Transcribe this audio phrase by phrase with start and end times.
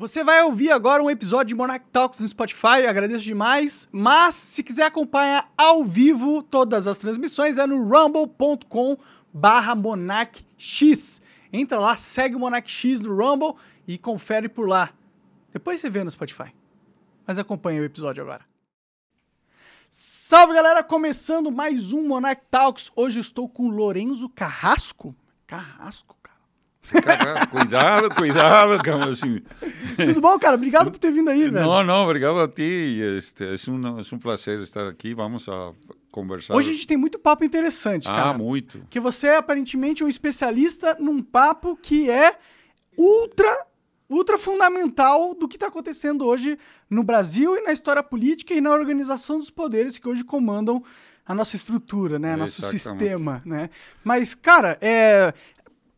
[0.00, 3.86] Você vai ouvir agora um episódio de Monarch Talks no Spotify, agradeço demais.
[3.92, 8.96] Mas se quiser acompanhar ao vivo todas as transmissões é no rumble.com
[9.30, 11.20] barra monarchx.
[11.52, 14.88] Entra lá, segue o Monarch X no Rumble e confere por lá.
[15.52, 16.50] Depois você vê no Spotify.
[17.26, 18.46] Mas acompanha o episódio agora.
[19.90, 22.90] Salve galera, começando mais um Monarch Talks.
[22.96, 25.14] Hoje estou com Lorenzo Carrasco.
[25.46, 26.16] Carrasco,
[26.88, 27.16] cara.
[27.16, 29.40] Cara, cuidado, cuidado, como assim.
[30.04, 30.56] Tudo bom, cara?
[30.56, 31.66] Obrigado por ter vindo aí, velho.
[31.66, 33.00] Não, não, obrigado a ti.
[33.18, 35.14] Este, é, um, é um prazer estar aqui.
[35.14, 35.72] Vamos a
[36.10, 36.54] conversar.
[36.54, 38.30] Hoje a gente tem muito papo interessante, ah, cara.
[38.30, 38.82] Ah, muito.
[38.90, 42.36] Que você é aparentemente um especialista num papo que é
[42.96, 43.66] ultra
[44.08, 46.58] ultra fundamental do que está acontecendo hoje
[46.90, 50.82] no Brasil e na história política e na organização dos poderes que hoje comandam
[51.24, 52.34] a nossa estrutura, né?
[52.34, 53.70] Nosso sistema, né?
[54.02, 55.32] Mas, cara, é...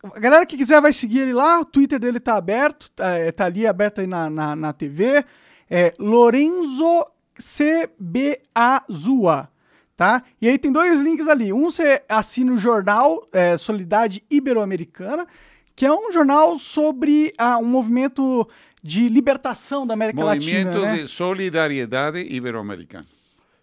[0.03, 3.31] A galera que quiser vai seguir ele lá, o Twitter dele tá aberto, tá, é,
[3.31, 5.23] tá ali aberto aí na, na, na TV.
[5.69, 7.05] É Lorenzo
[7.37, 9.49] CBAzua,
[9.95, 10.23] tá?
[10.41, 11.53] E aí tem dois links ali.
[11.53, 15.25] Um você assina o jornal é, Solidariedade Ibero-Americana,
[15.75, 18.47] que é um jornal sobre ah, um movimento
[18.83, 20.71] de libertação da América movimento Latina.
[20.71, 23.05] Movimento de solidariedade ibero-americana.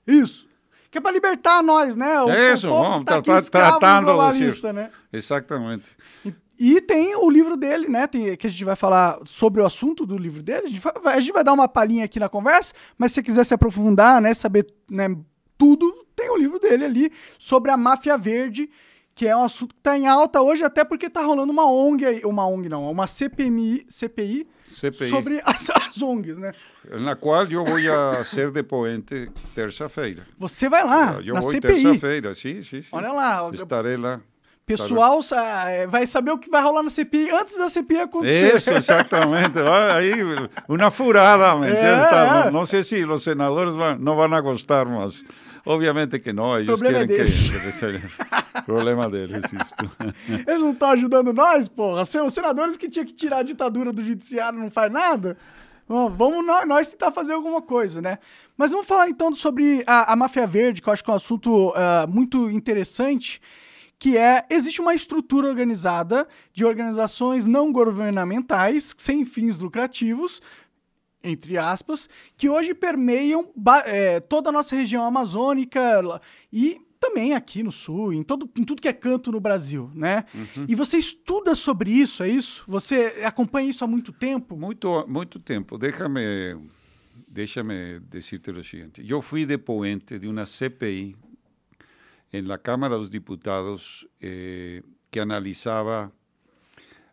[0.06, 0.48] Isso.
[0.90, 2.20] Que é para libertar nós, né?
[2.20, 4.90] O, é isso, o vamos tá tra tratando de né?
[5.12, 5.88] Exatamente.
[6.24, 8.06] E, e, tem o livro dele, né?
[8.08, 10.64] Tem, que a gente vai falar sobre o assunto do livro dele.
[10.64, 13.22] A gente vai, a gente vai dar uma palhinha aqui na conversa, mas se você
[13.22, 14.34] quiser se aprofundar, né?
[14.34, 15.16] Saber né,
[15.56, 18.68] tudo, tem o livro dele ali sobre a máfia verde
[19.14, 22.06] que é um assunto que está em alta hoje, até porque está rolando uma ONG,
[22.06, 25.08] aí, uma ONG não, uma CPMI, CPI, CPI.
[25.08, 26.52] sobre as, as, ONGs, né?
[27.00, 27.78] Na qual eu vou
[28.24, 30.26] ser depoente terça-feira.
[30.38, 31.82] Você vai lá, eu na vou CPI.
[31.82, 32.88] terça-feira, sim, sim, sim.
[32.92, 33.50] Olha lá.
[33.52, 34.20] Estarei lá.
[34.64, 35.20] Pessoal
[35.66, 38.54] é, vai saber o que vai rolar na CPI antes da CPI acontecer.
[38.54, 39.58] Isso, exatamente.
[39.90, 40.12] Aí,
[40.68, 42.06] uma furada, ¿me entiendes?
[42.06, 42.50] É, é.
[42.52, 45.24] Não sei se os senadores vão, não vão gostar, mas...
[45.66, 47.50] Obviamente que não, eles querem deles.
[47.50, 48.30] que...
[48.64, 50.44] Problema deles, isso.
[50.46, 52.02] Eles não estão ajudando nós, porra.
[52.02, 55.36] Os senadores que tinham que tirar a ditadura do judiciário não faz nada.
[55.88, 58.18] Vamos nós tentar fazer alguma coisa, né?
[58.56, 61.16] Mas vamos falar então sobre a, a máfia verde, que eu acho que é um
[61.16, 63.40] assunto uh, muito interessante,
[63.98, 70.40] que é, existe uma estrutura organizada de organizações não governamentais, sem fins lucrativos,
[71.24, 73.50] entre aspas, que hoje permeiam
[73.84, 75.80] é, toda a nossa região amazônica
[76.52, 80.24] e também aqui no sul, em, todo, em tudo que é canto no Brasil, né?
[80.34, 80.66] Uhum.
[80.68, 82.62] E você estuda sobre isso, é isso?
[82.68, 84.56] Você acompanha isso há muito tempo?
[84.56, 85.78] Muito, muito tempo.
[85.78, 86.60] Deixa-me
[87.26, 89.04] deixa-me dizer o seguinte.
[89.08, 91.16] Eu fui depoente de uma CPI
[92.44, 96.12] na Câmara dos Diputados eh, que analisava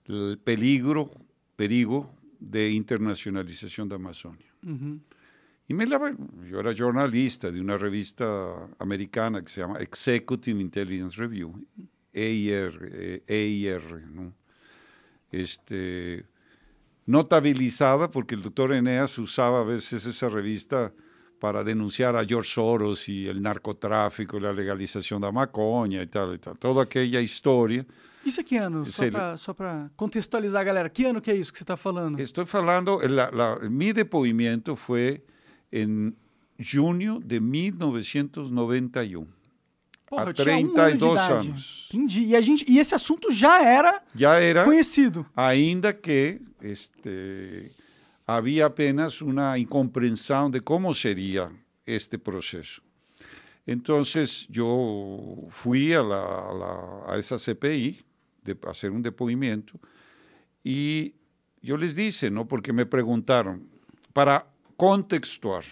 [0.10, 1.10] o peligro,
[1.56, 2.10] perigo
[2.40, 4.48] de internacionalización de Amazonia.
[5.68, 6.00] Y me la,
[6.50, 8.26] yo era jornalista de una revista
[8.80, 11.54] americana que se llama Executive Intelligence Review,
[12.14, 14.34] EIR, EIR ¿no?
[15.30, 16.26] este,
[17.06, 20.94] notabilizada porque el doctor Eneas usaba a veces esa revista
[21.40, 26.36] para denunciar a George Soros y el narcotráfico, la legalización de la maconha y tal,
[26.36, 26.58] y tal.
[26.58, 27.86] Toda aquella historia
[28.26, 28.84] Isso é que ano?
[29.38, 30.90] Só para contextualizar a galera.
[30.90, 32.20] Que ano que é isso que você está falando?
[32.20, 35.24] Estou falando, la, la, mi depoimento foi
[35.72, 36.14] em
[36.60, 39.28] junho de 1991.
[40.06, 41.90] Porra, há 32 um ano anos.
[41.94, 42.22] Entendi.
[42.22, 45.26] E, a gente, e esse assunto já era, já era conhecido.
[45.36, 47.72] Ainda que este,
[48.26, 51.52] havia apenas uma incompreensão de como seria
[51.86, 52.82] este processo.
[53.68, 54.02] Então,
[54.56, 58.00] eu fui a, la, a, la, a essa CPI
[58.42, 59.78] de hacer un depoimiento.
[60.64, 61.16] Y
[61.62, 62.48] yo les dije, ¿no?
[62.48, 63.68] porque me preguntaron,
[64.14, 65.66] para contextuar,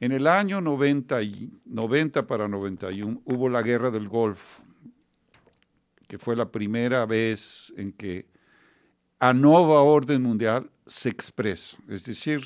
[0.00, 4.62] en el año 90, y, 90 para 91 hubo la guerra del Golfo,
[6.08, 8.26] que fue la primera vez en que
[9.18, 12.42] a nueva orden mundial se expresa, es decir,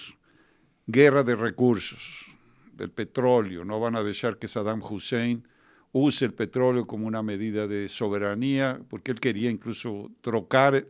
[0.87, 2.27] guerra de recursos,
[2.73, 5.47] del petróleo, no van a dejar que Saddam Hussein
[5.93, 10.87] use el petróleo como una medida de soberanía, porque él quería incluso trocar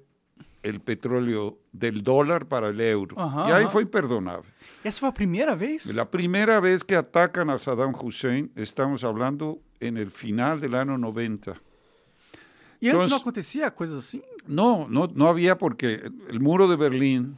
[0.63, 3.19] el petróleo del dólar para el euro.
[3.19, 3.71] Ajá, y ahí ajá.
[3.71, 4.49] fue imperdonable.
[4.85, 5.87] ¿Esa fue la primera vez?
[5.95, 10.99] La primera vez que atacan a Saddam Hussein, estamos hablando en el final del año
[10.99, 11.53] 90.
[11.53, 14.23] ¿Y antes Entonces, no acontecía cosas así?
[14.47, 17.37] No, no, no había porque el muro de Berlín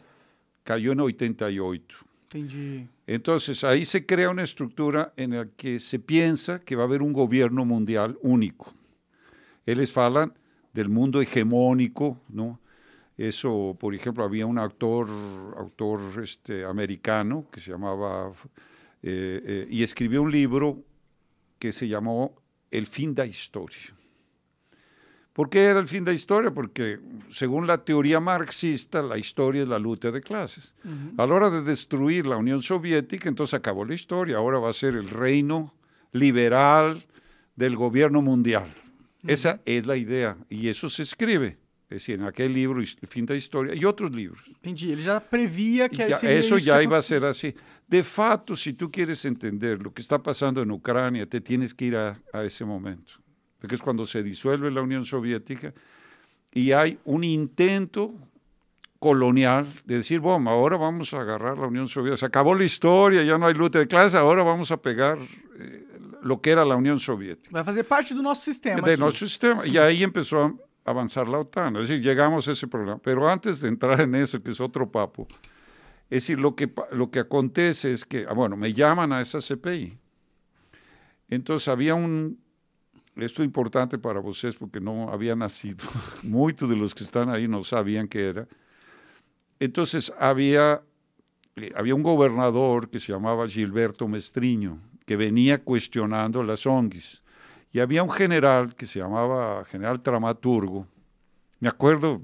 [0.63, 1.99] cayó en 88.
[2.33, 2.89] Entendi.
[3.07, 7.03] Entonces ahí se crea una estructura en la que se piensa que va a haber
[7.03, 8.73] un gobierno mundial único.
[9.67, 10.33] Ellos hablan
[10.73, 12.59] del mundo hegemónico, ¿no?
[13.17, 15.09] Eso, por ejemplo, había un autor,
[15.57, 18.33] autor este, americano que se llamaba,
[19.03, 20.83] eh, eh, y escribió un libro
[21.59, 22.35] que se llamó
[22.71, 23.95] El fin de la historia.
[25.33, 26.53] ¿Por qué era el fin de la historia?
[26.53, 30.75] Porque según la teoría marxista, la historia es la lucha de clases.
[31.17, 34.37] A la hora de destruir la Unión Soviética, entonces acabó la historia.
[34.37, 35.75] Ahora va a ser el reino
[36.13, 37.05] liberal
[37.57, 38.73] del gobierno mundial.
[39.27, 41.59] Esa es la idea y eso se escribe.
[41.91, 44.43] Es decir, en aquel libro, El fin de la historia, y otros libros.
[44.49, 44.91] Entendi.
[44.91, 47.21] Ele já previa que eso isso ya que iba a acontecia.
[47.21, 47.55] ser así.
[47.87, 51.85] De fato, si tú quieres entender lo que está pasando en Ucrania, te tienes que
[51.87, 53.15] ir a, a ese momento.
[53.59, 55.73] Porque es cuando se disuelve la Unión Soviética
[56.53, 58.15] y hay un intento
[58.99, 62.17] colonial de decir, bueno, ahora vamos a agarrar la Unión Soviética.
[62.17, 65.19] Se acabó la historia, ya no hay lucha de clases, ahora vamos a pegar
[65.59, 65.85] eh,
[66.23, 67.51] lo que era la Unión Soviética.
[67.53, 68.81] Vai fazer parte do nosso sistema.
[68.81, 69.01] de aqui.
[69.01, 69.67] nuestro sistema.
[69.67, 70.55] Y ahí empezó a
[70.85, 71.77] avanzar la OTAN.
[71.77, 72.99] Es decir, llegamos a ese problema.
[72.99, 75.27] Pero antes de entrar en eso, que es otro papo,
[76.11, 79.39] es decir, lo que, lo que acontece es que, ah, bueno, me llaman a esa
[79.39, 79.99] CPI.
[81.31, 82.39] Entonces había un,
[83.17, 85.85] esto es importante para ustedes porque no había nacido,
[86.23, 88.49] muchos de los que están ahí no sabían qué era.
[89.59, 90.83] Entonces había,
[91.57, 97.24] eh, había un gobernador que se llamaba Gilberto Mestriño, que venía cuestionando las ONGs.
[97.75, 100.87] Y había un general que se llamaba general Tramaturgo.
[101.59, 102.23] Me acuerdo,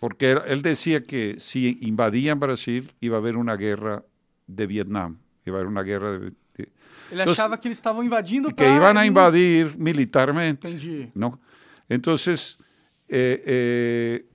[0.00, 4.04] porque él decía que si invadían Brasil iba a haber una guerra
[4.48, 6.18] de Vietnam, iba a haber una guerra de,
[6.56, 6.72] de-
[7.12, 10.66] Ele achava que eles estavam invadindo que iban a invadir militarmente.
[10.68, 11.12] Entendi.
[11.14, 11.38] ¿no?
[11.88, 12.58] Entonces,
[13.08, 14.26] eh, eh,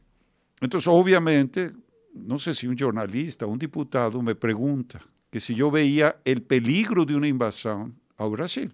[0.61, 1.73] entonces, obviamente,
[2.13, 7.03] no sé si un jornalista, un diputado me pregunta que si yo veía el peligro
[7.03, 8.73] de una invasión a Brasil.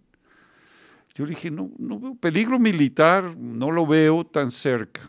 [1.19, 5.01] Yo le dije, no, no veo peligro militar, no lo veo tan cerca.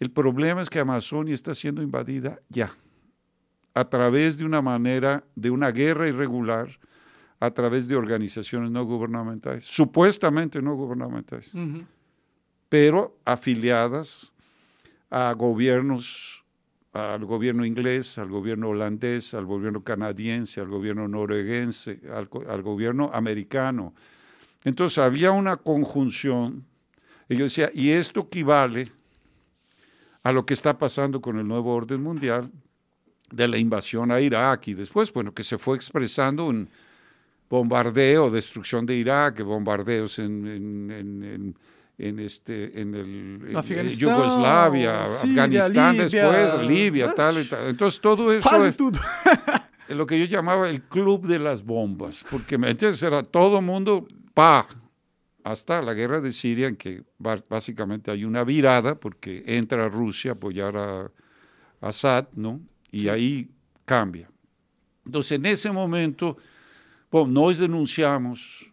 [0.00, 2.74] El problema es que Amazonia está siendo invadida ya,
[3.72, 6.76] a través de una manera, de una guerra irregular,
[7.38, 11.52] a través de organizaciones no gubernamentales, supuestamente no gubernamentales
[12.68, 14.32] pero afiliadas
[15.08, 16.42] a gobiernos,
[16.92, 23.10] al gobierno inglés, al gobierno holandés, al gobierno canadiense, al gobierno norueguense, al, al gobierno
[23.12, 23.94] americano.
[24.64, 26.64] Entonces había una conjunción,
[27.28, 28.84] y yo decía, y esto equivale
[30.22, 32.50] a lo que está pasando con el nuevo orden mundial
[33.30, 36.68] de la invasión a Irak y después, bueno, que se fue expresando en
[37.50, 41.56] bombardeo, destrucción de Irak, bombardeos en, en- en- en-
[41.98, 43.04] en este, en el
[43.50, 47.66] en, Afganistán, Yugoslavia, Siria, Afganistán Libia, después, Libia, tal y tal.
[47.68, 48.48] Entonces todo eso
[49.88, 53.60] es lo que yo llamaba el club de las bombas, porque me entiendes, era todo
[53.60, 54.66] mundo pa,
[55.44, 60.34] hasta la guerra de Siria, en que básicamente hay una virada, porque entra Rusia a
[60.34, 61.10] apoyar a
[61.80, 62.60] Assad, ¿no?
[62.90, 63.50] Y ahí
[63.84, 64.30] cambia.
[65.04, 66.36] Entonces, en ese momento,
[67.10, 68.70] bueno, nos denunciamos,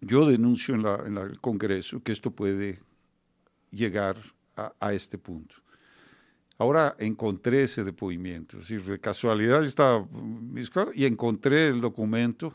[0.00, 2.80] yo denuncio en, la- en el Congreso que esto puede
[3.70, 4.16] llegar
[4.56, 5.56] a, a este punto.
[6.58, 10.06] Ahora encontré ese depoimiento, es decir, de casualidad estaba
[10.72, 12.54] cosas y encontré el documento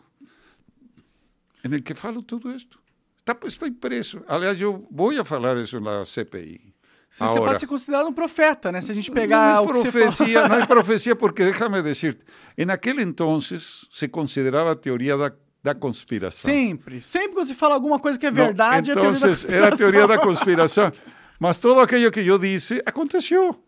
[1.64, 2.78] en el que falo todo esto.
[3.18, 4.24] Está, pues, estoy preso.
[4.28, 6.74] Aliás, eu vou a falar isso na CPI.
[7.10, 7.42] Você, você Ahora.
[7.52, 8.82] pode ser considerado um profeta, né?
[8.82, 10.06] Se a gente No pegar es o que você fala.
[10.06, 12.26] profecía, no es profecía, porque déjame decirte,
[12.58, 16.50] en aquel entonces se consideraba teoría da, da conspiração.
[16.50, 17.02] Sempre.
[17.02, 19.78] Sempre quando você fala alguma coisa que é No, verdade, entonces é teoria da era
[19.78, 20.86] teoría da conspiração.
[20.90, 20.94] conspiración.
[21.40, 23.60] Mas todo aquello que yo dije aconteció.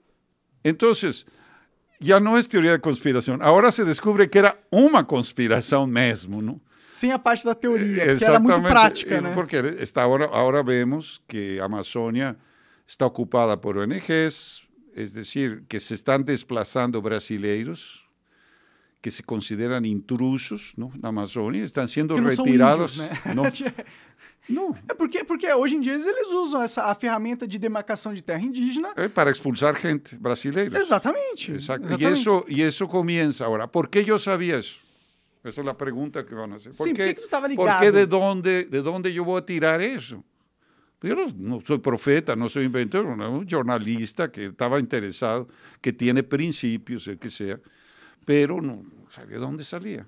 [0.63, 1.25] Entonces,
[1.99, 3.41] ya no es teoría de conspiración.
[3.41, 6.61] Ahora se descubre que era una conspiración mesmo, ¿no?
[7.03, 9.33] Sem a parte da teoria, que era muito prática, né?
[9.33, 12.37] Porque está ahora, ahora vemos que Amazonia
[12.87, 14.63] está ocupada por ONGs,
[14.95, 18.03] es decir, que se están desplazando brasileiros
[19.01, 20.89] que se consideran intrusos ¿no?
[20.95, 22.97] en Amazonia, están siendo Que não são retirados.
[22.97, 23.73] índios, né?
[24.47, 28.21] No, É porque, porque hoje em dia eles usam essa, a ferramenta de demarcação de
[28.21, 28.93] terra indígena.
[28.97, 30.79] eh, para expulsar gente brasileira.
[30.79, 31.53] Exatamente.
[31.53, 32.05] Exatamente.
[32.05, 33.67] eso, y eso comienza ahora.
[33.67, 34.79] ¿Por qué yo sabía eso?
[35.43, 36.71] Esa es la pregunta que van a hacer.
[36.77, 37.17] ¿Por, qué,
[37.55, 40.23] ¿por qué de dónde, de dónde yo voy a tirar eso?
[41.01, 45.49] Yo no, no soy profeta, no soy inventor, no, un jornalista que estaba interesado,
[45.81, 47.59] que tiene principios, el que sea,
[48.23, 50.07] pero no sabía de dónde salía.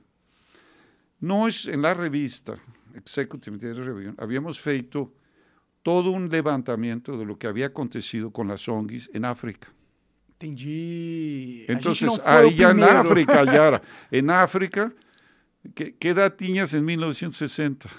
[1.20, 2.56] Nós, en la revista
[2.94, 5.14] Executive Data Review, habíamos feito
[5.84, 9.68] todo un levantamiento de lo que había acontecido con las ONGs en África.
[10.30, 11.66] Entendi.
[11.68, 12.84] Entonces, ahí ya en.
[12.84, 13.82] África, ya.
[14.12, 14.94] En África,
[15.74, 17.90] ¿qué, qué edad tenías en 1960?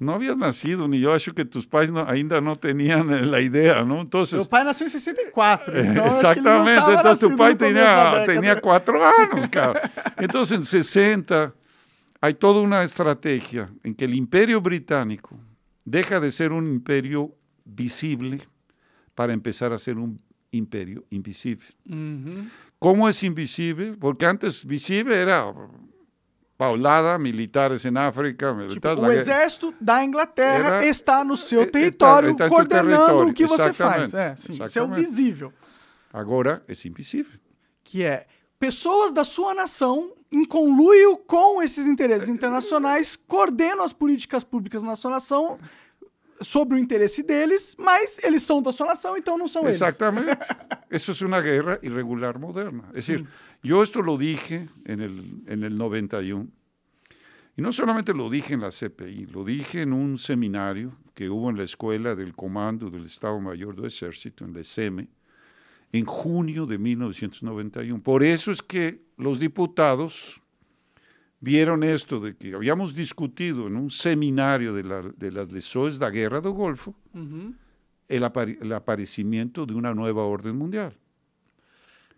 [0.00, 3.40] No habías nacido, ni yo acho que tus pais no, ainda no tenían eh, la
[3.40, 4.00] idea, ¿no?
[4.00, 5.76] Entonces, Meu pai nasceu em 64.
[5.80, 9.90] Então Eh, acho que ele não Exactamente, entonces tu pai tenía, tenía cuatro años, cara.
[10.16, 11.52] Entonces en 60
[12.20, 15.36] hay toda una estrategia en que el imperio británico
[15.84, 17.34] deja de ser un imperio
[17.64, 18.40] visible
[19.16, 20.20] para empezar a ser un
[20.52, 21.66] imperio invisible.
[22.78, 23.96] ¿Cómo es invisible?
[23.98, 25.52] Porque antes visible era
[26.58, 31.66] paulada, militares en África, Tipo, o exército da Inglaterra Era- está no seu é- é-
[31.66, 34.12] território, tá- tá no coordenando território, o que você faz.
[34.12, 35.52] É, sim, isso é o visível.
[36.12, 37.40] Ahora es invisible.
[37.84, 38.26] Que é
[38.58, 44.82] pessoas da sua nação, em conluio com esses É, interesses internacionais, coordenam as políticas públicas
[44.82, 45.58] na sua nação
[46.40, 49.76] sobre o interesse deles, mas eles são da sua nação, então não são eles.
[49.76, 50.38] Exactamente.
[50.90, 52.84] Eso es una guerra irregular moderna.
[52.94, 53.26] Es decir,
[53.62, 56.48] yo esto lo dije en el, en el 91.
[57.56, 61.50] Y no solamente lo dije en la CPI, lo dije en un seminario que hubo
[61.50, 65.08] en la Escuela del Comando del Estado Mayor del Ejército, en la SEME,
[65.92, 68.00] en junio de 1991.
[68.00, 70.40] Por eso es que los diputados
[71.40, 76.10] vieron esto de que habíamos discutido en un seminario de, la, de las leções da
[76.10, 77.54] Guerra do Golfo, Uhum.
[78.08, 80.94] el, apari- el aparecimiento de una nueva orden mundial.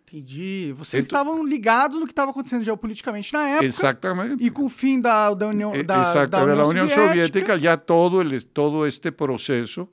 [0.07, 0.73] Entendi.
[0.73, 3.65] Vocês Então- estavam ligados no que estava acontecendo geopoliticamente na época.
[3.65, 4.43] Exactamente.
[4.43, 6.89] E com o fim da, da União, Eh, da, Exacto, da de la União Unión
[6.89, 9.89] Soviética, ya todo, el, todo este proceso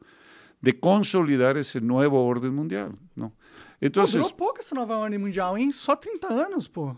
[0.61, 2.93] de consolidar ese nuevo orden mundial.
[3.15, 3.31] ¿no?
[3.31, 3.35] Pô,
[3.81, 5.71] Entonces, durou pouco essa nova ordem mundial, hein?
[5.71, 6.97] Só 30 anos, pô.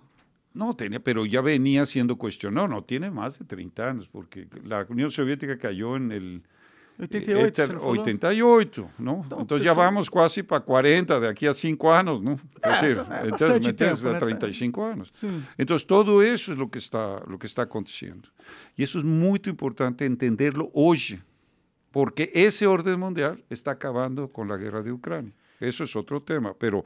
[0.52, 4.85] No tenía, pero ya venía siendo cuestionado, no, tiene más de 30 años, porque la
[4.88, 6.42] Unión Soviética cayó en el
[6.99, 7.92] 88, Este, você não falou?
[8.02, 9.25] 88, ¿no?
[9.38, 12.33] Entonces ya pessoal- vamos casi para 40 de aquí a 5 años, ¿no?
[12.33, 14.19] Es decir, é entonces metes a né?
[14.19, 15.11] 35 años.
[15.12, 15.42] Sim.
[15.57, 18.28] Entonces todo eso es lo que está, lo que está aconteciendo.
[18.76, 21.21] Y eso es muy importante entenderlo hoy,
[21.90, 25.33] porque ese orden mundial está acabando con la guerra de Ucrania.
[25.59, 26.85] Eso es otro tema, pero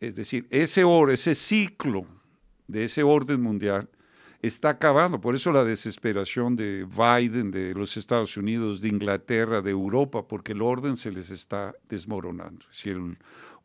[0.00, 2.06] es decir, ese or, ese ciclo
[2.68, 3.88] de ese orden mundial
[4.42, 5.20] está acabando.
[5.20, 10.52] Por eso la desesperación de Biden, de los Estados Unidos, de Inglaterra, de Europa, porque
[10.52, 12.64] el orden se les está desmoronando.
[12.70, 13.16] Si el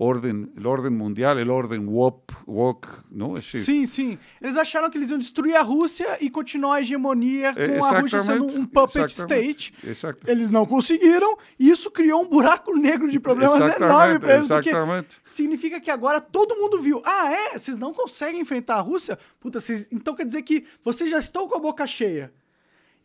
[0.04, 3.38] orden, el orden mundial, el orden woke ¿no?
[3.38, 4.18] Es decir, Sim, sim.
[4.42, 8.00] Eles acharam que eles iam destruir a Rússia e continuar a hegemonia com É, a
[8.02, 9.88] Rússia sendo exatamente, um puppet exatamente, state.
[9.88, 10.28] exacto.
[10.28, 14.46] Eles não conseguiram e isso criou um buraco negro de problemas Exatamente, enorme para eles,
[14.46, 15.22] exatamente.
[15.24, 17.00] significa que agora todo mundo viu.
[17.06, 17.60] Ah, é?
[17.60, 19.20] Vocês não conseguem enfrentar a Rússia?
[19.40, 19.88] Puta, vocês...
[19.92, 22.34] então quer dizer que vocês já estão com a boca cheia.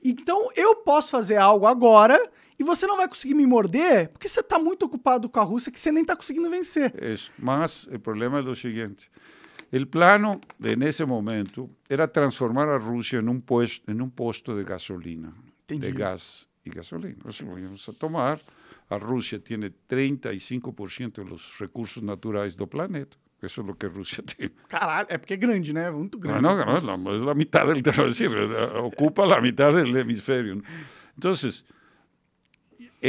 [0.03, 2.19] Então eu posso fazer algo agora
[2.59, 5.71] e você não vai conseguir me morder porque você tá muito ocupado com a Rússia
[5.73, 6.93] que você nem tá conseguindo vencer.
[7.03, 9.07] Es más, el problema es lo siguiente.
[9.73, 14.11] El plano de, en ese momento era transformar a Rusia en un, pues- en un
[14.11, 15.89] posto de gasolina, Entendi.
[15.89, 17.23] de gas y gasolina.
[17.29, 18.41] Eso lo vamos a tomar.
[18.89, 19.73] A Rusia tiene
[20.31, 23.17] 35% de los recursos naturales del planeta.
[23.43, 24.55] Eso es lo que Rusia tiene.
[24.69, 25.91] Caralho, é porque é grande, né?
[25.91, 26.43] Muito No, grande.
[26.43, 29.95] no, no, es la, es la mitad del, es decir, eh, ocupa la mitad del
[29.97, 30.55] hemisferio.
[30.55, 30.63] ¿no?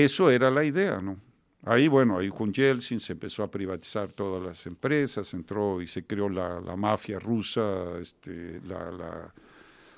[0.03, 1.17] Eso era la idea, ¿no?
[1.65, 6.05] Ahí, bueno, ahí con Yeltsin se empezó a privatizar todas las empresas, entró y se
[6.05, 9.33] creó la, la mafia rusa, este, la, la-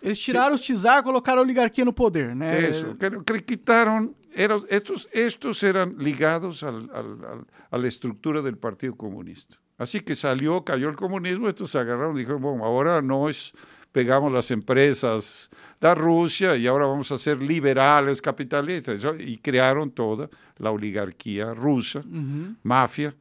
[0.01, 2.67] Eles tiraram os czar, colocaram a oligarquia no poder, né?
[2.69, 8.57] eso, que, quitaron, eran, estos, estos eran ligados al- al- al- a la estructura del
[8.57, 9.57] Partido Comunista.
[9.77, 13.53] Así que salió, cayó el comunismo, estos se agarraron y dijeron, bueno, ahora no es,
[13.91, 20.29] pegamos las empresas de Rusia y ahora vamos a ser liberales, capitalistas, y crearon toda
[20.57, 22.03] la oligarquía rusa,
[22.63, 23.15] mafia,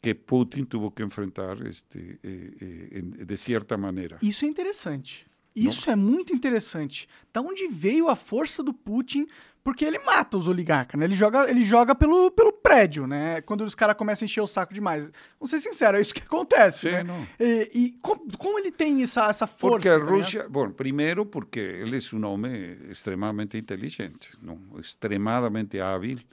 [0.00, 4.18] que Putin tuvo que enfrentar este, eh, eh, de cierta manera.
[4.20, 5.26] Isso é interessante.
[5.54, 7.08] Isso é muito interessante.
[7.32, 9.26] Da onde veio a força do Putin?
[9.62, 11.06] Porque ele mata os oligarcas, né?
[11.06, 13.40] Ele joga, ele joga pelo, pelo prédio, né?
[13.40, 15.10] Quando os caras começam a encher o saco demais.
[15.40, 17.02] Vamos ser sinceros, é isso que acontece, Sim, né?
[17.04, 17.26] não.
[17.40, 19.76] E, e como, como ele tem essa, essa força?
[19.76, 20.14] Porque a tá ligado?
[20.16, 24.58] Rusia, bueno, primero porque él es un hombre extremadamente inteligente, ¿no?
[24.78, 26.26] extremadamente hábil,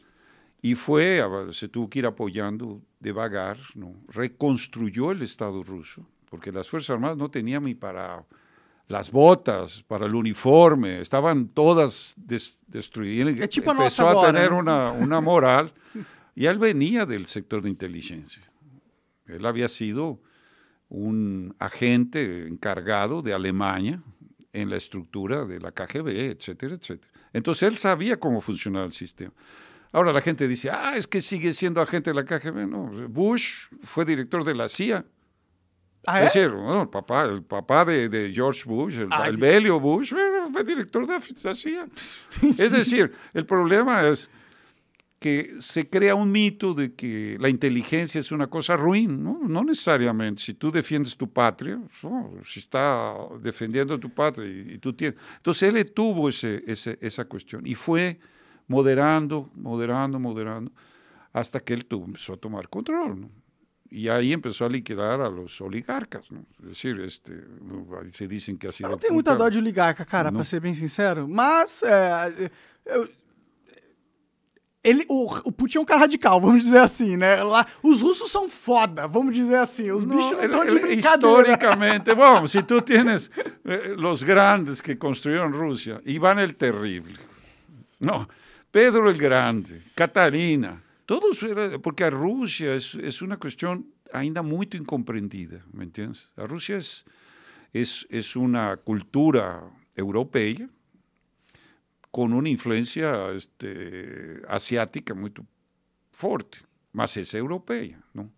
[0.76, 3.96] fue, a- se tuvo que ir apoyando devagar, ¿no?
[4.10, 8.26] reconstruyó el Estado ruso, porque las Fuerzas Armadas no tenían ni para
[8.88, 13.28] las botas, para el uniforme, estaban todas des- destruidas.
[13.84, 15.72] Empezó a tener una, una moral,
[16.36, 18.44] y él venía del sector de inteligencia.
[19.28, 20.20] Él había sido
[20.90, 24.02] un agente encargado de Alemania
[24.54, 27.14] en la estructura de la KGB, etcétera, etcétera.
[27.32, 29.32] Entonces él sabía cómo funcionaba el sistema.
[29.94, 32.68] Ahora la gente dice, ah, es que sigue siendo agente de la KGB.
[32.68, 35.06] No, Bush fue director de la CIA.
[36.06, 36.24] Ah?
[36.24, 40.14] Es decir, bueno, el papá, el papá de, de George Bush, el, Ah, Belio Bush,
[40.14, 41.88] eh, fue director de la CIA.
[42.58, 44.30] Es decir, el problema es
[45.20, 49.64] que se crea un mito de que la inteligencia es una cosa ruin, no, no
[49.64, 50.42] necesariamente.
[50.42, 51.80] Si tú defiendes tu patria,
[52.44, 55.20] si está defendiendo tu patria y, tú tienes...
[55.38, 58.20] Entonces él tuvo ese, esa cuestión y fue
[58.68, 60.72] moderando, moderando, moderando,
[61.34, 63.30] hasta que él tuvo, empezó a tomar control.
[63.94, 66.46] Y ahí empezó a liquidar a los oligarcas, ¿no?
[66.62, 67.34] Es decir, este,
[68.14, 68.88] se dicen que ha sido...
[68.88, 71.28] Eu não tenho muita dó de oligarca, cara, para ser bem sincero.
[71.28, 72.50] Mas é,
[72.86, 73.10] eu,
[74.82, 77.44] ele, o, o Putin é um cara radical, vamos dizer assim, né?
[77.44, 79.92] Lá, os russos são foda, vamos dizer assim.
[79.92, 81.42] Os bichos não estão de brincadeira.
[81.42, 83.30] Históricamente, bom, se tu tienes
[83.66, 87.20] eh, los grandes que construyeron Rusia, Iván el Terrible,
[88.00, 88.28] no,
[88.72, 90.82] Pedro el Grande, Catarina,
[91.12, 91.46] todos,
[91.84, 96.32] porque a Rusia es, es una cuestión ainda muito incomprendida, ¿me entiendes?
[96.38, 96.46] A
[96.78, 97.06] es,
[97.74, 99.62] es, es una cultura
[99.94, 100.70] europea,
[102.12, 105.34] con una influencia este, asiática muy
[106.14, 106.60] fuerte,
[106.94, 108.32] más es europea, ¿no?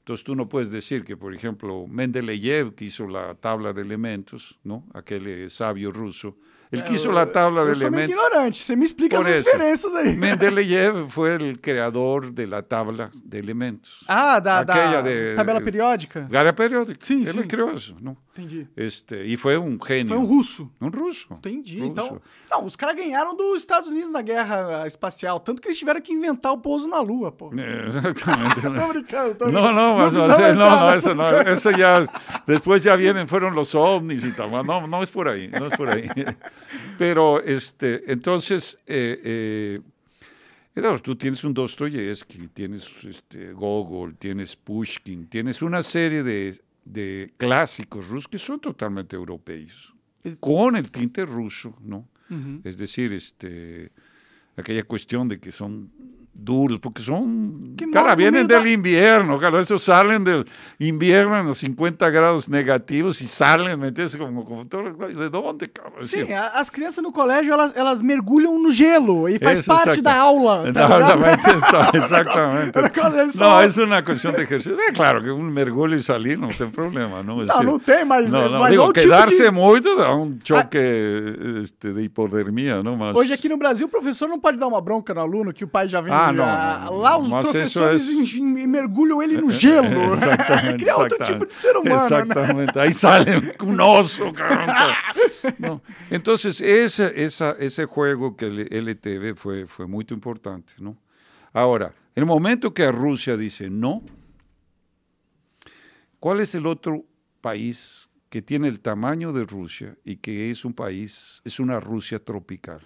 [0.00, 4.58] Entonces tú no puedes decir que, por ejemplo, Mendeleev, que hizo la tabla de elementos,
[4.62, 4.86] ¿no?
[4.92, 6.36] Aquel eh, sabio ruso,
[6.72, 8.10] Él quiso la tabla de elementos.
[8.16, 10.14] ignorante, você me explica Por as eso, diferenças aí.
[10.16, 14.04] Mendeleev foi o criador da tabla de elementos.
[14.06, 16.22] Ah, da, da de, tabela periódica?
[16.22, 17.04] Tabela periódica.
[17.04, 17.48] Sim, Ele sim.
[17.48, 17.96] criou isso.
[18.00, 18.16] Não?
[18.32, 18.68] Entendi.
[18.76, 20.08] Este, e foi um gênio.
[20.08, 20.70] Foi um russo.
[20.80, 21.28] Um russo.
[21.32, 21.80] Entendi.
[21.80, 21.90] Russo.
[21.90, 26.00] Então, não, os caras ganharam dos Estados Unidos na guerra espacial, tanto que eles tiveram
[26.00, 27.50] que inventar o pouso na Lua, pô.
[27.58, 28.60] É, exatamente.
[28.62, 29.50] tô brincando, tô brincando.
[29.52, 32.06] Não, não, mas não, não, não, isso não, isso já,
[32.46, 35.66] depois já vienen, foram os ovnis e tal, mas não, não é por aí, não
[35.66, 36.08] é por aí.
[36.98, 39.80] Pero, este, entonces, eh,
[40.74, 46.60] eh, tú tienes un Dostoyevsky, tienes este, Gogol, tienes Pushkin, tienes una serie de,
[46.92, 49.94] de clásicos rusos que son totalmente europeos,
[50.40, 52.08] con el tinte ruso, ¿no?
[52.28, 52.60] Uh -huh.
[52.64, 53.90] Es decir, este,
[54.56, 55.90] aquella cuestión de que son
[56.40, 60.46] duros, porque son, cara, vienen del invierno, cara, esos salen del
[60.78, 64.16] invierno en los 50 graus negativos e salen, ¿me entiendes?
[64.16, 65.90] Como, como ¿de onde, cara?
[66.00, 70.16] Sim, assim, as crianças no colégio, elas, elas mergulham no gelo e faz parte da
[70.16, 70.72] aula.
[70.72, 71.50] Tá exatamente,
[71.96, 73.38] exatamente.
[73.38, 74.80] não, é uma questão de exercício.
[74.80, 77.44] É claro que um mergulho e salir não tem problema, não?
[77.44, 78.32] não, não tem, mas...
[78.32, 79.50] Não, não, mas digo, quedar-se tipo de...
[79.50, 81.60] muito dá um choque a...
[81.62, 82.96] este, de hipodermia, não?
[82.96, 83.16] Mas...
[83.16, 85.68] Hoje aqui no Brasil, o professor não pode dar uma bronca no aluno que o
[85.68, 86.12] pai já vem...
[86.12, 88.40] Ah, não, não, Lá os professores é...
[88.40, 90.14] mergulham ele no gelo.
[90.14, 90.78] Exatamente.
[90.78, 92.04] Cria outro tipo de ser humano.
[92.04, 92.76] Exatamente.
[92.76, 92.82] Né?
[92.82, 94.96] Aí saem com nosso, caramba.
[95.58, 95.82] No.
[96.10, 100.82] Então, esse, essa, esse jogo que ele, ele teve foi, foi muito importante.
[100.82, 100.96] Não?
[101.52, 104.04] Agora, no momento que a Rússia disse não,
[106.18, 107.04] qual é o outro
[107.40, 112.20] país que tem o tamanho de Rússia e que é um país, é uma Rússia
[112.20, 112.80] tropical?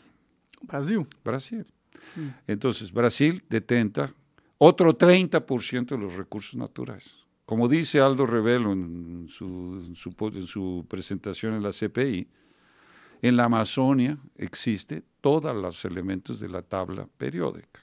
[0.63, 1.07] Brasil.
[1.23, 1.65] Brasil.
[2.47, 4.13] Entonces, Brasil detenta
[4.59, 7.17] otro 30% de los recursos naturales.
[7.47, 12.27] Como dice Aldo Revelo en su, presentación en la CPI,
[13.21, 17.81] en la Amazonia existe todos los elementos de la tabla periódica.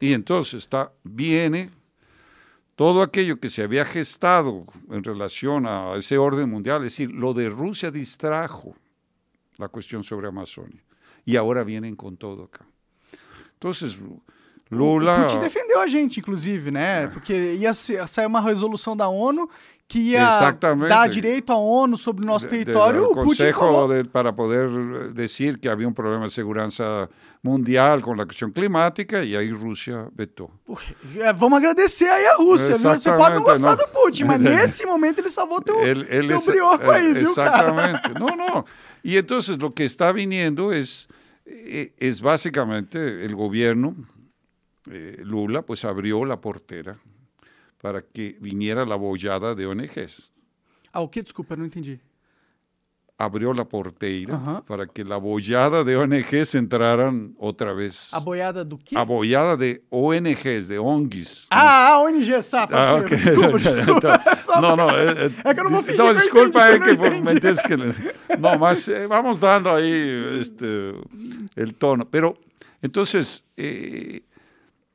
[0.00, 1.70] Y entonces está, viene
[2.74, 7.34] todo aquello que se había gestado en relación a ese orden mundial, es decir, lo
[7.34, 8.76] de Rusia distrajo
[9.56, 10.82] la cuestión sobre Amazonia.
[11.28, 12.64] E agora vêm com todo acá.
[13.58, 13.70] Então,
[14.70, 15.18] Lula.
[15.18, 17.04] O Putin defendeu a gente, inclusive, né?
[17.04, 17.06] É.
[17.08, 19.48] Porque ia sair uma resolução da ONU
[19.86, 20.90] que ia Exactamente.
[20.90, 23.04] dar direito à ONU sobre o nosso território.
[23.04, 24.68] o Consejo de, para poder
[25.14, 27.08] dizer que havia um problema de segurança
[27.42, 30.50] mundial com a questão climática e aí Rússia vetou.
[31.16, 32.90] É, vamos agradecer aí a Rússia, viu?
[32.90, 33.76] Você pode não gostar não.
[33.76, 38.02] do Putin, mas nesse momento ele salvou teu, ele, ele, teu brioco aí, viu, Exatamente.
[38.02, 38.18] Cara?
[38.18, 38.64] Não, não.
[39.02, 40.34] E então o que está vindo
[40.70, 40.82] é
[41.50, 43.96] Eh, es básicamente el gobierno,
[44.90, 46.98] eh, Lula, pues abrió la portera
[47.80, 50.30] para que viniera la bollada de ONGs.
[50.92, 51.22] Ah, o que?
[51.22, 52.00] Desculpa, não entendi.
[53.20, 54.64] Abrió la porteira -huh.
[54.64, 58.14] para que la bollada de ONGs entraran otra vez.
[58.14, 58.96] ¿A boiada do quê?
[58.96, 61.46] A boiada de ONGs, de ONGs.
[61.50, 62.76] Ah, a ONG, sapo.
[62.76, 63.18] Ah, okay.
[63.18, 64.22] Desculpa, desculpa.
[64.60, 64.90] não, não.
[64.90, 67.32] É, é, que eu não vou fingir não, que desculpa, eu entendi, é que me
[67.32, 67.76] entendes que...
[68.38, 70.94] Não, mas eh, vamos dando aí este,
[71.56, 72.06] el tono.
[72.06, 72.38] Pero,
[72.80, 74.22] entonces, eh,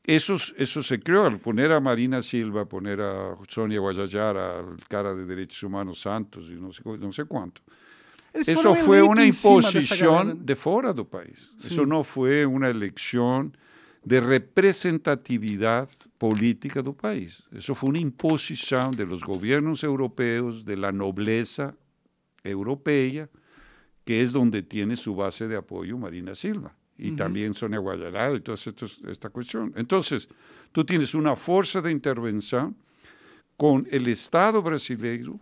[0.03, 5.13] eso, eso se creó al poner a Marina Silva, poner a Sonia Guayayara, al cara
[5.13, 7.61] de Derechos Humanos Santos y no sé, no sé cuánto.
[8.33, 11.51] Eso fue una imposición de fuera del país.
[11.63, 13.55] Eso no fue una elección
[14.03, 15.87] de representatividad
[16.17, 17.43] política del país.
[17.53, 21.75] Eso fue una imposición de los gobiernos europeos, de la nobleza
[22.43, 23.29] europea,
[24.03, 28.41] que es donde tiene su base de apoyo Marina Silva y también Sonia Guayarado y
[28.41, 28.57] toda
[29.07, 29.73] esta cuestión.
[29.75, 30.27] Entonces,
[30.71, 32.75] tú tienes una fuerza de intervención
[33.57, 35.39] con el Estado brasileño,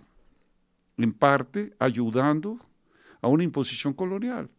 [0.97, 2.59] en parte, ayudando
[3.21, 4.49] a una imposición colonial.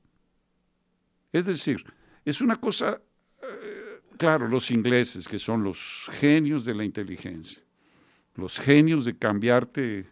[1.33, 1.85] Es decir,
[2.25, 3.01] es una cosa,
[3.43, 7.63] eh, claro, los ingleses, que son los genios de la inteligencia,
[8.35, 10.07] los genios de cambiarte,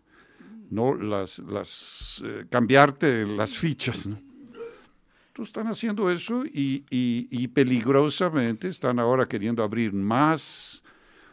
[0.70, 0.94] ¿no?
[0.94, 4.29] las, las, eh, cambiarte las fichas, ¿no?
[5.38, 10.82] Están haciendo eso y, peligrosamente están ahora queriendo abrir más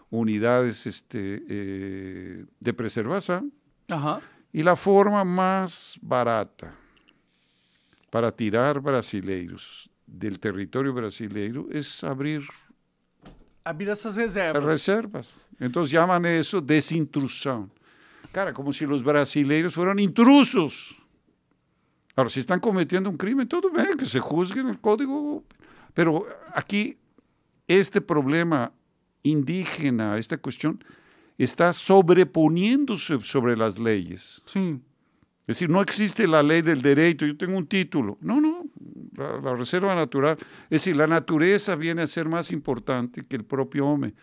[0.09, 3.51] unidades este, eh, de preservación.
[4.53, 6.73] Y la forma más barata
[8.09, 12.43] para tirar brasileiros del territorio brasileiro es abrir
[13.63, 14.63] abrir esas reservas.
[14.63, 15.35] Reservas.
[15.59, 17.71] Entonces llaman eso desintrusión.
[18.31, 20.95] Cara, como si los brasileiros fueran intrusos.
[22.17, 25.43] Ahora, si están cometiendo un crimen, todo bien, que se juzgue en el código.
[25.93, 26.97] Pero aquí,
[27.67, 28.73] este problema
[29.21, 30.83] indígena, esta cuestión,
[31.37, 34.41] está sobreponiéndose sobre las leyes.
[34.47, 34.81] Sí.
[35.41, 38.17] Es decir, no existe la ley del derecho, yo tengo un título.
[38.19, 38.65] No, no,
[39.15, 40.39] la, reserva natural.
[40.63, 44.15] Es decir, la naturaleza viene a ser más importante que el propio hombre.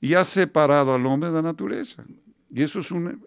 [0.00, 2.02] Y ha separado al hombre de la naturaleza.
[2.50, 3.26] Y eso es un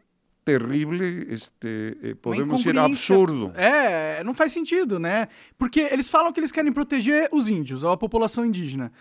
[0.50, 3.52] terrible, este, eh, podemos dizer, absurdo.
[3.56, 5.28] É, não faz sentido, né?
[5.58, 8.92] Porque eles falam que eles querem proteger os índios, a população indígena.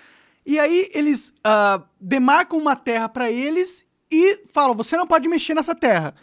[0.45, 5.55] E aí eles uh, demarcam uma terra para eles e falam: você não pode mexer
[5.55, 6.15] nessa terra.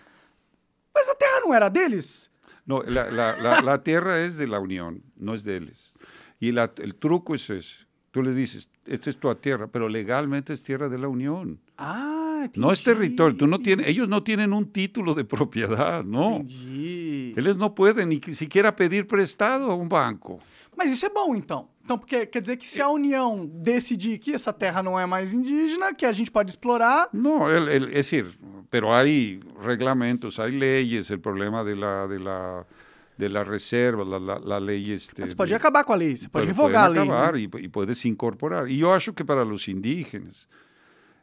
[0.93, 2.31] Mas a terra não era deles?
[2.65, 5.93] No, la, la, la, la tierra es de la Unión, no es de ellos.
[6.39, 7.85] Y la, el truco es ese.
[8.11, 11.59] Tú le dices, esta es tu tierra, pero legalmente es tierra de la Unión.
[11.77, 13.35] Ah, No es territorio.
[13.37, 16.37] Tú no tienes, ellos no tienen un título de propiedad, no.
[16.37, 17.33] Entendi.
[17.35, 20.39] Eles não podem nem sequer pedir prestado a um banco.
[20.77, 21.69] Mas isso é bom, então.
[21.83, 25.33] Então, porque quer dizer que se a União decidir que essa terra não é mais
[25.33, 27.07] indígena, que a gente pode explorar.
[27.13, 28.25] Não, el, es decir,
[28.69, 32.65] pero hay reglamentos, hay leyes, el problema de la, de la,
[33.17, 34.91] de la reserva, la, la, la lei.
[34.91, 37.03] Este, você pode de, acabar com a lei, você pode revogar a lei.
[37.03, 37.41] acabar né?
[37.41, 38.67] y, y puedes incorporar.
[38.67, 40.47] Y yo acho que para los indígenas,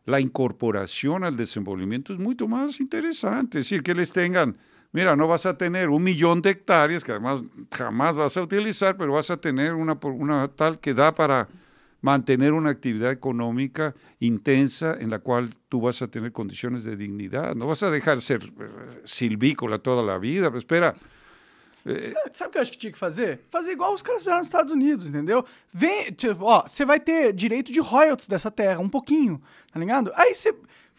[0.05, 3.59] la incorporación al desenvolvimiento es mucho más interesante.
[3.61, 4.57] Es decir, que les tengan
[4.93, 8.97] mira, no vas a tener un millón de hectáreas, que además jamás vas a utilizar,
[8.97, 11.49] pero vas a tener una, una tal que da para
[12.03, 17.55] mantener una actividad económica intensa en la cual tú vas a tener condiciones de dignidad.
[17.55, 20.95] No vas a dejar ser eh, silvícola toda la vida, pero espera.
[21.87, 23.41] Eh, Sabe o que eu acho que tinha que fazer?
[23.51, 25.45] Fazer igual os caras fizeram nos Estados Unidos, entendeu?
[25.73, 29.41] Vem, tipo, ó, você vai ter direito de royalties dessa terra, um pouquinho,
[29.73, 30.13] tá ligado?
[30.15, 30.55] Aí você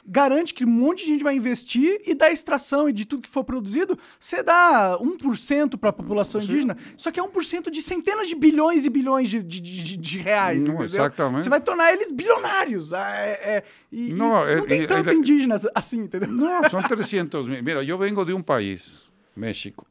[0.05, 3.29] garante que um monte de gente vai investir e da extração e de tudo que
[3.29, 6.47] for produzido, você dá 1% para a população Sim.
[6.47, 10.19] indígena, só que é 1% de centenas de bilhões e bilhões de, de, de, de
[10.19, 10.61] reais.
[10.61, 11.43] Não, exatamente.
[11.43, 12.91] Você vai tornar eles bilionários.
[12.91, 16.29] É, é, e, não, e não tem tanto é, indígenas assim, entendeu?
[16.29, 17.63] Não, são 300 mil.
[17.63, 19.03] Mira, eu vengo de um país,
[19.35, 19.85] México,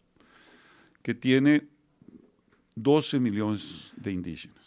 [1.03, 1.63] que tem
[2.77, 4.63] 12 milhões de indígenas.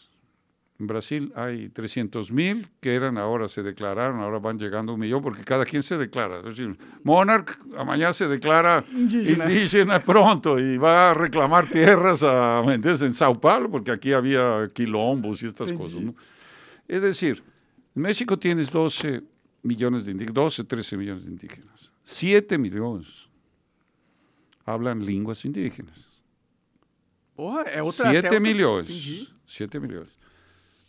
[0.77, 4.99] En Brasil hay 300 mil que eran, ahora se declararon, ahora van llegando a un
[4.99, 6.39] millón, porque cada quien se declara.
[6.39, 9.99] Es decir, Monarch mañana se declara indígena.
[9.99, 15.47] pronto y va a reclamar tierras a, en Sao Paulo, porque aquí había quilombos y
[15.47, 16.01] estas cosas.
[16.01, 16.13] ¿no?
[16.89, 17.41] Es decir,
[17.95, 19.23] en México tienes 12
[19.63, 21.93] millones de indígenas, 12, 13 millones de indígenas.
[22.03, 23.29] 7 millones
[24.65, 26.14] hablan lenguas indígenas.
[27.37, 29.27] Oh, é outra, 7 millones.
[29.45, 30.09] 7 millones.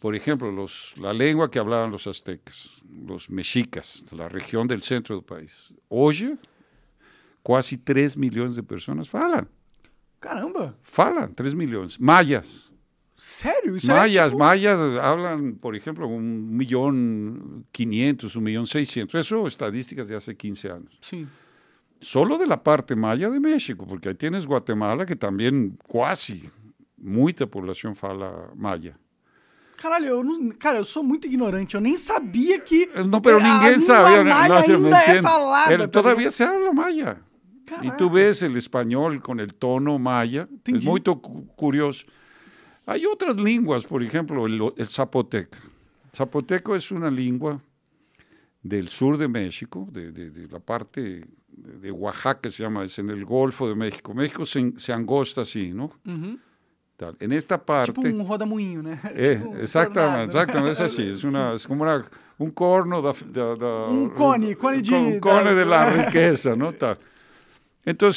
[0.01, 2.71] Por ejemplo, los, la lengua que hablaban los aztecas,
[3.07, 5.73] los mexicas, la región del centro del país.
[5.89, 6.39] Hoy,
[7.45, 9.49] casi 3 millones de personas falan.
[10.21, 10.77] Caramba!
[10.83, 11.99] Falan, 3 millones.
[11.99, 12.71] Mayas.
[13.17, 13.75] Sério?
[13.75, 14.39] Isso mayas, é, tipo...
[14.39, 19.19] mayas hablan, por ejemplo, un millón quinientos, un millón seiscientos.
[19.19, 20.99] Eso estadísticas de hace 15 años.
[21.01, 21.27] Sí.
[22.01, 26.51] Solo de la parte maya de México, porque ahí tienes Guatemala que también casi
[26.97, 28.99] mucha población fala maya.
[29.77, 31.75] Caralho, eu não, cara, eu sou muito ignorante.
[31.75, 32.89] Eu nem sabia que.
[33.11, 34.25] Não, pero ninguém sabia.
[34.25, 35.73] Maya no, ainda é falada.
[35.73, 37.19] El, todavía se habla maya.
[37.67, 37.87] Caraca.
[37.87, 40.49] E tu ves o espanhol com o tono maya.
[40.67, 42.05] É muito curioso.
[42.87, 45.57] Há outras línguas, por exemplo, o zapoteco.
[46.17, 47.61] Zapoteco é uma língua
[48.69, 53.11] del sur de México, de, de, de, la parte de Oaxaca se llama, es en
[53.11, 54.15] el Golfo de México.
[54.15, 55.87] México se, se angosta así, ¿no?
[56.05, 56.41] Uh -huh.
[56.97, 57.15] Tal.
[57.21, 57.93] En esta parte...
[57.93, 58.99] Tipo um rodamuinho, né?
[59.15, 61.09] É, tipo exatamente, exatamente, é assim.
[61.11, 62.05] É, uma, é como uma,
[62.39, 63.87] um corno da, da, da...
[63.89, 64.95] Um cone, cone de...
[64.95, 66.73] Um cone de la riqueza, não?
[66.73, 66.97] Tal.
[67.87, 68.09] Então,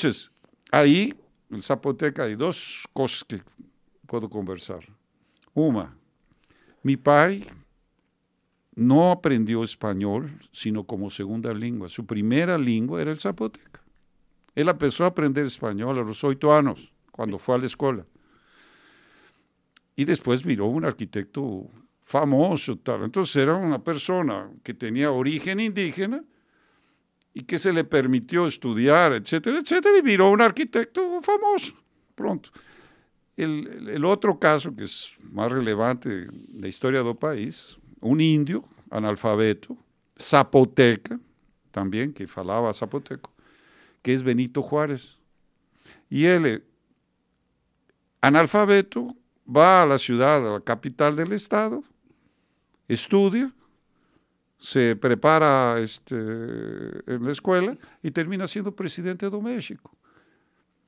[0.71, 1.13] aí
[1.51, 3.41] el zapoteca, hay dos cosas que
[4.07, 4.83] puedo conversar.
[5.53, 5.95] Una,
[6.83, 7.43] mi pai
[8.79, 11.89] no aprendió español, sino como segunda lengua.
[11.89, 13.81] Su primera lengua era el zapoteca.
[14.55, 18.05] Él empezó a aprender español a los ocho años, cuando fue a la escuela.
[19.97, 21.67] Y después miró un arquitecto
[22.01, 23.03] famoso, tal.
[23.03, 26.23] Entonces era una persona que tenía origen indígena
[27.33, 31.75] y que se le permitió estudiar, etcétera, etcétera, y miró un arquitecto famoso,
[32.15, 32.49] pronto.
[33.35, 38.63] El, el, otro caso que es más relevante de la historia del país, un indio
[38.89, 39.77] analfabeto,
[40.17, 41.19] zapoteca,
[41.71, 43.31] también, que falaba zapoteco,
[44.01, 45.19] que es Benito Juárez.
[46.09, 46.63] Y él,
[48.21, 51.83] analfabeto, va a la ciudad, a la capital del estado,
[52.87, 53.53] estudia,
[54.57, 59.95] se prepara este, en la escuela y termina siendo presidente de México.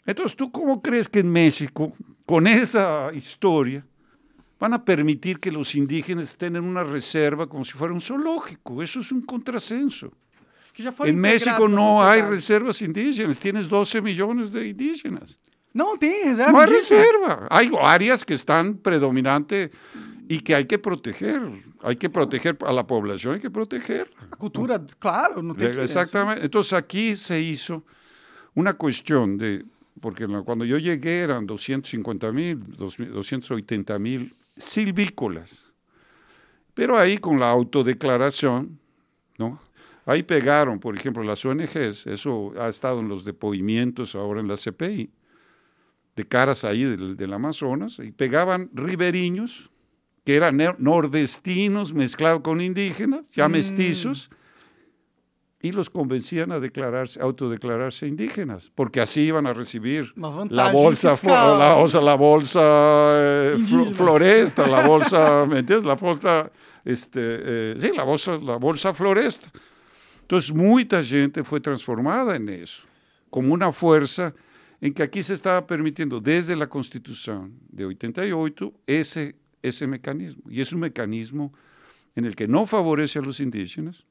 [0.06, 1.94] Entonces, ¿tú cómo crees que en México,
[2.26, 3.86] con esa historia,
[4.62, 8.84] van a permitir que los indígenas estén en una reserva como si fuera un zoológico?
[8.84, 10.12] Eso es un contrasenso.
[11.04, 15.36] En México no hay reservas indígenas, tienes 12 millones de indígenas.
[15.74, 16.52] No, tiene reserva.
[16.52, 17.48] No hay reserva.
[17.50, 19.72] Hay áreas que están predominantes
[20.30, 21.42] y que hay que proteger.
[21.82, 24.12] Hay que proteger a la población, hay que proteger.
[24.30, 25.42] La cultura, claro.
[25.42, 26.46] No te Exactamente.
[26.46, 27.84] Entonces aquí se hizo
[28.54, 29.66] una cuestión de,
[30.00, 34.32] porque cuando yo llegué eran 250 mil, 280 mil
[34.64, 35.74] silvícolas.
[36.74, 38.80] Pero ahí con la autodeclaración,
[39.38, 39.60] ¿no?
[40.06, 44.56] Ahí pegaron, por ejemplo, las ONGs, eso ha estado en los depoimientos ahora en la
[44.58, 45.12] CPI,
[46.16, 49.70] de caras ahí del, Amazonas, y pegaban riberiños,
[50.26, 53.52] que eran nordestinos mezclados con indígenas, ya mm.
[53.52, 54.30] mestizos,
[55.62, 61.76] y los convencían a declararse, autodeclararse indígenas, porque así iban a recibir la bolsa, la,
[61.76, 63.58] o sea, la bolsa eh,
[63.94, 65.86] floresta, la bolsa, ¿me entiendes?
[65.86, 66.52] La bolsa,
[66.84, 69.52] este, eh, sí, la bolsa, la bolsa floresta.
[70.22, 72.84] Entonces, mucha gente fue transformada en eso,
[73.30, 74.34] como una fuerza
[74.80, 80.42] en que aquí se estaba permitiendo desde la Constitución de 88 ese, ese mecanismo.
[80.50, 81.54] Y es un mecanismo
[82.16, 84.06] en el que no favorece a los indígenas,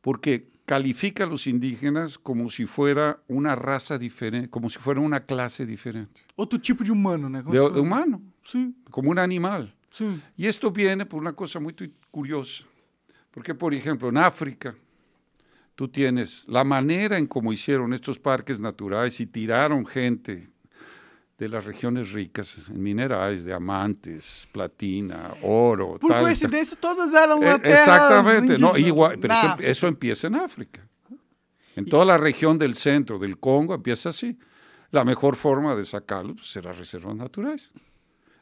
[0.00, 5.20] porque califica a los indígenas como si fuera una raza diferente, como si fuera una
[5.20, 6.22] clase diferente.
[6.36, 7.42] Otro tipo de humano, ¿no?
[7.42, 8.74] De, humano, sí.
[8.90, 9.74] como un animal.
[9.90, 10.20] Sí.
[10.36, 11.74] Y esto viene por una cosa muy
[12.10, 12.64] curiosa,
[13.32, 14.74] porque por ejemplo en África,
[15.74, 20.48] tú tienes la manera en cómo hicieron estos parques naturales y tiraron gente
[21.40, 25.96] de las regiones ricas en minerales, diamantes, platina, oro.
[25.98, 30.86] Por tal, coincidencia, todas eran eh, Exactamente, no, igual, pero eso, eso, empieza en África.
[31.76, 34.38] En toda la región del centro del Congo empieza así.
[34.90, 37.70] La mejor forma de sacarlo pues, será reservas naturales.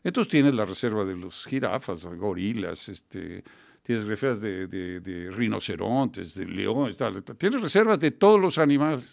[0.03, 3.45] Entonces tienes la reserva de los jirafas, gorilas, este,
[3.85, 9.07] tienes reservas de, de, rinocerontes, de leones, tal, tienes reservas de todos los animales.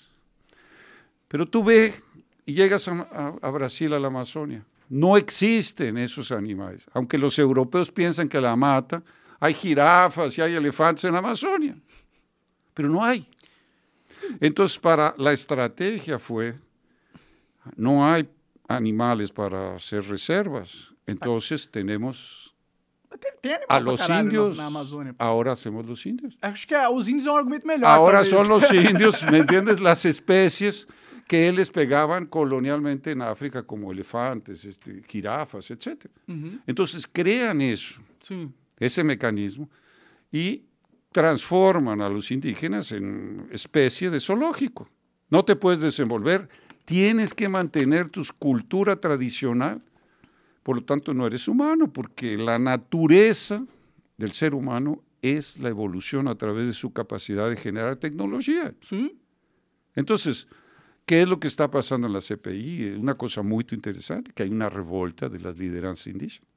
[1.27, 2.01] Pero tú ves
[2.45, 4.63] y llegas a, Brasil, a la Amazonia.
[4.87, 9.01] No existen esos animales, aunque los europeos piensan que la mata,
[9.39, 11.75] hay jirafas y hay elefantes en la Amazonia,
[12.73, 13.27] pero no hay.
[14.39, 16.55] Entonces, para la estrategia fue,
[17.75, 18.29] no hay
[18.67, 22.55] animales para hacer reservas, entonces tenemos
[23.69, 24.59] a los indios,
[25.17, 26.37] ahora hacemos los indios.
[26.41, 27.85] Acho que los indios son un argumento mejor.
[27.85, 29.79] Ahora son los indios, ¿me entiendes?
[29.79, 30.87] Las especies
[31.27, 36.05] que les pegaban colonialmente en África como elefantes, este, jirafas, etc.
[36.67, 38.01] Entonces crean eso,
[38.77, 39.69] ese mecanismo,
[40.31, 40.65] y
[41.11, 44.89] transforman a los indígenas en especie de zoológico.
[45.29, 46.47] No te puedes desenvolver,
[46.83, 49.81] tienes que mantener tu cultura tradicional,
[50.61, 53.65] por lo tanto no eres humano, porque la naturaleza
[54.17, 58.75] del ser humano es la evolución a través de su capacidad de generar tecnología.
[58.81, 59.17] ¿Sí?
[59.95, 60.47] Entonces,
[61.05, 62.95] ¿Qué es lo que está pasando en la CPI?
[62.99, 66.49] Una cosa muy interesante, que hay una revolta de las lideranzas indígenas.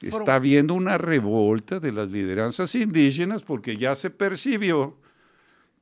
[0.00, 4.96] Está habiendo una revolta de las lideranzas indígenas porque ya se percibió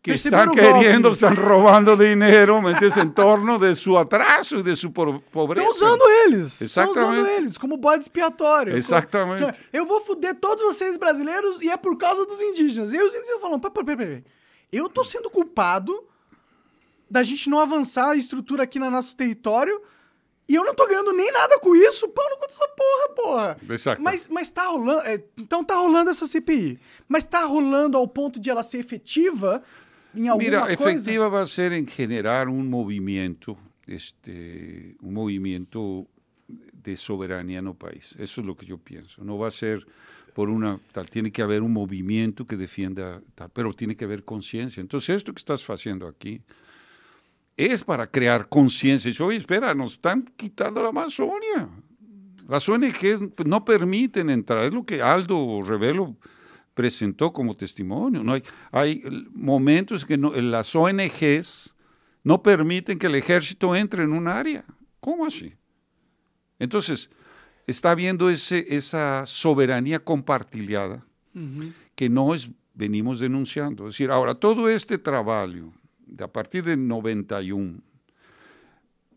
[0.02, 2.98] que están queriendo, están robando dinero, ¿me entiendes?
[2.98, 5.62] En torno de su atraso y de su pobreza.
[5.62, 6.60] Estão usando eles.
[6.60, 8.76] Estão usando eles como bode expiatório.
[8.76, 9.42] Exatamente.
[9.42, 12.92] Então, eu vou foder todos vocês brasileiros e é por causa dos indígenas.
[12.92, 14.24] E os indígenas falam, peraí, peraí, peraí.
[14.72, 16.09] Eu tô sendo culpado
[17.10, 19.80] da gente não avançar a estrutura aqui no nosso território.
[20.48, 22.08] E eu não tô ganhando nem nada com isso.
[22.08, 23.58] Pau no cu dessa porra, porra.
[23.68, 24.02] Exato.
[24.02, 25.00] Mas, mas tá rolando.
[25.02, 26.78] É, então tá rolando essa CPI.
[27.08, 29.62] Mas tá rolando ao ponto de ela ser efetiva
[30.14, 30.72] em alguma Mira, coisa?
[30.72, 33.56] efectiva vai ser em generar um movimento
[33.90, 36.06] este, un movimiento
[36.48, 38.14] de soberanía en el país.
[38.18, 39.22] Eso es lo que yo pienso.
[39.22, 39.86] No va a ser
[40.34, 44.24] por una tal, tiene que haber un movimiento que defienda tal, pero tiene que haber
[44.24, 44.80] conciencia.
[44.80, 46.40] Entonces, esto que estás haciendo aquí
[47.66, 49.12] es para crear conciencia.
[49.24, 51.68] Oye, espera, nos están quitando la Amazonia.
[52.48, 54.64] Las ONGs no permiten entrar.
[54.64, 56.16] Es lo que Aldo Revelo
[56.74, 58.24] presentó como testimonio.
[58.24, 58.42] No hay,
[58.72, 61.74] hay momentos que no, las ONGs
[62.24, 64.64] no permiten que el ejército entre en un área.
[65.00, 65.54] ¿Cómo así?
[66.58, 67.10] Entonces,
[67.66, 71.04] está habiendo ese, esa soberanía compartida
[71.94, 73.86] que nos venimos denunciando.
[73.86, 75.72] Es decir, ahora todo este trabajo,
[76.18, 77.80] a partir del 91,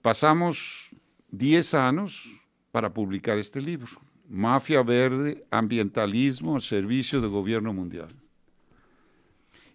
[0.01, 0.89] pasamos
[1.31, 2.29] 10 años
[2.71, 3.89] para publicar este libro,
[4.27, 8.09] Mafia Verde, Ambientalismo al Servicio del Gobierno Mundial.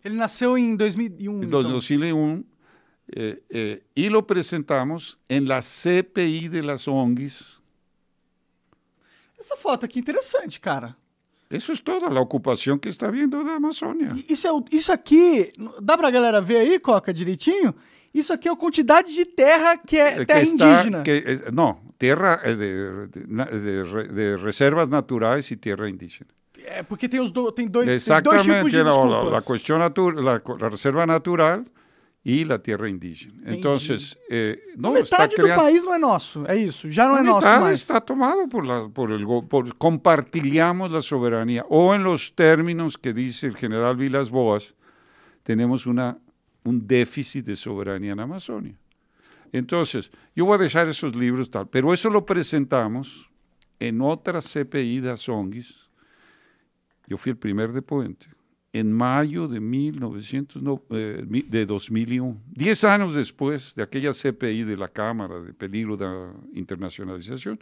[0.05, 1.43] Ele nasceu em 2001.
[1.43, 2.45] Em 2001,
[3.11, 7.59] eh, eh, y lo presentamos en la CPI de las ONGs
[9.39, 10.97] Essa foto aqui é interessante, cara.
[11.51, 14.13] Isso é toda a ocupação que está vindo da Amazônia.
[14.29, 17.75] Isso, é, isso aqui, dá pra galera ver aí, Coca, direitinho?
[18.13, 21.03] Isso aqui é a quantidade de terra que é terra está, indígena.
[21.03, 26.29] Que, eh, não, terra de, de, de, de, reservas naturais e terra indígena.
[26.65, 29.71] É, porque tem, os do, tem, dois, Exatamente, tem dois tipos de desculpas.
[29.71, 31.65] A, a, natura, la, la reserva natural
[32.29, 33.41] e a terra indígena.
[33.47, 33.79] Então,
[34.31, 35.59] eh, não metade está criando...
[35.59, 36.91] do país não é nosso, é isso.
[36.91, 37.79] Já não a é nosso mais.
[37.81, 43.15] está tomado por la, por el por compartilhamos a soberania ou em los términos que
[43.15, 44.75] diz o general Vilas Boas,
[45.43, 46.19] temos uma
[46.67, 48.75] um déficit de soberania na Amazônia.
[49.51, 49.83] Então,
[50.37, 53.31] eu vou deixar esses livros tal, pero isso lo presentamos
[53.81, 55.89] em outra CPI das ONGs.
[57.09, 58.29] Eu fui o primeiro depoente
[58.79, 64.89] en mayo de, 1900, eh, de 2001, diez años después de aquella CPI de la
[64.89, 66.07] Cámara de Peligro de
[66.55, 67.59] Internacionalización.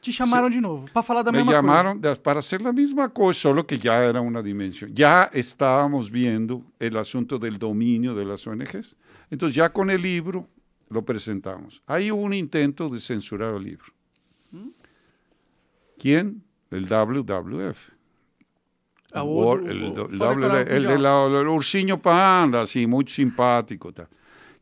[0.00, 3.40] Te llamaron de nuevo para hablar de la misma llamaron para hacer la misma cosa,
[3.40, 4.92] solo que ya era una dimensión.
[4.94, 8.96] Ya estábamos viendo el asunto del dominio de las ONGs.
[9.30, 10.48] Entonces ya con el libro
[10.88, 11.82] lo presentamos.
[11.86, 13.92] Hay un intento de censurar el libro.
[14.50, 14.68] ¿Mm?
[15.98, 16.42] ¿Quién?
[16.70, 18.01] El WWF
[19.14, 23.92] el, el, ursiño panda, sí, muy simpático.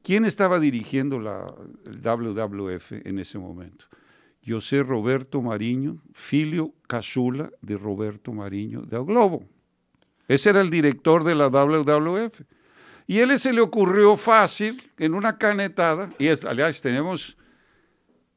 [0.02, 1.52] ¿Quién estaba dirigiendo la,
[1.86, 3.86] el WWF en ese momento?
[4.46, 9.44] José Roberto Mariño, filio Casula de Roberto Mariño de Globo.
[10.26, 12.40] Ese era el director de la WWF.
[13.06, 17.36] Y él se le ocurrió fácil, en una canetada, y es, aliás, tenemos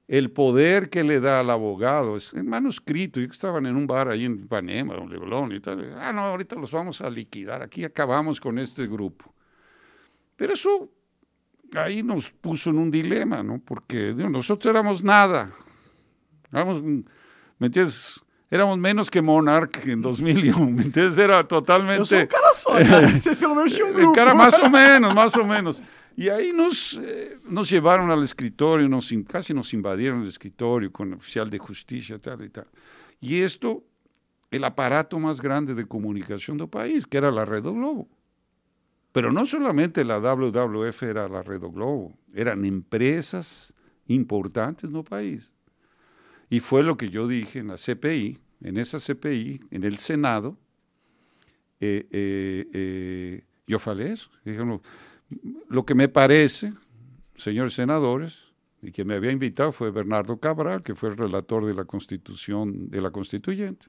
[0.07, 3.87] el poder que le da al abogado, es en manuscrito, y que estaban en un
[3.87, 7.61] bar ahí en Panema, don Leblón y tal, ah, no, ahorita los vamos a liquidar,
[7.61, 9.33] aquí acabamos con este grupo.
[10.35, 10.89] Pero eso
[11.75, 13.59] ahí nos puso en un dilema, ¿no?
[13.63, 15.51] Porque nosotros éramos nada,
[16.51, 17.03] éramos, ¿me
[17.67, 18.23] entiendes?
[18.51, 21.17] Éramos menos que Monarch en 2001, ¿me entiendes?
[21.17, 22.21] Era totalmente...
[22.21, 23.07] Yo cara só, cara.
[23.07, 24.13] un grupo.
[24.13, 25.81] Cara más o menos, más o menos.
[26.15, 31.09] Y ahí nos, eh, nos llevaron al escritorio, nos, casi nos invadieron el escritorio con
[31.09, 32.67] el oficial de justicia, tal y tal.
[33.19, 33.83] Y esto,
[34.51, 38.07] el aparato más grande de comunicación del país, que era la Red Globo.
[39.11, 43.73] Pero no solamente la WWF era la Red Globo, eran empresas
[44.07, 45.53] importantes en el país.
[46.49, 50.57] Y fue lo que yo dije en la CPI, en esa CPI, en el Senado,
[51.79, 54.29] eh, eh, yo falé eso.
[54.45, 54.63] Dije,
[55.69, 56.73] lo que me parece,
[57.35, 61.73] señores senadores, y que me había invitado fue Bernardo Cabral, que fue el relator de
[61.73, 63.87] la Constitución, de la Constituyente,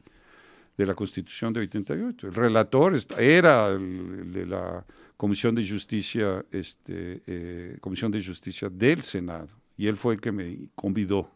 [0.76, 2.28] de la Constitución de 88.
[2.28, 4.84] El relator era el, de la
[5.16, 10.32] Comisión de Justicia, este, eh, Comisión de Justicia del Senado, y él fue el que
[10.32, 11.30] me convidó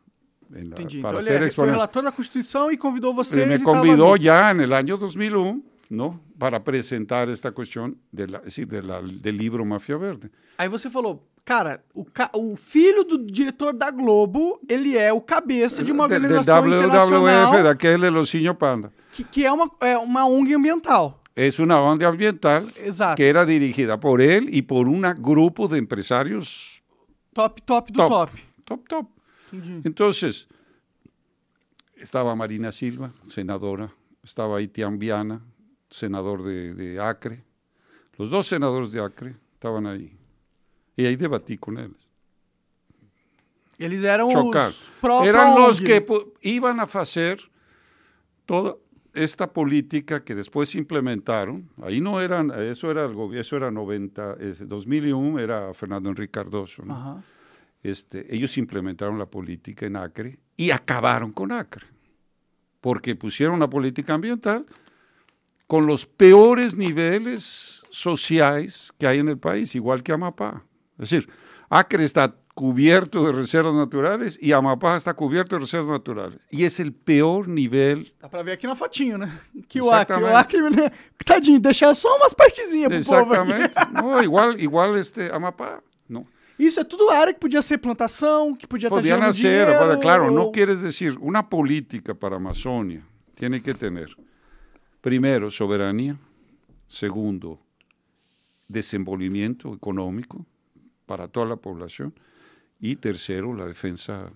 [0.51, 3.47] la, para ser ele foi relator da Constituição e convidou vocês.
[3.47, 6.21] Me convidó ya en el año 2001 ¿no?
[6.39, 10.31] para apresentar esta questão de la, de la, del livro Mafia Verde.
[10.57, 15.21] Aí você falou, cara, o, ca o, filho do diretor da Globo, ele é o
[15.21, 17.53] cabeça de uma organização de, de internacional...
[17.53, 18.93] WWF, daquele Locinho Panda.
[19.13, 21.23] Que, que é, uma, é uma ONG ambiental.
[21.35, 23.17] É uma ONG ambiental Exato.
[23.17, 26.83] que era dirigida por ele e por um grupo de empresários...
[27.33, 28.33] Top, top do top.
[28.65, 28.89] Top, top.
[28.89, 29.09] top.
[29.85, 30.11] Então,
[31.97, 33.91] estava Marina Silva, senadora,
[34.23, 35.43] estava Itian Viana,
[35.91, 37.45] senador de, Acre.
[38.17, 40.17] Los dos senadores de Acre estaban ahí.
[40.97, 42.09] Y ahí debatí con ellos.
[43.79, 44.29] Eles eram
[45.25, 46.05] Eran los que
[46.43, 47.39] iban a hacer
[48.45, 48.77] toda
[49.15, 51.69] esta política que después implementaron.
[51.83, 54.37] Ahí no eran, eso era, eso era 90,
[54.67, 56.83] 2001, era Fernando Enrique Cardoso.
[57.83, 61.87] este, ellos implementaron la política en Acre y acabaron con Acre,
[62.81, 64.67] porque pusieron una política ambiental
[65.69, 70.65] con los peores niveles sociales que hay en el país, igual que Amapá.
[70.99, 71.29] Es decir,
[71.69, 76.39] Acre está cubierto de reservas naturales y Amapá está cubierto de reservas naturales.
[76.51, 78.05] E esse é o pior nível.
[78.19, 79.31] Dá para ver aqui na fotinho, né?
[79.69, 80.91] Que o Acre, o Acre, né?
[81.25, 83.75] tadinho, deixar só umas partezinhas pro Exatamente.
[83.75, 83.93] povo.
[83.93, 85.81] Não, igual, igual este Amapá.
[86.09, 86.23] Não.
[86.59, 90.25] Isso é tudo área que podia ser plantação, que podia Podia estar nascer, dinheiro, claro,
[90.25, 90.31] ou...
[90.33, 93.03] não quer dizer, uma política para a Amazônia
[93.37, 93.93] tem que ter,
[95.01, 96.19] primeiro, soberania,
[96.87, 97.59] segundo,
[98.69, 100.45] desenvolvimento econômico
[101.07, 102.13] para toda a população,
[102.81, 104.31] y tercero, la defensa,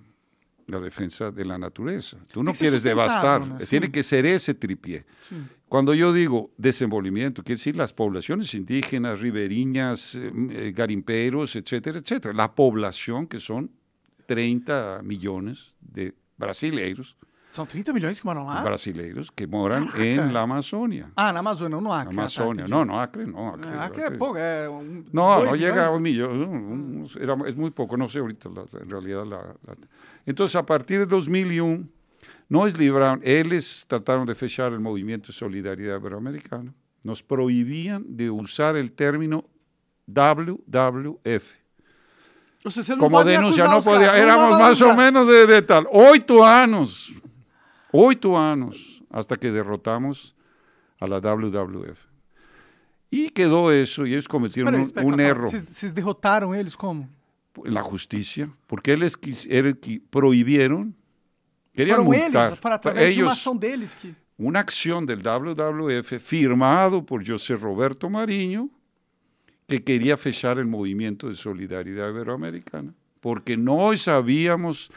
[0.67, 2.17] la defensa de la naturaleza.
[2.33, 3.59] Tú no quieres devastar, ¿no?
[3.59, 5.05] tiene que ser ese tripié.
[5.29, 5.37] Sí.
[5.69, 12.35] Cuando yo digo desenvolvimiento, quiere decir las poblaciones indígenas, riberiñas, eh, garimperos, etcétera, etcétera.
[12.35, 13.71] La población, que son
[14.27, 17.17] 30 millones de brasileiros,
[17.53, 18.63] São 30 milhões que moram lá?
[18.63, 21.11] Brasileiros que moram ah, em La Amazônia.
[21.15, 22.15] Ah, na Amazônia, no Acre.
[22.15, 23.49] Na Amazônia, ah, tá, não, no Acre não.
[23.49, 27.33] Acre, é, Acre, é pouco, é um, Não, não chega a um milhão, um, era,
[27.33, 29.29] é muito pouco, não sei ahorita, em realidade.
[29.29, 29.77] La, la.
[30.27, 31.87] Então, a partir de 2001,
[32.49, 36.73] nós livramos, eles trataram de fechar o movimento de solidariedade iberoamericana,
[37.05, 39.45] nos proibiam de usar o término
[40.09, 41.53] WWF.
[42.65, 47.13] O sea, Como denuncia, não podia, éramos mais ou menos de, de tal, oito anos
[47.93, 50.35] oito anos hasta que derrotamos
[51.01, 52.07] a la WWF.
[53.11, 55.51] E quedou isso, e eles cometeram um, um erro.
[55.51, 57.09] Vocês derrotaram eles como?
[57.67, 60.93] Na justiça, porque eles, quis, eles que proibiram,
[61.75, 62.49] queriam Foram multar.
[62.49, 64.15] eles, foram através ellos, de uma ação deles que...
[64.39, 68.71] Uma ação do WWF firmado por José Roberto Marinho,
[69.69, 74.89] que queria fechar o movimento de solidariedade iberoamericana, porque nós sabíamos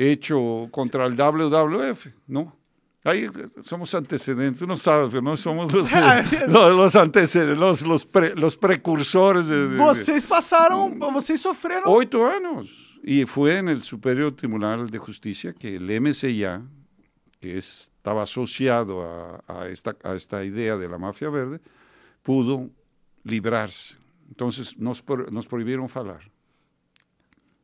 [0.00, 2.56] hecho contra el WWF, ¿no?
[3.02, 3.26] Ahí
[3.62, 5.90] somos antecedentes, uno sabe, pero no somos los,
[6.48, 9.48] los, los antecedentes, los, los, pre, los precursores.
[9.48, 11.82] De, de, vocês sofreram.
[11.86, 12.98] Oito anos.
[13.02, 16.62] Y fue en el Superior Tribunal de Justicia que el MCIA,
[17.40, 21.60] que estaba asociado a, a, esta, a esta idea de la mafia verde,
[22.22, 22.68] pudo
[23.24, 23.96] librarse.
[24.28, 26.30] Entonces nos, nos prohibieron falar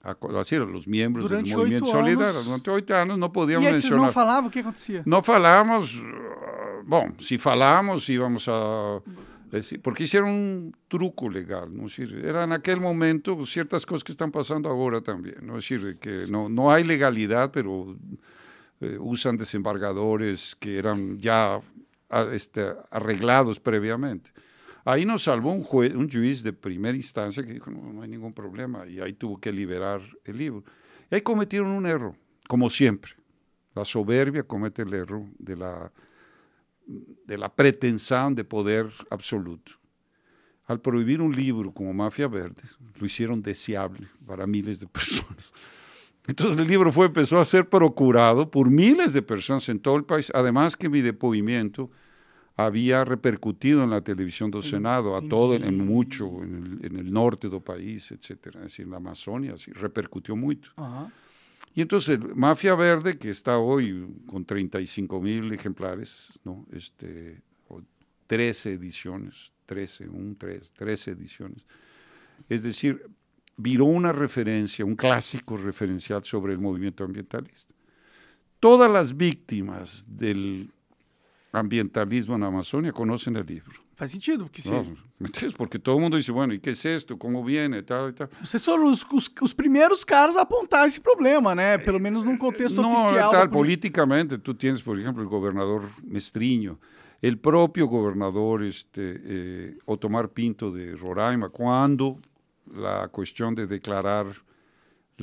[0.07, 2.43] a, assim, os membros Durante do movimento solidário.
[2.45, 4.07] Durante oito anos não podíamos e mencionar.
[4.07, 5.03] não falavam, o que acontecia?
[5.05, 6.01] Não falávamos,
[6.87, 9.03] bom, se falávamos íamos a...
[9.83, 11.87] Porque isso era um truco legal, não
[12.23, 16.69] era naquele momento certas coisas que estão passando agora também, não decir, que não, não
[16.69, 17.97] há legalidade, pero
[18.83, 21.61] eh, usam desembargadores que eram já
[22.35, 24.33] este, arreglados previamente.
[24.87, 28.09] Ahí nos salvó un, juez, un juez de primera instancia que dijo, no, no, hay
[28.09, 30.63] ningún problema, y ahí tuvo que liberar el libro.
[31.11, 32.15] Y ahí cometieron un error,
[32.47, 33.11] como siempre.
[33.75, 35.91] La soberbia comete el error de la,
[36.87, 39.73] de la pretensión de poder absoluto.
[40.67, 42.63] Al prohibir un libro como Mafia Verde,
[42.95, 45.53] lo hicieron deseable para miles de personas.
[46.29, 50.05] Entonces el libro fue, empezó a ser procurado por miles de personas en todo el
[50.05, 51.91] país, además que mi depoimiento
[52.57, 57.13] había repercutido en la televisión del Senado, a todo, en mucho, en el, en el
[57.13, 60.73] norte del país, etcétera, es decir, en la Amazonia, así, repercutió mucho.
[60.77, 61.11] Ajá.
[61.75, 66.67] Y entonces, Mafia Verde, que está hoy con 35 mil ejemplares, ¿no?
[66.73, 67.43] este,
[68.27, 71.67] 13 ediciones, 13, un 3, 13 ediciones.
[72.49, 73.05] Es decir,
[73.59, 77.75] viró una referencia, un clásico referencial sobre el movimiento ambientalista.
[78.59, 80.71] Todas las víctimas del
[81.61, 83.81] ambientalismo na Amazônia conhecem o livro.
[83.95, 84.71] Faz sentido, porque se...
[85.57, 87.17] Porque todo mundo diz, bueno, e que é isto?
[87.17, 87.81] Como viene?
[87.81, 88.29] Tal, tal.
[88.43, 91.79] Vocês foram os, os, os, primeiros caras a apontar esse problema, né?
[91.79, 93.31] Pelo menos num contexto no, oficial.
[93.31, 96.79] Tal, politicamente, tu tens, por exemplo, o governador Mestrinho,
[97.23, 102.19] o próprio governador este, eh, Otomar Pinto de Roraima, quando
[102.85, 104.27] a questão de declarar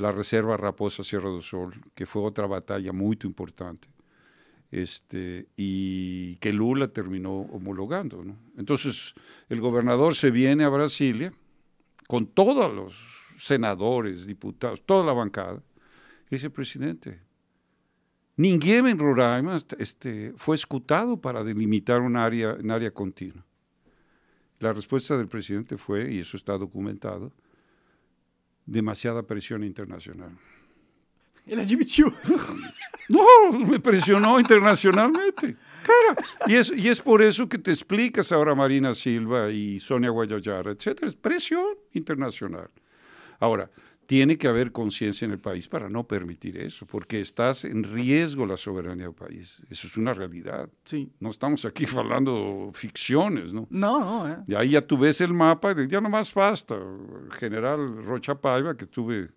[0.02, 3.88] a reserva Raposa Serra do Sol, que foi outra batalha muito importante,
[4.74, 8.24] este, y que Lula terminó homologando.
[8.24, 8.36] ¿no?
[8.56, 9.14] Entonces,
[9.48, 11.32] el gobernador se viene a Brasilia
[12.08, 12.96] con todos los
[13.38, 15.62] senadores, diputados, toda la bancada,
[16.28, 17.20] y dice, presidente,
[18.36, 23.44] ninguém en Roraima este, fue escutado para delimitar un área, un área continua.
[24.58, 27.32] La respuesta del presidente fue, y eso está documentado,
[28.66, 30.36] demasiada presión internacional.
[31.46, 32.12] Ele admitiu.
[33.06, 35.56] No, me presionó internacionalmente.
[35.84, 40.08] Cara, y es, y es por eso que te explicas ahora Marina Silva y Sonia
[40.08, 41.08] Guayayara, etcétera.
[41.08, 42.70] Es presión internacional.
[43.40, 43.70] Ahora,
[44.06, 48.46] tiene que haber conciencia en el país para no permitir eso, porque estás en riesgo
[48.46, 49.60] la soberanía del país.
[49.68, 50.70] Eso es una realidad.
[50.86, 51.12] Sí.
[51.20, 53.66] No estamos aquí hablando ficciones, ¿no?
[53.68, 54.44] No, no.
[54.46, 56.74] Y ahí ya tú ves el mapa y ya nomás basta.
[57.38, 59.28] General Rocha Paiva, que tuve...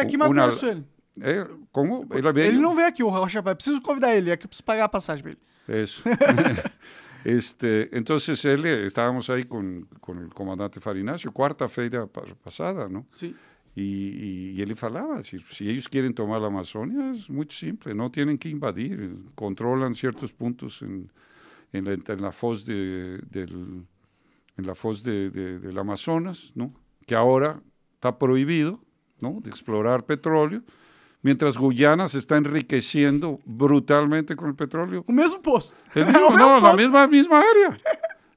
[0.00, 0.84] Aqui, mas eu Una- conheço
[1.20, 1.46] ele.
[1.72, 2.06] ¿Cómo?
[2.10, 3.42] Él había- Ele não veio aqui, o Rocha.
[3.42, 5.40] Preciso convidar ele, é que eu preciso pagar a passagem pra ele.
[5.82, 6.02] Eso.
[7.24, 13.06] este, entonces él, estábamos ahí con, con el comandante Farinacio, cuarta feira pa- pasada, ¿no?
[13.12, 13.34] Sim.
[13.74, 17.94] Y, y, y él falaba, si, si ellos quieren tomar la Amazonia, es muy simple,
[17.94, 21.10] no tienen que invadir, controlan ciertos puntos en,
[21.72, 23.86] en, la, en la foz de, del,
[24.58, 26.74] en la foz de, de- del Amazonas, ¿no?
[27.06, 27.62] Que ahora
[27.94, 28.84] está prohibido,
[29.20, 29.40] ¿no?
[29.42, 30.62] De explorar petróleo,
[31.22, 35.40] mientras Guyana se está enriqueciendo brutalmente con el petróleo O mesmo
[35.94, 37.80] el o mismo, no, la misma, misma área.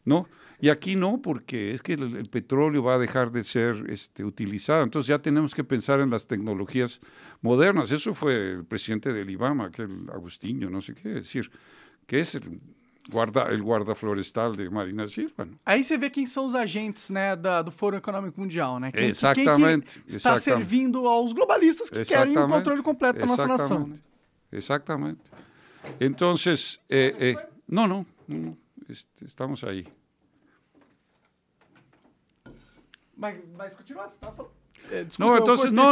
[0.06, 0.28] ¿no?
[0.62, 4.24] Y aquí no, porque es que el, el petróleo va a dejar de ser este,
[4.24, 4.84] utilizado.
[4.84, 7.02] Entonces ya tenemos que pensar en las tecnologías
[7.42, 7.92] modernas.
[7.92, 11.52] Eso fue el presidente del IBAMA, aquel Agustinho, no sé qué decir,
[12.08, 12.62] que es el
[13.10, 15.48] guarda, el guarda florestal de Marina Silva.
[15.66, 18.92] Aí você vê quem são os agentes né, da- do Fórum Econômico Mundial, né?
[18.92, 20.42] Quem, que- Exatamente, Quem que está exatamente.
[20.68, 23.88] servindo aos globalistas que querem o controle completo da nossa nação.
[23.88, 23.96] Né?
[26.90, 28.58] Eh, eh, no, no, no, no,
[28.90, 29.86] este, estamos ahí.
[33.18, 34.54] Mas, mas continua, você tava falando.
[34.92, 35.32] É, desculpa,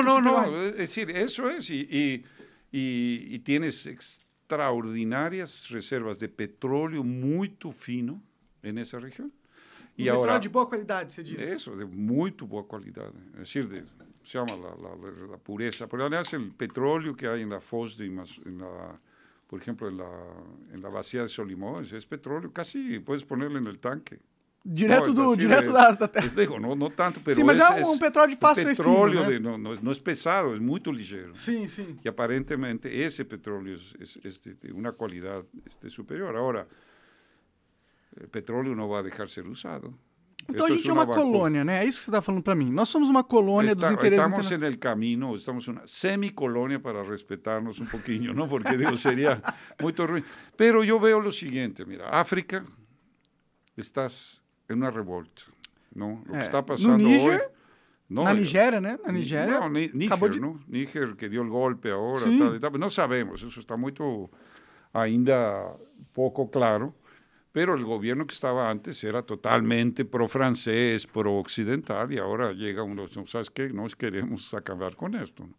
[0.01, 0.67] no, fui no, lá.
[0.69, 2.25] es decir, eso es, y, y,
[2.71, 3.87] y- y tienes
[4.53, 8.21] extraordinarias reservas de petróleo muy fino
[8.61, 9.31] en esa región.
[9.95, 11.37] Y Um petróleo de boa qualidade, você diz.
[11.37, 13.83] eso, de muy buena calidad, es decir, de-
[14.23, 17.59] se llama la, la- la- la pureza, pero además el petróleo que hay en la
[17.61, 18.07] foz de,
[18.57, 18.99] la,
[19.47, 20.09] por ejemplo, en la,
[20.73, 24.19] en la vacía de Solimões, es petróleo, casi puedes ponerlo en el tanque.
[24.65, 26.25] Direto, No, do, es así direto de- da, da terra.
[26.25, 28.69] es digo, no, no tanto, pero Sí, mas es, é um- um petróleo de fácil
[28.69, 29.27] e fino, petróleo né?
[29.31, 31.35] de- no, no, no es pesado, es muy ligero.
[31.35, 31.97] Sim, sim.
[32.01, 36.33] Y aparentemente ese petróleo es, es- es de, de una calidad este, superior.
[36.37, 36.65] Ahora,
[38.15, 39.93] el petróleo no va a dejar ser usado.
[40.47, 41.83] Então a Esto gente é una uma vacu- colônia, né?
[41.83, 42.69] É isso que você está falando para mim.
[42.71, 45.87] Nós somos uma colônia Está- dos interesses estamos interna- en el camino, estamos en una
[45.87, 48.47] semicolonia para respetarnos un poquillo, ¿no?
[48.49, 49.41] Porque digo, sería
[49.81, 50.23] muy ruim.
[50.57, 52.63] Pero yo veo lo siguiente, mira, África,
[53.77, 54.42] estás
[54.73, 55.43] en una revolta,
[55.93, 56.21] ¿no?
[56.25, 57.47] Lo que Eh, está no pasando Níger, hoy...
[58.09, 58.99] No, Na eh, Nigéria, né?
[59.05, 59.59] Na Nigéria.
[59.59, 60.59] No, Ni- Níger, acabou de- ¿no?
[60.67, 62.37] Níger que dio el golpe ahora, Sí.
[62.37, 62.77] tal tal.
[62.79, 63.91] No sabemos, eso está muy
[64.91, 65.75] ainda
[66.11, 66.93] poco claro,
[67.51, 73.25] pero el gobierno que estaba antes era totalmente pro-francés, pro-occidental, y ahora llega uno, no,
[73.27, 73.69] ¿sabes qué?
[73.69, 75.47] Nos queremos acabar con esto.
[75.47, 75.55] ¿no?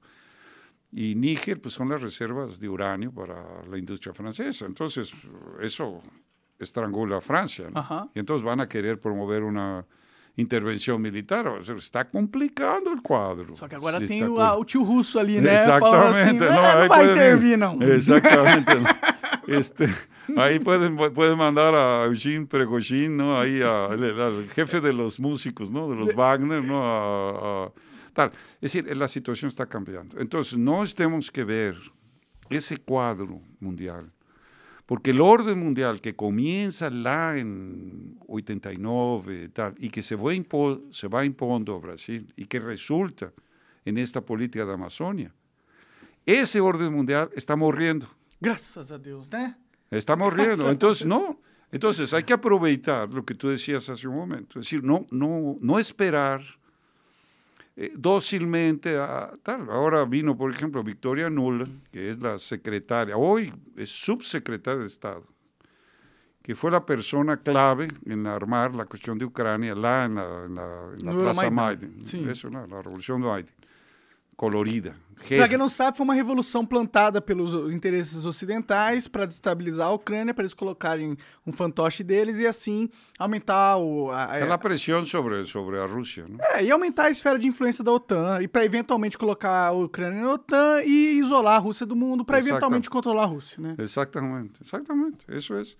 [0.92, 4.66] Y Níger, pues son las reservas de uranio para la industria francesa.
[4.66, 5.12] Entonces,
[5.60, 6.00] eso
[6.58, 7.68] estrangula a Francia.
[7.70, 7.78] ¿no?
[7.80, 8.08] Ajá.
[8.14, 9.84] Y entonces van a querer promover una
[10.36, 11.46] intervención militar.
[11.46, 13.54] O sea, está complicando el cuadro.
[13.54, 15.56] Só que agora Sí, tem o, co- a- o tio russo ali, né?
[15.58, 16.44] Falando assim, Exactamente.
[16.44, 17.78] "É, no, não ahí vai intervir, não.
[19.46, 19.86] Este,
[20.38, 23.38] ahí pueden, pueden mandar a Eugene Pregoshin, ¿no?
[23.38, 25.88] Ahí a- al, al jefe de los músicos, ¿no?
[25.88, 26.82] De los Wagner, ¿no?
[26.82, 27.72] A- a-
[28.14, 28.32] tal.
[28.60, 30.18] Es decir, la situación está cambiando.
[30.18, 31.76] Entonces, no tenemos que ver
[32.48, 34.10] ese cuadro mundial.
[34.86, 40.32] Porque el orden mundial que comienza lá en 89 tal, y que se va,
[40.90, 43.32] se va impondo a Brasil y que resulta
[43.84, 45.34] en esta política de Amazonia,
[46.26, 48.08] ese orden mundial está morriendo.
[48.40, 49.56] Graças a Deus, né?
[49.90, 50.70] Está morriendo.
[50.70, 51.40] Entonces, no.
[51.70, 54.58] Entonces, hay que aprovechar lo que tú decías hace un momento.
[54.60, 56.42] Es decir, no, no, no esperar
[57.76, 59.68] eh, dócilmente a tal.
[59.70, 65.26] Ahora vino, por ejemplo, Victoria Nuland, que es la secretaria, hoy es subsecretaria de Estado,
[66.42, 70.54] que fue la persona clave en armar la cuestión de Ucrania, lá en la, en
[70.54, 72.04] la, en la Plaza Maiden.
[72.04, 72.24] sí.
[72.28, 73.54] Eso, la, la revolución de Maiden.
[74.36, 74.96] Colorida.
[75.38, 80.34] Pra quem não sabe, foi uma revolução plantada pelos interesses ocidentais para destabilizar a Ucrânia,
[80.34, 81.16] para eles colocarem
[81.46, 84.10] um fantoche deles e assim aumentar o.
[84.10, 86.36] A, Es la presión sobre, sobre a Rusia, ¿no?
[86.42, 90.20] é, e aumentar a esfera de influência da OTAN, e para eventualmente colocar a Ucrânia
[90.20, 93.76] na OTAN e isolar a Rússia do mundo, para eventualmente controlar a Rússia, né?
[93.78, 95.78] Exactamente, exactamente, eso es.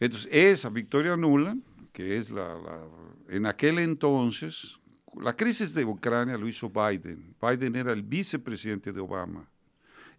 [0.00, 1.62] Entonces, esa Victoria Nuland,
[1.92, 2.88] que es la, la-
[3.28, 4.80] en aquel entonces,
[5.20, 7.34] la crisis de Ucrania lo hizo Biden.
[7.40, 9.48] Biden era el vicepresidente de Obama.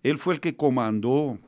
[0.02, 1.39] Él fue el que comandó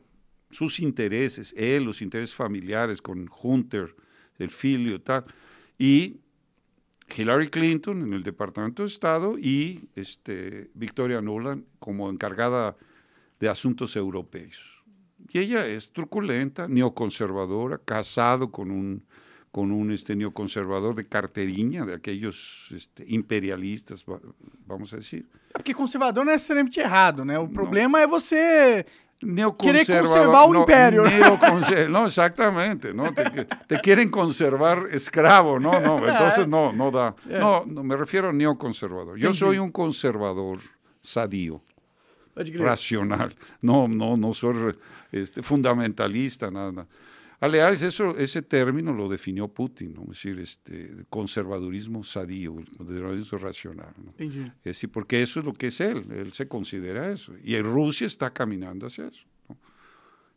[0.50, 3.96] sus intereses, él, los intereses familiares con Hunter,
[4.38, 5.26] el filio, tal,
[5.78, 6.18] y
[7.16, 12.78] Hillary Clinton en el Departamento de Estado y este, Victoria Nuland como encargada
[13.40, 14.84] de asuntos europeos.
[15.30, 19.04] Y ella es truculenta, neoconservadora, casado con un,
[19.56, 24.20] con un este, neoconservador de carteirinha, de aquellos este, imperialistas, va-
[24.68, 25.24] vamos a decir.
[25.54, 27.40] É porque conservador não é necessariamente errado, né?
[27.40, 28.86] O problema é você
[29.58, 31.04] Querer conservar o no, imperio.
[31.08, 33.14] neoconse- no, exactamente, ¿no?
[33.14, 37.16] Te, te quieren conservar esclavo, no, no, entonces no, no da.
[37.26, 39.18] No, no, me refiero a neoconservador.
[39.18, 40.60] Yo soy un conservador
[42.52, 42.62] crer.
[42.62, 43.34] racional.
[43.62, 44.76] No, no, no soy
[45.14, 46.86] este, fundamentalista, nada.
[47.42, 47.48] Nada.
[47.48, 50.02] Aliás, eso, ese término lo definió Putin, ¿no?
[50.04, 53.94] es decir, este, conservadurismo sadío, el conservadurismo racional.
[53.98, 54.12] ¿no?
[54.12, 54.42] Entendi.
[54.60, 57.34] Es decir, porque eso es lo que es él, él se considera eso.
[57.44, 59.26] Y Rusia está caminando hacia eso.
[59.50, 59.58] ¿no?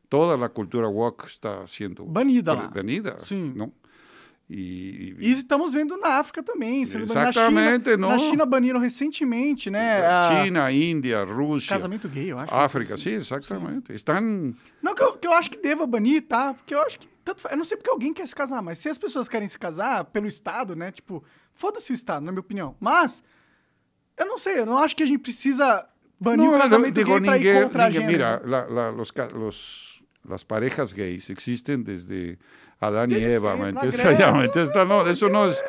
[0.08, 2.70] Toda la cultura woke está siendo Banida lá.
[2.74, 3.52] banida, Sim.
[3.56, 3.72] ¿no?
[4.50, 6.86] Y, E estamos vendo na África também.
[6.86, 8.08] Sendo Exatamente, na China, não?
[8.08, 10.06] Na China baniram recentemente, né?
[10.06, 12.54] a- China, Índia, Rusia, Casamento gay, eu acho.
[12.54, 13.02] África, Assim.
[13.04, 13.92] sí, exactamente.
[13.92, 16.54] Están Não que eu, que eu acho que deva banir, tá?
[16.54, 17.06] Porque eu acho que.
[17.22, 19.58] Tanto, eu não sei porque alguém quer se casar, mas se as pessoas querem se
[19.58, 20.90] casar pelo Estado, né?
[20.90, 21.22] Tipo,
[21.52, 22.74] foda-se o Estado, na minha opinião.
[22.80, 23.22] Mas,
[24.16, 25.86] eu não sei, eu não acho que a gente precisa
[26.18, 28.40] banir o No, casamento digo, gay pra ir ninguém- contra a ninguém- agenda.
[28.40, 32.38] Mira, la- la- los, los- las parejas gays existen desde
[32.80, 34.74] Adán y Eva, ¿me entiendes?
[34.86, 35.62] No, eso no es...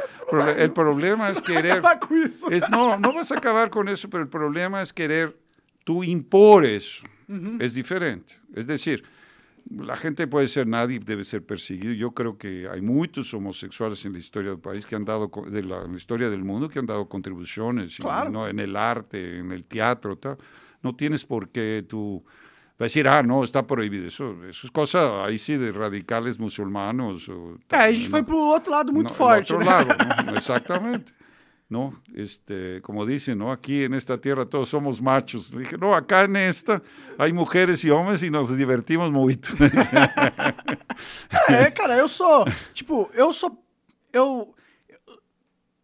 [0.57, 1.81] El problema es querer...
[2.51, 5.37] Es- no, no vas a acabar con eso, pero el problema es querer...
[5.83, 7.03] Tú impor eso.
[7.59, 8.33] Es diferente.
[8.53, 9.03] Es decir,
[9.71, 11.93] la gente puede ser, nadie debe ser perseguido.
[11.93, 15.63] Yo creo que hay muchos homosexuales en la historia del país que han dado, de
[15.63, 18.29] la, en la historia del mundo, que han dado contribuciones Claro.
[18.29, 18.47] ¿no?
[18.47, 20.37] en el arte, en el teatro, tal.
[20.83, 22.23] No tienes por qué tú
[22.79, 24.07] va a decir, ah, no, está prohibido.
[24.07, 27.27] Eso, eso es cosa ahí sí de radicales musulmanos.
[27.27, 29.71] O, É, a gente no, foi pro outro lado muito no, forte, Otro né?
[29.71, 29.87] lado,
[30.25, 30.37] ¿no?
[30.37, 31.13] Exactamente.
[31.69, 32.01] ¿no?
[32.15, 33.51] Este, como dicen, ¿no?
[33.51, 35.55] Aquí en esta tierra todos somos machos.
[35.55, 36.81] Dije, no, acá en esta
[37.17, 39.53] hay mujeres y hombres y nos divertimos mucho.
[41.47, 42.45] É, cara, eu sou.
[42.73, 43.63] Tipo, eu sou.
[44.11, 44.55] Eu.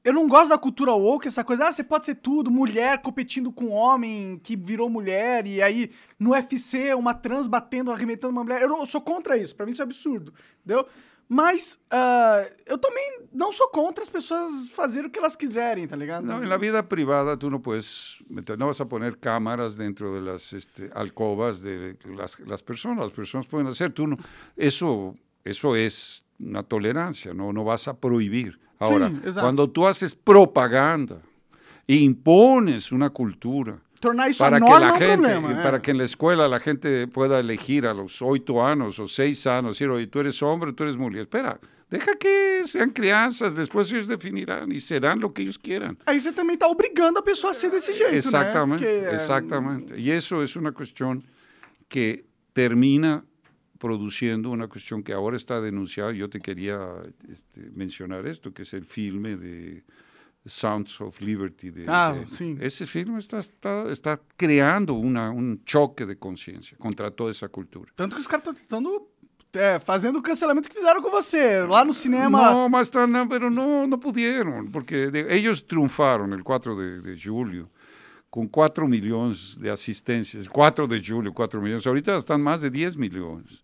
[0.06, 3.51] Eu não gosto da cultura woke, essa coisa, ah, você pode ser tudo, mulher competindo
[3.51, 5.89] com homem que virou mulher, e aí
[6.20, 8.62] no UFC uma trans batendo, arremetando uma mulher.
[8.62, 10.32] Eu, não, eu sou contra isso, pra mim isso é absurdo,
[10.64, 10.86] entendeu?
[11.28, 15.95] Mas ah, eu também não sou contra as pessoas fazerem o que elas quiserem, tá
[15.95, 16.24] ligado?
[16.24, 20.36] No, en la vida privada tú no puedes, no vas a poner cámaras dentro de
[20.36, 22.64] este, alcobas de las, las
[22.95, 24.18] las personas pueden hacer, tú no,
[24.56, 28.64] eso, eso es una tolerancia, no vas a prohibir.
[28.80, 29.41] Ahora, exacto.
[29.41, 31.21] cuando tú haces propaganda
[31.88, 33.80] e impones una cultura
[34.30, 35.51] isso para que la é um gente, problema.
[35.51, 35.63] é.
[35.63, 39.47] para que en la escuela la gente pueda elegir a los ocho años o seis
[39.47, 41.21] años, decir, oye, tú eres hombre, tú eres mujer.
[41.21, 41.59] Espera,
[41.89, 45.97] deja que sean crianças, después ellos definirán y serán lo que ellos quieran.
[46.05, 48.91] Aí você também tá obrigando a pessoa a ser desse jeito, Exactamente, né?
[48.91, 49.99] Porque, é, exactamente.
[49.99, 51.23] Y eso es una cuestión
[51.88, 53.23] que termina
[53.86, 56.11] produciendo una cuestión que ahora está denunciada.
[56.11, 56.79] Yo te quería
[57.29, 59.83] este, mencionar esto, que es el filme de
[60.43, 61.69] Sounds of Liberty.
[61.69, 62.57] de- Ah, de- sí.
[62.59, 67.91] Ese filme está, está, está creando una, un choque de conciencia contra toda esa cultura.
[67.95, 69.07] Tanto que os caras estão tentando.
[69.57, 71.61] É, fazendo o cancelamento que fizeram com você.
[71.65, 72.51] Lá no cinema.
[72.51, 76.99] No, más tan, no, pero no, no pudieron, porque de- ellos triunfaron el 4 de,
[77.01, 77.69] de julio
[78.29, 80.49] con 4 millones de asistencias.
[80.49, 81.88] 4 de julio, 4 millones.
[81.88, 83.63] Ahorita están más de 10 millones.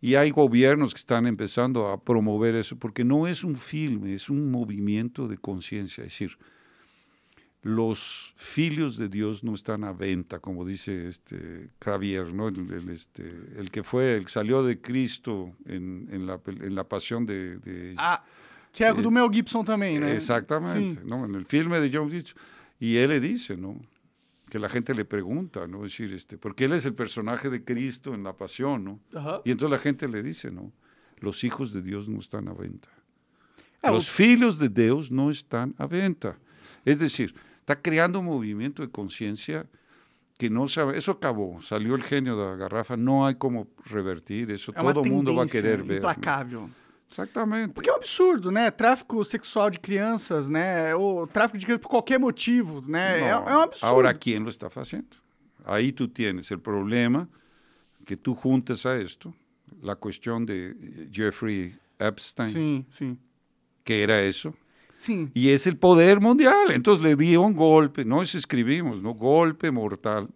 [0.00, 4.30] Y hay gobiernos que están empezando a promover eso, porque no es un filme, es
[4.30, 6.04] un movimiento de conciencia.
[6.04, 6.38] Es decir,
[7.62, 12.48] los filios de Dios no están a venta, como dice este Javier, ¿no?
[12.48, 16.74] el, el, este, el que fue, el que salió de Cristo en, en, la, en
[16.74, 17.58] la pasión de...
[17.58, 18.24] de- Ah,
[18.72, 20.12] que é do Mel Gibson também, né?
[20.14, 21.06] Exactamente, Sim.
[21.06, 21.24] ¿no?
[21.26, 22.34] En el filme de John Gitch.
[22.80, 23.78] Y él le dice, ¿no?
[24.50, 25.86] Que la gente le pregunta, ¿no?
[25.86, 29.00] Es decir, este, porque él es el personaje de Cristo en la pasión, ¿no?
[29.44, 30.72] Y entonces la gente le dice, ¿no?
[31.20, 32.88] Los hijos de Dios no están a venta.
[33.82, 36.36] É, Los os- filhos de Dios no están a venta.
[36.84, 39.66] Es decir, está creando un movimiento de conciencia
[40.36, 44.50] que no sabe, eso acabó, salió el genio de la garrafa, no hay como revertir
[44.50, 46.02] eso, todo el mundo va a querer ver.
[46.02, 46.08] ¿no?
[47.10, 47.72] Exactamente.
[47.74, 48.70] Porque é um absurdo, né?
[48.70, 50.94] Tráfico sexual de crianças, né?
[50.94, 53.20] Ou tráfico de crianças por qualquer motivo, né?
[53.22, 53.86] É, é um absurdo.
[53.90, 55.16] Ahora, ¿quién lo está haciendo?
[55.64, 57.28] Ahí tú tienes el problema
[58.06, 59.34] que tú juntes a esto,
[59.82, 63.18] la cuestión de Jeffrey Epstein, Sim, sim.
[63.84, 64.54] que era eso,
[64.96, 65.30] Sim.
[65.34, 66.70] y es el poder mundial.
[66.70, 69.14] Entonces le dio un golpe, no eso escribimos, ¿no?
[69.14, 70.28] Golpe mortal.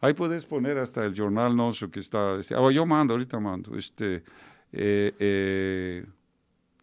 [0.00, 2.36] Ahí puedes poner hasta el jornal nuestro que está.
[2.38, 3.76] Este, ah, yo mando, ahorita mando.
[3.76, 4.22] Este,
[4.72, 6.06] eh, eh,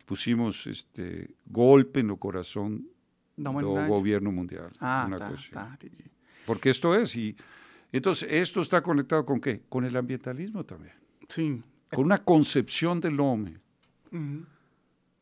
[0.05, 2.87] pusimos este golpe en el corazón
[3.35, 4.69] del gobierno mundial.
[4.79, 5.77] Ah, una cosa.
[6.45, 7.35] Porque esto es, y
[7.91, 9.61] entonces esto está conectado con qué?
[9.69, 10.93] Con el ambientalismo también,
[11.29, 11.61] Sim.
[11.89, 13.59] con una concepción del hombre.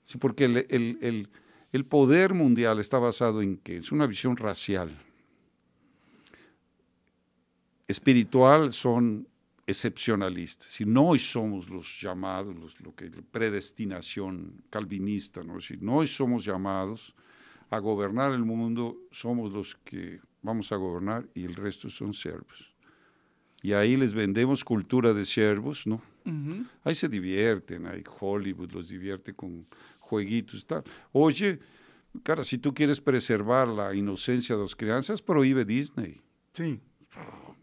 [0.06, 1.30] Sí, porque el, el, el,
[1.72, 3.78] el poder mundial está basado en qué?
[3.78, 4.90] Es una visión racial.
[7.88, 9.28] Espiritual son
[9.72, 10.70] excepcionalistas.
[10.70, 15.60] Si no somos los llamados, los, lo que predestinación calvinista, ¿no?
[15.60, 17.16] Si no somos llamados
[17.70, 22.76] a gobernar el mundo, somos los que vamos a gobernar y el resto son siervos.
[23.64, 26.02] Y ahí les vendemos cultura de siervos, ¿no?
[26.26, 26.68] Uhum.
[26.84, 29.66] Ahí se divierten, ahí Hollywood los divierte con
[30.00, 30.84] jueguitos y tal.
[31.12, 31.60] Oye,
[32.24, 36.22] cara, si tú quieres preservar la inocencia de las crianças, prohíbe Disney.
[36.54, 36.80] Sim.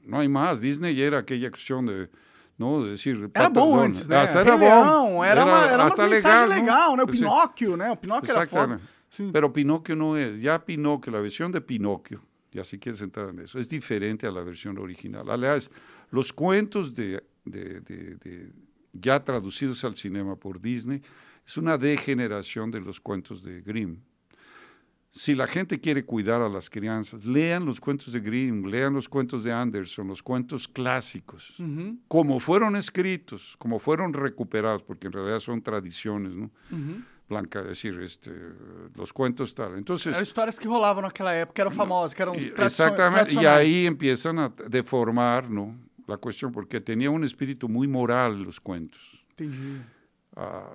[0.08, 0.60] No hay más.
[0.60, 2.08] Disney era aquella acción de,
[2.56, 2.82] ¿no?
[2.84, 4.16] De decir, Era bom antes, né?
[4.16, 4.74] Hasta era Rei bom.
[4.82, 7.02] Leão, era, uma, era uma legal, legal, né?
[7.02, 7.06] O.
[7.06, 7.90] Pinóquio, né?
[7.90, 8.80] O Pinóquio era foda.
[9.10, 9.30] Sim.
[9.32, 12.20] Pero Pinocchio no es, ya Pinocchio, la versión de Pinocchio,
[12.52, 15.30] ya si quieres entrar en eso, es diferente a la versión original.
[15.30, 15.70] Aliás,
[16.10, 18.52] los cuentos de, de- de- de-
[18.92, 21.00] ya traducidos al cinema por Disney
[21.46, 23.98] es una degeneración de los cuentos de Grimm.
[25.10, 29.08] Si la gente quiere cuidar a las crianzas, lean los cuentos de Grimm, lean los
[29.08, 32.00] cuentos de Anderson, los cuentos clásicos, Uhum.
[32.08, 36.50] como fueron escritos, como fueron recuperados, porque en realidad son tradiciones, ¿no?
[36.70, 37.02] Uhum.
[37.28, 38.30] Blanca, es decir, este,
[38.94, 39.76] los cuentos tal.
[39.76, 43.86] Entonces, Eram histórias que rolavam naquela época, que eram famosas, que tradicio- exactamente, y ahí
[43.86, 45.74] empiezan a deformar, ¿no?
[46.06, 49.24] La cuestión, porque tenía un espíritu muy moral los cuentos.
[49.30, 49.80] Entendi.
[50.40, 50.70] Ah,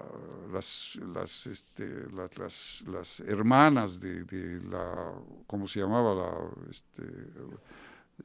[0.51, 5.14] las, las, este, las, las, las hermanas de, de la,
[5.47, 6.14] ¿cómo se llamaba?
[6.14, 7.03] La, este,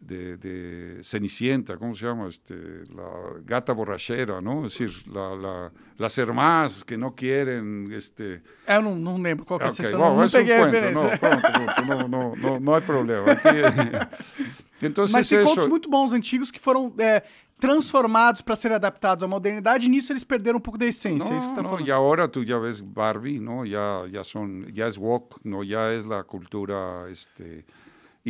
[0.01, 2.29] de, de Cenicienta, ¿cómo se llama?
[2.29, 2.55] Este,
[2.95, 3.09] la
[3.45, 4.67] gata borrachera, ¿no?
[4.67, 9.45] Es decir, la, la- las hermanas que no quieren, este, É, eu não, não lembro
[9.47, 11.19] qual que é Ok, essa bueno, não, não un peguei a referência.
[11.19, 13.33] pronto, no, no, no, no hay problema.
[13.33, 13.49] Aquí-
[14.83, 17.23] entonces Mas tem contos muito bons antigos que foram é,
[17.59, 21.33] transformados para serem adaptados à modernidade e nisso eles perderam um pouco da essência.
[21.33, 21.87] é isso que tá falando.
[21.87, 23.65] y ahora tú ya ves Barbie, ¿no?
[23.65, 25.65] Ya, ya son, ya es woke, ¿no?
[25.65, 27.65] Ya es la cultura, este,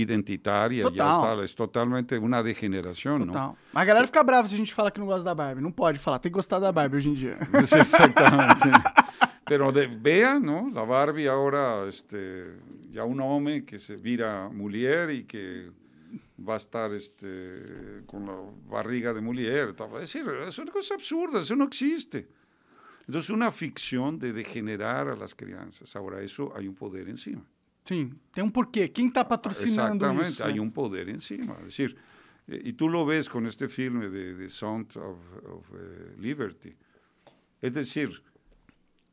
[0.01, 1.33] identitaria, ya Total.
[1.33, 3.33] está, es totalmente una degeneración, ¿no?
[3.33, 3.55] Total.
[3.75, 5.63] A galera fica brava se a gente fala que não gosta da Barbie.
[5.63, 7.39] Não pode falar, tem que gostar da Barbie hoje em dia.
[7.67, 8.69] Sí, Exactamente.
[9.45, 10.71] Pero de, vean, ¿no?
[10.71, 12.55] La Barbie ahora, este,
[12.91, 15.71] ya un hombre que se vira mujer y que
[16.39, 18.37] va a estar este, con la
[18.69, 19.75] barriga de mujer.
[19.95, 22.29] Es decir, es una cosa absurda, eso no existe.
[23.07, 25.97] Entonces, una ficción de degenerar a las crianças.
[25.97, 27.43] Ahora, eso hay un poder encima.
[27.89, 28.87] Sim, tem um porquê.
[28.87, 30.45] Quem tá patrocinando Exactamente, isso?
[30.45, 30.61] hay né?
[30.61, 31.57] un poder encima.
[31.61, 31.97] Es decir,
[32.47, 35.19] eh, y tú lo ves con este filme de, de Sound of,
[35.51, 36.77] of, eh, Liberty.
[37.63, 38.23] Es decir,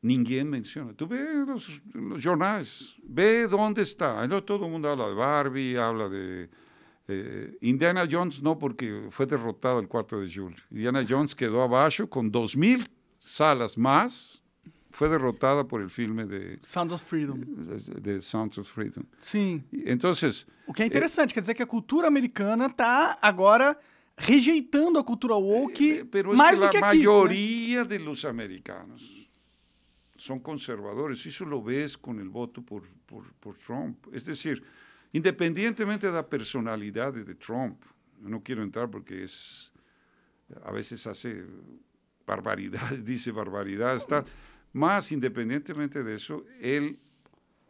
[0.02, 0.92] ninguém menciona.
[0.92, 4.26] Tú ves los, los jornales, ve dónde está.
[4.28, 6.50] No todo mundo habla de Barbie, habla de
[7.08, 10.62] eh, Indiana Jones, no, porque fue derrotado el 4 de julio.
[10.70, 12.86] Indiana Jones quedó abajo con 2.000
[13.20, 14.42] salas más.
[14.96, 17.38] Fue derrotada por el filme de, Sound of Freedom.
[17.38, 19.04] de, de Sound of Freedom.
[19.20, 19.62] Sim.
[19.84, 23.78] Entonces, O que é interessante, quer dizer que a cultura americana tá agora
[24.16, 26.86] rejeitando a cultura woke Eh, Pero mais do la que aqui.
[26.86, 27.04] né?
[27.04, 29.02] mayoría de los americanos
[30.16, 31.26] son conservadores.
[31.26, 33.98] Eso lo ves con el voto por, por, por Trump.
[34.14, 34.62] Es decir,
[35.12, 37.82] independientemente de la personalidad de Trump,
[38.22, 39.70] yo no quiero entrar porque es
[40.64, 41.44] a veces hace
[42.26, 44.24] barbaridades, dice barbaridades, tal.
[44.76, 46.98] Más independientemente de eso, él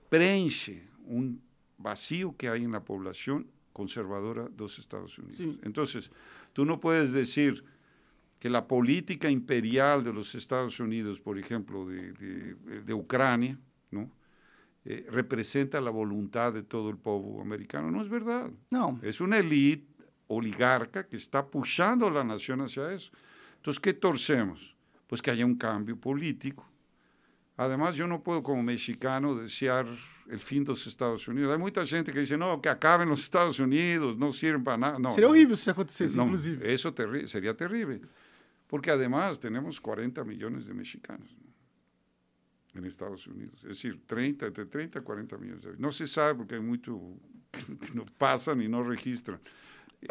[0.09, 1.40] preenche un
[1.78, 5.36] vacío que hay en la población conservadora de los Estados Unidos.
[5.36, 5.59] Sí.
[5.62, 6.11] Entonces,
[6.52, 7.62] tú no puedes decir
[8.40, 13.59] que la política imperial de los Estados Unidos, por ejemplo, de, de- de Ucrania,
[13.90, 14.11] ¿no?
[14.84, 17.90] Eh, representa la voluntad de todo el pueblo americano.
[17.90, 18.50] No es verdad.
[18.70, 18.98] Não.
[19.02, 19.86] Es una élite
[20.28, 23.11] oligarca que está pushando a la nación hacia eso.
[23.57, 24.76] Entonces, ¿qué torcemos?
[25.07, 26.64] Pues que haya un cambio político.
[27.59, 29.86] Además, yo no puedo como mexicano desear
[30.28, 31.52] el fin de los Estados Unidos.
[31.52, 34.98] Hay mucha gente que dice, no, que acaben los Estados Unidos, no sirven para nada.
[34.98, 35.30] No, Seria no.
[35.32, 36.70] horrível se isso acontecesse, No, inclusive.
[36.72, 38.02] Eso terri- sería terrible.
[38.66, 41.34] Porque además tenemos 40 millones de mexicanos
[42.74, 42.78] ¿no?
[42.80, 43.54] en Estados Unidos.
[43.62, 47.00] Es decir, 30, entre 30 y 40 millones de No se sabe porque hay mucho
[47.52, 49.40] que no pasan y no registran.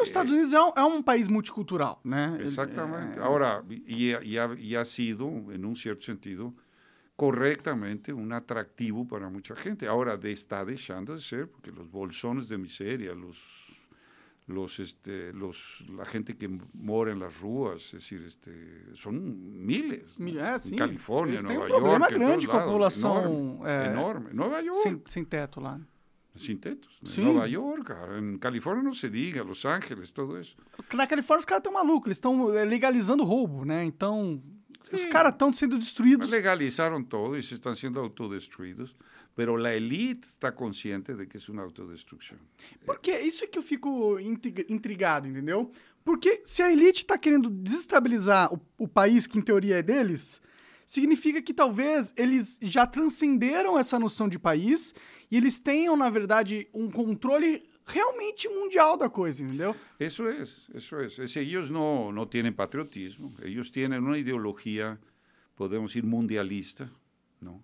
[0.00, 2.32] Os Estados Unidos é um, é um país multicultural, né?
[2.34, 3.18] Ele- Exactamente.
[3.20, 6.52] é- Ahora, y, y ha, y ha sido, en un cierto sentido,
[7.16, 9.86] correctamente un atractivo para mucha gente.
[9.88, 13.38] Ahora de, está dejando de ser, porque los bolsones de miseria, los,
[14.46, 20.18] los, este, los, la gente que mora en las ruas, es decir, este, son miles.
[20.18, 20.28] ¿no?
[20.38, 20.72] É, sim.
[20.74, 22.62] en California, Eles têm um problema grande lados.
[22.64, 24.30] população, enorme, é, enorme.
[24.34, 24.82] Nueva York.
[24.82, 25.80] sem, sem teto lá.
[26.36, 26.98] Sin tetos.
[27.02, 27.22] En Sí.
[27.22, 30.54] Nueva York, en California no se diga, Los Ángeles, todo eso.
[30.92, 33.82] Na Califórnia os caras estão malucos, eles estão legalizando roubo, né?
[33.84, 34.42] Então,
[34.92, 36.30] Os caras estão sendo destruídos.
[36.30, 38.94] Legalizaron todo y se están siendo autodestruidos,
[39.34, 42.38] pero la élite está consciente de que es una autodestrucción.
[42.84, 45.70] Porque isso é que eu fico intrig- intrigado, entendeu?
[46.04, 50.40] Porque se a elite tá querendo desestabilizar o, o país que em teoria é deles,
[50.84, 54.94] significa que talvez eles já transcenderam essa noção de país
[55.28, 59.74] e eles tenham, na verdade, um controle realmente mundial da coisa, entendeu?
[59.98, 61.18] Eso es, eso es.
[61.18, 64.98] Es- ellos no, no tienen patriotismo, ellos tienen una ideología,
[65.54, 66.90] podemos decir, mundialista,
[67.40, 67.62] ¿no?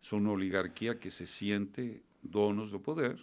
[0.00, 3.18] Son una oligarquía que se siente donos de poder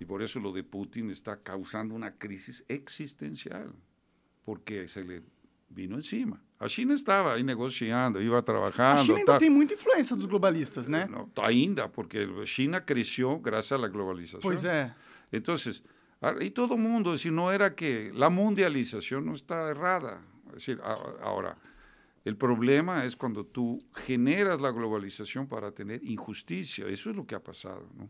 [0.00, 3.72] y por eso lo de Putin está causando una crisis existencial,
[4.44, 5.22] porque se le
[5.68, 6.42] vino encima.
[6.58, 9.02] A China estaba ahí negociando, iba A trabajando.
[9.04, 9.38] China ainda tal.
[9.38, 11.06] tem muita influência dos globalistas, né?
[11.06, 14.40] No, ainda, porque China creció gracias a la globalización.
[14.40, 14.94] Pois é.
[15.36, 15.82] Entonces,
[16.20, 20.22] a- y todo mundo, es decir, no era que la mundialización no está errada.
[20.48, 20.80] Es decir,
[21.22, 21.56] ahora,
[22.24, 26.86] el problema es cuando tú generas la globalización para tener injusticia.
[26.88, 28.08] Eso es lo que ha pasado, ¿no?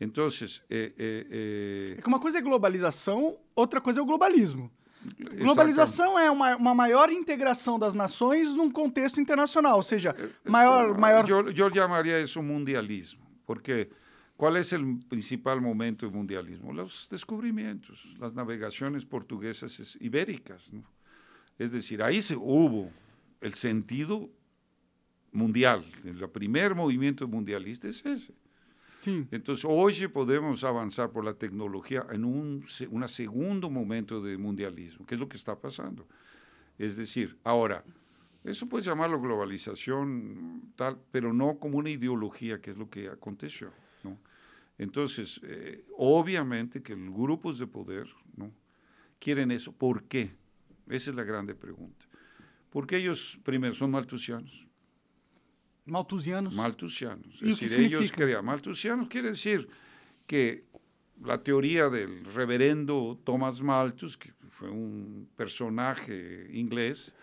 [0.00, 4.70] Entonces, eh, eh, É que uma coisa é globalização, outra coisa é o globalismo.
[5.32, 10.96] eh, Globalização é uma, uma maior integração das nações num contexto internacional, ou seja, maior,
[10.96, 13.90] maior Yo, yo llamaría eso mundialismo, porque
[14.38, 16.72] ¿cuál es el principal momento del mundialismo?
[16.72, 20.72] Los descubrimientos, las navegaciones portuguesas es- ibéricas.
[20.72, 20.84] ¿no?
[21.58, 22.90] Es decir, ahí se hubo
[23.42, 24.30] el sentido
[25.32, 25.84] mundial.
[26.04, 28.32] El primer movimiento mundialista es ese.
[29.00, 29.26] Sim.
[29.30, 35.14] Entonces, hoy podemos avanzar por la tecnología en un una segundo momento de mundialismo, que
[35.14, 36.06] es lo que está pasando.
[36.78, 37.84] Es decir, ahora,
[38.44, 43.72] eso puedes llamarlo globalización, tal, pero no como una ideología, que es lo que aconteció.
[44.78, 48.06] Entonces, eh, obviamente que los grupos de poder
[48.36, 48.52] ¿no?
[49.18, 49.72] quieren eso.
[49.72, 50.30] ¿Por qué?
[50.88, 52.06] Esa es la grande pregunta.
[52.70, 54.66] Porque ellos, primero, son maltusianos.
[55.84, 56.54] maltusianos.
[56.54, 57.42] Maltusianos.
[57.42, 58.44] ¿Y Es decir, ellos creían.
[58.44, 59.68] Maltusianos quiere decir
[60.26, 60.64] que
[61.22, 67.14] la teoría del reverendo Thomas Malthus, que fue un personaje inglés,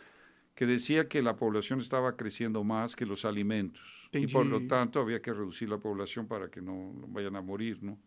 [0.53, 4.04] que decía que la población estaba creciendo más que los alimentos.
[4.19, 7.81] Y por lo tanto había que reducir la población para que no vayan a morir,
[7.81, 7.97] ¿no?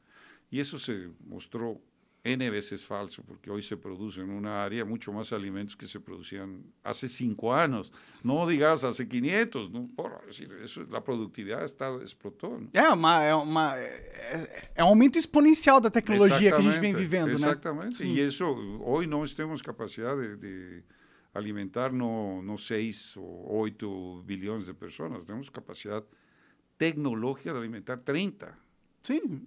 [0.50, 1.80] Y eso se mostró
[2.24, 6.00] N veces falso, porque hoy se producen en una área mucho más alimentos que se
[6.00, 7.92] producían hace cinco años,
[8.22, 9.88] no digas hace 500, ¿no?
[9.94, 12.58] Por, decir, eso, la productividad está, explotó.
[12.58, 12.68] ¿no?
[12.72, 17.28] É, uma, é, uma, é, um aumento exponencial da tecnologia que a gente vem vivendo,
[17.28, 17.34] né?
[17.34, 17.96] Exactamente.
[17.96, 18.12] Sim.
[18.12, 20.82] Y eso, hoy no tenemos capacidad de, de
[21.38, 26.04] alimentar no, no 6 o 8 billones de personas, tenemos capacidad
[26.76, 28.56] tecnológica de alimentar 30.
[29.02, 29.46] Sim.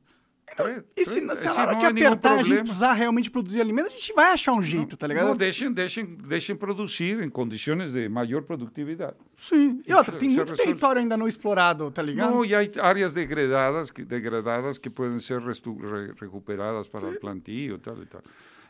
[0.58, 2.36] Tre- E se, tre- se es na decir, hora no que hay ningún apertar a
[2.40, 2.64] gente problema.
[2.66, 5.30] precisar realmente produzir alimento, a gente vai achar um jeito, tá ligado?
[5.30, 9.16] No, dejen, dejen, dejen producir en condiciones de mayor productividad.
[9.38, 9.82] Sim.
[9.88, 10.64] E outra, Se- tem se muito resolve.
[10.64, 12.36] território ainda não explorado, tá ligado?
[12.36, 17.18] No, y hay áreas degradadas que, degradadas que pueden ser restu- re- recuperadas para el
[17.18, 18.22] plantillo, tal y tal.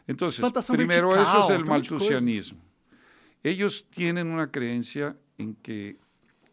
[0.07, 2.13] Entonces, Plantación primero vertical, eso es el tem um monte de coisa.
[2.13, 2.59] maltusianismo.
[3.43, 5.97] Ellos tienen una creencia en que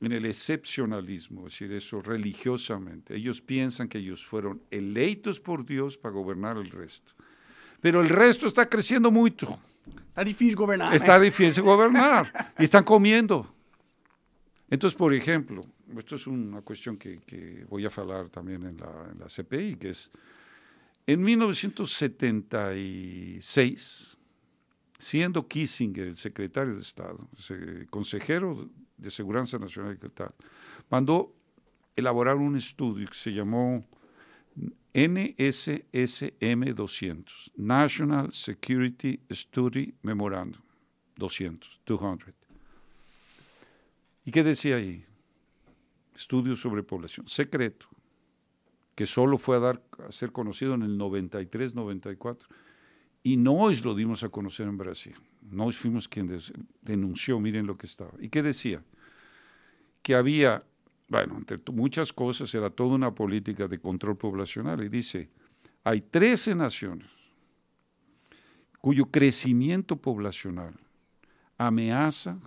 [0.01, 3.17] en el excepcionalismo, es decir, eso religiosamente.
[3.17, 7.13] Ellos piensan que ellos fueron eleitos por Dios para gobernar el resto.
[7.81, 9.59] Pero el resto está creciendo mucho.
[10.15, 11.25] Tá difícil de governar, Está né?
[11.27, 13.55] difícil gobernar y están comiendo.
[14.71, 15.63] Entonces, por ejemplo,
[15.97, 19.77] esto es una cuestión que, que voy a hablar también en la, en la CPI,
[19.77, 20.11] que es,
[21.07, 24.18] en 1976,
[24.99, 30.35] siendo Kissinger el secretario de Estado, se- consejero de Seguridad Nacional y tal,
[30.91, 31.35] mandó
[31.97, 33.87] elaborar un estudio que se llamó
[34.93, 40.61] NSSM 200, National Security Study Memorandum
[41.17, 42.35] 200, 200.
[44.25, 45.05] ¿Y qué decía ahí?
[46.15, 47.87] Estudio sobre población, secreto,
[48.95, 52.49] que solo fue a, dar, a ser conocido en el 93, 94.
[53.29, 55.15] Y nos lo dimos a conocer en Brasil.
[55.51, 56.51] Nos fuimos quienes
[56.81, 58.13] denunció, miren lo que estaba.
[58.19, 58.83] ¿Y qué decía?
[60.01, 60.61] Que había,
[61.09, 64.83] bueno, entre muchas cosas, era toda una política de control poblacional.
[64.83, 65.29] Y dice,
[65.85, 67.11] hay 13 naciones
[68.81, 70.73] cuyo crecimiento poblacional
[71.59, 72.39] amenaza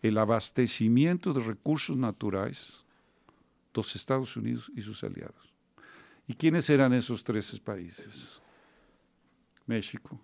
[0.00, 2.84] el abastecimiento de recursos naturales
[3.74, 5.52] de los Estados Unidos y sus aliados.
[6.28, 8.41] ¿Y quiénes eran esos 13 países?
[9.66, 10.20] México,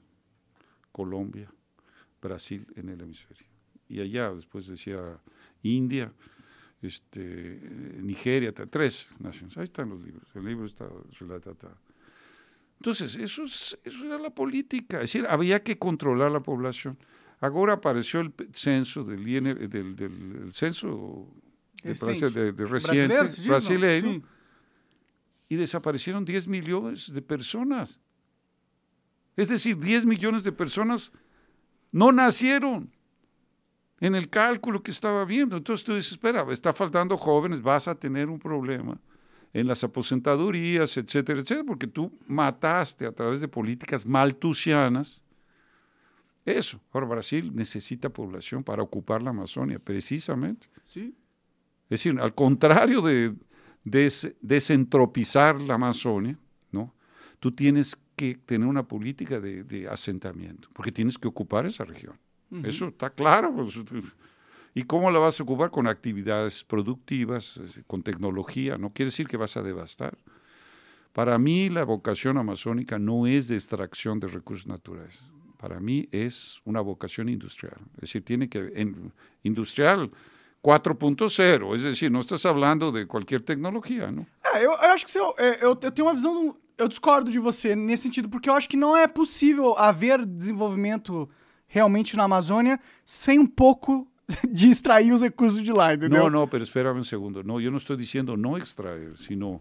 [0.93, 1.53] Colombia,
[2.21, 3.47] Brasil en el hemisferio.
[3.89, 5.21] Y allá después decía
[5.63, 6.13] India,
[6.83, 7.61] este,
[8.03, 9.57] Nigeria, tres naciones.
[9.59, 10.29] Ahí están los libros.
[10.35, 11.77] El libro está relatado.
[12.79, 14.99] Entonces, eso, es- eso era la política.
[14.99, 16.97] Es decir, había que controlar la población.
[17.41, 21.29] Agora apareció el censo del, del, del, del censo
[21.83, 21.91] de,
[22.35, 23.15] de, de reciente
[23.49, 24.23] brasileño,
[25.49, 28.01] y desaparecieron 10 millones de personas.
[29.39, 31.13] Es decir, 10 millones de personas
[31.93, 32.91] no nacieron
[34.01, 35.57] en el cálculo que estaba viendo.
[35.57, 39.01] Entonces tú dices, espera, está faltando jóvenes, vas a tener un problema
[39.53, 45.23] en las aposentadurías, etcétera, etcétera, porque tú mataste a través de políticas maltusianas
[46.45, 46.81] eso.
[46.91, 50.67] Ahora Brasil necesita población para ocupar la Amazonia, precisamente.
[50.83, 51.15] Sí.
[51.85, 53.37] Es decir, al contrario de,
[53.85, 56.37] desentropizar la Amazonia,
[56.73, 56.93] ¿no?
[57.39, 62.19] Tú tienes que tener una política de, asentamiento, porque tienes que ocupar esa región.
[62.65, 63.55] Eso está claro.
[63.55, 63.79] Pues,
[64.75, 65.71] ¿Y cómo la vas a ocupar?
[65.71, 68.77] Con actividades productivas, con tecnología.
[68.77, 70.19] No quiere decir que vas a devastar.
[71.13, 75.21] Para mí la vocación amazónica no es de extracción de recursos naturales.
[75.57, 77.79] Para mí es una vocación industrial.
[77.97, 78.73] Es decir, tiene que...
[78.75, 79.13] En,
[79.43, 80.11] industrial
[80.63, 84.27] 4.0, es decir, não estás falando de qualquer tecnologia, não?
[84.45, 87.75] É, eu, eu acho que eu, eu, eu, tenho uma visão, eu discordo de você
[87.75, 91.29] nesse sentido, porque eu acho que não é possível haver desenvolvimento
[91.67, 94.07] realmente na Amazônia sem um pouco
[94.51, 96.23] de extrair os recursos de lá, entendeu?
[96.23, 97.43] Não, não, pero espera um segundo.
[97.43, 99.61] Não, eu não estou dizendo não extrair, sino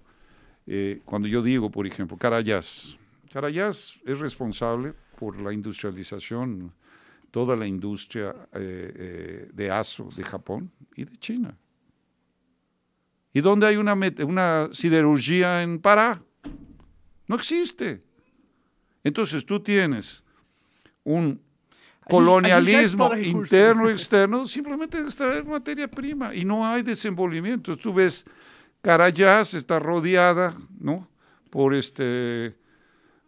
[0.68, 2.97] eh, quando eu digo, por exemplo, Carayás.
[3.32, 6.72] Carayás é responsável por la industrialización,
[7.32, 11.57] toda la industria eh, eh, de ASO de Japón y de China.
[13.34, 13.93] ¿Y dónde hay una,
[14.26, 16.22] una siderurgia en Pará?
[17.28, 18.01] No existe.
[19.03, 20.23] Entonces tú tienes
[21.03, 21.41] un
[22.09, 27.78] colonialismo interno y externo, simplemente extraer materia prima y no hay desenvolvimiento.
[27.78, 28.25] Tú ves,
[28.82, 31.09] Carayas está rodeada ¿no?
[31.49, 32.55] por, este,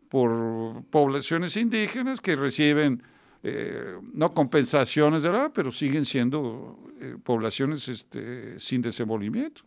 [0.08, 3.04] por poblaciones indígenas que reciben
[3.42, 9.62] eh, no compensaciones, de la, pero siguen siendo eh, poblaciones este, sin desenvolvimiento.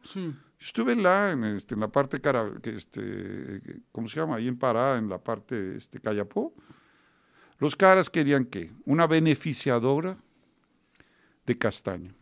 [0.61, 3.61] Estuve lá, en, este, en la parte, cara, que este,
[3.91, 4.37] ¿cómo se llama?
[4.37, 6.55] Ahí en Pará, en la parte este, Cayapó.
[7.59, 8.73] Los caras querían qué?
[8.85, 10.18] Una beneficiadora
[11.47, 12.14] de castaña,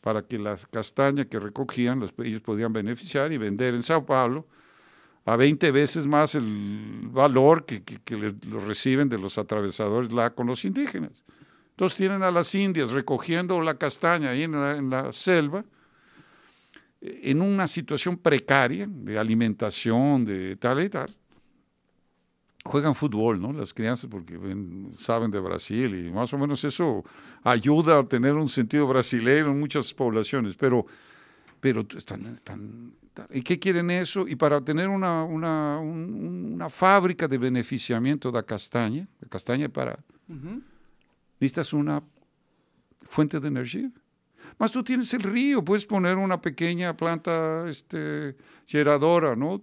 [0.00, 4.46] para que las castañas que recogían los, ellos podían beneficiar y vender en Sao Paulo
[5.24, 10.46] a 20 veces más el valor que, que, lo reciben de los atravesadores la, con
[10.46, 11.22] los indígenas.
[11.70, 15.64] Entonces tienen a las indias recogiendo la castaña ahí en la, selva,
[17.00, 21.14] en una situación precaria de alimentación, de tal y tal.
[22.62, 23.54] Juegan fútbol, ¿no?
[23.54, 24.38] Las crianzas porque
[24.98, 27.02] saben de Brasil y más o menos eso
[27.42, 30.84] ayuda a tener un sentido brasileño en muchas poblaciones, pero,
[31.60, 32.92] pero están, están
[33.30, 34.26] ¿Y qué quieren eso?
[34.26, 39.98] Y para tener una, una, una fábrica de beneficiamiento de castaña, de castaña para...
[41.40, 42.02] Necesitas una
[43.02, 43.90] fuente de energía.
[44.58, 48.36] Más tú tienes el río, puedes poner una pequeña planta este,
[48.66, 49.62] geradora, ¿no?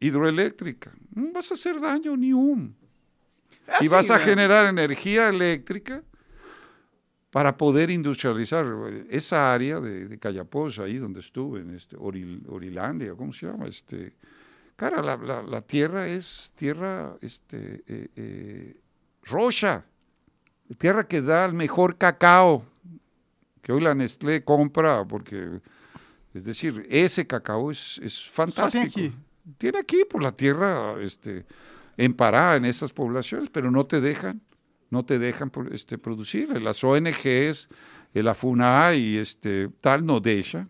[0.00, 0.92] Hidroeléctrica.
[1.14, 2.74] No vas a hacer daño ni un.
[3.80, 6.02] y vas a generar energía eléctrica
[7.30, 8.66] para poder industrializar
[9.10, 10.18] esa área de, de
[10.82, 13.66] ahí donde estuve, en este, Orilandia, ¿cómo se llama?
[13.66, 14.14] Este,
[14.76, 18.76] cara, la, la, tierra es tierra este, eh, eh,
[19.24, 19.84] rocha,
[20.78, 22.64] tierra que da el mejor cacao,
[23.60, 25.60] que hoy la Nestlé compra, porque,
[26.32, 28.88] es decir, ese cacao es, es fantástico.
[28.90, 29.18] Tiene aquí.
[29.58, 31.44] tiene aquí por la tierra este,
[31.98, 34.40] en Pará, en esas poblaciones, pero no te dejan
[34.90, 36.60] no te dejan este, producir.
[36.60, 37.68] Las ONGs,
[38.14, 40.68] la FUNA y este, tal no deja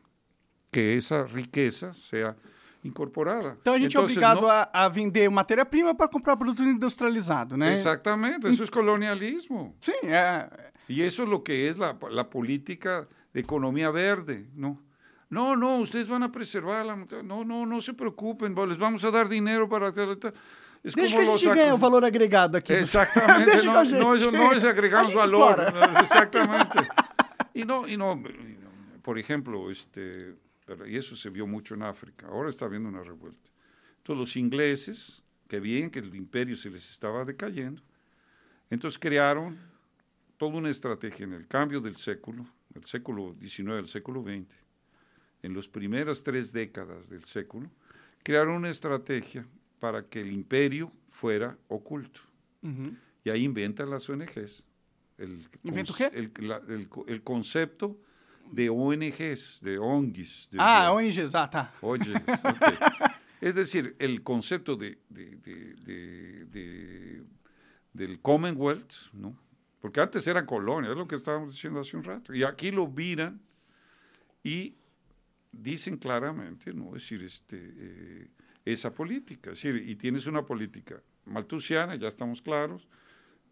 [0.71, 2.37] que esa riqueza sea
[2.85, 3.57] incorporada.
[3.61, 4.51] Então a gente é obrigado não...
[4.51, 7.75] a, a, vender matéria-prima para comprar produto industrializado, né?
[7.75, 9.75] Exatamente, isso é colonialismo.
[9.81, 10.49] Sim, é...
[10.89, 14.79] E isso é o que é a política de economia verde, não?
[15.31, 16.97] No, no, ustedes van a preservarla.
[17.23, 19.93] No, no, no se preocupen, les vamos a dar dinero para...
[20.83, 22.72] Desde que a gente ganhe o valor agregado aqui.
[22.72, 25.57] Exatamente, nós, nós, nós agregamos valor.
[26.01, 26.79] Exactamente.
[27.55, 28.22] Y no, y no,
[29.03, 30.37] por ejemplo, este,
[30.87, 33.51] y eso se vio mucho en África, ahora está habiendo una revuelta.
[34.05, 37.83] Todos los ingleses, que bien que el imperio se les estaba decayendo,
[38.70, 39.59] entonces crearon
[40.37, 44.47] toda una estrategia en el cambio del século, del século XIX al século XX,
[45.43, 47.68] en las primeras tres décadas del século,
[48.22, 49.45] crearon una estrategia
[49.79, 52.20] para que el imperio fuera oculto.
[53.24, 54.64] Y ahí inventan las ONGs.
[55.16, 55.49] El,
[55.97, 56.11] qué?
[56.12, 57.99] El, concepto
[58.51, 60.51] de ONGs, de ONGs.
[60.59, 61.72] ah, ONGs, ah, está.
[63.41, 64.99] es decir, el concepto de,
[67.93, 69.37] del Commonwealth, ¿no?
[69.81, 72.35] porque antes era colonia, es lo que estábamos diciendo hace un rato.
[72.35, 73.41] Y aquí lo miran
[74.43, 74.74] y
[75.53, 76.89] dicen claramente, ¿no?
[76.97, 78.31] Es decir, este, eh,
[78.73, 79.53] esa política.
[79.53, 82.89] Es decir, y tienes una política maltusiana, ya estamos claros,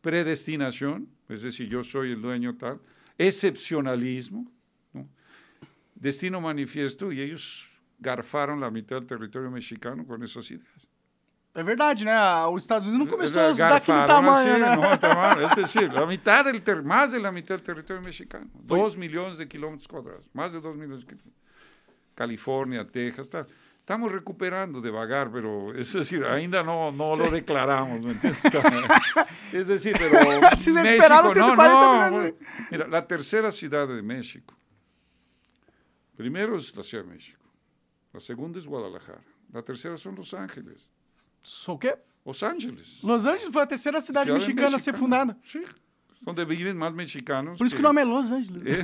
[0.00, 2.80] predestinación, es decir, yo soy el dueño tal,
[3.18, 4.50] excepcionalismo,
[4.92, 5.08] ¿no?
[5.94, 10.86] destino manifiesto, y ellos garfaram la mitad del territorio mexicano con esas ideas.
[11.54, 12.14] É verdade, né?
[12.52, 14.76] Os Estados Unidos não começou a daquele tamanho, así, né?
[14.76, 18.50] no, tamanho, es decir, la mitad del ter, más de la mitad del territorio mexicano,
[18.52, 21.34] dos millones de kilómetros cuadrados, más de dos millones de kilómetros.
[22.14, 23.46] California, Texas, tal.
[23.86, 28.42] Estamos recuperando devagar, pero es decir, ainda no, no lo declaramos, ¿me entiendes?
[29.52, 30.18] Es decir, pero
[30.56, 32.32] Si se México, no, 40 no.
[32.72, 34.56] Mira, la tercera ciudad de México.
[36.16, 37.38] Primero es la Ciudad de México.
[38.12, 39.22] La segunda es Guadalajara.
[39.52, 40.88] La tercera son Los Ángeles.
[41.68, 41.94] O quê?
[42.24, 42.98] Los Ángeles.
[43.04, 45.38] Los Angeles foi a terceira cidade Ciudad mexicana a ser fundada.
[45.44, 45.62] Sí,
[46.22, 47.56] donde viven más mexicanos.
[47.56, 48.62] Por isso que o nome é Los Angeles.
[48.66, 48.82] Eh.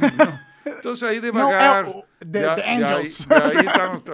[0.65, 1.87] Entonces ahí No, devagar.
[1.87, 3.29] é o- The- ya- the ya ahí- Angels.
[3.33, 4.05] ahí estamos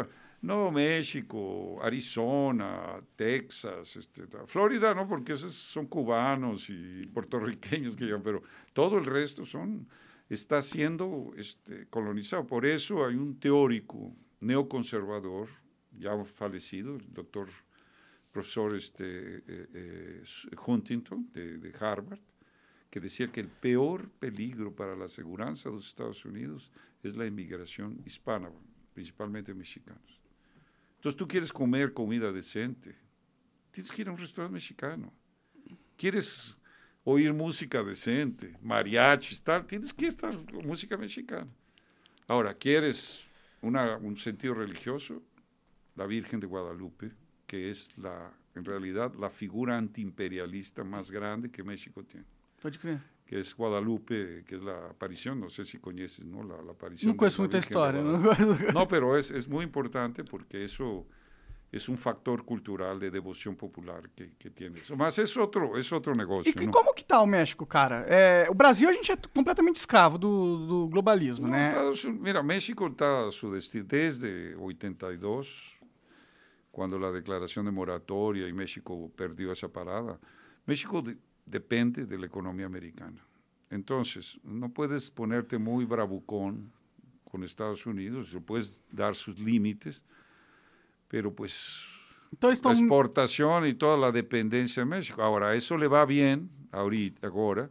[0.40, 8.22] no, México, Arizona, Texas, este, Florida, no, porque esos son cubanos y puertorriqueños que llegan,
[8.22, 9.88] pero todo el resto son,
[10.28, 12.46] está siendo este, colonizado.
[12.46, 15.48] Por eso hay un teórico neoconservador,
[15.98, 17.48] ya fallecido, el doctor
[18.30, 19.42] profesor este, eh,
[19.74, 20.22] eh,
[20.64, 22.20] Huntington de, de Harvard,
[22.90, 26.70] que decía que el peor peligro para la seguridad de los Estados Unidos
[27.02, 28.50] es la inmigración hispana,
[28.94, 30.27] principalmente mexicanos.
[30.98, 32.96] Entonces tú quieres comer comida decente,
[33.70, 35.12] tienes que ir a un restaurante mexicano.
[35.96, 36.58] Quieres
[37.04, 41.48] oír música decente, mariachis, tal, tienes que estar con música mexicana.
[42.26, 43.24] Ahora, ¿quieres
[43.62, 45.22] un sentido religioso?
[45.94, 47.12] La Virgen de Guadalupe,
[47.46, 52.26] que es la, en realidad la figura antiimperialista más grande que México tiene
[52.80, 53.00] crer.
[53.28, 56.42] Que es Guadalupe, que es la aparición, no sé si conoces, ¿no?
[56.42, 57.14] La, la aparición.
[57.14, 58.00] Não de história.
[58.02, 58.64] Não Guadalupe.
[58.64, 58.72] conheço.
[58.72, 61.06] No, pero es, es muy importante porque eso
[61.70, 64.96] es un factor cultural de devoción popular que, que tiene eso.
[64.96, 66.72] Más es otro, es otro negocio, E, e ¿no?
[66.72, 68.06] como que tá o México, cara?
[68.08, 71.68] É, o Brasil, a gente é completamente escravo do, do globalismo, No, né?
[71.68, 75.76] Estados mira, México está a su destino desde 82,
[76.72, 80.18] cuando la declaración de moratoria y México perdió esa parada.
[80.66, 81.02] México
[81.50, 83.20] depende de la economía americana.
[83.70, 86.70] Entonces, no puedes ponerte muy bravucón
[87.30, 90.02] con Estados Unidos, le puedes dar sus límites,
[91.08, 91.84] pero pues
[92.30, 95.22] la exportación y toda la dependencia de México.
[95.22, 97.70] Ahora, eso le va bien ahorita, ahora,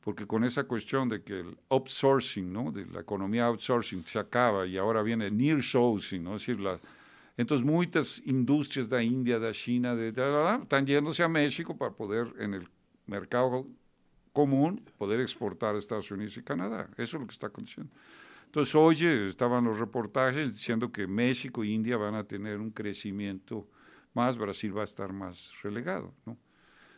[0.00, 2.72] porque con esa cuestión de que el outsourcing, ¿no?
[2.72, 6.36] de la economía outsourcing se acaba y ahora viene el nearshoring, ¿no?
[6.36, 6.78] es decir, la,
[7.36, 11.76] entonces muchas industrias de India, de China, de, de- de- de- están yéndose a México
[11.76, 12.68] para poder en el
[13.10, 13.66] mercado
[14.32, 16.88] común poder exportar a Estados Unidos y Canadá.
[16.96, 17.92] Eso es lo que está aconteciendo.
[18.46, 23.68] Entonces, oye, estaban los reportajes diciendo que México e India van a tener un crecimiento
[24.14, 26.36] más, Brasil va a estar más relegado, ¿no?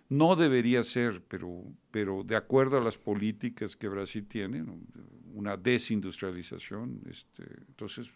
[0.09, 4.79] No debería ser, pero, pero de acuerdo a las políticas que Brasil tiene, ¿no?
[5.33, 8.11] una desindustrialización, este, entonces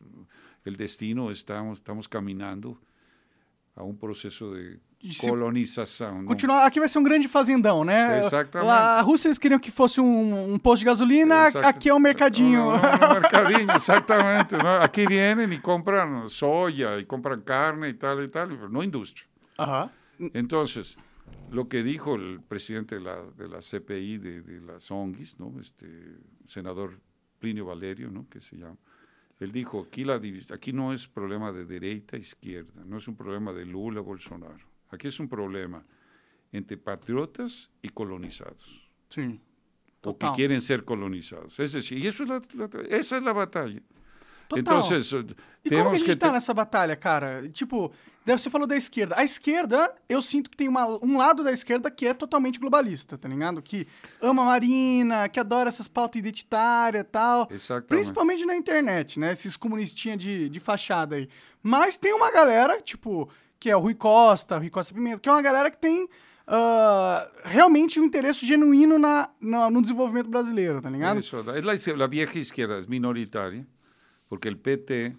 [0.64, 2.78] el destino estamos, estamos caminando
[3.74, 4.78] a um processo de
[5.12, 6.18] se colonização.
[6.18, 6.24] não?
[6.26, 8.20] Continuar, aqui vai ser um grande fazendão, né?
[8.20, 8.68] Exatamente.
[8.68, 11.66] Lá, a Rússia eles queriam que fosse um, um posto de gasolina, Exacto.
[11.66, 12.64] aqui é um mercadinho.
[12.64, 14.56] No, no, un mercadinho, exactamente.
[14.56, 14.68] ¿no?
[14.82, 19.26] Aquí vienen y compran soya y compran carne y tal y tal, no industria.
[19.58, 19.90] Aham.
[20.34, 20.96] Entonces,
[21.50, 25.52] lo que dijo el presidente de la, de la CPI de, de las ONGs, ¿no?
[25.60, 25.86] este
[26.46, 26.98] senador
[27.38, 28.28] Plinio Valerio, ¿no?
[28.28, 28.76] que se llama,
[29.38, 30.20] él dijo, aquí, la,
[30.52, 35.08] aquí no es problema de derecha izquierda, no es un problema de Lula Bolsonaro, aquí
[35.08, 35.84] es un problema
[36.52, 39.38] entre patriotas y colonizados, Sim.
[40.02, 40.32] o que Total.
[40.34, 41.58] quieren ser colonizados.
[41.58, 43.80] Es decir, y eso es la- la- esa es la batalla.
[44.48, 44.80] Total.
[44.92, 45.34] Eh,
[45.64, 46.16] E como que a gente que...
[46.16, 47.48] tá te- nessa batalha, cara?
[47.50, 47.92] Tipo,
[48.24, 49.16] você falou da esquerda.
[49.18, 53.18] A esquerda, eu sinto que tem uma- um lado da esquerda que é totalmente globalista,
[53.18, 53.60] tá ligado?
[53.60, 53.88] Que
[54.22, 57.48] ama a Marina, que adora essas pautas identitárias e tal.
[57.50, 57.88] Exactamente.
[57.88, 59.32] Principalmente na internet, né?
[59.32, 61.28] Esses comunistinhas de, de fachada aí.
[61.60, 65.28] Mas tem uma galera, tipo, que é o Rui Costa, o Rui Costa Pimenta, que
[65.28, 66.08] é uma galera que tem
[66.46, 71.20] ah, realmente um interesse genuíno na, na- no desenvolvimento brasileiro, tá ligado?
[71.64, 73.66] La, izquier- la vieja izquierda, es minoritaria,
[74.28, 75.16] porque el PT,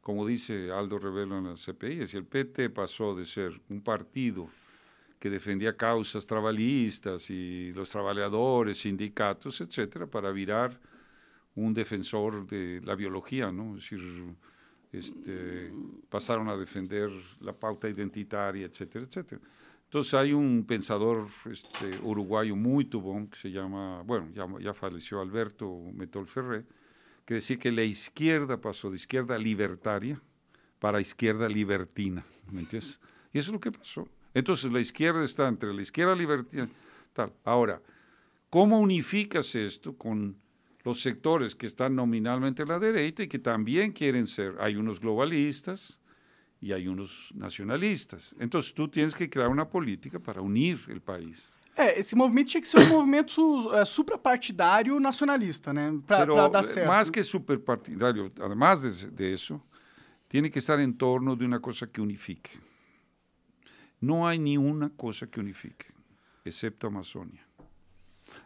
[0.00, 4.48] como dice Aldo Revelo en la CPI, es el PT pasó de ser un partido
[5.18, 10.78] que defendía causas trabalistas y los trabajadores, sindicatos, etcétera, para virar
[11.56, 13.76] un defensor de la biología, ¿no?
[13.76, 14.00] Es decir,
[14.98, 15.72] este,
[16.08, 17.10] pasaron a defender
[17.40, 19.40] la pauta identitaria, etcétera, etcétera.
[19.84, 24.28] Entonces hay un pensador este, uruguayo muy tubón que se llama, bueno,
[24.60, 26.64] ya, falleció Alberto Metol Ferré,
[27.24, 30.20] que decía que la izquierda pasó de izquierda libertaria
[30.80, 33.00] para izquierda libertina, ¿me entiendes?
[33.32, 34.08] Y eso es lo que pasó.
[34.34, 36.68] Entonces la izquierda está entre la izquierda libertina,
[37.12, 37.32] tal.
[37.44, 37.80] Ahora,
[38.50, 40.36] ¿cómo unificas esto con
[40.84, 44.54] los sectores que están nominalmente a la derecha y que también quieren ser?
[44.60, 46.00] Hay unos globalistas,
[46.64, 48.34] y hay unos nacionalistas.
[48.38, 51.52] Entonces tú tienes que crear una política para unir el país.
[51.76, 55.92] É, esse movimento tinha que ser um movimento é, suprapartidário nacionalista, né?
[56.06, 56.86] Para dar certo.
[56.86, 59.60] Más que suprapartidário, además de, de eso,
[60.28, 62.58] tiene que estar en torno de una cosa que unifique.
[64.00, 65.92] No hay ni una cosa que unifique,
[66.44, 67.46] excepto Amazonia.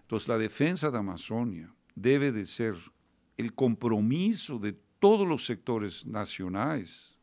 [0.02, 2.74] Entonces la defensa de Amazonia debe de ser
[3.36, 7.18] el compromiso de todos los sectores nacionales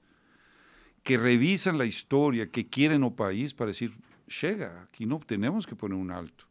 [1.04, 3.94] que revisan la historia, que quieren un país para decir,
[4.42, 6.46] llega, aquí no tenemos que poner un alto.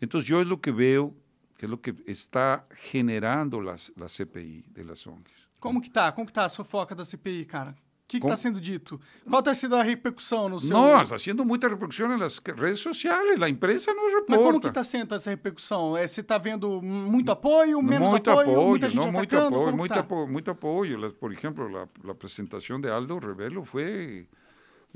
[0.00, 1.14] Entonces yo es lo que veo,
[1.56, 5.48] que es lo que está generando las, la CPI de las ONGs.
[5.58, 6.14] ¿Cómo que está?
[6.14, 7.74] ¿Cómo que da CPI, cara?
[8.20, 9.00] Que está sendo dito?
[9.28, 10.70] Qual está sendo a repercussão no seu...
[10.70, 14.26] Não, está sendo muita repercussão nas redes sociais, a imprensa não reporta.
[14.28, 15.96] Mas como que está sendo essa repercussão?
[15.96, 19.56] É, você está vendo muito apoio, menos muito apoio, apoio, muita gente não, muito atacando?
[19.56, 20.00] Apoio, muito, tá?
[20.00, 21.12] apoio, muito apoio.
[21.12, 24.26] Por exemplo, a apresentação de Aldo Rebelo foi...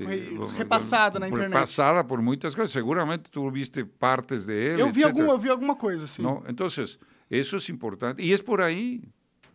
[0.01, 1.51] Foi eh, repassada na internet.
[1.51, 2.71] Repassada por muitas coisas.
[2.71, 6.21] Seguramente tu viste partes de ele, Eu vi, algum, eu vi alguma coisa, sim.
[6.21, 6.41] Não?
[6.47, 6.97] Então, isso
[7.29, 8.23] é importante.
[8.23, 9.01] E é por aí.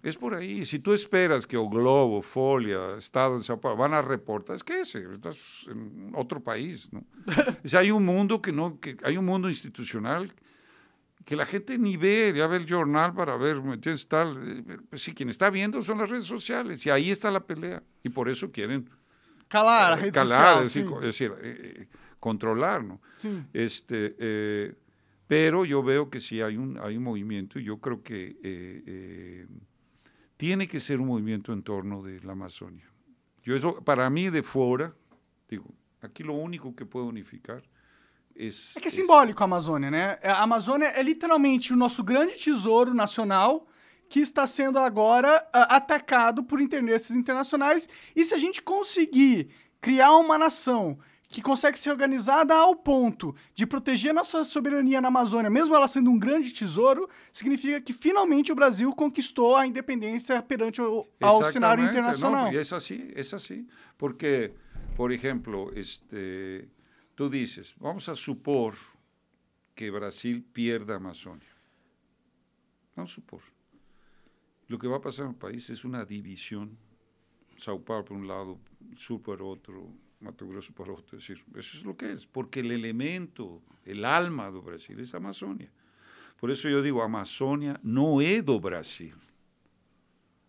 [0.05, 0.67] Es por ahí.
[0.67, 4.63] Si tú esperas que o Globo, Folia, Estado de Sao Paulo van a reportar, es
[4.63, 7.07] que ese, estás en otro país, ¿no?
[7.27, 10.31] o hay un mundo que no, que hay un mundo institucional
[11.25, 14.07] que la gente ni ve, ya ve el jornal para ver, ¿me entiendes?
[14.07, 17.47] Tal, eh, pues sí, quien está viendo son las redes sociales y ahí está la
[17.47, 18.91] pelea y por eso quieren
[19.49, 21.89] calar, eh, calar, es decir, eh,
[22.21, 23.01] controlar, ¿no?
[23.55, 24.77] Este,
[25.27, 29.47] pero yo veo que sí hay un, hay un movimiento y yo creo que
[30.37, 32.91] tiene que ser un movimiento en torno de la Amazonia.
[33.43, 34.95] Yo eso, para mí, de fuera,
[35.49, 35.67] digo,
[36.01, 37.63] aqui lo único que pode unificar
[38.37, 38.49] é...
[38.77, 40.19] É que é simbólico a Amazônia, né?
[40.23, 43.67] A Amazônia é literalmente o nosso grande tesouro nacional
[44.09, 47.89] que está sendo agora uh, atacado por interesses internacionais.
[48.15, 49.51] E se a gente conseguir
[49.81, 50.99] criar uma nação
[51.35, 56.09] que consegue ser organizada ao ponto de proteger nossa soberania na Amazônia, mesmo ela sendo
[56.09, 61.85] um grande tesouro, significa que finalmente o Brasil conquistou a independência perante o ao cenário
[61.85, 62.45] internacional.
[62.45, 63.67] Não, e é assim, é assim,
[63.99, 64.53] porque,
[64.95, 66.69] por exemplo, este,
[67.17, 68.77] tu dizes, vamos a supor
[69.75, 71.53] que Brasil pierda a Amazônia.
[72.95, 73.43] Vamos supor.
[74.69, 76.79] Lo que va a pasar en el país es una división.
[77.57, 78.61] Sao Paulo por un lado,
[78.97, 79.93] sur por otro,
[80.25, 81.19] Mato Grosso para otro.
[81.19, 85.71] Decir, eso es lo que es, porque el elemento, el alma do Brasil es Amazônia.
[86.41, 89.15] Por eso yo digo, Amazônia no es do Brasil.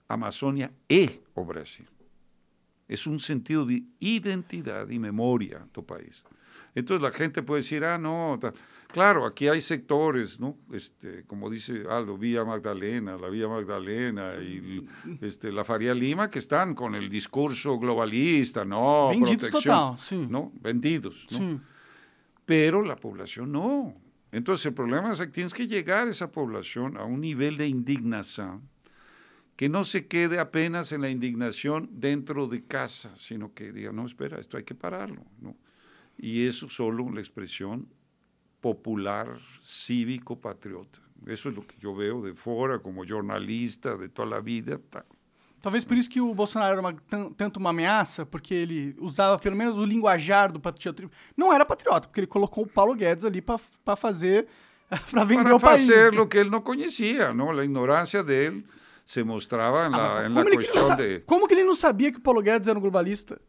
[0.08, 1.88] Amazônia é o Brasil.
[2.88, 6.24] Es un sentido de identidad y memoria do país.
[6.76, 8.38] Entonces la gente puede decir, ah, no,
[8.92, 10.58] claro, aquí hay sectores, ¿no?
[10.74, 14.86] Este, como dice Aldo, Villa Magdalena, la Villa Magdalena y
[15.22, 19.10] este, la Faría Lima, que están con el discurso globalista, ¿no?
[19.10, 20.28] Vendidos total, sí.
[20.30, 20.52] ¿no?
[20.62, 21.62] Vendidos, ¿no?
[22.46, 23.96] Pero la población no.
[24.34, 27.68] Entonces el problema es que tienes que llegar a esa población a un nivel de
[27.68, 28.68] indignación
[29.56, 34.06] que no se quede apenas en la indignación dentro de casa, sino que diga, no,
[34.06, 35.56] espera, esto hay que pararlo, ¿no?
[36.18, 37.88] Y es solo la expresión
[38.62, 41.00] popular, cívico, patriota.
[41.28, 44.80] Isso é o que eu vejo de fora, como jornalista de toda a vida.
[45.62, 46.96] Talvez por isso que o Bolsonaro era uma,
[47.36, 51.10] tanto uma ameaça, porque ele usava pelo menos o linguajar do patriotismo.
[51.36, 54.48] Não era patriota, porque ele colocou o Paulo Guedes ali para fazer,
[55.10, 55.88] para vender para o país.
[55.88, 57.50] Para fazer o que ele não conhecia, não?
[57.50, 58.64] A ignorância dele
[59.06, 61.22] se mostrava na, ah, na questão de...
[61.22, 63.42] Como que ele não sabia que o Paulo Guedes era um globalista?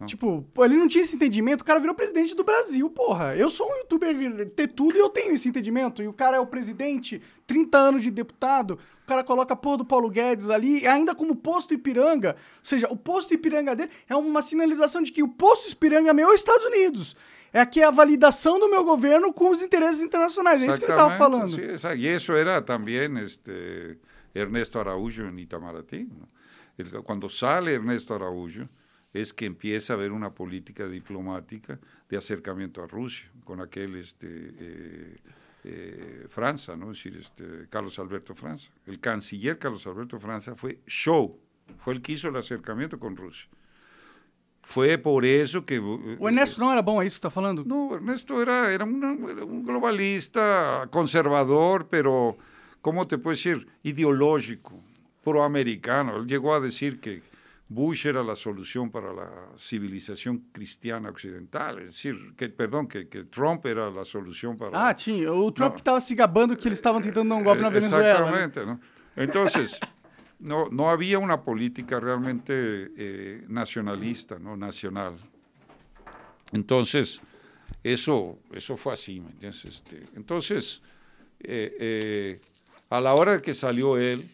[0.00, 0.06] Ah.
[0.06, 3.36] Tipo, ele não tinha esse entendimento, o cara virou presidente do Brasil, porra.
[3.36, 6.02] Eu sou um youtuber, ter tudo e eu tenho esse entendimento.
[6.02, 9.78] E o cara é o presidente, 30 anos de deputado, o cara coloca a porra
[9.78, 12.30] do Paulo Guedes ali, ainda como posto Ipiranga.
[12.30, 16.30] Ou seja, o posto Ipiranga dele é uma sinalização de que o posto Ipiranga meu
[16.30, 17.14] é os Estados Unidos.
[17.52, 20.60] É aqui a validação do meu governo com os interesses internacionais.
[20.60, 21.54] É isso que ele estava falando.
[21.54, 21.60] Sí,
[21.96, 23.96] e isso era também este,
[24.34, 26.08] Ernesto Araújo em Itamaraty.
[27.04, 28.68] Quando sale Ernesto Araújo,
[29.14, 31.78] es que empieza a haber una política diplomática
[32.08, 35.16] de acercamiento a Rusia, con aquel este, eh,
[35.62, 36.90] eh, Franza, ¿no?
[36.90, 38.70] es decir, este, Carlos Alberto Franza.
[38.86, 41.40] El canciller Carlos Alberto Franza fue show,
[41.78, 43.48] fue el que hizo el acercamiento con Rusia.
[44.66, 45.78] Foi por isso que...
[46.18, 47.66] O Ernesto não era bom, é isso que está falando?
[47.66, 52.38] Não, Ernesto era, era, um, era um globalista conservador, pero,
[52.80, 54.82] como te posso dizer, ideológico,
[55.22, 56.16] pro-americano.
[56.16, 57.22] Ele chegou a dizer que
[57.68, 63.24] Bush era a solução para a civilização cristiana ocidental, é decir, que, perdão, que, que
[63.24, 64.88] Trump era a solução para...
[64.88, 65.32] Ah, tinha.
[65.32, 68.10] O Trump estava se gabando que eles estavam tentando dar um golpe na Venezuela.
[68.10, 68.78] Exatamente, né?
[69.16, 69.46] Então,
[70.40, 72.52] no, no había una política realmente
[72.96, 74.56] eh, nacionalista, ¿no?
[74.56, 75.16] nacional.
[76.52, 77.20] Entonces,
[77.82, 79.64] eso, eso fue así, ¿me entiendes?
[79.64, 80.82] Este, entonces,
[81.40, 82.40] eh, eh,
[82.90, 84.28] a la hora de que salió él,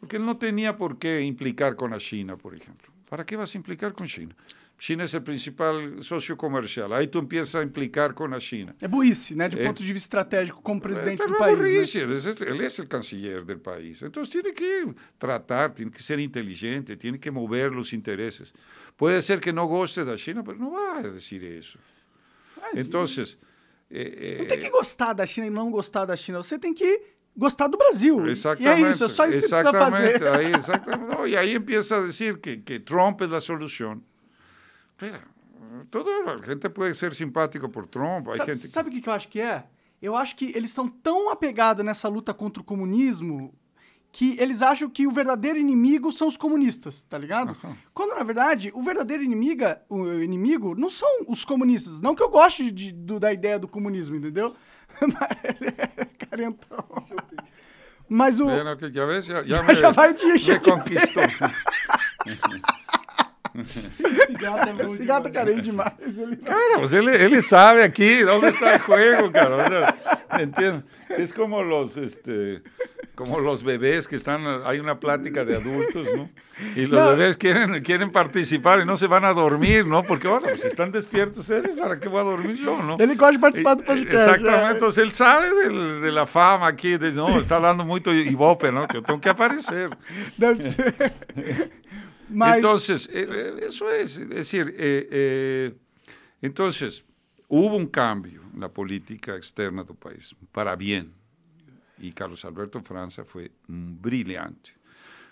[0.00, 2.90] porque él no tenía por qué implicar con la China, por ejemplo.
[3.08, 4.34] ¿Para qué vas a implicar con China?
[4.80, 6.90] China é o principal socio comercial.
[6.94, 8.74] Aí tu empieza a implicar com a China.
[8.80, 9.46] É burrice, né?
[9.46, 11.58] De é, ponto de vista estratégico, como presidente é, do país.
[11.58, 11.98] Burrice.
[12.06, 12.14] Né?
[12.46, 14.00] Ele é o canciller do país.
[14.00, 18.54] Então, tem que tratar, tem que ser inteligente, tem que mover os interesses.
[18.96, 21.78] Pode ser que não goste da China, mas não vai dizer isso.
[22.74, 23.04] Então,
[23.90, 26.42] é, não tem que gostar da China e não gostar da China.
[26.42, 27.02] Você tem que
[27.36, 28.26] gostar do Brasil.
[28.26, 28.80] Exatamente.
[28.80, 30.28] E é isso, é só isso que precisa fazer.
[30.28, 31.28] Aí, exatamente.
[31.28, 34.02] e aí empieza a dizer que, que Trump é a solução.
[34.90, 35.22] Espera,
[35.90, 38.28] toda a gente pode ser simpático por Trump.
[38.28, 38.68] Sabe, gente...
[38.68, 39.64] sabe o que eu acho que é?
[40.02, 43.54] Eu acho que eles estão tão apegados nessa luta contra o comunismo
[44.12, 47.56] que eles acham que o verdadeiro inimigo são os comunistas, tá ligado?
[47.62, 47.76] Uhum.
[47.94, 52.00] Quando, na verdade, o verdadeiro inimiga, o inimigo não são os comunistas.
[52.00, 54.54] Não que eu goste de, do, da ideia do comunismo, entendeu?
[55.00, 56.84] Mas ele é carentão.
[58.08, 58.46] Mas o...
[58.46, 60.26] Bueno, que já, já, já, me, já vai te...
[60.26, 61.22] me conquistou.
[63.54, 65.92] Esse gato é muito Esse gato é carente demais.
[66.00, 66.36] Ele...
[66.36, 69.94] Cara, mas ele, ele sabe aqui onde está o jogo, cara.
[70.40, 70.84] Entendo?
[71.10, 72.62] É como os, este,
[73.16, 76.30] como los bebés que están, hay una plática de adultos, ¿no?
[76.76, 77.10] Y los no.
[77.10, 80.02] bebés quieren, quieren participar y no se van a dormir, ¿no?
[80.02, 82.96] Porque, bueno, pues están despiertos eles, ¿para qué voy a dormir yo, no?
[82.98, 84.14] Ele gosta de participar do podcast.
[84.14, 88.70] Exactamente, entonces él sabe de, de la fama aquí, de, no, está dando muito ibope,
[88.70, 88.86] ¿no?
[88.86, 89.90] Que eu tenho que aparecer.
[92.30, 92.36] Deve ser.
[92.36, 92.56] Mas...
[92.56, 95.74] Entonces, eso es, es decir, eh, eh,
[96.40, 97.04] entonces,
[97.48, 101.12] hubo un cambio en la política externa del país, para bien,
[101.98, 104.70] y Carlos Alberto Francia fue brillante,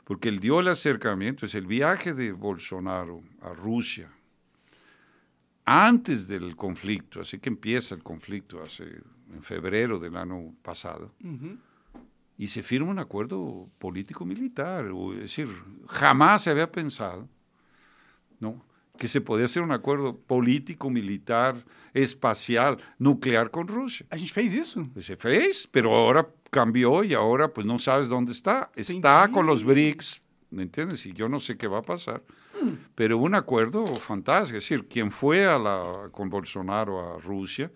[0.05, 4.11] porque él dio el acercamiento, es el viaje de Bolsonaro a Rusia,
[5.65, 8.85] antes del conflicto, así que empieza el conflicto hace,
[9.33, 11.59] en febrero del año pasado, uh -huh
[12.39, 14.87] y se firma un acuerdo político-militar.
[15.15, 15.49] Es decir,
[15.89, 17.29] jamás se había pensado
[18.39, 18.65] ¿no?
[18.97, 21.57] que se podía hacer un acuerdo político-militar,
[21.93, 24.07] espacial, nuclear con Rusia.
[24.11, 24.89] ¿A gente fez eso?
[25.01, 28.71] Se fez, pero ahora cambió y ahora pues no sabes dónde está.
[28.77, 31.05] Está con los BRICS, ¿me entiendes?
[31.07, 32.23] Y yo no sé qué va a pasar.
[32.63, 32.71] Mm.
[32.95, 34.59] Pero un acuerdo fantástico.
[34.59, 37.73] Es decir, quien fue a la, con Bolsonaro a Rusia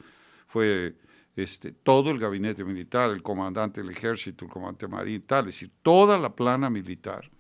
[0.47, 0.95] fue
[1.37, 5.71] este, todo el gabinete militar, el comandante del ejército, el comandante marino, tal, es decir,
[5.83, 7.31] toda la plana militar,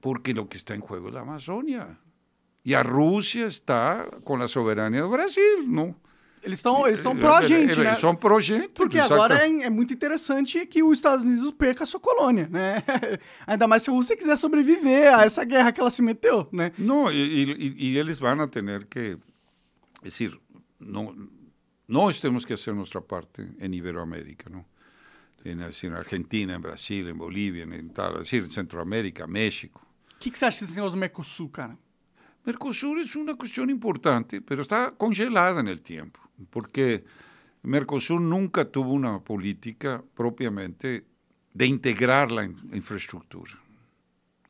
[0.00, 1.98] porque lo que está en juego es la Amazonia.
[2.64, 5.94] E a Rússia está com a soberania do Brasil, não?
[6.42, 7.90] Eles estão eles são pró-gente, né?
[7.90, 8.68] Eles são pró-gente.
[8.68, 12.82] Porque agora é, é, muito interessante que os Estados Unidos perca a sua colônia, né?
[13.46, 16.72] Ainda mais se a Rússia quiser sobreviver a essa guerra que ela se meteu, né?
[16.76, 19.16] Não, e, e, e eles vão ter que...
[20.02, 20.36] É decir,
[20.78, 21.16] não,
[21.88, 24.64] nós temos que fazer nossa parte em Iberoamérica, não?
[25.44, 29.80] En, en Argentina, em Brasil, em Bolívia, em tal, decir, en Centroamérica, México.
[30.14, 31.78] O que, que você acha desse negócio do Mercosul, cara?
[32.44, 36.18] Mercosul é uma questão importante, mas está congelada no tempo,
[36.50, 37.04] porque
[37.62, 41.04] Mercosul nunca teve uma política propriamente
[41.54, 42.44] de integrar a
[42.76, 43.52] infraestrutura.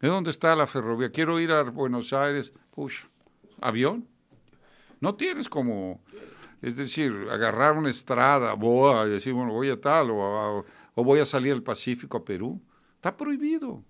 [0.00, 1.08] É onde está a ferrovia.
[1.08, 3.06] Quero ir a Buenos Aires, puxa,
[3.60, 4.02] avião?
[5.00, 6.00] Não tienes como
[6.62, 10.65] Es decir, agarrar una estrada boa y decir, bueno, voy a tal, o,
[10.95, 12.61] o voy a salir al Pacífico a Perú,
[12.97, 13.85] está prohibido.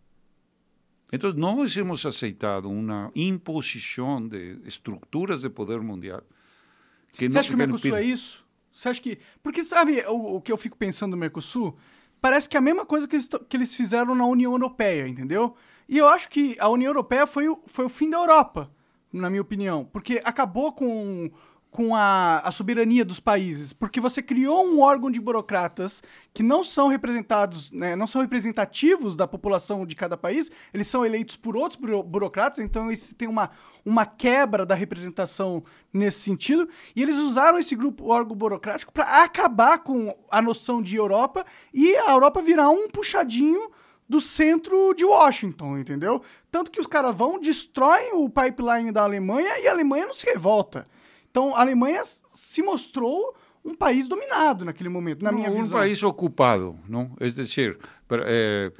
[1.12, 6.24] Entonces, no hemos aceitado una imposición de estruturas de poder mundial.
[7.16, 8.44] Que Você acha que o Mercosul é isso?
[8.72, 9.18] Você acha que...
[9.42, 11.76] Porque sabe o, o, que eu fico pensando no Mercosul?
[12.20, 15.54] Parece que é a mesma coisa que eles, que eles fizeram na União Europeia, entendeu?
[15.88, 18.70] E eu acho que a União Europeia foi o, foi o fim da Europa,
[19.12, 19.84] na minha opinião.
[19.84, 21.30] Porque acabou com
[21.76, 26.64] com a, a, soberania dos países, porque você criou um órgão de burocratas que não
[26.64, 31.54] são representados, né, não são representativos da população de cada país, eles são eleitos por
[31.54, 33.50] outros burocratas, então isso tem uma,
[33.84, 35.62] uma quebra da representação
[35.92, 36.66] nesse sentido,
[36.96, 41.44] e eles usaram esse grupo órgão burocrático para acabar com a noção de Europa
[41.74, 43.70] e a Europa virar um puxadinho
[44.08, 46.22] do centro de Washington, entendeu?
[46.50, 50.24] Tanto que os caras vão, destroem o pipeline da Alemanha e a Alemanha não se
[50.24, 50.88] revolta.
[51.36, 55.78] Então, a Alemanha se mostrou um país dominado naquele momento, na minha un visão.
[55.78, 57.14] país ocupado, ¿no?
[57.20, 57.76] Es decir,
[58.08, 58.72] per- eh,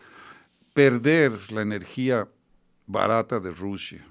[0.72, 2.26] perder la energía
[2.86, 4.02] barata de Rusia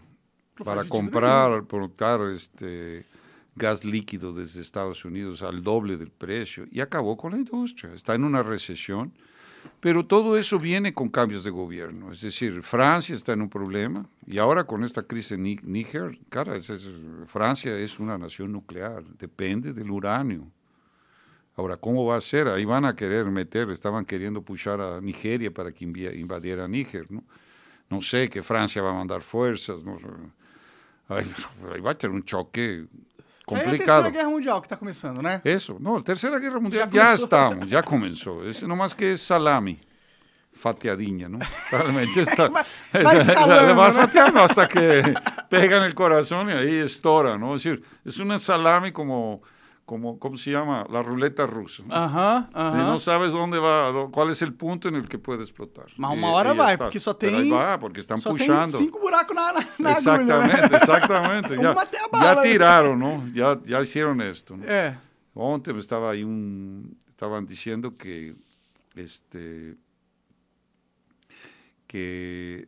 [0.60, 3.04] No para comprar, comprar este
[3.56, 7.96] gas líquido desde Estados Unidos al doble del precio y acabó con la industria.
[7.96, 9.12] Está en una recesión,
[9.80, 12.12] pero todo eso viene con cambios de gobierno.
[12.12, 16.18] Es decir, Francia está en un problema y ahora con esta crisis en Ní- Níger,
[16.30, 16.90] cara, es- es-
[17.28, 20.48] Francia es una nación nuclear, depende del uranio.
[21.58, 22.48] Ahora, ¿cómo va a ser?
[22.50, 27.24] Ahí van a querer meter, estaban queriendo pushar a Nigeria para que invadiera Níger, ¿no?
[27.90, 30.06] No sé, que Francia va a mandar fuerzas, no sé.
[31.08, 31.26] Ahí,
[31.74, 32.88] ahí va a tener un choque
[33.48, 34.04] É a complicado.
[34.04, 35.42] Terceira Guerra Mundial que tá começando, né?
[35.44, 37.24] Eso, no, la Tercera Guerra Mundial Ya ya, comenzó.
[37.26, 38.44] estamos, ya comenzó.
[38.50, 39.80] Es nomás que es salami,
[40.54, 41.40] fatiadinha, ¿no?
[41.72, 42.66] Realmente está, Va-
[43.04, 43.94] va escalando, va ¿no?
[43.94, 45.14] fatiando hasta que
[45.50, 47.56] pega en el corazón y ahí estora, ¿no?
[47.56, 49.42] Es decir, es una salami como,
[49.86, 50.86] como ¿cómo se llama?
[50.90, 51.84] La ruleta rusa.
[51.86, 51.94] ¿no?
[51.94, 52.88] Aham, Y aham.
[52.88, 55.86] no sabes dónde va, cuál es el punto en el que puede explotar.
[55.98, 56.86] Mas Y- uma hora y vai, está.
[56.86, 58.78] porque só Pero ahí tem- va, porque están Só tem puxando.
[58.78, 60.78] cinco buracos na, na, na agulha, Exactamente, né?
[60.78, 61.56] exactamente.
[61.62, 63.28] Ya, tem ya tiraron, ¿no?
[63.34, 64.57] Ya, ya hicieron esto.
[64.57, 64.66] ¿no?
[64.66, 64.98] É.
[65.36, 68.34] Ontem me estaba ahí un, estaban diciendo que
[68.95, 69.76] este
[71.88, 72.68] que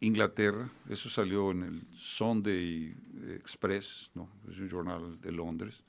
[0.00, 2.94] Inglaterra, eso salió en el Sunday
[3.36, 4.28] Express, ¿no?
[4.50, 5.82] es un jornal de Londres,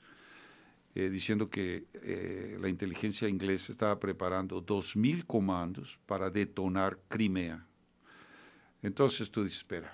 [0.94, 7.66] eh, diciendo que eh, la inteligencia inglesa estaba preparando 2.000 comandos para detonar Crimea.
[8.80, 9.92] Entonces tú dices, espera,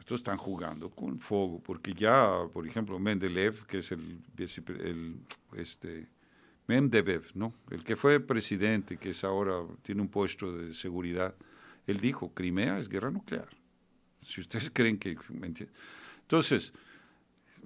[0.00, 5.16] estos están jugando con fuego, porque ya, por ejemplo, Mendeleev, que es el, el
[5.56, 6.08] este,
[7.34, 7.54] ¿no?
[7.70, 11.34] El que fue presidente, que es ahora, tiene un puesto de seguridad,
[11.86, 13.48] él dijo, Crimea es guerra nuclear.
[14.22, 15.16] Si ustedes creen que...
[16.22, 16.72] Entonces,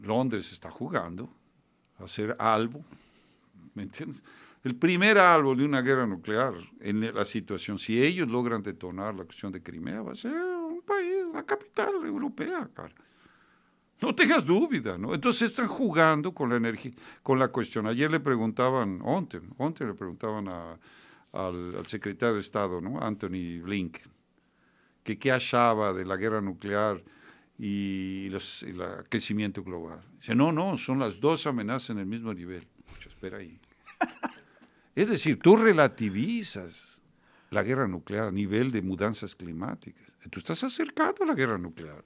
[0.02, 1.32] Londres está jugando
[2.04, 2.84] a ser algo,
[3.74, 4.22] ¿me entiendes?
[4.64, 9.24] El primer algo de una guerra nuclear en la situación, si ellos logran detonar la
[9.24, 12.92] cuestión de Crimea, va a ser un país, la capital europea, cara.
[14.00, 15.14] No tengas duda, ¿no?
[15.14, 16.92] Entonces están jugando con la energía,
[17.22, 17.86] con la cuestión.
[17.86, 20.78] Ayer le preguntaban, onte, onte le preguntaban a-
[21.32, 23.00] al, al secretario de Estado, ¿no?
[23.00, 24.10] Anthony Blinken,
[25.02, 27.02] que qué achaba de la guerra nuclear
[27.58, 30.00] y, los- y el aquecimiento global.
[30.20, 32.66] Dice, no, no, son las dos amenazas en el mismo nivel.
[33.06, 33.58] Espera ahí.
[34.94, 37.02] Es decir, tú relativizas
[37.50, 40.10] la guerra nuclear a nivel de mudanças climáticas.
[40.30, 42.02] Tú estás acercando a la guerra nuclear.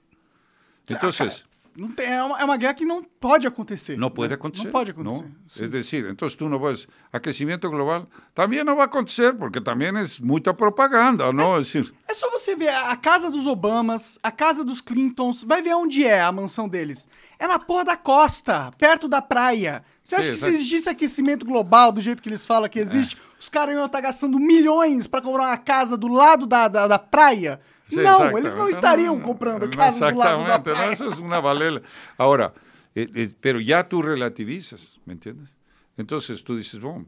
[0.87, 1.45] Entonces,
[1.75, 3.97] Não tem, é, uma, é uma guerra que não pode acontecer.
[3.97, 4.35] no puede né?
[4.35, 4.65] acontecer.
[4.65, 5.23] Não pode acontecer.
[5.23, 5.35] ¿no?
[5.47, 5.63] Sim.
[5.63, 9.95] Es decir, entonces tú no puedes, aquecimiento global también no va a acontecer porque también
[9.95, 11.57] es mucha propaganda, ¿no?
[11.57, 15.61] Es decir, É só você ver a casa dos Obamas, a casa dos Clintons, vai
[15.61, 17.07] ver onde é a mansão deles.
[17.39, 19.83] É na porra da costa, perto da praia.
[20.03, 23.17] Você acha Sim, que se existisse aquecimento global do jeito que eles falam que existe,
[23.39, 26.99] os caras iam estar gastando milhões pra comprar uma casa do lado da, da, da
[26.99, 27.61] praia?
[27.91, 30.91] Sí, não, eles não estariam No, comprando no, casas do lado da praia.
[30.91, 31.81] eso es una balela.
[32.17, 32.53] Ahora,
[32.95, 35.55] eh, eh, pero ya tú relativizas, ¿me entiendes?
[35.97, 37.05] Entonces tú dices, bueno,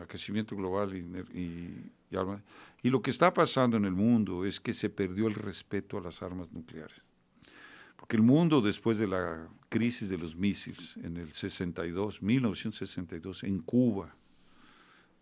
[0.00, 1.00] aquecimiento global y,
[1.38, 2.42] y, y arma-
[2.82, 6.00] y lo que está pasando en el mundo es que se perdió el respeto a
[6.00, 7.02] las armas nucleares.
[7.96, 13.58] Porque el mundo después de la crisis de los misiles en el 62, 1962, en
[13.60, 14.14] Cuba,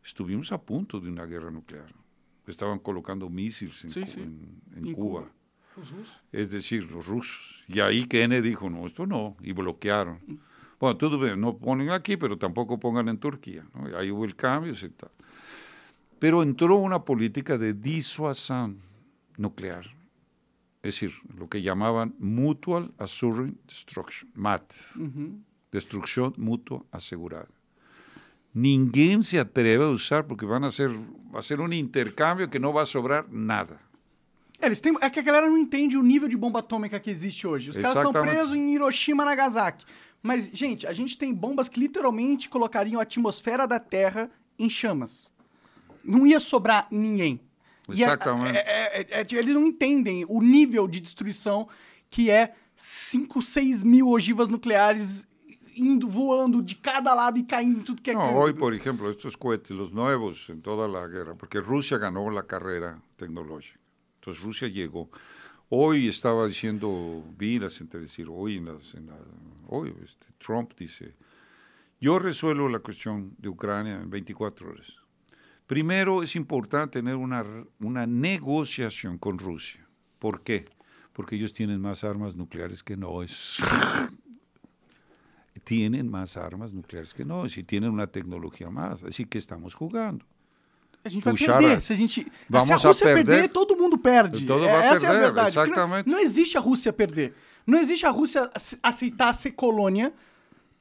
[0.05, 1.93] estuvimos a punto de una guerra nuclear.
[2.49, 4.21] Estaban colocando misiles en, Sí, sí.
[4.21, 5.31] en- en En Cuba.
[5.75, 5.85] Cuba.
[6.33, 7.63] Es decir, los rusos.
[7.69, 10.19] Y ahí Kennedy dijo, no, esto no, y bloquearon.
[10.81, 13.65] Bueno, todo bien, no ponen aquí, pero tampoco pongan en Turquía.
[13.75, 13.97] ¿no?
[13.97, 15.11] Ahí hubo el cambio y tal.
[16.19, 18.79] Pero entró una política de disuasión
[19.37, 19.85] nuclear.
[20.83, 25.45] Es decir, lo que llamaban Mutual Assured Destruction, MAT, Uhum.
[25.71, 27.49] destrucción mutua asegurada.
[28.55, 30.91] Ninguém se atreve a usar porque van a hacer,
[31.33, 33.79] va a ser un intercambio que no va a sobrar nada.
[34.61, 37.11] É, Eles têm, é que a galera não entende o nível de bomba atômica que
[37.11, 37.71] existe hoje.
[37.71, 39.85] Os caras são presos em Hiroshima Nagasaki.
[40.23, 45.33] Mas, gente, a gente tem bombas que literalmente colocariam a atmosfera da Terra em chamas.
[46.03, 47.41] Não ia sobrar ninguém.
[47.89, 48.57] É- Exatamente.
[48.57, 51.69] é- é- é- é- eles não entendem o nível de destruição
[52.11, 55.27] que é 5, 6 mil ogivas nucleares
[55.79, 58.37] indo, voando de cada lado caindo em tudo que é No, canto.
[58.39, 62.43] hoy, por ejemplo, estos cohetes, los nuevos en toda la guerra, porque Rusia ganó la
[62.45, 63.79] carrera tecnológica.
[64.21, 65.09] Entonces Rusia llegó.
[65.71, 69.17] Hoy estaba diciendo, vi las entre decir, hoy, en las, en la-
[69.69, 71.15] hoy este, Trump dice,
[72.01, 74.95] yo resuelvo la cuestión de Ucrania en 24 horas,
[75.67, 77.45] Primero es importante tener una,
[77.81, 79.87] una negociación con Rusia.
[80.19, 80.65] ¿Por qué?
[81.13, 83.63] Porque ellos tienen más armas nucleares que nosotros.
[85.69, 89.03] tienen más armas nucleares que nosotros y tienen una tecnología más.
[89.05, 90.25] Así que estamos jugando.
[91.05, 91.77] A gente vai Puxar perder.
[91.77, 93.49] a- Se a, gente, Vamos se a a Rússia perder, perder.
[93.51, 94.47] todo mundo perde.
[94.47, 95.57] Todo É- Essa é a perder, verdade.
[95.57, 96.03] Não-.
[96.15, 97.35] Não, existe a Rússia perder.
[97.67, 100.13] Não existe a Rússia ace- aceitar ser colônia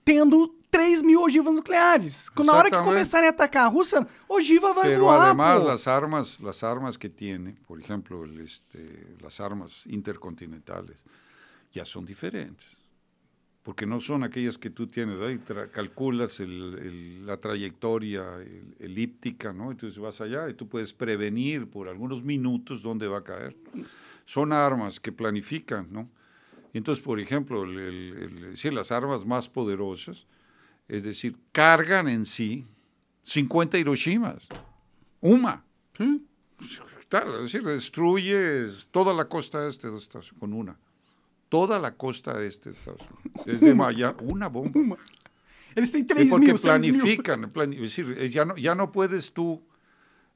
[0.05, 2.30] tendo 3 mil ogivas nucleares.
[2.45, 5.68] Na hora que começarem a atacar a Rússia, ogiva vai Pero voar, además pô.
[5.68, 7.80] las armas, las armas que tiene, por
[8.41, 11.03] este, las armas intercontinentales,
[11.73, 12.76] ya son diferentes.
[13.68, 15.39] Porque no son aquellas que tú tienes ahí,
[15.73, 19.72] calculas el- el- la trayectoria el- elíptica, ¿no?
[19.72, 23.57] Entonces vas allá y tú puedes prevenir por algunos minutos dónde va a caer.
[24.26, 26.10] Son armas que planifican, ¿no?
[26.73, 27.65] Entonces, por ejemplo,
[28.56, 30.26] sí, las armas más poderosas,
[30.88, 32.64] es decir, cargan en sí
[33.23, 34.48] 50 Hiroshimas.
[35.19, 35.61] Uma.
[35.98, 36.22] Sim.
[37.10, 39.89] Tal, es decir, destruyes toda la costa este
[40.39, 40.77] con una.
[41.49, 43.45] Toda la costa este de Estados Unidos.
[43.45, 44.97] Desde Miami, una bomba.
[45.73, 46.91] Têm Es 3 porque mil, 6 mil.
[46.99, 49.61] planifican, plani- es decir, eh, ya no, ya no puedes tú,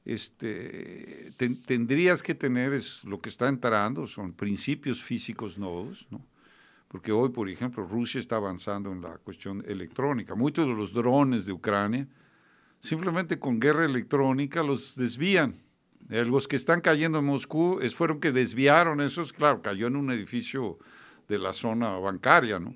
[0.05, 6.21] este, ten- tendrías que tener es, lo que está entrando, son principios físicos nuevos, ¿no?
[6.88, 10.35] Porque hoy, por ejemplo, Rusia está avanzando en la cuestión electrónica.
[10.35, 12.05] Muchos de los drones de Ucrania,
[12.81, 15.55] simplemente con guerra electrónica, los desvían.
[16.09, 19.95] Eh, Los que están cayendo en Moscú es, fueron que desviaron esos, claro, cayó en
[19.95, 20.79] un edificio
[21.32, 22.76] de la zona bancaria, ¿no?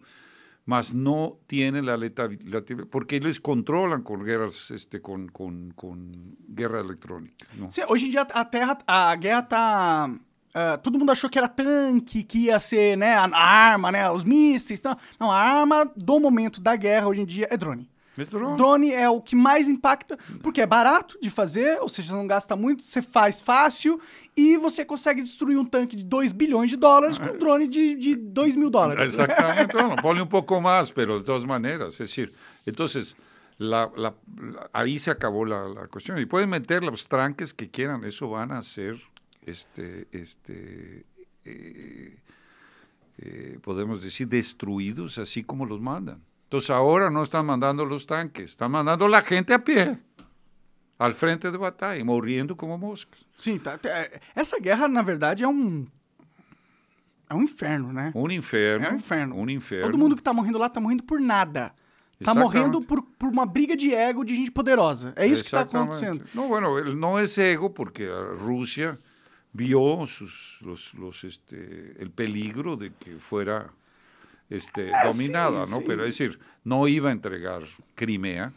[0.66, 6.80] Mas no tiene la letalidad, porque ellos controlan con guerras, este, con, con, con guerra
[6.80, 7.70] electrónica, ¿no?
[7.70, 10.10] Sim, hoje em dia a terra, a guerra tá.
[10.56, 14.24] ah, todo mundo achou que era tanque, que ia ser, né, a arma, né, os
[14.24, 14.82] mísseis.
[14.82, 17.88] Não, não, a arma do momento da guerra hoje em dia é drone.
[18.18, 18.58] Drone.
[18.58, 22.56] Drone é o que mais impacta, porque é barato de fazer, ou seja, não gasta
[22.56, 24.00] muito, você faz fácil
[24.38, 27.96] e você consegue destruir um tanque de 2 bilhões de dólares com um drone de,
[27.96, 29.10] de 2 mil dólares.
[29.12, 32.32] Exactamente, bueno, ponle un poco más, pero de todas maneras, es decir,
[32.66, 33.16] entonces,
[33.58, 36.18] la, la- la- ahí se acabó la, la cuestión.
[36.20, 39.02] Y pueden meter los tranques que quieran, eso van a ser,
[39.46, 41.06] este, este,
[41.46, 42.18] eh,
[43.18, 46.22] eh, podemos decir, destruidos así como los mandan.
[46.56, 50.00] Entonces ahora no están mandando los tanques, están mandando la gente a pie,
[50.98, 53.28] al frente de batalla, muriendo como moscas.
[53.36, 53.90] Sim, tá, tá-
[54.34, 55.86] essa guerra, na verdade, é um.
[57.30, 58.14] É um inferno, né?
[58.16, 58.86] Un inferno.
[58.86, 59.36] É um inferno.
[59.36, 59.86] Un inferno.
[59.88, 61.74] Todo mundo que tá morrendo lá tá morrendo por nada.
[62.24, 65.12] Tá morrendo por, por uma briga de ego de gente poderosa.
[65.18, 66.24] É isso que tá acontecendo.
[66.34, 68.98] No, bueno, no es ego porque ah, Rusia
[69.52, 73.70] vio sus, los, los, este, el peligro de que fuera
[74.50, 75.78] este, Ah, dominada, sí, ¿no?
[75.80, 75.84] sí.
[75.88, 77.64] Pero es decir, no iba a entregar
[77.96, 78.52] Crimea.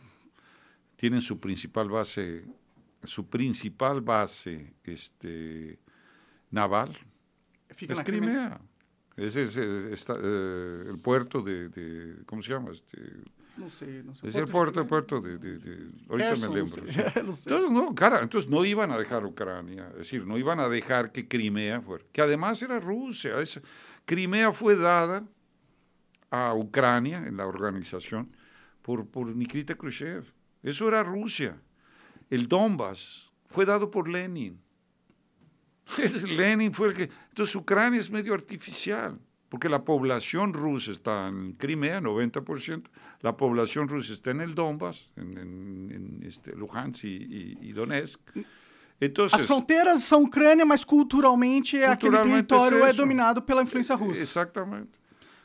[0.97, 2.44] Tienen su principal base,
[3.05, 5.78] su principal base este,
[6.51, 6.97] naval
[7.69, 8.60] es Crimea.
[9.16, 12.70] Ese es, eh, está, eh, el puerto de, de- ¿cómo se llama?
[12.73, 12.98] Este,
[13.56, 14.31] Não sei, não sei.
[14.31, 16.82] es el puerto, el puerto de, de- de- ahorita me lembro.
[16.93, 17.05] sei.
[17.16, 21.10] Entonces, no, cara, entonces no iban a dejar Ucrania, es decir, no iban a dejar
[21.10, 23.40] que Crimea fuera, que además era Rusia.
[23.40, 23.60] es-
[24.05, 25.24] Crimea fue dada
[26.30, 28.30] a Ucrania en la organización
[28.82, 30.24] por, por Nikita Khrushchev.
[30.62, 31.60] Eso era Rusia.
[32.30, 34.60] El Donbass fue dado por Lenin.
[36.26, 37.10] Lenin fue el que...
[37.30, 39.18] Entonces Ucrania es medio artificial,
[39.48, 42.84] porque la población rusa está en Crimea, 90%,
[43.22, 47.72] la población rusa está en el Donbass, en, en- en, este, Luhansk y, y- y
[47.72, 48.20] Donetsk.
[49.00, 53.94] Entonces, As fronteiras são Ucrânia, mas culturalmente, aquele Culturalmente território é é dominado pela influência
[53.94, 54.20] russa.
[54.20, 54.98] exactamente.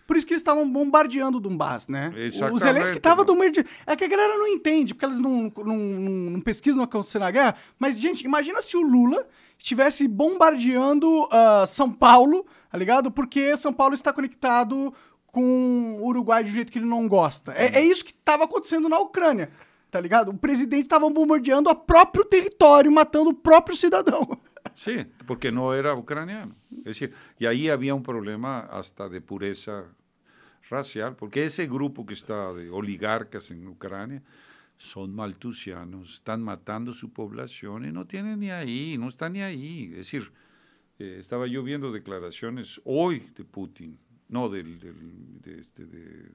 [0.06, 2.12] Por isso que eles estavam bombardeando o Donbass, né?
[2.14, 2.62] O Exatamente.
[2.62, 3.70] Zelensky estava bombardeando.
[3.86, 7.22] É que a galera não entende, porque eles não, não, não, pesquisam o que aconteceu
[7.22, 7.56] na guerra.
[7.80, 9.26] Mas, gente, imagina se o Lula
[9.58, 13.10] estivesse bombardeando ah, São Paulo, tá ligado?
[13.10, 14.94] Porque São Paulo está conectado
[15.28, 17.54] com o Uruguai de um jeito que ele não gosta.
[17.54, 19.52] É, é isso que estava acontecendo na Ucrânia,
[19.90, 20.30] tá ligado?
[20.30, 24.28] O presidente estava bombardeando o próprio território, matando o próprio cidadão.
[24.76, 26.54] Sí, porque no era ucraniano.
[26.80, 29.86] Es decir, y ahí había un problema hasta de pureza
[30.70, 34.22] racial, porque ese grupo que está de oligarcas en Ucrania
[34.78, 39.90] son maltusianos, están matando su población y no tienen ni ahí, no están ni ahí.
[39.92, 40.32] Es decir,
[41.00, 43.98] eh, estaba yo viendo declaraciones hoy de Putin,
[44.30, 46.32] no del, del, de este, de-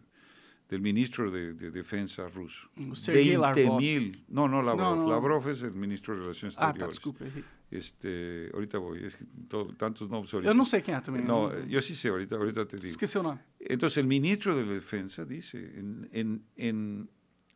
[0.69, 2.69] del ministro de, de Defensa ruso.
[2.95, 3.79] Sergei 20 Lavrov.
[3.81, 5.11] mil, no, no Lavrov, No, no.
[5.11, 6.95] Lavrov es el ministro de Relaciones Ah, Exteriores.
[6.97, 7.25] desculpa.
[7.71, 10.51] Este, ahorita voy, es que todo- tantos nombres ahorita.
[10.51, 11.23] Eu não sei quem é também.
[11.23, 12.89] No, yo sí sé, ahorita, ahorita te digo.
[12.89, 13.41] Esqueci o nome.
[13.61, 17.09] Entonces, el ministro de la Defensa dice, en, en, en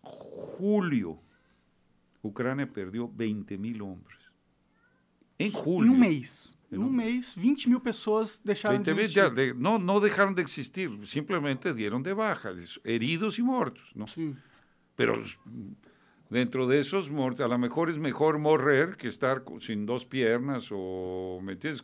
[0.03, 1.19] julio
[2.23, 4.19] Ucrania perdió 20 mil hombres.
[5.39, 5.91] En julio.
[5.91, 6.53] Em um mês.
[6.71, 9.17] Em En um um- mês, 20 mil pessoas deixaram 20 de existir.
[9.17, 13.93] ya de- no, no dejaron de existir, simplemente dieron de baja, es- heridos y muertos.
[13.97, 14.07] ¿no?
[14.07, 14.37] Sim.
[14.95, 15.23] Pero
[16.33, 21.39] dentro de esos a lo mejor es mejor morrer que estar sin dos piernas o,
[21.43, 21.83] ¿me entiendes?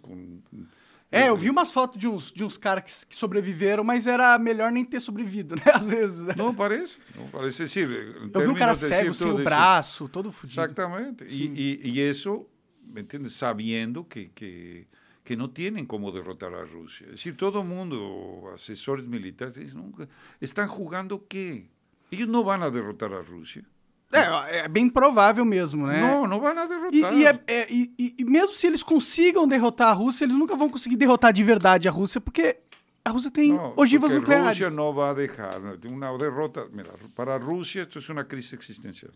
[1.11, 4.39] É, eu vi umas fotos de uns, de uns caras que, que sobreviveram, mas era
[4.39, 5.63] melhor nem ter sobrevivido, né?
[5.73, 6.25] Às vezes.
[6.27, 6.35] né?
[6.37, 7.89] No parece, no parece decir.
[7.89, 10.61] en Eu vi um cara cego, sem o braço, todo fudido.
[10.61, 11.25] Exactamente.
[11.25, 12.47] Y, y- y eso,
[12.83, 13.33] ¿me entiendes?
[13.33, 14.87] Sabiendo que, que,
[15.25, 16.65] que no tienen cómo derrotar a.
[17.07, 20.07] Es decir, todo mundo, asesores militares, dicen, "No,
[20.43, 21.71] ¿están jugando qué?
[22.11, 23.65] Ellos no van a derrotar a Rusia.
[24.11, 26.01] É, é bem provável mesmo, né?
[26.01, 27.15] No, no van a E, derrotar.
[27.15, 30.57] e, é- é- e- e- e mesmo se eles consigam derrotar a Rússia, eles nunca
[30.57, 32.59] vão conseguir derrotar de verdade a Rússia, porque
[33.05, 34.59] a Rússia tem No, ogivas porque nucleares.
[34.59, 35.77] Rusia no va a dejar ¿no?
[35.93, 36.67] una derrota.
[36.73, 39.13] Mira, para Rusia esto es una crisis existencial.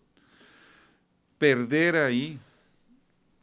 [1.39, 2.39] Perder ahí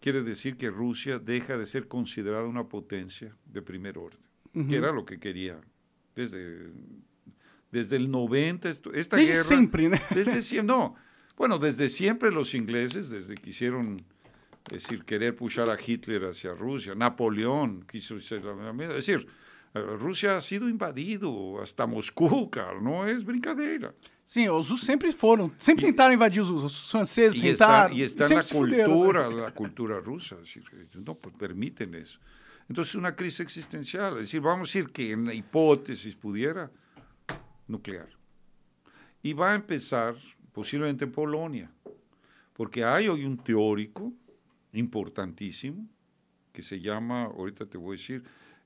[0.00, 4.20] quiere decir que Rusia deja de ser considerada una potencia de primer orden,
[4.68, 5.60] que era lo que quería
[6.14, 6.70] desde,
[7.70, 8.70] desde el 90.
[8.70, 9.96] esto- esta Desde guerra, siempre, ¿no?
[10.14, 10.94] Desde siempre, no.
[11.36, 14.04] Bueno, desde siempre los ingleses, desde que hicieron,
[14.66, 19.26] es decir, querer pushar a Hitler hacia Rusia, Napoleón quiso ser la misma, es decir,
[19.74, 23.94] eh, Rusia ha sido invadido hasta Moscú, cara, no es brincadera.
[24.30, 26.50] Sim, os russos sempre foram, sempre tentaram invadir os.
[26.50, 27.96] Os franceses Y está, tentaram.
[27.96, 29.50] y está en sempre la se fuderam, né?
[29.50, 32.20] cultura, cultura ellos no pues, permiten eso.
[32.68, 36.70] Entonces es una crisis existencial, es decir, vamos a decir que en la hipótesis pudiera
[37.66, 38.08] nuclear.
[39.20, 40.14] Y va a empezar
[40.52, 41.70] posiblemente en Polonia,
[42.52, 44.12] porque hay hoy un teórico
[44.72, 45.86] importantísimo
[46.52, 48.24] que se llama, ahorita te voy a decir,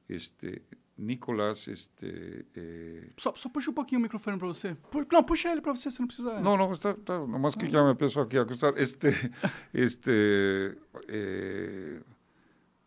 [0.08, 0.62] este,
[0.96, 4.74] Nicolás, este, eh, Só, só puxa um pouquinho o microfone pra você.
[4.90, 6.40] Pu- não, puxa ele pra você, você não precisa.
[6.40, 8.74] No, no, está, está, nomás que ya me empezó aquí a acostar.
[8.78, 9.10] Este,
[9.72, 10.76] este,
[11.08, 12.00] eh,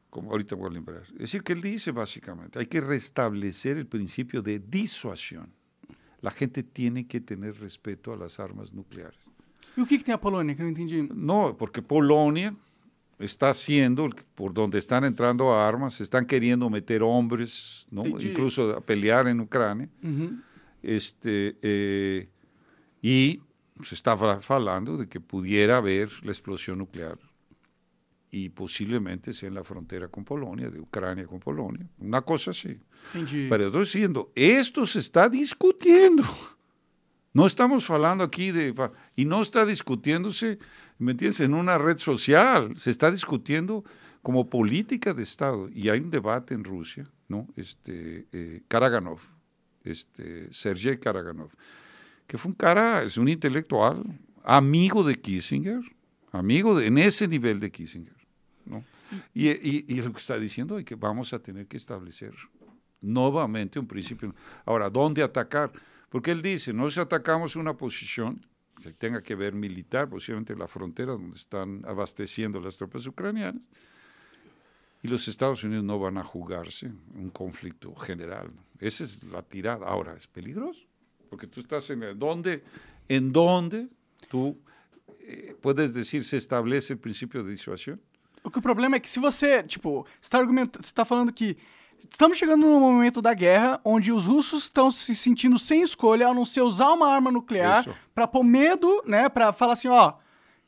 [0.10, 1.04] como ahorita voy a lembrar.
[1.14, 5.52] Es decir, que él dice básicamente, hay que restablecer el principio de disuasión.
[6.22, 9.20] La gente tiene que tener respeto a las armas nucleares.
[9.78, 11.04] E o que, que tem a Polônia, que não entendi?
[11.14, 12.56] No, porque Polonia
[13.20, 18.06] está haciendo, por donde están entrando armas, están queriendo meter hombres, ¿no?
[18.06, 18.30] Entendi.
[18.30, 19.90] incluso a pelear en Ucrania.
[20.04, 20.42] Uhum.
[20.82, 22.30] este, eh,
[23.02, 23.42] y
[23.84, 27.18] se estaba hablando de que pudiera haber la explosión nuclear
[28.30, 32.78] y posiblemente sea en la frontera con Polonia, de Ucrania con Polonia, una cosa así.
[33.14, 33.48] Entendi.
[33.50, 36.24] Pero estoy diciendo, esto se está discutiendo.
[37.34, 38.74] No estamos hablando aquí de...
[39.16, 40.58] Y no está discutiéndose,
[40.98, 42.76] ¿me entiendes?, en una red social.
[42.76, 43.84] Se está discutiendo
[44.24, 45.70] como política de Estado.
[45.70, 47.48] Y hay un debate en Rusia, ¿no?
[47.56, 49.20] Este, eh, Karaganov,
[49.84, 51.52] este, Sergei Karaganov,
[52.26, 54.04] que fue un cara, es un intelectual,
[54.44, 55.82] amigo de Kissinger,
[56.32, 58.17] amigo de, en ese nivel de Kissinger.
[59.34, 62.34] Y, y, y lo que está diciendo es que vamos a tener que establecer
[63.02, 64.34] nuevamente un principio.
[64.66, 65.72] Ahora, ¿dónde atacar?
[66.10, 68.40] Porque él dice, no si atacamos una posición
[68.82, 73.68] que tenga que ver militar, posiblemente la frontera donde están abasteciendo las tropas ucranianas,
[75.04, 78.52] y los Estados Unidos no van a jugarse un conflicto general.
[78.80, 79.86] Esa es la tirada.
[79.86, 80.86] Ahora, es peligroso,
[81.30, 82.64] porque tú estás en donde,
[83.08, 83.88] en donde
[84.30, 84.60] tú
[85.20, 88.02] eh, puedes decir se establece el principio de disuasión.
[88.48, 91.34] O que o problema é que se você, tipo, você tá, argumentando, você tá falando
[91.34, 91.58] que
[92.10, 96.34] estamos chegando num momento da guerra onde os russos estão se sentindo sem escolha a
[96.34, 100.14] não ser usar uma arma nuclear pra pôr medo, né, Pra falar assim, ó,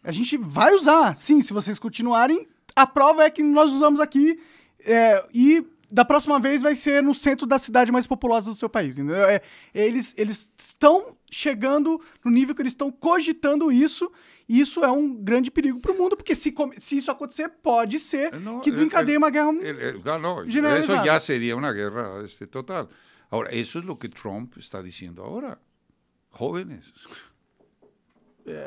[0.04, 4.38] a gente vai usar, sim, se vocês continuarem, a prova é que nós usamos aqui
[4.86, 8.70] é, e da próxima vez vai ser no centro da cidade mais populosa do seu
[8.70, 9.24] país, entendeu?
[9.26, 9.42] É,
[9.74, 14.12] eles, eles estão chegando no nível que eles estão cogitando isso,
[14.50, 18.60] isso é um grande perigo pro mundo, porque se, se isso acontecer, pode ser No,
[18.62, 19.54] que el- desencadeie el- uma guerra.
[20.48, 21.06] generalizada.
[21.06, 22.90] ya sería una guerra este, total.
[23.30, 25.60] Ahora, eso es lo que Trump está diciendo ahora.
[26.32, 26.92] Jóvenes.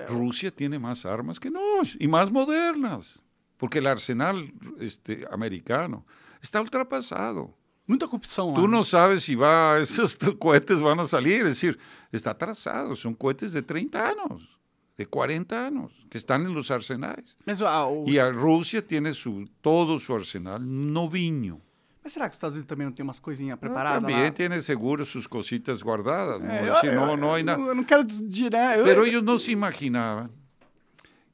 [0.09, 3.21] Rusia tiene más armas que nos y más modernas,
[3.57, 6.05] porque el arsenal este, americano
[6.41, 7.53] está ultrapasado.
[7.89, 8.55] Muita corrupção lá.
[8.55, 8.77] Tú né?
[8.77, 11.77] no sabes si va, esos cohetes van a salir, es decir,
[12.13, 14.49] está atrasado, son cohetes de 30 años,
[14.97, 17.37] de 40 años, que están en los arsenales.
[17.47, 20.61] Mas, ah, Y a Rusia tiene su, todo su arsenal
[20.93, 21.61] noviño.
[22.05, 24.31] mas será que os Estados Unidos também não tem umas coisinhas preparadas también lá?
[24.35, 26.43] tiene seguro sus cositas guardadas.
[26.43, 26.51] ¿no?
[26.51, 27.63] É, Es eu- decir, eu- hay eu- nada.
[27.63, 28.53] Eu não quero dizer.
[28.53, 30.31] Eu, Pero ellos no se imaginaban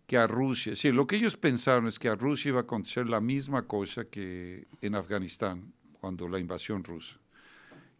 [0.06, 3.08] que a Rusia, sí, lo que ellos pensaron es que a Rusia iba a acontecer
[3.08, 7.16] la misma cosa que en Afganistán, cuando la invasión rusa,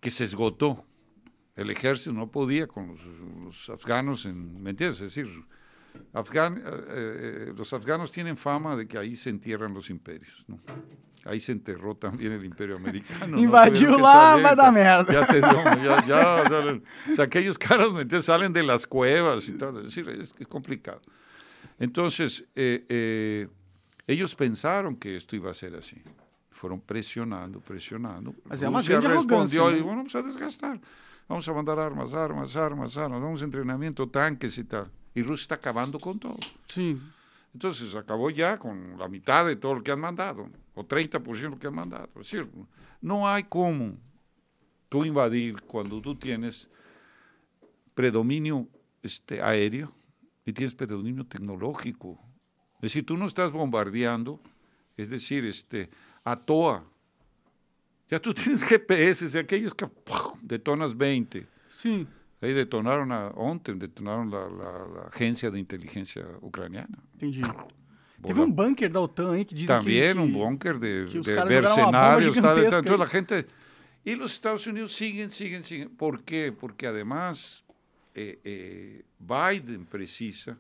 [0.01, 0.85] que se esgotó.
[1.59, 3.01] El ejército no podía con los,
[3.45, 5.01] los afganos, en, ¿me entiendes?
[5.01, 5.27] Es decir,
[6.13, 10.61] Afgan- eh, eh, los afganos tienen fama de que ahí se entierran los imperios, ¿no?
[11.25, 13.37] Ahí se enterró también el imperio americano.
[13.37, 13.39] ¿no?
[13.99, 15.13] Lá, salir, vai dar merda.
[15.13, 16.81] Ya te ya, ya, ya,
[17.11, 17.89] o sea, aquellos caras
[18.25, 21.03] salen de las cuevas y todo, es decir, es, es complicado.
[21.79, 23.49] Entonces, eh, eh,
[24.07, 26.01] ellos pensaron que esto iba a ser así.
[26.51, 28.35] Fueron presionando, presionando.
[28.45, 29.83] Mas é uma Rusia arrogância, respondió né?
[29.83, 30.81] bueno, vamos a desgastar.
[31.29, 34.91] Vamos a mandar armas, armas, armas, armas, vamos a entrenamiento, tanques y tal.
[35.15, 36.37] Y Rusia está acabando con todo.
[36.67, 37.01] Sim.
[37.53, 41.51] Entonces acabó ya con la mitad de todo lo que han mandado, o 30% de
[41.51, 42.09] lo que han mandado.
[42.17, 42.49] Es decir,
[43.01, 43.97] no hay cómo
[44.89, 46.71] tú invadir cuando tú tienes
[47.95, 48.67] predominio
[49.03, 49.93] este, aéreo
[50.47, 52.19] y tienes predominio tecnológico.
[52.77, 54.41] Es decir, tú no estás bombardeando,
[54.97, 55.91] es decir, este,
[56.25, 56.85] a toa.
[58.11, 60.35] Ya tú tienes GPS, y aquellos que ¡puf!
[60.43, 61.47] detonas 20.
[61.71, 62.07] Sim.
[62.41, 66.99] Ahí detonaron a ontem, detonaron la, la- la agencia de inteligencia ucraniana.
[67.15, 67.43] Entendi.
[68.23, 70.39] Teve Bola- um bunker da OTAN aí que dizem También que, un que...
[70.39, 72.99] búnker de, que os de uma Entonces ahí.
[72.99, 73.47] la gente...
[74.05, 75.91] Y los Estados Unidos siguen, siguen, siguen.
[75.91, 76.51] ¿Por qué?
[76.53, 77.65] Porque además
[78.15, 80.57] eh, eh, Biden precisa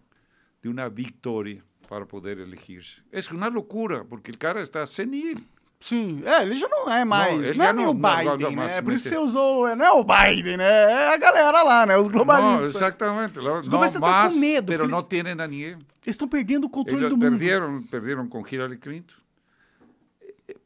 [0.62, 3.02] de una victoria para poder elegirse.
[3.10, 5.46] Es una locura, porque el cara está senil.
[5.80, 6.22] Sim.
[6.24, 7.32] É, ele já não é mais.
[7.34, 8.56] Não, ele é já nem não- o não- não- Biden, não, né?
[8.74, 9.76] mas- Por isso mas- você usou.
[9.76, 10.64] Não é o Biden, né?
[10.92, 11.96] É a galera lá, né?
[11.96, 12.74] Os No, globalistas.
[12.74, 13.38] exactamente.
[13.38, 15.78] la- Los No globalistas están más, con miedo, pero porque no eles- tienen a ninguém.
[16.04, 17.30] Eles estão perdendo o controle Ellos do mundo.
[17.30, 19.14] perdieron, perdieron con Hillary Clinton.
[20.48, 20.56] Eh,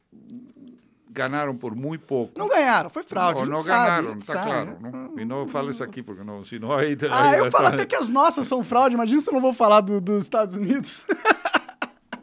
[1.09, 2.31] Ganaron por muy poco.
[2.39, 3.35] Não ganharam, foi fraude.
[3.35, 4.79] No, a gente no sabe, a ganaron, gente está sabe, claro.
[4.81, 4.91] né?
[5.13, 5.21] ¿no?
[5.21, 6.97] Y no fales aquí porque no, si no hay...
[7.11, 8.95] Ah, hay eu falo bastante- até que as nossas são fraude.
[8.95, 11.05] Imagina se eu não vou falar do- dos Estados Unidos.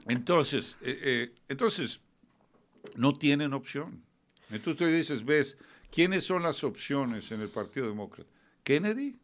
[0.09, 2.01] Entonces, eh, eh, entonces,
[2.97, 4.03] no tienen opción.
[4.51, 5.57] Entonces tú dices, ves,
[5.91, 8.29] ¿quiénes son las opciones en el Partido Demócrata?
[8.65, 9.19] Kennedy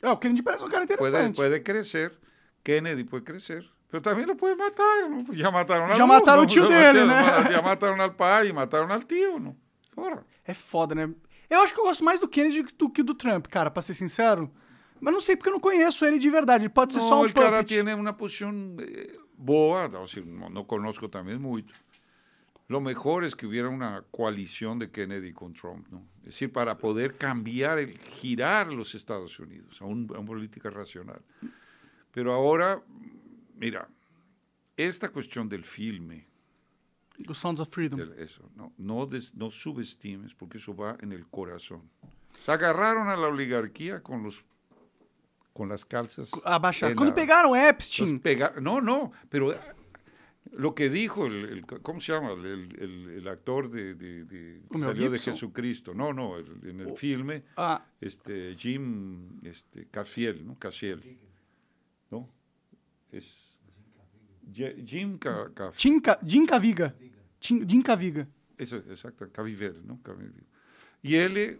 [0.00, 1.36] É, o Kennedy parece um cara puede, interessante.
[1.36, 2.18] puede crecer,
[2.64, 6.42] Kennedy puede crecer, pero también lo puede matar, Ya dos, mataron ¿no?
[6.42, 7.50] al tío Ya dele, né?
[7.52, 9.56] Ya mataron al pai y mataron al tío, ¿no?
[9.94, 10.24] Porra.
[10.44, 11.14] É foda, né?
[11.48, 13.94] Eu acho que eu gosto mais do Kennedy do que do Trump, cara, pra ser
[13.94, 14.50] sincero.
[15.00, 16.64] Mas não sei porque eu não conheço ele de verdade.
[16.64, 17.66] Ele pode ser só um cara puppet.
[17.68, 21.72] tiene una posición eh, boa, no, si no, no conozco también mucho.
[22.72, 26.02] Lo mejor es que hubiera una coalición de Kennedy con Trump, ¿no?
[26.20, 30.70] Es decir, para poder cambiar, el, girar los Estados Unidos a, un- a una política
[30.70, 31.20] racional.
[32.12, 32.82] Pero ahora,
[33.56, 33.86] mira,
[34.76, 36.26] esta cuestión del filme,
[37.18, 37.98] Do Sounds of Freedom.
[38.00, 41.82] del- eso, no, no, des- no subestimes, porque eso va en el corazón.
[42.46, 44.42] Se agarraron a la oligarquía con los
[45.52, 46.30] con las calzas.
[46.46, 46.90] Abaixar.
[46.92, 49.58] en Quando pegaram los Epstein, pega- no, no, pero eh,
[50.50, 52.32] lo que dijo el, el- ¿cómo se llama?
[52.32, 55.18] El, el- el actor de, de- de- que salió de.
[55.18, 55.94] Jesucristo.
[55.94, 56.96] No, no, el- en el Oh.
[56.96, 60.54] filme, ah, este, Jim este, Casiel, ¿no?
[60.58, 61.18] Casiel,
[62.10, 62.28] ¿no?
[63.10, 63.56] Es
[64.84, 66.94] Jim Ca- Ca- Tim, Ca- Jim Caviga.
[67.40, 68.26] Jim Caviga.
[68.58, 70.00] Eso, exacto, Caviver, ¿no?
[70.02, 70.44] Caviver.
[71.02, 71.58] Y él eh,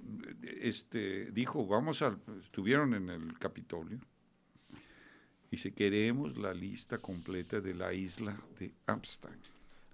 [0.60, 3.98] este, dijo, vamos al, estuvieron en el Capitolio,
[5.52, 9.38] y si queremos la lista completa de la isla de Amsterdam.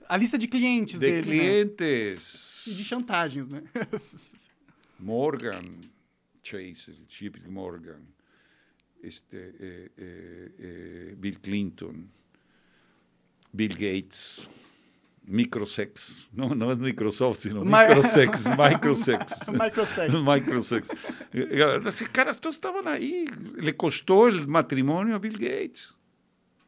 [0.09, 1.25] A lista de clientes De dele, né?
[1.25, 3.63] clientes, E de chantagens, né?
[5.01, 5.81] Morgan
[6.43, 8.01] Chase, JP Morgan,
[9.03, 12.09] este, eh, eh, eh, Bill Clinton,
[13.53, 14.49] Bill Gates,
[15.29, 19.49] Microsex, no, no es Microsoft, sino Microsex, Microsex.
[19.53, 20.25] Microsex.
[20.25, 20.89] Microsex.
[21.33, 23.27] Eh, Las caras todos estaban ahí.
[23.57, 25.95] Le costó el matrimonio a Bill Gates,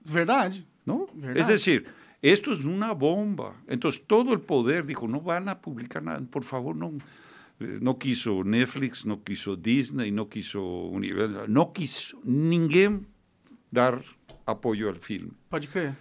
[0.04, 0.64] Verdade.
[0.84, 1.06] ¿no?
[1.14, 1.36] ¿Verdad?
[1.42, 1.86] Es decir,
[2.22, 3.54] esto es una bomba.
[3.66, 6.92] Entonces todo el poder dijo, no van a publicar nada, por favor, no.
[7.60, 13.04] Eh, No quiso Netflix, no quiso Disney, no quiso Universal, no quiso ninguém
[13.70, 14.02] dar
[14.46, 15.32] apoyo al filme.
[15.50, 15.94] Pode crer.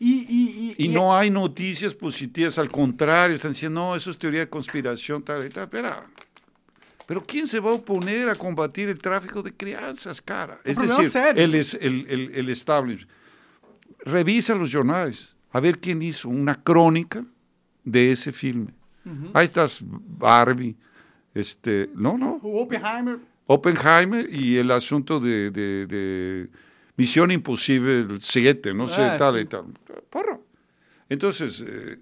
[0.00, 4.16] E, e, e, Y no hay noticias positivas, al contrario, están diciendo, no, eso es
[4.18, 5.64] teoría de conspiración, tal y tal.
[5.64, 6.06] Espera,
[7.06, 10.60] pero ¿quién se va a oponer a combatir el tráfico de crianzas, cara?
[10.64, 13.10] Es decir, el, el, el, el establishment.
[14.04, 17.24] Revisa los jornales, a ver quién hizo una crónica
[17.84, 18.72] de ese filme.
[19.34, 20.76] Ahí estás Barbie,
[21.34, 23.18] este, no, no, Oppenheimer.
[23.46, 26.48] Oppenheimer y el asunto de, de- de
[27.00, 29.40] Misión Imposible 7, no sé, Ah, tal sí.
[29.42, 29.64] y tal.
[30.10, 30.44] Porro.
[31.08, 31.98] Entonces, eh,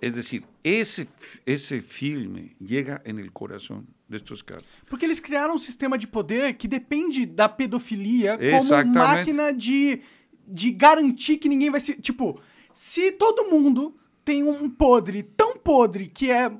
[0.00, 1.06] es decir, ese,
[1.46, 4.64] esse filme llega en el corazón de estos caras.
[4.88, 10.00] Porque eles criaram um sistema de poder que depende da pedofilia como máquina de,
[10.46, 11.94] de garantir que ninguém vai se.
[12.00, 12.40] Tipo,
[12.72, 13.94] se todo mundo
[14.24, 16.50] tem um podre tão podre que é.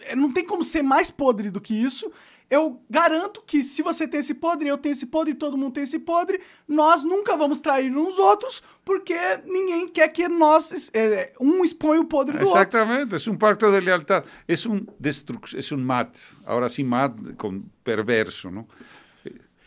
[0.00, 2.10] é- Não tem como ser mais podre do que isso,
[2.48, 5.82] eu garanto que se você tem esse podre, eu tenho esse podre, todo mundo tem
[5.82, 9.14] esse podre, nós nunca vamos trair uns outros, porque
[9.44, 13.16] ninguém quer que nós, é, um exponha o podre do Exactamente, outro.
[13.16, 17.64] es un pacto de lealtad, es un, destruc- es un mat, ahora sí mat con
[17.82, 18.68] perverso, ¿no?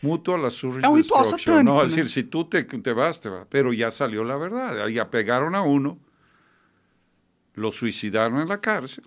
[0.02, 1.94] Mutuo la su Es un ritual destrucción, satánico, Es ¿no?
[1.96, 5.54] decir, si tú te, te vas, te vas, pero ya salió la verdad, ya pegaron
[5.54, 5.98] a uno,
[7.54, 9.04] lo suicidaron en la cárcel.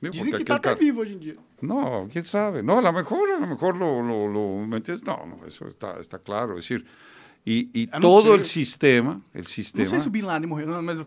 [0.00, 1.36] Dizem que tá aquel até vivo hoje em dia.
[1.62, 2.62] No, quién sabe.
[2.62, 5.02] No, a lo mejor, a lo mejor lo, lo, lo metes.
[5.04, 6.58] No, no, eso está, está claro.
[6.58, 6.84] Es decir,
[7.44, 9.86] y, y não todo ser- el sistema, el Não sistema.
[9.88, 10.98] sei se o Bin Laden morreu, não, mas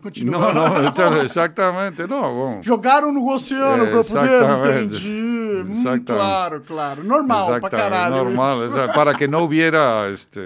[1.24, 2.20] exactamente, no.
[2.34, 2.62] bueno.
[2.62, 4.94] Jogaram no oceano É, dele, exatamente.
[4.96, 5.10] entendi.
[5.10, 6.04] Hum, Exatamente.
[6.12, 7.04] claro, claro.
[7.04, 8.16] Normal Exactamente, caralho.
[8.16, 8.58] normal,
[8.94, 10.40] para que no hubiera este,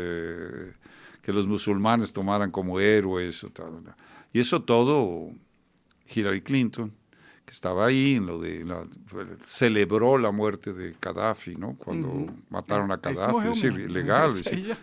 [1.23, 3.41] que los musulmanes tomaran como héroes.
[3.53, 3.95] tal, tal.
[4.33, 5.31] Y eso todo,
[6.15, 6.93] Hillary Clinton,
[7.51, 8.87] que estaba ahí, en lo de la-
[9.45, 11.75] celebró la muerte de Gaddafi, ¿no?
[11.75, 14.31] Cuando mataron a sí Gaddafi, es decir, ilegal.
[14.31, 14.77] Es decir,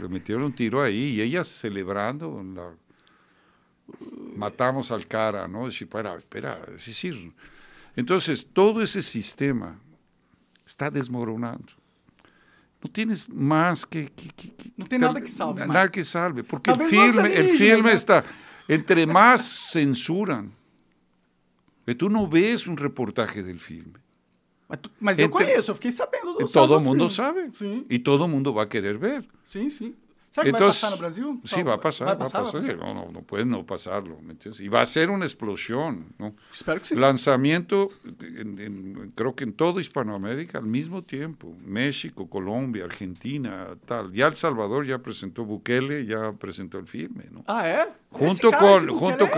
[0.00, 2.70] le metieron un tiro ahí y ella celebrando la,
[4.36, 5.66] matamos al cara, ¿no?
[5.66, 7.32] Es decir, espera, espera, es decir,
[7.96, 9.76] entonces todo ese sistema
[10.64, 11.72] está desmoronando.
[12.82, 14.06] No tienes más que...
[14.12, 17.48] que- que- que- No tem nada que salve Nada que salve, porque el filme, el
[17.58, 18.24] filme está...
[18.68, 20.52] Entre más censuran,
[21.90, 23.98] que tú no ves un reportaje del filme.
[24.68, 27.16] Mas, tu- mas eu Entre- conheço, eu fiquei sabendo do Todo saldo el mundo filme.
[27.16, 27.50] sabe.
[27.52, 29.24] Sim, Y todo mundo va a querer ver.
[29.44, 29.92] sim, sim.
[30.30, 31.40] Será que vai Entonces, passar no Brasil?
[31.44, 32.76] Sí, va a pasar, Vai passar, vai passar?
[32.76, 34.20] No, no, no puedes no pasarlo.
[34.22, 34.60] ¿me entiendes?
[34.60, 36.36] Y va a ser una explosión, ¿no?
[36.54, 36.96] Espero que sim.
[38.20, 41.56] En- creo que en todo Hispanoamérica al mismo tiempo.
[41.66, 44.12] México, Colombia, Argentina, tal.
[44.12, 47.42] Ya El Salvador ya presentó Bukele, ya presentó el filme, ¿no?
[47.48, 47.88] Ah, é?
[48.12, 49.28] Junto Esse cara, junto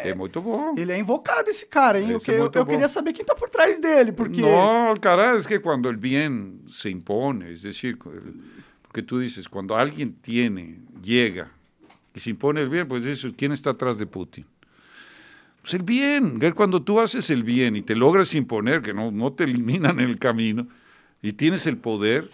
[0.00, 0.74] é muito bom.
[0.76, 2.10] Ele é invocado, esse cara, hein?
[2.10, 4.40] Eu, Esse que- é eu, eu queria saber quem tá por trás dele, porque...
[4.40, 9.76] No, caray, es que cuando el bien se impone, es decir, porque tú dices, cuando
[9.76, 11.50] alguien tiene, llega
[12.14, 14.46] y se impone el bien, pues dices, ¿quién está atrás de Putin?
[15.62, 19.32] Pues el bien, cuando tú haces el bien y te logras imponer, que no, no
[19.32, 20.66] te eliminan el camino,
[21.22, 22.30] y tienes el poder,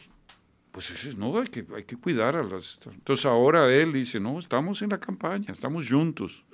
[0.71, 2.79] pues dices, no, hay que, hay que cuidar a las...
[2.93, 6.45] Entonces ahora él dice, no, estamos en la campaña, estamos juntos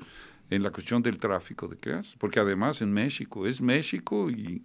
[0.50, 4.62] en la cuestión del tráfico de crianzas, porque además en México, es México y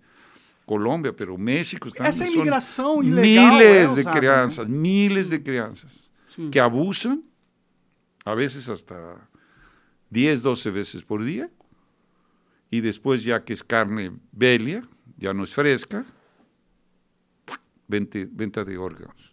[0.66, 5.40] Colombia, pero México está Essa son imigração ilegal miles é de usada, crianças, miles de
[5.40, 6.50] crianças Sim.
[6.50, 7.22] que abusan,
[8.24, 8.96] a veces hasta
[10.10, 11.50] 10, 12 veces por día,
[12.72, 14.84] y después ya que es carne belia,
[15.18, 16.06] ya no es fresca,
[17.88, 19.33] venta de órganos.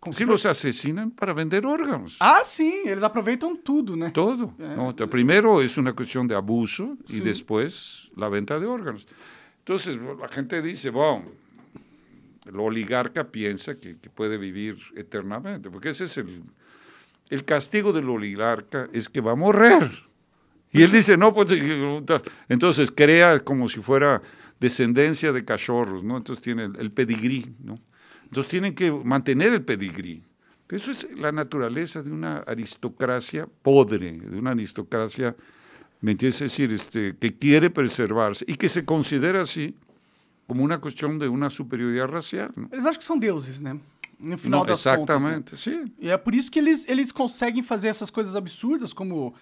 [0.00, 2.16] Como que los asesinan para vender órganos.
[2.20, 4.10] Ah, sim, eles aproveitam tudo, né?
[4.12, 4.54] Todo.
[4.58, 4.74] Eh.
[4.76, 4.90] ¿no?
[4.90, 7.20] Entonces, primero es una cuestión de abuso y Sí.
[7.20, 9.06] después la venta de órganos.
[9.60, 11.24] Entonces la gente dice, bueno,
[12.46, 16.42] el oligarca piensa que, que puede vivir eternamente, porque ese es el,
[17.28, 20.04] el castigo del oligarca, es que va a morir.
[20.72, 21.48] Y él dice, no, pues
[22.48, 24.22] entonces crea como si fuera
[24.60, 26.16] descendencia de cachorros, ¿no?
[26.18, 27.74] Entonces tiene el, el pedigrí, ¿no?
[28.28, 30.22] Entonces tienen que mantener el pedigrí.
[30.70, 35.34] Eso es la naturaleza de una aristocracia podre, de una aristocracia,
[36.02, 36.42] ¿me entiendes?
[36.42, 39.74] Es decir, este, que quiere preservarse y que se considera así
[40.46, 42.52] como una cuestión de una superioridad racial.
[42.70, 43.78] Eles acham que são deuses, né?
[44.20, 45.22] No final No, das contas.
[45.22, 45.42] né?
[45.56, 45.84] sí.
[46.00, 49.32] E é por isso que eles, eles conseguem fazer essas coisas absurdas, como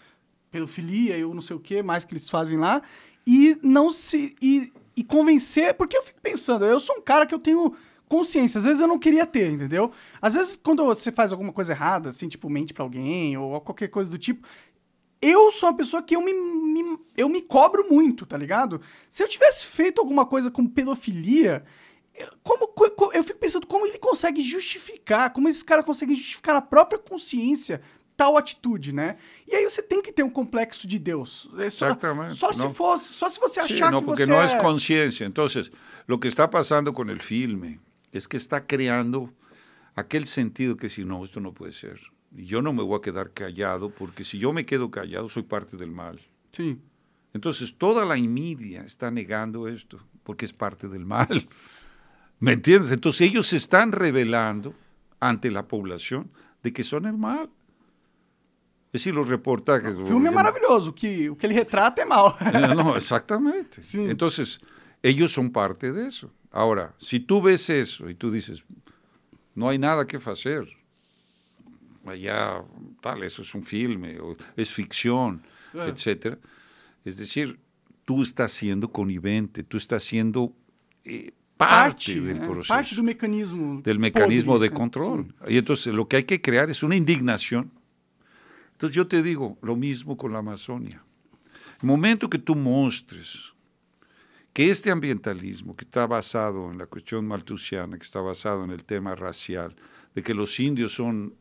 [0.51, 2.83] pedofilia e eu não sei o que mais que eles fazem lá,
[3.27, 4.37] e não se.
[4.41, 5.75] E, e convencer.
[5.75, 7.75] Porque eu fico pensando, eu sou um cara que eu tenho
[8.09, 9.91] consciência, às vezes eu não queria ter, entendeu?
[10.21, 13.89] Às vezes, quando você faz alguma coisa errada, assim, tipo, mente pra alguém, ou qualquer
[13.89, 14.47] coisa do tipo.
[15.21, 18.81] Eu sou uma pessoa que eu me, me- eu me cobro muito, tá ligado?
[19.09, 21.65] Se eu tivesse feito alguma coisa com pedofilia,
[22.15, 26.15] eu- como, co- co- eu fico pensando como ele consegue justificar, como esse cara consegue
[26.15, 27.81] justificar na própria consciência
[28.15, 29.17] tal atitude, né?
[29.47, 31.49] E aí você tem que ter um complexo de Deus.
[31.59, 32.73] É só, Exatamente, Só se não.
[32.73, 34.47] fosse, só se você Sí, achar no, que porque você no é...
[34.47, 35.27] es conciencia.
[35.27, 35.71] Entonces,
[36.07, 37.79] lo que está pasando con el filme
[38.17, 39.33] es que está creando
[39.95, 42.01] aquel sentido que si no, esto no puede ser.
[42.37, 45.43] Y yo no me voy a quedar callado, porque si yo me quedo callado, soy
[45.43, 46.21] parte del mal.
[46.51, 46.79] Sim.
[47.33, 51.49] Entonces, toda la media está negando esto, porque es parte del mal.
[52.41, 52.91] ¿Me entiendes?
[52.91, 54.75] Entonces, ellos se están revelando
[55.21, 56.31] ante la población
[56.63, 57.51] de que son el mal.
[58.93, 59.99] Es decir, los reportajes...
[59.99, 62.37] O filme é maravilhoso, que, o que ele retrata é mal.
[62.41, 63.83] Eh, No, exactamente.
[63.85, 64.01] Sí.
[64.09, 64.61] Entonces,
[65.03, 66.31] ellos son parte de eso.
[66.57, 68.65] Ahora, si tú ves eso y tú dices,
[69.55, 70.67] no hay nada que hacer,
[72.07, 72.63] allá,
[73.03, 75.43] tal, eso es un filme, o es ficción,
[75.75, 75.89] Ah.
[75.89, 76.39] etcétera.
[77.05, 77.59] Es decir,
[78.07, 80.55] tú estás siendo connivente, tú estás siendo
[81.05, 82.47] eh, parte, parte, del né?
[82.47, 82.73] proceso.
[82.73, 83.83] parte do mecanismo.
[83.83, 85.25] del mecanismo podre, de control.
[85.25, 85.53] Sim.
[85.53, 87.71] Y entonces lo que hay que crear es una indignación.
[88.73, 91.05] Entonces yo te digo lo mismo con la Amazonia.
[91.83, 93.53] El momento que tú mostres
[94.57, 98.85] que este ambientalismo que está basado en la cuestión maltusiana, que está basado en el
[98.85, 99.77] tema racial,
[100.15, 101.35] de que los indios son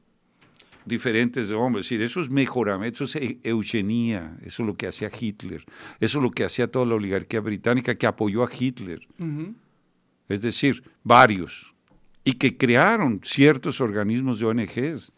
[0.84, 4.88] diferentes de hombres, es decir, eso es mejoramiento, eso es eugenía, eso es lo que
[4.88, 5.64] hacía Hitler,
[6.02, 9.08] eso es lo que hacía toda la oligarquía británica que apoyó a Hitler
[10.28, 11.74] es decir, varios,
[12.26, 15.14] y que crearon ciertos organismos de ONGs.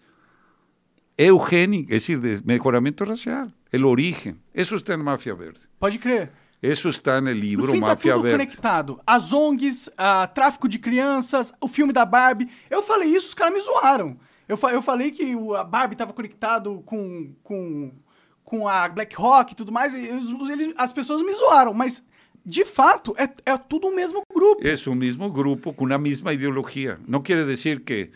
[1.18, 4.40] Eugénico, es decir, de mejoramiento racial, el origen.
[4.54, 5.62] Eso está en Mafia Verde.
[5.80, 6.47] Pode crer.
[6.62, 8.38] Eso está en el No fim, tá Mafia tudo Verde.
[8.46, 9.00] conectado.
[9.06, 12.50] As ONGs, a tráfico de crianças, o filme da Barbie.
[12.70, 14.18] Eu falei isso, os caras me zoaram.
[14.48, 17.92] Eu, eu falei que o- a Barbie tava conectado com, com,
[18.44, 19.94] com a Black Rock e tudo mais.
[19.94, 22.02] E eles- eles- as pessoas me zoaram, mas
[22.44, 24.66] de fato é, é tudo o mesmo grupo.
[24.66, 26.98] Es un mismo grupo con una misma ideología.
[27.06, 28.12] No quiere decir que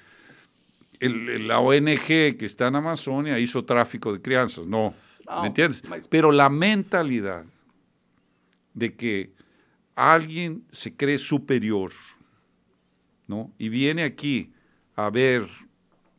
[0.99, 4.19] el- la ONG que está en Amazonia hizo tráfico de
[4.65, 4.93] no.
[5.30, 5.84] No, ¿Me entiendes?
[5.88, 7.43] mas- Pero la mentalidad
[8.73, 9.34] de que
[9.95, 11.91] alguien se cree superior,
[13.27, 13.52] ¿no?
[13.57, 14.52] Y viene aquí
[14.95, 15.48] a ver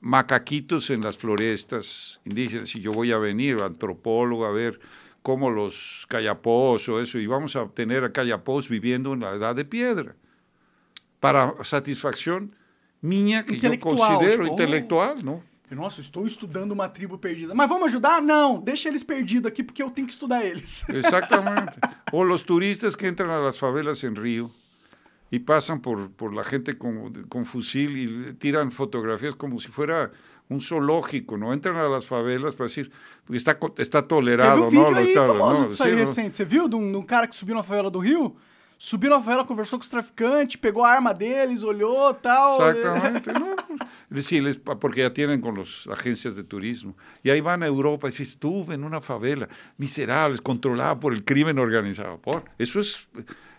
[0.00, 4.80] macaquitos en las florestas indígenas y yo voy a venir, antropólogo, a ver
[5.22, 9.54] cómo los cayapós o eso, y vamos a tener a cayapós viviendo en la edad
[9.54, 10.16] de piedra,
[11.20, 12.56] para satisfacción
[13.00, 15.44] mía, que yo considero tipo, intelectual, ¿no?
[15.74, 17.54] Nossa, estou estudando uma tribo perdida.
[17.54, 18.20] Mas vamos ajudar?
[18.20, 20.84] Não, deixa eles perdidos aqui porque eu tenho que estudar eles.
[20.90, 21.78] Exactamente.
[22.12, 24.50] O los turistas que entran a las favelas en Río
[25.30, 30.10] y pasan por, por la gente con, con fusil y tiran fotografías como si fuera
[30.48, 31.52] un zoológico, ¿no?
[31.52, 32.90] Entran a las favelas para decir,
[33.24, 34.98] porque está, está Teve tolerado, um vídeo ¿no?
[34.98, 35.68] Aí famoso ¿no?
[35.68, 36.36] disso aí recente.
[36.36, 36.68] Você viu?
[36.68, 38.36] De um, de um cara que subiu na favela do Rio?
[38.84, 42.56] Subiu na favela, conversou com os traficantes, pegou a arma deles, olhou tal.
[42.68, 43.54] Exactamente, ¿no?
[44.10, 45.08] Decir, les- porque
[45.40, 46.96] con las agencias de turismo.
[47.22, 49.48] Y ahí van a Europa y dicen, estuve en una favela,
[49.78, 52.18] miserables, controlada por el crimen organizado.
[52.18, 53.08] Por, eso es,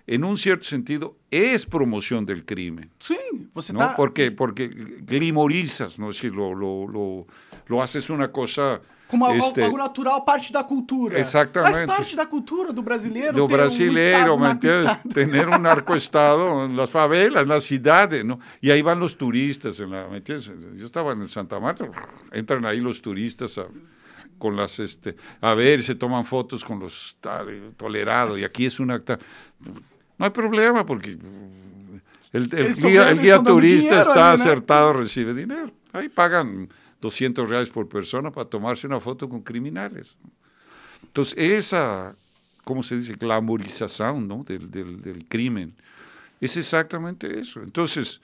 [0.07, 2.91] en un cierto sentido, es promoción del crimen.
[2.99, 3.79] Sim, você ¿no?
[3.79, 3.95] tá.
[3.95, 6.09] Porque, porque glimorizas, ¿no?
[6.09, 7.27] Decir, lo, lo, lo,
[7.67, 8.81] lo haces una cosa
[9.13, 11.19] Como algo, este, algo natural, parte da cultura.
[11.19, 11.85] Exatamente.
[11.85, 13.33] Faz parte da cultura do brasileiro.
[13.33, 14.85] do um brasileiro, estado ¿me entiendes?
[14.85, 15.13] narcoestado.
[15.13, 18.39] Tener un narcoestado en las favelas, en las ciudades, ¿no?
[18.59, 20.51] Y ahí van los turistas, en la, ¿me entiendes?
[20.75, 21.85] Yo estaba en Santa Marta,
[22.31, 23.67] entran ahí los turistas a,
[24.39, 27.15] con las, este, a ver, se toman fotos con los
[27.77, 28.97] tolerados, y aquí es una...
[30.17, 31.19] No hay problema, porque
[32.31, 35.69] el, el guía, el turista está acertado, recibe dinero.
[35.91, 36.67] Ahí pagan
[37.03, 40.15] 200 reales por persona para tomarse una foto con criminales.
[41.03, 42.15] Entonces, esa,
[42.63, 43.13] ¿cómo se dice?
[43.15, 44.43] Glamorización ¿no?
[44.45, 45.75] del, del, del crimen.
[46.39, 47.61] Es exactamente eso.
[47.61, 48.21] Entonces,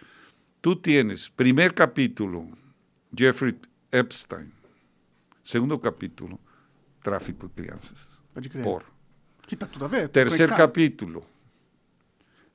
[0.62, 2.48] tú tienes, primer capítulo,
[3.14, 3.54] Jeffrey
[3.92, 4.52] Epstein.
[5.44, 6.40] Segundo capítulo,
[7.04, 8.08] tráfico de crianças.
[8.34, 8.64] Pode crer.
[8.64, 8.86] Por.
[9.46, 10.10] Que tá tudo a ver.
[10.10, 10.56] conectado.
[10.56, 11.26] capítulo,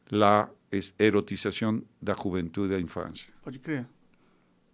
[0.09, 3.31] la es- erotización de la juventud y de la infancia.
[3.43, 3.85] Pode crer.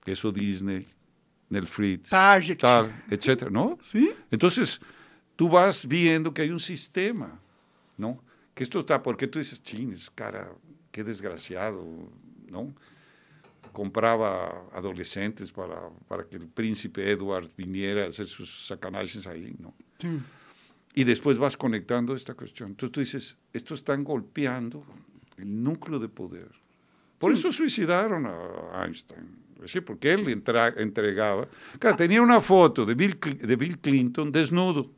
[0.06, 0.86] Eso Disney,
[1.50, 2.58] Netflix, Target.
[2.58, 3.76] tal, etcétera, ¿no?
[3.82, 4.10] Sim?
[4.30, 4.80] Entonces,
[5.36, 7.38] tú vas viendo que hay un sistema,
[7.98, 8.22] ¿no?
[8.54, 10.50] Que esto está, porque tú dices, chines, cara,
[10.92, 11.84] qué desgraciado,
[12.48, 12.72] ¿no?
[13.72, 19.74] Compraba adolescentes para, para que el príncipe Edward viniera a hacer sus sacanajes ahí, ¿no?
[19.98, 20.22] Sim.
[20.94, 22.70] Y después vas conectando esta cuestión.
[22.70, 24.84] Entonces tú dices, estos están golpeando
[25.36, 26.50] el núcleo de poder.
[27.18, 29.49] Por eso suicidaron a Einstein.
[29.66, 31.48] Sí, porque él entra- entregaba.
[31.78, 34.90] Claro, tenía una foto de Bill, de Bill Clinton desnudo.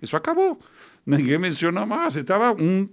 [0.00, 0.58] Eso acabó.
[1.06, 2.16] Ninguém menciona más.
[2.16, 2.90] Estaba un.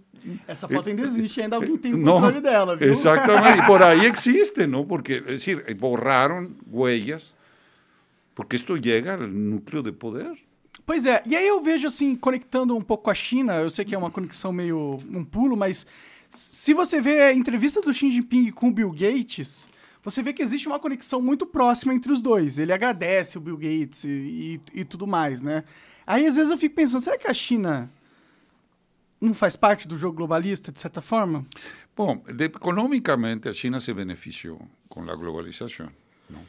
[0.47, 2.89] Essa foto ainda existe, ainda alguém tem o controle dela, viu?
[2.89, 3.59] exactamente.
[3.63, 4.87] Y por ahí existe, ¿no?
[4.87, 7.35] Porque, es decir, borraron huellas.
[8.33, 10.31] Porque esto llega al núcleo de poder.
[10.85, 13.85] Pois é, e aí eu vejo assim, conectando um pouco com a China, eu sei
[13.85, 15.85] que é uma conexão meio um pulo, mas
[16.29, 19.69] se você vê a entrevista do Xi Jinping com o Bill Gates,
[20.03, 22.59] você vê que existe uma conexão muito próxima entre os dois.
[22.59, 25.63] Ele agradece o Bill Gates e, e, e tudo mais, né?
[26.05, 27.89] Aí às vezes eu fico pensando, será que a China
[29.21, 31.45] não faz parte do jogo globalista, de certa forma?
[31.95, 34.59] Bom, de- económicamente a China se benefició
[34.89, 35.93] con la globalización.
[36.29, 36.39] ¿no?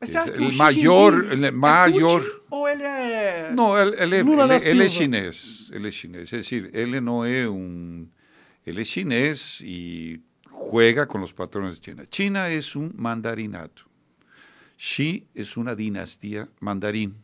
[0.00, 2.22] Mas Es será que o el Xi mayor, Jinping el é mayor.
[2.22, 3.50] Putin ou ele é...
[3.52, 5.04] No, él, él es- Lula da él- él es Silva.
[5.18, 6.22] chinés, él es chinés.
[6.24, 8.08] Es decir, él no es un,
[10.70, 12.06] juega con los patrones de China.
[12.08, 13.82] China es un mandarinato.
[14.76, 17.14] Xi es una dinastía mandarín.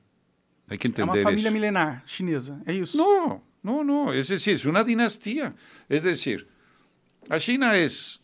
[0.68, 1.52] Hay que É uma entender família eso.
[1.54, 2.96] milenar chinesa, é isso?
[2.96, 5.54] No, no, no, es decir, es una dinastía.
[5.88, 6.46] Es decir,
[7.28, 8.20] A China es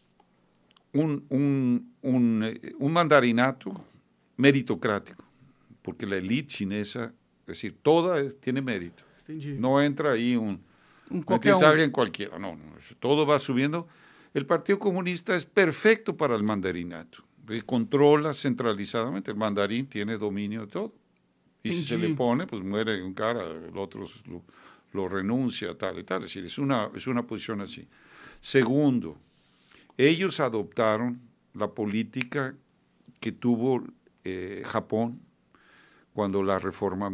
[0.93, 3.73] un, un, un, eh, un mandarinato
[4.37, 5.25] meritocrático,
[5.83, 7.13] porque la élite chinesa,
[7.43, 9.03] es decir, toda tiene mérito.
[9.21, 9.59] Entendi.
[9.59, 10.61] No entra ahí un,
[11.11, 11.65] Um no qualquer um.
[11.65, 13.87] alguien cualquiera, no, no, eso- todo va subiendo.
[14.37, 20.67] El Partido Comunista es perfecto para el mandarinato, eh, controla centralizadamente, el mandarín tiene dominio
[20.67, 20.93] de todo.
[21.63, 24.43] Y si se le pone, pues muere un cara, el otro lo,
[24.93, 26.19] lo renuncia, tal y tal.
[26.19, 27.89] Es decir, es una, es una posición así.
[28.43, 29.17] Segundo,
[29.97, 31.19] ellos adoptaron
[31.55, 32.55] la política
[33.19, 33.85] que tuvo
[34.23, 35.19] eh, Japón
[36.13, 37.11] cuando la reforma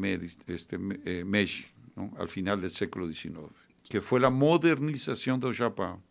[0.49, 2.12] este, eh, Meiji, ¿no?
[2.19, 3.39] al final del siglo XIX,
[3.89, 6.03] que fue la modernización del Japón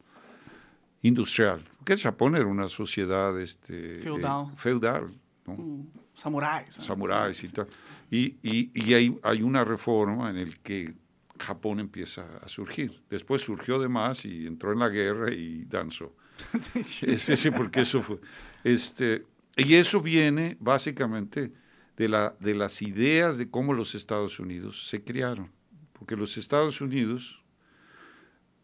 [1.02, 1.64] industrial.
[1.78, 4.48] Porque el Japón era una sociedad este, Feudal.
[4.48, 5.12] eh, feudal
[5.48, 5.86] ¿no?
[6.14, 6.78] Samurais.
[6.78, 6.84] né?
[6.84, 7.68] samuráis y tal.
[8.12, 10.94] Y, y, y hay, hay una reforma en el que
[11.40, 13.02] Japón empieza a surgir.
[13.10, 16.16] Después surgió de más y entró en la guerra y danzó.
[16.84, 18.20] Sí, sí, porque eso fue.
[18.64, 19.26] Este,
[19.56, 21.52] y eso viene básicamente
[21.98, 25.52] de, la, de las ideas de cómo los Estados Unidos se crearon.
[25.94, 27.41] Porque los Estados Unidos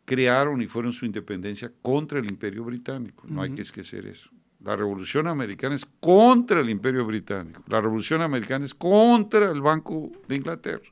[0.08, 3.26] crearon y fueron su independencia contra el Imperio Británico.
[3.28, 4.30] No hay que esquecer eso.
[4.64, 7.62] La Revolución Americana es contra el Imperio Británico.
[7.68, 10.86] La Revolución Americana es contra el Banco de Inglaterra.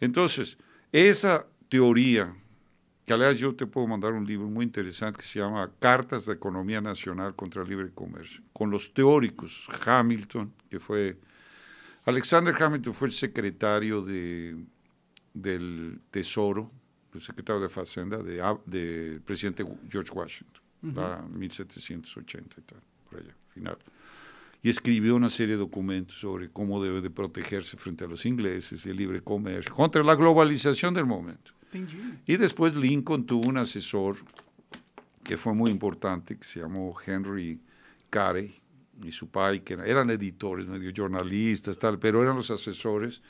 [0.00, 0.56] Entonces,
[0.90, 2.34] esa teoría,
[3.04, 6.32] que aliás yo te puedo mandar un libro muy interesante que se llama Cartas de
[6.32, 11.18] Economía Nacional contra el Libre Comercio, con los teóricos, Hamilton, que fue,
[12.06, 14.56] Alexander Hamilton fue el secretario de,
[15.34, 16.70] del Tesoro,
[17.14, 20.62] el secretario de Facenda de- del presidente George Washington,
[20.94, 23.78] la 1780 y tal, por allá, final
[24.62, 28.86] y escribió una serie de documentos sobre cómo debe de protegerse frente a los ingleses
[28.86, 31.52] el libre comercio, contra la globalización del momento.
[31.70, 32.18] Entendi.
[32.26, 34.16] Y después Lincoln tuvo un asesor
[35.22, 37.60] que fue muy importante, que se llamó Henry
[38.10, 38.54] Carey,
[39.02, 43.22] y su pai, que era- eran editores, medio jornalistas, tal, pero eran los asesores,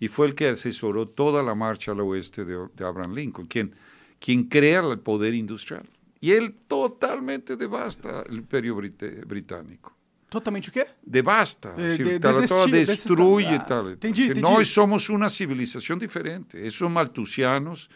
[0.00, 3.74] y fue el que asesoró toda la marcha al oeste de, de Abraham Lincoln, quien,
[4.20, 5.88] quien crea el poder industrial.
[6.20, 9.94] Y él totalmente devasta el imperio brit- británico
[10.28, 10.86] Totalmente o quê?
[11.02, 13.90] devasta, De- es decir, de- de destino- destruye destino- ah, tal.
[13.92, 14.40] entendi.
[14.40, 17.88] Nós somos una civilización diferente, esos maltusianos,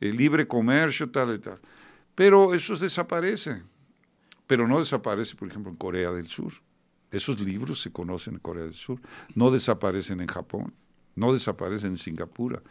[0.00, 1.58] el libre comercio, tal y tal.
[2.14, 3.64] Pero esos desaparecen,
[4.46, 6.52] pero no desaparece, por ejemplo, en Corea del Sur.
[7.10, 9.00] Esos libros se conocen en Corea del Sur,
[9.34, 10.72] no desaparecen en Japón,
[11.14, 12.62] no desaparecen en Singapur.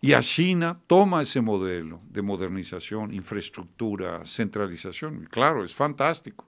[0.00, 5.26] Y a China toma ese modelo de modernización, infraestructura, centralización.
[5.30, 6.46] Claro, es fantástico.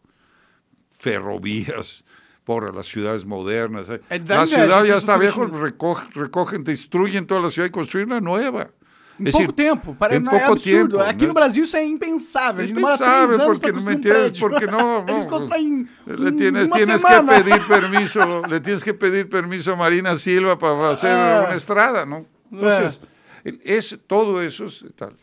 [0.99, 2.05] Ferrovías
[2.45, 3.89] por las ciudades modernas.
[4.27, 8.71] La ciudad ya está vieja, recogen, recogen, destruyen toda la ciudad y construyen una nueva.
[9.19, 9.95] Em Es pouco tempo.
[9.95, 10.99] Para, em não é absurdo.
[10.99, 11.29] tempo, Aqui né?
[11.29, 12.67] no Brasil isso é impensável.
[12.67, 17.03] Demora Impensável, anos porque não um porque não- Eles não- constroem Le em tienes, tienes
[17.03, 21.45] que pedir permiso, le tienes que pedir permiso a Marina Silva para hacer Ah.
[21.47, 22.27] una estrada, ¿no?
[22.53, 23.01] Entonces,
[23.45, 25.15] el- es, todo eso es tal.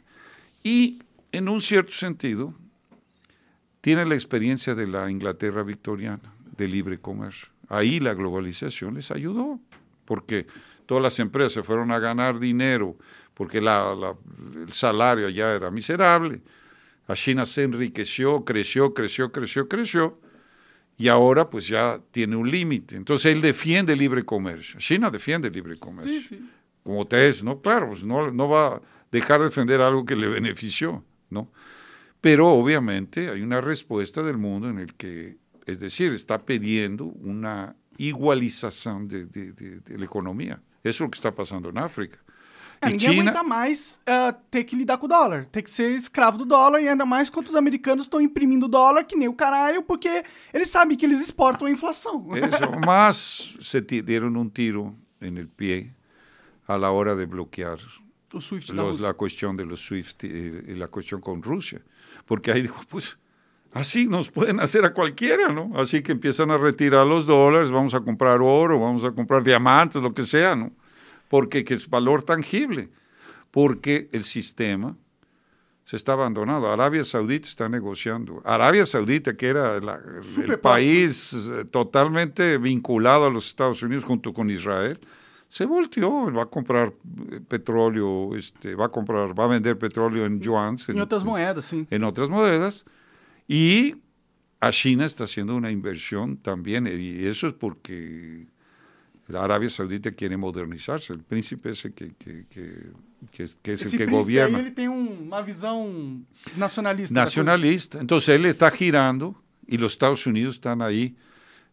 [0.63, 0.99] Y
[1.31, 2.53] en un cierto sentido,
[3.81, 7.49] tiene la experiencia de la Inglaterra victoriana, de libre comercio.
[7.69, 9.59] Ahí la globalización les ayudó,
[10.05, 10.47] porque
[10.85, 12.95] todas las empresas fueron a ganar dinero,
[13.33, 14.15] porque la- la-
[14.65, 16.41] el salario allá era miserable.
[17.07, 20.19] A China se enriqueció, creció, creció, creció, creció,
[20.97, 22.95] y ahora pues ya tiene un límite.
[22.95, 24.79] Entonces él defiende el libre comercio.
[24.79, 26.13] China defiende el libre comercio.
[26.83, 27.61] Como te es, ¿no?
[27.61, 28.81] Claro, pues no, no va a
[29.11, 31.51] dejar de defender algo que le benefició, ¿no?
[32.21, 37.75] Pero obviamente hay una respuesta del mundo en el que, es decir, está pidiendo una
[37.97, 40.61] igualización de, de- de- de la economía.
[40.83, 42.19] Eso es lo que está pasando en África.
[42.87, 45.45] É, ninguém China, aguenta mais ah, ter que lidar com o dólar.
[45.51, 49.03] Ter que ser escravo do dólar e ainda mais quando os americanos estão imprimindo dólar
[49.05, 50.23] que nem o caralho, porque
[50.53, 52.25] eles sabem que eles exportam a inflação.
[52.35, 55.93] eso, más se dieron un tiro el pie
[56.67, 57.77] a la hora de bloquear
[58.33, 61.81] O Swift los- la cuestión de los SWIFT y, y la cuestión con Rusia.
[62.25, 63.17] Porque ahí dijo, pues
[63.73, 65.71] así nos pueden hacer a cualquiera, ¿no?
[65.75, 70.01] Así que empiezan a retirar los dólares, vamos a comprar oro, vamos a comprar diamantes,
[70.01, 70.71] lo que sea, ¿no?
[71.33, 72.83] Porque que es valor tangible.
[73.49, 74.95] Porque el sistema
[75.83, 76.67] se está abandonando.
[76.71, 78.41] Arabia Saudita está negociando.
[78.45, 79.99] Arabia Saudita, que era la-
[80.47, 84.99] el país eh, totalmente vinculado a los Estados Unidos junto con Israel,
[85.47, 86.93] se volteó, va a comprar
[87.31, 91.65] eh, petróleo, este, va a comprar, va a vender petróleo en yuans, Em outras moedas,
[91.65, 91.85] sim.
[91.89, 92.85] en otras monedas,
[93.47, 93.95] y
[94.59, 98.47] a China está haciendo una inversión también, y eso es porque
[99.27, 101.13] La Arabia Saudita quiere modernizarse.
[101.13, 102.91] El príncipe ese que, que, que,
[103.31, 104.57] que es, que es Esse el que gobierna.
[104.57, 106.21] aí, ele tem um- uma visão
[106.57, 107.13] nacionalista.
[107.13, 107.99] Nacionalista.
[108.01, 109.35] Entonces él está girando
[109.67, 111.15] y los Estados Unidos están ahí.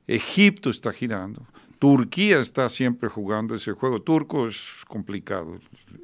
[0.07, 1.45] Egipto está girando.
[1.81, 4.01] Turquía está siempre jugando ese juego.
[4.03, 5.59] Turco es complicado.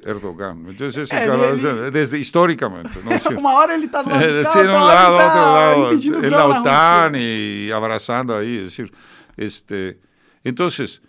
[0.05, 0.65] Erdogan.
[0.67, 2.89] Entonces, ese Eh, cara, ele- desde históricamente.
[3.05, 3.39] ¿no?
[3.39, 6.25] Uma hora ele tá do lado Es dos decir, caras, un lado, ele otro lado,
[6.25, 8.91] en la OTAN y abrazando ahí, es decir,
[9.37, 9.99] este,
[10.43, 11.01] entonces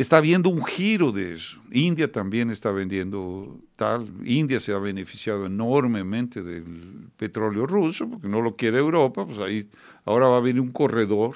[0.00, 1.60] está habiendo un giro de eso.
[1.70, 8.40] India también está vendiendo tal, India se ha beneficiado enormemente del petróleo ruso, porque no
[8.40, 9.68] lo quiere Europa, pues ahí
[10.04, 11.34] ahora va a haber un corredor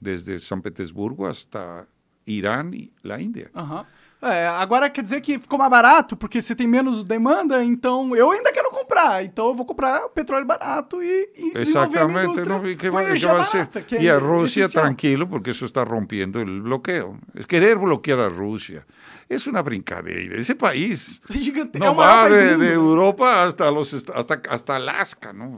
[0.00, 1.86] desde San Petersburgo hasta
[2.26, 3.50] Irán y la India.
[3.54, 3.86] Aham.
[4.24, 8.30] É, agora quer dizer que ficou mais barato porque você tem menos demanda, então eu
[8.30, 9.24] ainda quero comprar.
[9.24, 12.68] Então eu vou comprar petróleo barato e, e Exactamente, ¿no?
[12.68, 13.82] ¿Y qué com va, a barata.
[13.82, 14.84] Que Y a é Rusia essencial.
[14.84, 17.18] tranquilo, porque eso está rompiendo el bloqueo.
[17.34, 18.86] Es querer bloquear a Rusia.
[19.28, 20.38] Es una brincadeira.
[20.38, 21.78] Ese país Gigante...
[21.78, 22.72] é no o maior va de, de?
[22.74, 25.48] Europa hasta, los, hasta, hasta Alaska, ¿no?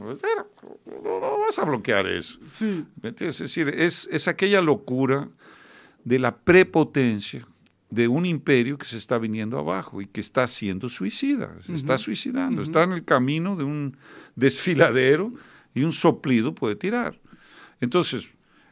[1.03, 2.39] No, no vas a bloquear eso.
[2.49, 2.87] Sim.
[2.99, 3.41] ¿Me entiendes?
[3.41, 5.29] Es decir, es, es aquella locura
[6.03, 7.45] de la prepotencia
[7.89, 11.97] de un imperio que se está viniendo abajo y que está siendo suicida, se está
[11.97, 13.97] suicidando, está en el camino de un
[14.35, 15.31] desfiladero
[15.73, 17.19] y un soplido puede tirar.
[17.79, 18.29] Entonces,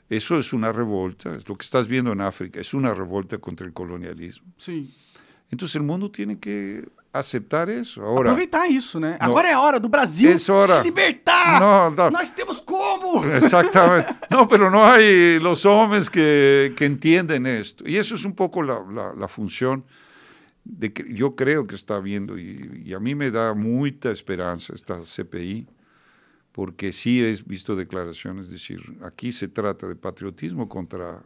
[0.09, 3.65] eso es una revolta, es lo que estás viendo en África, es una revolta contra
[3.65, 4.51] el colonialismo.
[4.57, 4.89] Sim.
[5.49, 8.01] Entonces el mundo tiene que aceptar eso.
[8.01, 9.17] Ahora, Aproveitar isso, né?
[9.21, 9.27] Não.
[9.27, 10.77] Agora é a hora do Brasil hora.
[10.77, 11.59] se libertar.
[11.59, 12.09] No, no.
[12.11, 13.23] Nós temos como.
[13.25, 14.13] Exactamente.
[14.31, 16.85] No, pero no hay los hombres que, que.
[17.85, 19.85] Y eso es un poco la, la- la función
[20.65, 24.73] de que yo creo que está viendo, y, y a mí me da mucha esperanza
[24.73, 25.67] esta CPI,
[26.53, 31.21] porque sí he visto declaraciones, es decir, aquí se trata de patriotismo contra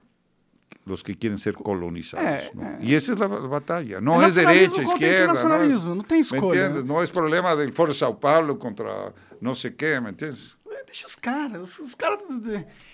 [0.85, 2.25] los que quieren ser colonizados.
[2.25, 2.63] Eh, ¿no?
[2.63, 2.77] eh.
[2.81, 3.99] Y esa es la batalla.
[3.99, 5.27] No É es nacionalismo derecha, contra izquierda.
[5.27, 6.59] No, es- internacionalismo, não tem ¿Me escolha.
[6.65, 6.85] entiendes?
[6.85, 10.55] No es problema del Foro Sao Paulo contra no sé qué, ¿me entiendes?
[10.85, 11.77] Deixa os caras.
[11.79, 12.19] Os caras.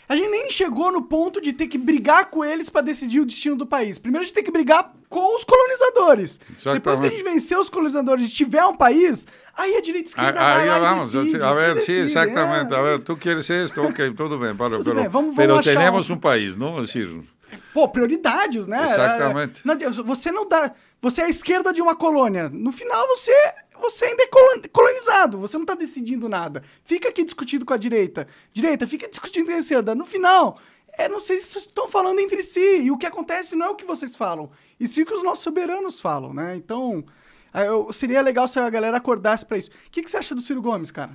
[0.10, 3.26] A gente nem chegou no ponto de ter que brigar com eles pra decidir o
[3.26, 4.00] destino do país.
[4.00, 6.40] Primeiro a gente tem que brigar com os colonizadores.
[6.52, 6.74] Exatamente.
[6.80, 10.14] Depois que a gente vencer os colonizadores e tiver um país, aí a direita e
[10.20, 12.74] a esquerda vai e vamos, decide, a ver, sí, decide, exactamente.
[12.74, 12.78] é.
[12.78, 15.68] A ver, tú quieres esto, ok, todo bien, pero, Tudo pero, bem, vamos- pero vamos
[15.68, 16.56] achar tenemos um- país.
[16.58, 17.24] Es decir,
[17.74, 18.84] Pô, prioridades, né?
[18.94, 19.66] Exatamente.
[19.66, 20.72] Não você não dá.
[21.02, 22.50] Você é a esquerda de uma colônia.
[22.50, 23.32] No final, você,
[23.80, 25.38] você ainda é colon- colonizado.
[25.40, 26.64] Você não tá decidindo nada.
[26.84, 28.28] Fica aqui discutindo com a direita.
[28.54, 29.94] Direita, fica discutindo com a esquerda.
[29.94, 30.58] No final,
[30.98, 32.82] é, não sei se vocês estão falando entre si.
[32.84, 34.50] E o que acontece não é o que vocês falam.
[34.80, 36.56] E sim o que os nossos soberanos falam, né?
[36.56, 37.04] Então,
[37.54, 39.70] eu- seria legal se a galera acordasse pra isso.
[39.70, 41.12] O que, que você acha do Ciro Gomes, cara?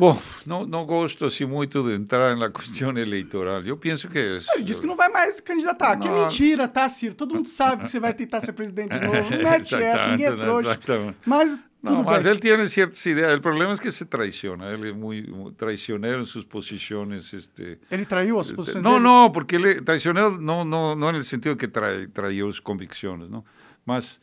[0.00, 3.62] Bom, no, no gosto así mucho de entrar en la cuestión electoral.
[3.64, 4.46] Yo pienso que es...
[4.56, 5.98] Ele disse que não vai mais candidatar.
[6.00, 6.22] Que é Não.
[6.22, 7.14] mentira, tá, Ciro?
[7.14, 9.30] Todo mundo sabe que você vai tentar ser presidente de novo.
[9.30, 10.70] Não mete essa, ninguém é trouxa.
[10.70, 11.16] exactamente.
[11.26, 12.32] Mas tudo más bem.
[12.32, 13.30] él tiene ciertas ideas.
[13.32, 14.70] El problema es que se traiciona.
[14.70, 17.32] Él es muy, muy traicionero en sus posiciones.
[17.34, 19.02] Este, Ele traiu as posições No, dele?
[19.04, 23.44] no, porque él es traicionero no, no, no sentido que trae, traió sus convicciones, ¿no?
[23.86, 24.20] Más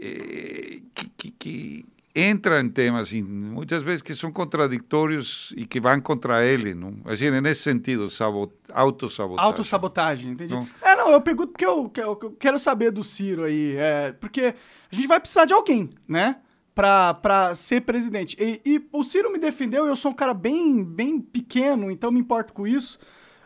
[0.00, 1.84] eh, que, que- que
[2.16, 6.88] entra en temas y muchas veces que son contradictorios y que van contra él, ¿no?
[7.10, 9.46] Es decir, en esse sentido, sabot, autosabotaje.
[9.46, 10.54] Autossabotagem, entendi.
[10.54, 10.66] Não.
[10.82, 13.76] É, não, eu pergunto porque eu, que eu- que eu quero saber do Ciro aí.
[13.76, 14.54] É, porque
[14.90, 16.36] a gente vai precisar de alguém, né?
[16.74, 18.36] Pra, pra ser presidente.
[18.40, 22.20] E, e o Ciro me defendeu, eu sou um cara bem, bem pequeno, então me
[22.20, 22.98] importo com isso.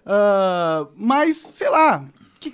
[0.07, 2.05] Ah, mas, sei lá.
[2.41, 2.53] que-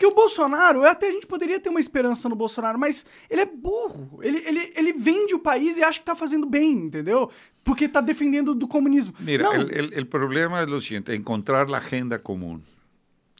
[0.00, 3.44] porque o Bolsonaro, até a gente poderia ter uma esperança no Bolsonaro, mas ele é
[3.46, 4.18] burro.
[4.22, 7.30] Ele, ele, ele vende o país e acha que tá fazendo bem, entendeu?
[7.62, 9.12] Porque tá defendendo do comunismo.
[9.20, 12.62] Mira, el, el- el problema es lo siguiente, encontrar la agenda común.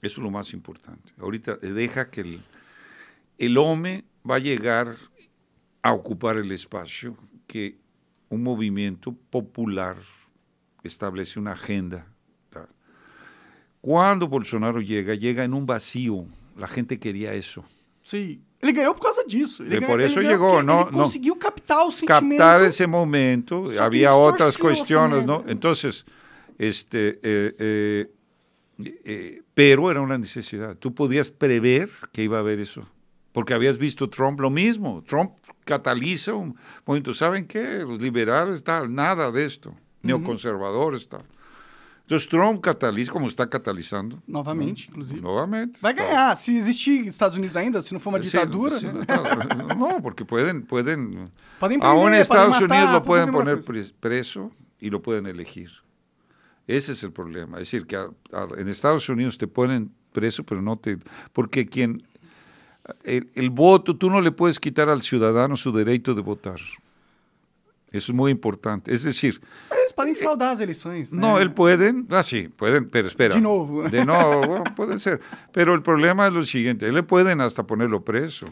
[0.03, 1.15] Eso es lo más importante.
[1.19, 2.41] Ahorita eh, deja que el,
[3.39, 4.97] el hombre va a llegar
[5.83, 7.17] a ocupar el espacio
[7.47, 7.79] que
[8.29, 9.97] un movimiento popular
[10.83, 12.07] establece una agenda.
[13.81, 16.27] Cuando Bolsonaro llega, llega en un vacío.
[16.61, 17.65] La gente quería eso.
[18.03, 18.41] Sim.
[18.63, 19.63] Ele ganhou por causa disso.
[19.63, 22.37] Ele E ganhou, por isso ele chegou, não- ele não- conseguiu captar o sentimento.
[22.39, 23.65] captar ese momento.
[23.67, 25.39] Só que cuestiones, ¿no?
[25.39, 25.51] momento.
[25.51, 26.05] Entonces,
[26.59, 28.11] este, eh, eh,
[29.05, 30.77] eh, pero era una necesidad.
[30.77, 32.87] Tú podías prever que iba a haber eso,
[33.33, 35.03] porque habías visto Trump lo mismo.
[35.07, 35.33] Trump
[35.65, 36.55] cataliza un
[36.85, 37.15] momento.
[37.15, 37.79] ¿Saben qué?
[37.87, 39.75] Los liberales, tal, nada de esto.
[40.03, 41.23] Neoconservadores, tal.
[42.11, 44.21] Entonces Trump cataliza, como está catalizando.
[44.27, 45.21] Novamente, inclusive.
[45.21, 45.79] Nuevamente.
[45.81, 46.37] Vai ganhar.
[46.37, 48.81] Se existir Estados Unidos ainda, se não for uma ditadura.
[48.81, 51.31] sí, no, no, porque pueden, pueden,
[51.61, 54.51] Podem prender, aún en podem Estados matar, Unidos lo podem pueden poner preso
[54.81, 55.71] y lo pueden elegir.
[56.67, 57.59] Ese es el problema.
[57.59, 60.99] Es decir, que a- a- en Estados Unidos te pueden preso, pero no te...
[61.33, 62.03] Porque quien...
[63.05, 66.57] El, el voto, tú no le puedes quitar al ciudadano su derecho de votar.
[67.93, 68.93] Eso es muy importante.
[68.93, 69.41] Es decir,
[69.91, 71.21] Eles podem fraudar as eleições, né?
[71.21, 73.35] no, él pueden, ah, sí, pueden, pero espera.
[73.35, 73.89] De nuevo.
[73.89, 75.21] De nuevo, bueno, puede ser.
[75.53, 78.47] Pero el problema es lo siguiente, él le pueden hasta ponerlo preso.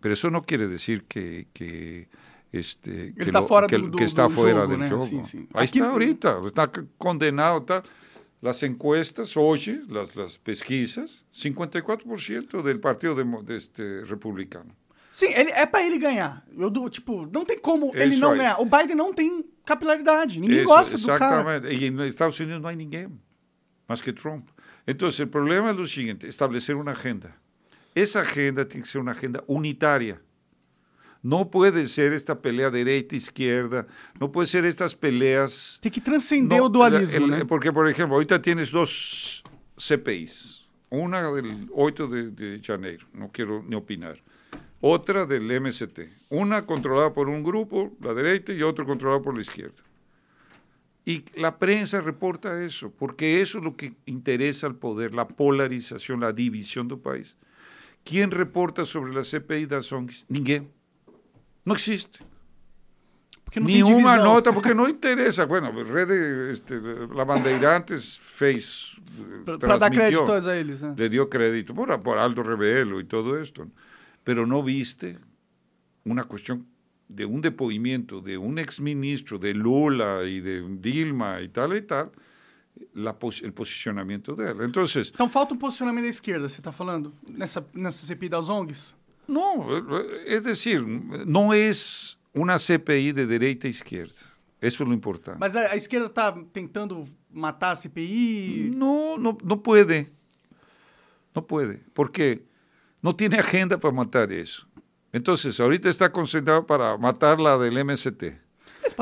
[0.00, 2.08] Pero eso no quiere decir que, que
[2.52, 5.48] este, que, está fuera que, do- que do- está do fuera jogo, del né?
[5.54, 7.62] Ahí está ahorita, está condenado.
[7.62, 7.82] Tal.
[8.40, 14.74] Las encuestas, hoy, las, las pesquisas, 54% del partido de este, republicano.
[15.10, 16.44] Sim, ele, é pra ele ganhar.
[16.56, 18.38] Eu dou, tipo, não tem como É ele isso não aí.
[18.38, 18.60] ganhar.
[18.60, 20.38] O Biden não tem capilaridade.
[20.40, 21.40] Ninguém Eso, gosta do cara.
[21.40, 21.74] exactamente.
[21.74, 23.08] Y en Estados Unidos no hay ninguém
[23.88, 24.48] más que Trump.
[24.86, 27.36] Entonces, el problema es lo siguiente, establecer una agenda.
[27.94, 30.20] Esa agenda tiene que ser una agenda unitaria.
[31.22, 33.86] No puede ser esta pelea derecha-izquierda,
[34.20, 35.78] no puede ser estas peleas...
[35.82, 37.44] Tem que transcender No, o dualismo, el- né?
[37.44, 39.42] Porque, por ejemplo, ahorita tienes dos
[39.76, 40.68] CPIs.
[40.90, 44.22] Una del 8 de, de enero, no quiero ni opinar.
[44.80, 46.00] Otra del MST.
[46.28, 49.82] Una controlada por un grupo, la derecha, y otro controlado por la izquierda.
[51.04, 56.20] Y la prensa reporta eso, porque eso es lo que interesa al poder, la polarización,
[56.20, 57.36] la división del país.
[58.04, 60.24] ¿Quién reporta sobre la CPI de Assange?
[60.28, 60.68] Ninguém.
[61.64, 62.20] No existe.
[63.44, 64.24] Porque tem Nenhuma divisão.
[64.24, 65.46] nota, porque no interesa.
[65.46, 66.74] Bueno, Rede, este,
[67.14, 68.96] la Bandeirantes fez,
[69.46, 70.94] eh, pra dar crédito a eles, né?
[70.96, 73.66] le dio crédito por, por Aldo Rebelo y todo esto.
[74.28, 75.16] Pero no viste
[76.04, 76.66] una cuestión
[77.08, 82.10] de un depoimiento de un exministro de Lula y de Dilma y tal y tal,
[82.92, 84.60] la pos- el posicionamiento de él.
[84.60, 87.14] Entonces, Então falta um posicionamento da esquerda, você tá falando?
[87.26, 88.94] Nessa, nessa CPI das ONGs?
[89.26, 89.64] no,
[89.98, 90.82] eh, es decir,
[91.26, 94.26] no es una CPI de derecha e izquierda.
[94.60, 95.38] Eso es lo importante.
[95.40, 98.72] Mas a, a esquerda tá tentando matar a CPI?
[98.76, 100.10] No, no, no puede.
[101.34, 101.80] No puede.
[101.94, 102.42] Porque
[103.02, 104.66] no tiene agenda para matar eso.
[105.12, 108.24] Entonces, ahorita está concentrado para matar la del MST.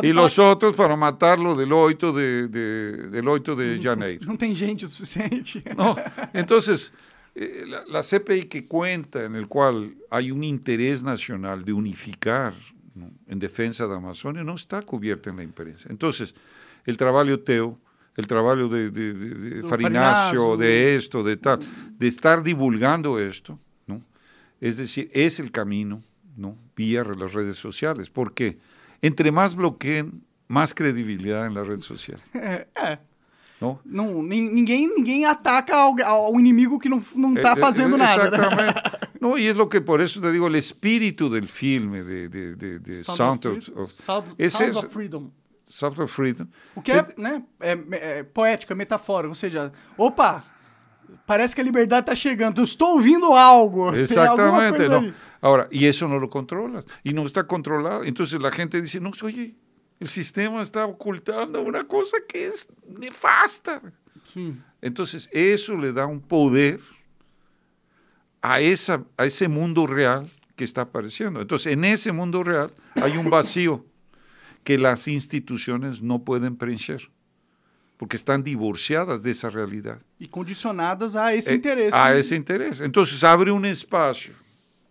[0.03, 4.27] Y los otros para matarlo del 8 de, de- del 8 de janeiro.
[4.27, 5.63] Não tem gente o suficiente.
[5.77, 5.97] No,
[6.35, 6.93] entonces,
[7.35, 12.55] eh, la, la CPI que cuenta, en el cual hay un interés nacional de unificar
[12.95, 13.11] ¿no?
[13.29, 15.89] en defensa de Amazonia, no está cubierta en la imprensa.
[15.91, 16.35] Entonces,
[16.85, 17.79] el trabajo Teo,
[18.17, 19.63] el trabajo de, de- de- de
[20.57, 21.61] de esto, de tal,
[21.99, 23.66] de estar divulgando esto, ¿no?
[24.61, 26.03] Es decir, es el camino
[26.37, 26.57] ¿no?
[26.77, 28.59] vía las redes sociales, porque
[29.03, 32.19] entre más bloqueen, más credibilidad en la red social.
[32.35, 32.99] É.
[33.87, 37.97] Não, nin- ninguém, ninguém ataca ao, ao inimigo que não, não tá Eh, eh, fazendo
[37.97, 38.31] nada.
[38.31, 38.37] né?
[38.37, 38.97] Exactamente.
[39.19, 42.55] No, y es lo que por eso te digo, el espíritu del filme de, de,
[42.55, 43.83] de, de Sound, of, of, Freedom.
[43.83, 45.31] of- Sound, of Freedom.
[45.67, 46.47] Sound of Freedom.
[46.75, 47.79] O que é, né, é,
[48.21, 48.23] é
[48.75, 49.31] metafórico.
[49.31, 50.45] Ou seja, opa,
[51.27, 52.61] parece que a liberdade tá chegando.
[52.61, 53.91] Eu estou ouvindo algo.
[53.91, 55.15] Aí.
[55.43, 56.87] Ahora, y eso no lo controlas.
[57.05, 58.05] Y no está controlado.
[58.05, 59.55] Entonces la gente dice, no, oye,
[60.01, 63.83] el sistema está ocultando una cosa que es nefasta.
[64.25, 64.63] Sim.
[64.81, 66.81] Entonces eso le da un poder
[68.43, 71.41] a, esa, a ese mundo real que está apareciendo.
[71.41, 73.85] Entonces en ese mundo real hay un vacío
[74.65, 77.11] que las instituciones no pueden preencher,
[77.97, 79.99] porque están divorciadas de esa realidad.
[80.21, 81.97] E condicionadas a esse Eh, interesse.
[81.97, 82.81] A ese interés.
[82.81, 84.35] Entonces abre un espacio.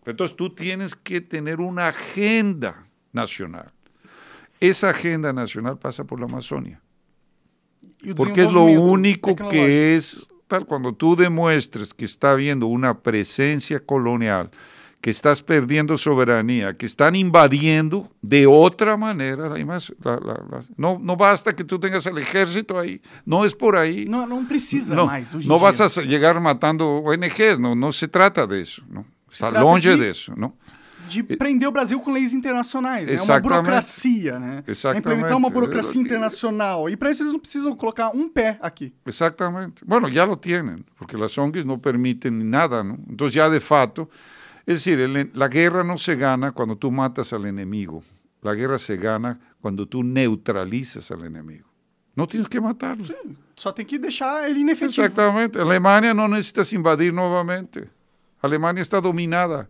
[0.05, 3.71] Entonces tú tienes que tener una agenda nacional.
[4.59, 6.81] Esa agenda nacional pasa por la Amazonia.
[8.15, 13.79] Porque es lo único que es, tal cuando tú demuestres que está habiendo una presencia
[13.79, 14.51] colonial,
[15.05, 20.97] que estás perdiendo soberanía, que están invadiendo de otra manera imas- la- la- la- no,
[20.99, 24.05] no basta que tú tengas el ejército ahí, no es por ahí.
[24.09, 25.35] Não, não precisa no, mais.
[25.35, 29.05] Hoje em no vas a llegar matando ONGs, no, no se trata de eso, no.
[29.29, 30.55] Está longe de- de eso, ¿no?
[31.07, 33.05] de prender o Brasil com leis internacionais.
[33.05, 33.13] né?
[33.13, 33.43] É uma Exatamente.
[33.61, 34.63] burocracia, né?
[34.65, 35.05] É Exatamente.
[35.05, 36.89] implementar uma burocracia É, internacional.
[36.89, 38.91] E para isso eles não precisam colocar um pé aqui.
[39.05, 39.85] Exactamente.
[39.85, 42.97] Bueno, ya lo tienen, porque las ONGs no permiten nada, ¿no?
[43.07, 44.09] Entonces ya de facto,
[44.65, 48.03] es decir, el- la guerra no se gana cuando tú matas al enemigo,
[48.41, 51.67] la guerra se gana cuando tú neutralizas al enemigo.
[52.15, 53.03] No tienes que matarlo.
[53.55, 55.03] Só tem que deixar ele inefetivo.
[55.05, 55.59] Exactamente.
[55.59, 57.89] Alemania no necesitas invadir nuevamente.
[58.41, 59.67] Alemania está dominada.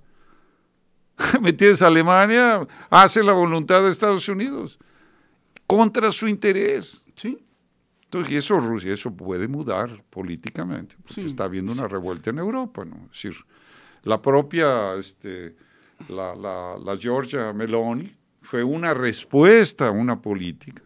[1.42, 1.82] ¿Me entiendes?
[1.82, 4.78] Alemania hace la voluntad de Estados Unidos
[5.66, 7.04] contra su interés.
[7.16, 7.38] Sim.
[8.04, 11.22] Entonces, y eso Rusia, eso puede mudar políticamente, porque Sí.
[11.22, 12.98] está habiendo una revuelta en Europa, ¿no?
[13.12, 13.34] Es decir,
[14.06, 15.56] la propia, este,
[16.08, 20.82] la, la, la Giorgia Meloni fue una respuesta a una política,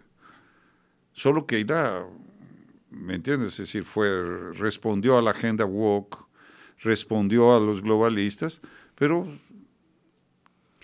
[1.14, 2.06] solo que era
[2.90, 3.54] ¿me entiendes?
[3.54, 6.18] Es decir, fue, respondió a la agenda woke,
[6.80, 8.62] respondió a los globalistas,
[8.96, 9.28] pero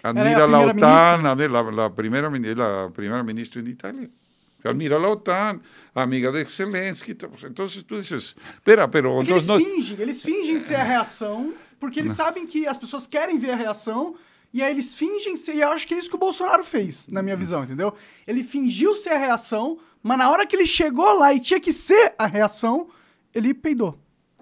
[0.04, 4.10] admira la, OTAN, la, la, primera, la primera ministra en Italia.
[4.64, 5.62] Admira la OTAN,
[5.94, 7.14] amiga de Zelensky.
[7.14, 9.22] Pues, entonces tú dices, espera, pero...
[9.22, 11.54] Eles, fingem, eles fingem ser a reação,
[11.86, 14.16] porque eles sabem que as pessoas querem ver a reação,
[14.52, 17.08] e aí eles fingem ser, e eu acho que é isso que o Bolsonaro fez,
[17.10, 17.94] na minha visão, entendeu?
[18.26, 21.72] Ele fingiu ser a reação, mas na hora que ele chegou lá e tinha que
[21.72, 22.88] ser a reação,
[23.34, 24.00] ele peidou.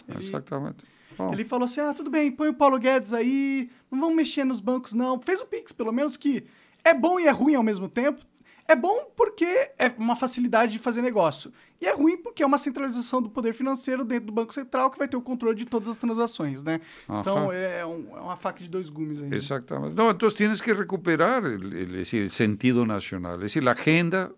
[0.07, 0.85] Ele, Exatamente.
[1.17, 1.33] Bom.
[1.33, 4.61] Ele falou assim: ah, tudo bem, põe o Paulo Guedes aí, não vamos mexer nos
[4.61, 5.19] bancos, não.
[5.21, 6.45] Fez o Pix, pelo menos, que
[6.83, 8.25] é bom e é ruim ao mesmo tempo.
[8.67, 9.45] É bom porque
[9.77, 11.51] é uma facilidade de fazer negócio.
[11.81, 14.97] E é ruim porque é uma centralização do poder financeiro dentro do Banco Central que
[14.97, 16.79] vai ter o controle de todas as transações, né?
[17.07, 17.19] Ajá.
[17.19, 19.33] Então é, um, é, uma faca de dois gumes aí.
[19.33, 19.95] Exatamente.
[19.95, 23.37] Não, então tienes que recuperar o sentido nacional.
[23.37, 24.31] Decir, a agenda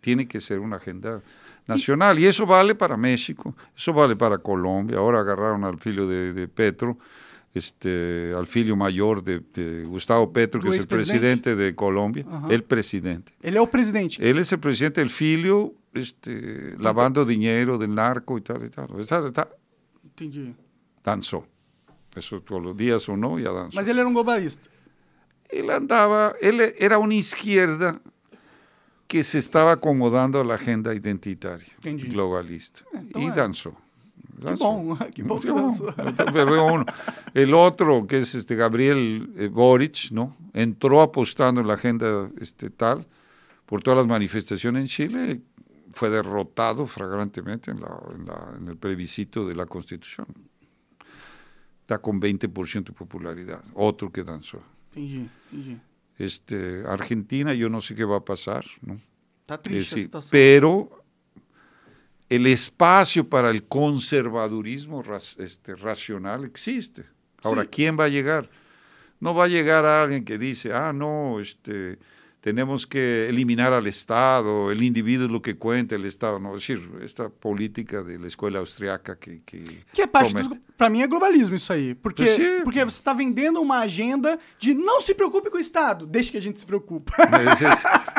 [0.00, 1.22] tem que ser uma agenda
[1.66, 2.18] nacional.
[2.18, 4.98] Y eso vale para México, eso vale para Colombia.
[4.98, 6.98] Ahora agarraron al filho de, de Petro,
[7.58, 12.50] este, al filho mayor de, de Gustavo Petro, que es el presidente de Colombia, uhum.
[12.50, 13.32] el presidente.
[13.42, 14.30] Él es el presidente.
[14.30, 18.88] Él es el presidente, el filho este, lavando dinero del narco y tal y tal.
[19.00, 19.48] Está, está,
[20.04, 20.54] Entendi.
[21.04, 21.46] Danzó.
[22.14, 23.76] Eso todos los días o no, ya danzó.
[23.76, 24.68] Mas él era un globalista.
[25.48, 28.00] Él andaba, él era una izquierda
[29.06, 32.08] que se estaba acomodando a la agenda identitaria Entendi.
[32.08, 32.80] globalista.
[32.92, 33.70] Então, y danzó.
[33.70, 33.87] danzó.
[34.40, 34.96] Que bom,
[35.40, 36.84] que bom.
[37.34, 40.36] El otro, que es este Gabriel eh, Boric, ¿no?
[40.52, 43.06] entró apostando en la agenda este, tal
[43.66, 45.40] por todas las manifestaciones en Chile,
[45.92, 50.26] fue derrotado flagrantemente en, la, en, la, en el plebiscito de la Constitución.
[51.82, 53.62] Está con 20% de popularidad.
[53.74, 54.62] Otro que danzó.
[54.94, 55.80] Entendi, entendi.
[56.16, 58.98] Este, Argentina, yo no sé qué va a pasar, ¿no?
[59.40, 60.97] Está triste decir, pero
[62.28, 65.02] el espacio para el conservadurismo
[65.38, 67.04] este, racional existe.
[67.42, 67.68] Ahora, sí.
[67.72, 68.50] ¿quién va a llegar?
[69.20, 71.98] No va a llegar a alguien que dice, ah, no, este,
[72.40, 76.66] tenemos que eliminar al Estado, el individuo es lo que cuenta, el Estado, no, es
[76.66, 79.40] decir, esta política de la escola austriaca que...
[79.44, 80.34] Que, que é parte
[80.76, 85.00] para mim é globalismo isso aí, porque, porque você está vendendo uma agenda de não
[85.00, 87.12] se preocupe com o Estado, deixe que a gente se preocupe.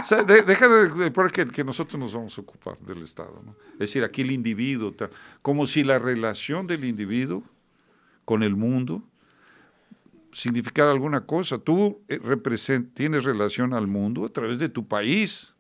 [0.02, 3.56] Es, deja de porque que nosotros nos vamos a ocupar del Estado, ¿no?
[3.74, 4.94] Es decir, aquí el individuo,
[5.42, 7.44] como si la relación del individuo
[8.26, 9.04] con el mundo
[10.32, 11.58] significar alguna cosa.
[11.58, 12.20] Tú eh,
[12.94, 15.54] tienes relación al mundo a través de tu país.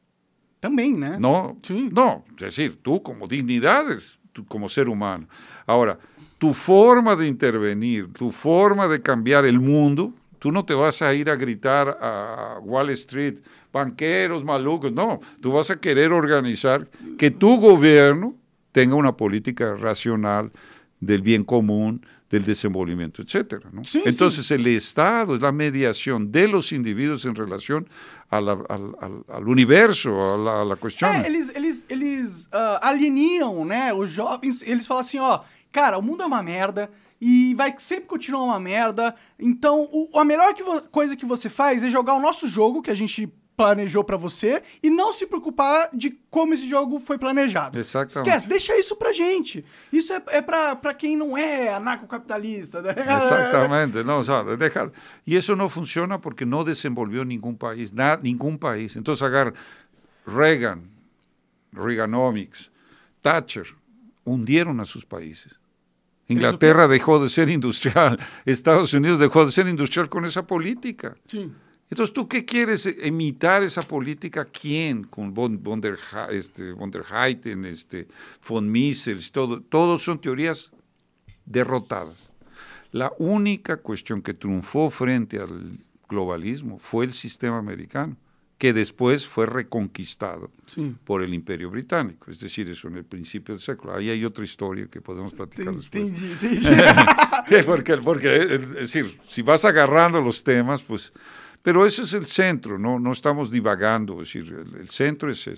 [0.59, 1.19] También, ¿no?
[1.19, 1.89] No, sí.
[1.91, 5.27] no, es decir, tú como dignidades, tú como ser humano.
[5.65, 5.97] Ahora,
[6.37, 11.13] tu forma de intervenir, tu forma de cambiar el mundo, tú no te vas a
[11.13, 13.39] ir a gritar a Wall Street,
[13.71, 18.35] banqueros malucos, no, tú vas a querer organizar que tu gobierno
[18.71, 20.51] tenga una política racional
[20.99, 23.69] del bien común, del desenvolvimiento, etcétera.
[23.72, 23.84] ¿no?
[23.84, 24.53] Sí, Entonces sí.
[24.53, 27.89] el Estado es la mediación de los indivíduos en relación
[28.30, 31.10] a la, al, al, al, universo, a la, a la questão.
[31.10, 35.41] É, eles, eles, eles uh, alienam, né, os jovens, eles falam assim, ó,
[35.72, 40.23] cara, o mundo é uma merda e vai sempre continuar uma merda, então o, a
[40.23, 44.06] melhor que coisa que você faz é jogar o nosso jogo, que a gente planejou
[44.06, 47.77] para você e não se preocupar de como esse jogo foi planejado.
[47.77, 48.30] Exatamente.
[48.30, 49.65] Esquece, deixa isso pra gente.
[49.91, 52.81] Isso é, é para quem não é anarcocapitalista.
[52.81, 52.95] Né?
[52.98, 54.02] Exatamente.
[54.07, 54.90] Não, sabe, deja...
[55.27, 58.95] E isso não funciona porque não desenvolveu nenhum país, nada, nenhum país.
[58.95, 59.53] Então, agarra
[60.26, 60.80] Reagan,
[61.73, 62.72] Reaganomics,
[63.22, 63.76] Thatcher,
[64.26, 65.60] hundieron a sus países.
[66.30, 71.18] Inglaterra dejó de ser industrial, Estados Unidos dejó de ser industrial con esa política.
[71.27, 71.52] Sí.
[71.89, 74.45] Entonces, ¿tú qué quieres imitar esa política?
[74.45, 75.05] ¿Quién?
[75.05, 75.97] Con von, von, der,
[76.31, 78.07] este, von der Heiten, este,
[78.47, 80.71] von Mises, todo, todos son teorías
[81.45, 82.31] derrotadas.
[82.91, 88.17] La única cuestión que triunfó frente al globalismo fue el sistema americano,
[88.59, 90.95] que después fue reconquistado sí.
[91.05, 92.29] por el imperio británico.
[92.29, 93.95] Es decir, eso en el principio del século.
[93.95, 96.23] Ahí hay otra historia que podemos platicar después.
[97.65, 101.11] Porque, porque, es decir, si vas agarrando los temas, pues
[101.61, 104.15] Pero esse é o centro, não, não estamos divagando.
[104.15, 105.52] o centro é esse.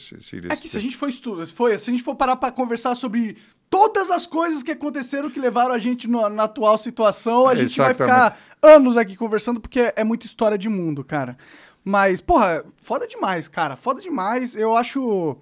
[0.50, 2.96] É que se a gente for estudar, foi, se a gente for parar para conversar
[2.96, 3.38] sobre
[3.70, 7.78] todas as coisas que aconteceram que levaram a gente no, na atual situação, a gente
[7.78, 11.38] vai ficar anos aqui conversando, porque é muita história de mundo, cara.
[11.84, 13.76] Mas, porra, foda demais, cara.
[13.76, 14.56] Foda demais.
[14.56, 15.38] Eu acho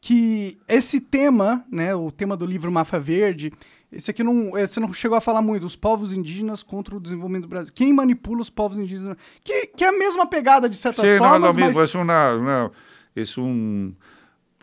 [0.00, 3.52] que esse tema, né, o tema do livro Mafia Verde,
[3.90, 7.42] esse aqui não, você não chegou a falar muito, os povos indígenas contra o desenvolvimento
[7.42, 7.72] do Brasil.
[7.74, 9.16] Quem manipula os povos indígenas?
[9.42, 11.76] Que, que é a mesma pegada, de certas sí, formas, no, lo mas...
[11.76, 12.70] es una, una,
[13.16, 13.38] es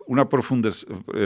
[0.07, 0.19] un...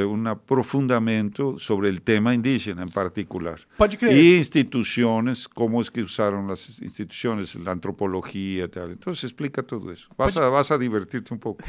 [0.08, 3.60] un aprofundamiento sobre el tema indígena en particular.
[3.78, 4.16] Pode crer.
[4.16, 8.92] Y instituciones, cómo es que usaron las instituciones, la antropología tal.
[8.92, 10.10] Entonces explica todo eso.
[10.18, 11.64] Vas, a, vas a divertirte un poco.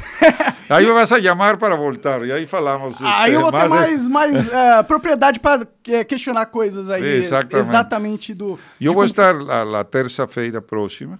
[0.69, 2.97] aí vas a llamar para voltar y ahí falamos.
[3.01, 5.65] Aí este, eu vou ter más mais, mais eh, propriedade para
[6.07, 7.03] questionar coisas aí.
[7.17, 7.57] Exatamente.
[7.57, 8.57] Exatamente do.
[8.79, 11.19] Yo de voy a como- estar la, la terça-feira próxima,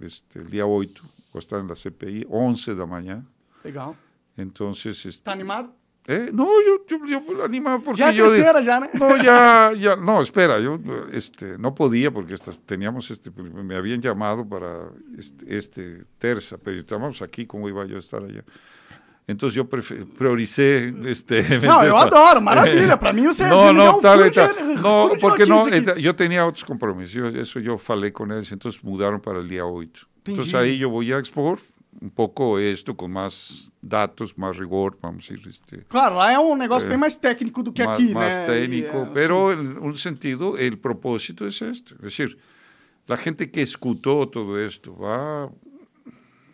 [0.00, 3.24] este, el día 8, voy a estar en la CPI, 11 de la mañana.
[3.64, 3.94] Legal.
[4.36, 5.74] Entonces, este, Tá animado?
[6.08, 8.28] eh, no, yo, yo, yo animado porque Já é a yo...
[8.62, 8.90] já, né?
[8.94, 10.78] No, ya, ya, no, espera, yo
[11.12, 16.78] este, no podía porque estas- teníamos, este, me habían llamado para este, este terza, pero
[16.80, 18.44] estamos aquí, ¿cómo iba yo a estar allá?
[19.28, 21.42] Entonces yo prioricé, este...
[21.58, 22.96] Não, eu esta- adoro, maravilha.
[22.96, 24.00] Pra mim você, no, me deu no, um
[24.76, 28.30] No, furo de porque no, eh, yo tenía otros compromisos, yo- eso yo falé con
[28.30, 30.06] ellos, entonces mudaron para el día 8.
[30.26, 30.70] Entonces Entendi.
[30.72, 31.58] ahí yo voy a expor
[32.00, 36.38] un poco esto con más datos, más rigor, vamos a ir, este, Claro, lá é
[36.38, 36.90] um negócio É.
[36.90, 38.46] bem mais técnico do que más, aqui, más né?
[38.46, 42.36] técnico, E, é, pero en un sentido el propósito es esto, es decir,
[43.08, 45.50] la gente que escuchó todo esto va,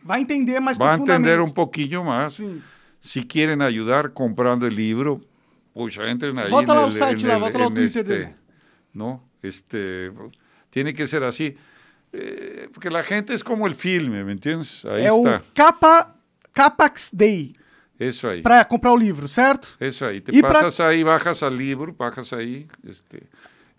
[0.05, 1.31] Vai entender mais va a profundamente.
[1.31, 2.35] entender un poquillo más.
[2.35, 2.61] Sim.
[3.01, 5.21] Si quieren ayudar comprando el libro,
[5.73, 6.51] pues entren ahí.
[6.51, 8.37] Volta lá el- ao site lá, volta lá en Twitter este, dele.
[8.93, 9.23] ¿no?
[9.43, 10.11] Este,
[10.71, 11.57] tiene que ser así.
[12.13, 14.85] Eh, porque la gente es como el filme, ¿me entiendes?
[14.85, 15.43] Ahí É o está.
[15.55, 16.15] Capa,
[16.53, 17.55] Capax Day,
[17.99, 18.43] Eso ahí.
[18.43, 19.69] pra comprar o livro, certo?
[19.81, 20.21] Eso ahí.
[20.21, 23.23] Te Y pra- pasas ahí, bajas al libro, bajas ahí, este,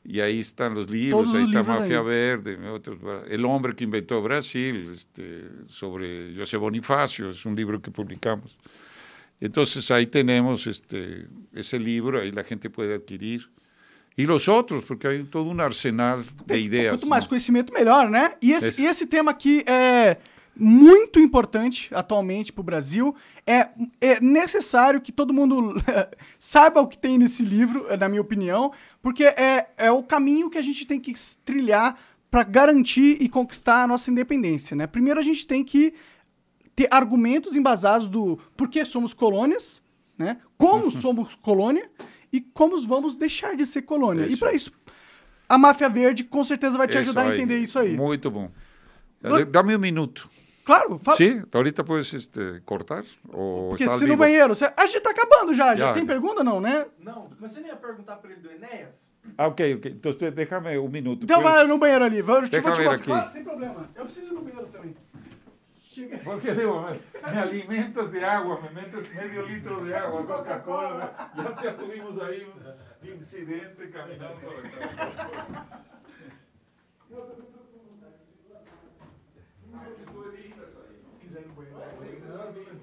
[0.04, 2.02] y ahí están los libros, Todos está Mafia.
[2.02, 2.98] Verde, otros,
[3.30, 8.58] El hombre que inventó Brasil, este, sobre José Bonifacio, es un libro que publicamos.
[9.40, 13.50] Entonces ahí tenemos este, ese libro, ahí la gente puede adquirir.
[14.16, 16.96] Y los otros, porque hay todo un arsenal de ideas.
[16.96, 17.30] Quanto mais ¿no?
[17.30, 18.36] conhecimento, melhor, né?
[18.42, 20.18] E esse, Esse- e esse tema aqui é
[20.56, 23.16] muito importante atualmente para o Brasil.
[23.46, 23.70] É,
[24.00, 25.74] é necessário que todo mundo
[26.38, 28.72] saiba o que tem nesse livro, na minha opinião,
[29.02, 31.14] porque é, é o caminho que a gente tem que
[31.44, 31.98] trilhar
[32.30, 34.86] para garantir e conquistar a nossa independência, né?
[34.88, 35.94] Primeiro a gente tem que
[36.76, 39.82] ter argumentos embasados do porquê somos colônias,
[40.18, 40.38] né?
[40.58, 41.90] Como somos colônia
[42.34, 44.26] e como vamos deixar de ser colônia.
[44.26, 44.40] E Isso.
[44.40, 44.72] para isso,
[45.48, 47.36] a máfia verde com certeza vai te Eso ajudar a ahí.
[47.38, 47.96] entender isso aí.
[47.96, 48.50] Muy bom.
[49.52, 50.30] Dame un minuto.
[50.66, 51.18] Claro, fala.
[51.18, 51.42] ¿Sí?
[51.52, 53.04] ¿Ahorita puedes este, cortar?
[53.34, 55.76] ¿O Porque está se no banheiro, você- a gente tá acabando já.
[55.76, 56.08] Já, Já, tem já.
[56.14, 56.86] pergunta não, né?
[57.00, 59.10] Não, mas você nem ia perguntar pra ele do Enéas?
[59.38, 59.92] Ah, ok, ok.
[59.92, 61.24] Entonces déjame un minuto.
[61.26, 62.22] Então vai no banheiro ali.
[62.22, 63.06] Vou, te- vou Deixa te eu ver mostrar.
[63.06, 63.90] Claro, sem problema.
[63.96, 64.96] Eu preciso ir no banheiro também.
[66.24, 71.32] Porque digo, me, me alimentas de agua, me metes medio litro de agua, Coca-Cola.
[71.36, 72.52] Ya, ya tuvimos ahí
[73.02, 74.40] un incidente caminando.
[82.34, 82.83] engraçado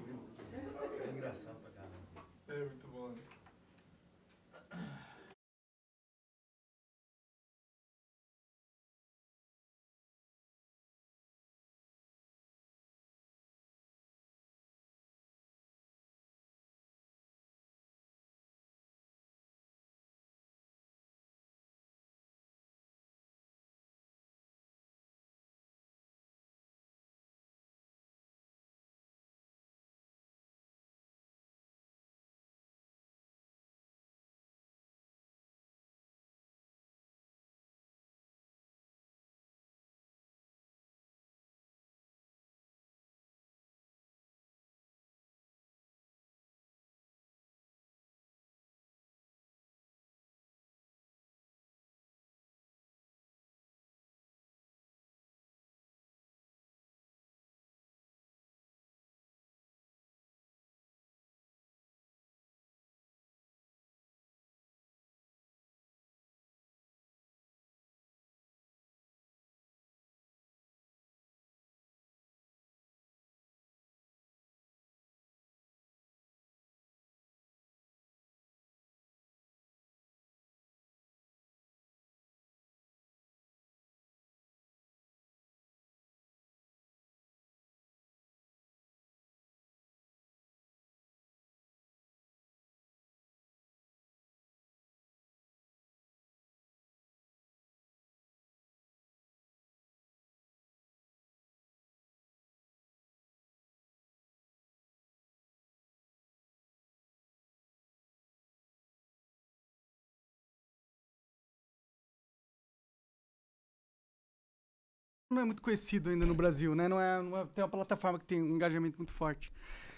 [115.31, 116.89] Não é muito conhecido ainda no Brasil, né?
[116.89, 119.49] Não é, não é- tem uma plataforma que tem um engajamento muito forte.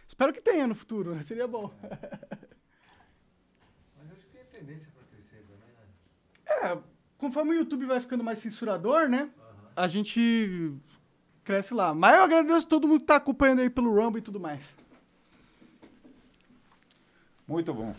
[0.08, 1.22] Espero que tenha no futuro, né?
[1.24, 1.74] seria bom.
[1.82, 1.92] Mas
[4.10, 5.88] eu acho que tem tendência pra crescer também, né?
[6.76, 6.78] É,
[7.18, 9.32] conforme o YouTube vai ficando mais censurador, né?
[9.76, 10.72] A gente
[11.44, 11.96] cresce lá.
[11.96, 14.78] Mas eu agradeço todo mundo que tá acompanhando aí pelo Rumble e tudo mais.
[17.54, 17.94] Muito bom.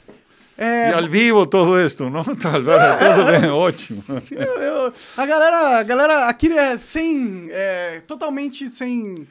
[0.59, 2.25] É, E ao vivo todo isto, não?
[2.25, 2.65] Talvez,
[2.99, 4.03] tudo bem, ótimo.
[4.33, 9.29] eu- eu- a galera, a galera aqui é sem, é, totalmente sem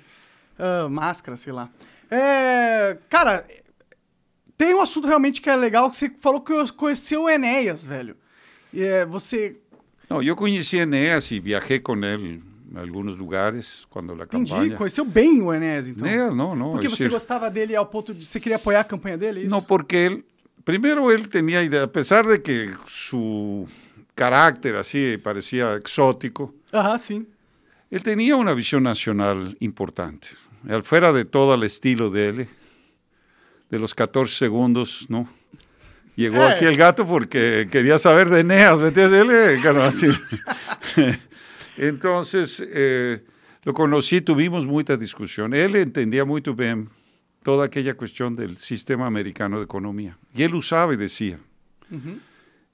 [0.57, 1.69] ah, máscara, sei lá.
[2.09, 3.45] É, cara,
[4.57, 8.15] tem um assunto realmente que é legal que você falou que conheceu o Enéas, velho.
[8.73, 9.57] E, é, você
[10.09, 12.03] No, yo conocí a Eneas y viajé con
[12.73, 14.75] él en algunos lugares cuando la entendi, campaña.
[14.77, 16.07] conheceu bem o Enéas, então.
[16.07, 16.71] Eneas, no, no.
[16.71, 19.51] Porque você gostava dele ao ponto de você queria apoiar a campanha dele, é isso?
[19.55, 20.25] No, porque él,
[20.65, 23.67] primero él tenía idea, a pesar de que su
[24.15, 27.25] carácter así parecía exótico, Aham, sim.
[27.91, 30.29] él tenía una visión nacional importante.
[30.67, 32.47] Él fuera de todo el estilo de él,
[33.69, 35.27] de los 14 segundos, ¿no?
[36.15, 36.45] Llegó Eh.
[36.53, 39.19] aquí el gato porque quería saber de Eneas, ¿me entiendes?
[39.21, 40.07] Él, eh, claro, así.
[41.77, 43.23] Entonces, eh,
[43.63, 45.53] lo conocí, tuvimos mucha discusión.
[45.53, 46.89] Él entendía muy bien
[47.43, 50.17] toda aquella cuestión del sistema americano de economía.
[50.33, 51.39] Y él usaba y decía.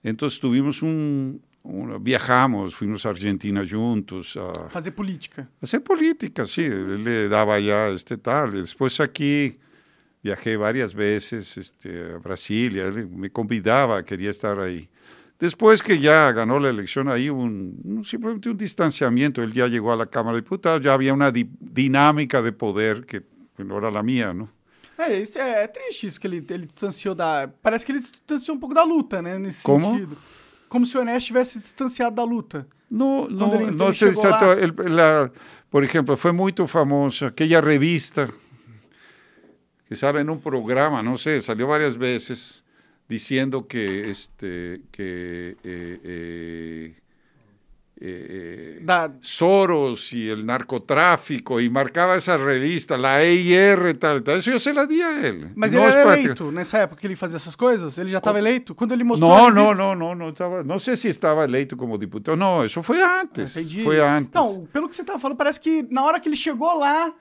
[0.04, 5.50] Entonces tuvimos un, un- viajamos, fuimos a Argentina juntos a, Fazer política.
[5.62, 8.54] hacer política, sí, él le daba ya este tal.
[8.54, 9.58] Después aquí
[10.24, 14.88] viajé varias veces este, a Brasilia, él me convidaba, quería estar ahí.
[15.40, 19.96] Después que ya ganó la elección, ahí un, simplemente un distanciamiento, él ya llegó a
[19.96, 23.24] la Cámara de Diputados, ya había una di- dinámica de poder que
[23.58, 24.50] no era la mía, ¿no?
[24.98, 27.48] É, isso é, é triste isso que ele, ele distanciou da.
[27.64, 29.40] Parece que ele distanciou um pouco da luta, né?
[29.40, 29.92] Nesse Como?
[29.92, 30.18] sentido.
[30.68, 32.68] Como se o Enéas tivesse se distanciado da luta.
[32.92, 35.32] No, no, Cuando el no Inter se la-
[35.70, 38.28] por ejemplo, fue muy famosa aquella revista
[39.88, 42.64] que sale en un programa, no sé, salió varias veces
[43.10, 46.96] diciendo que este que eh, eh,
[48.02, 48.82] eh,
[49.22, 54.38] Soros y el narcotráfico y marcaba esa revista, la EIR, tal, tal.
[54.38, 55.52] Eso yo se la di a él.
[55.56, 57.98] mas No ele era eleito nessa época que ele fazia essas coisas?
[57.98, 58.74] Ele já estava eleito?
[58.74, 59.34] Quando ele mostrou.
[59.34, 62.38] a No, revista- no, no, no, no estaba, no sé si estaba eleito como diputado.
[62.38, 63.56] No, eso fue antes.
[63.58, 63.84] Entendi.
[63.84, 64.30] Fue antes.
[64.30, 67.12] Então, pelo que você tava falando, parece que na hora que ele chegou lá,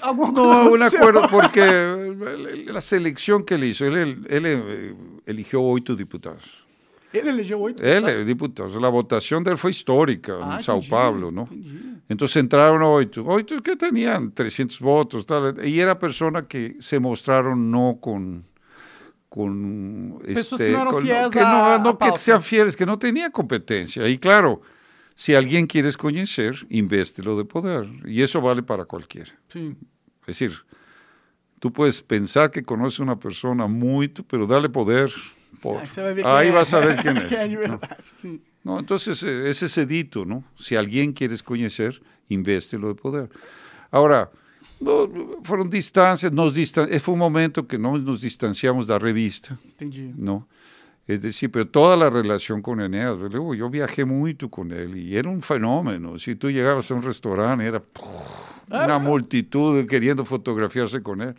[0.00, 3.96] No, un acuerdo porque la selección que él hizo, él,
[4.28, 4.96] él, él,
[5.26, 6.62] eligió ocho diputados.
[7.12, 7.82] Ele elegeu oito.
[7.84, 8.20] Él, deputados?
[8.20, 8.74] eh, diputados.
[8.80, 11.42] La votación de él fue histórica Ah, en Sao entendi, Paulo, ¿no?
[11.42, 11.98] entendi.
[12.08, 13.22] Entonces entraron ocho.
[13.26, 15.66] Ocho que tenían 300 votos, tal.
[15.66, 18.44] Y era persona que se mostraron no con...
[19.28, 22.18] con Pessoas que no eran con- fieles que a- no, a no que pauta.
[22.18, 24.08] sean fieles, que no tenía competencia.
[24.08, 24.62] Y claro,
[25.22, 27.86] si alguien quieres conocer, invéstelo de poder.
[28.06, 29.30] Y eso vale para cualquiera.
[29.48, 29.76] Sim.
[30.22, 30.52] Es decir,
[31.60, 35.12] tú puedes pensar que conoces a una persona muy, pero dale poder.
[35.60, 35.80] por-
[36.24, 37.30] Ahí vas a ver quién es.
[37.68, 37.80] ¿no?
[38.64, 40.42] No, entonces eh, ese es el dito, ¿no?
[40.56, 43.28] Si alguien quieres conocer, invéstelo de poder.
[43.92, 44.28] Ahora,
[44.80, 45.08] no,
[45.44, 49.56] fueron distancias, nos distan eh, fue un momento que no nos distanciamos de la revista,
[49.64, 50.12] Entendi.
[50.16, 50.48] ¿no?
[51.06, 55.16] Es decir, pero toda la relación con Eneas, luego yo viajé mucho con él y
[55.16, 56.18] era un fenómeno.
[56.18, 57.82] Si tú llegabas a un restaurante, era
[58.70, 61.34] una multitud queriendo fotografiarse con él.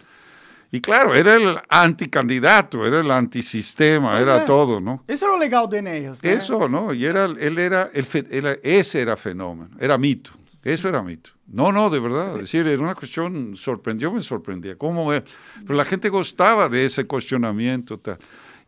[0.73, 4.45] Y claro, era el anticandidato, era el antisistema, Pues era é.
[4.47, 5.03] todo, ¿no?
[5.07, 6.31] Esse era o legal do Enéas, né?
[6.31, 6.91] Eso, ¿no?
[6.91, 10.31] Y era, él era, el, ese era fenómeno, era mito,
[10.63, 11.29] eso era mito.
[11.45, 15.23] No, no, de verdad, es decir, era una cuestión, sorprendió, me sorprendía, cómo él,
[15.61, 18.17] pero la gente gustaba de ese cuestionamiento, tal.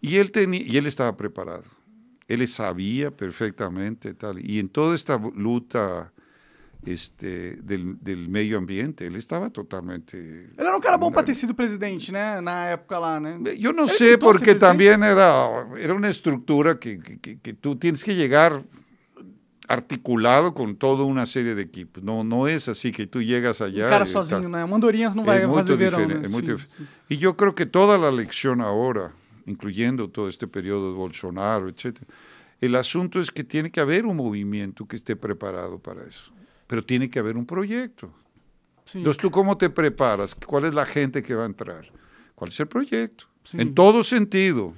[0.07, 1.63] Y él, tenía, y él estaba preparado,
[2.27, 6.11] él sabía perfectamente, tal, y en toda esta lucha
[6.85, 10.17] este, del, del medio ambiente, él estaba totalmente...
[10.17, 12.39] Ele era um cara bom pra ter sido presidente, né?
[12.41, 13.39] Na época lá, né?
[13.57, 17.39] Yo no Él sé, intentó ser porque también era, era una estructura que, que- que-
[17.39, 18.63] que tú tienes que llegar
[19.67, 22.03] articulado con toda una serie de equipos.
[22.03, 23.87] No, no es así que tú llegas allá.
[23.87, 24.51] Um cara sozinho, tal.
[24.51, 24.63] né?
[24.63, 26.29] O Mandorinhas não vai muy fazer verão, né?
[26.29, 26.87] Sim, sim.
[27.09, 29.11] Y yo creo que toda la lección ahora,
[29.45, 32.07] incluyendo todo este periodo de Bolsonaro, etcétera,
[32.61, 36.31] el asunto es que tiene que haber un movimiento que esté preparado para eso.
[36.67, 38.11] Pero tiene que haber un proyecto.
[38.85, 38.99] Sim.
[38.99, 40.33] Entonces, ¿tú cómo te preparas?
[40.35, 41.85] ¿Cuál es la gente que va a entrar?
[42.33, 43.25] ¿Cuál es el proyecto?
[43.43, 43.57] Sí.
[43.59, 44.73] En todo sentido.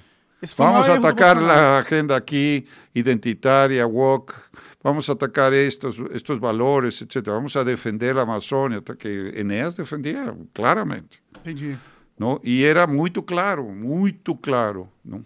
[0.58, 4.36] Vamos a atacar la agenda aquí, identitaria, woke,
[4.84, 7.36] vamos a atacar estos, estos valores, etcétera.
[7.36, 11.76] Vamos a defender la Amazonia, que Eneas defendía claramente, Entendi.
[12.18, 12.40] ¿No?
[12.44, 15.24] Y era muy claro, muy claro, ¿no?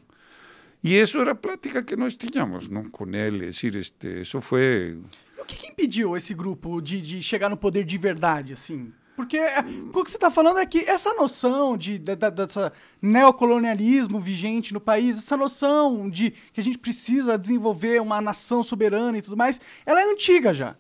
[0.84, 2.92] Y eso era plática que nós teníamos, ¿no?
[2.92, 4.98] Con él, es decir, este, eso fue...
[5.38, 8.92] E o que, que impediu esse grupo de, de chegar no poder de verdade, assim?
[9.16, 9.60] Porque é,
[9.94, 14.74] o que você está falando é que essa noção de, de, de, dessa neocolonialismo vigente
[14.74, 19.38] no país, essa noção de que a gente precisa desenvolver uma nação soberana e tudo
[19.38, 20.76] mais, ela é antiga já.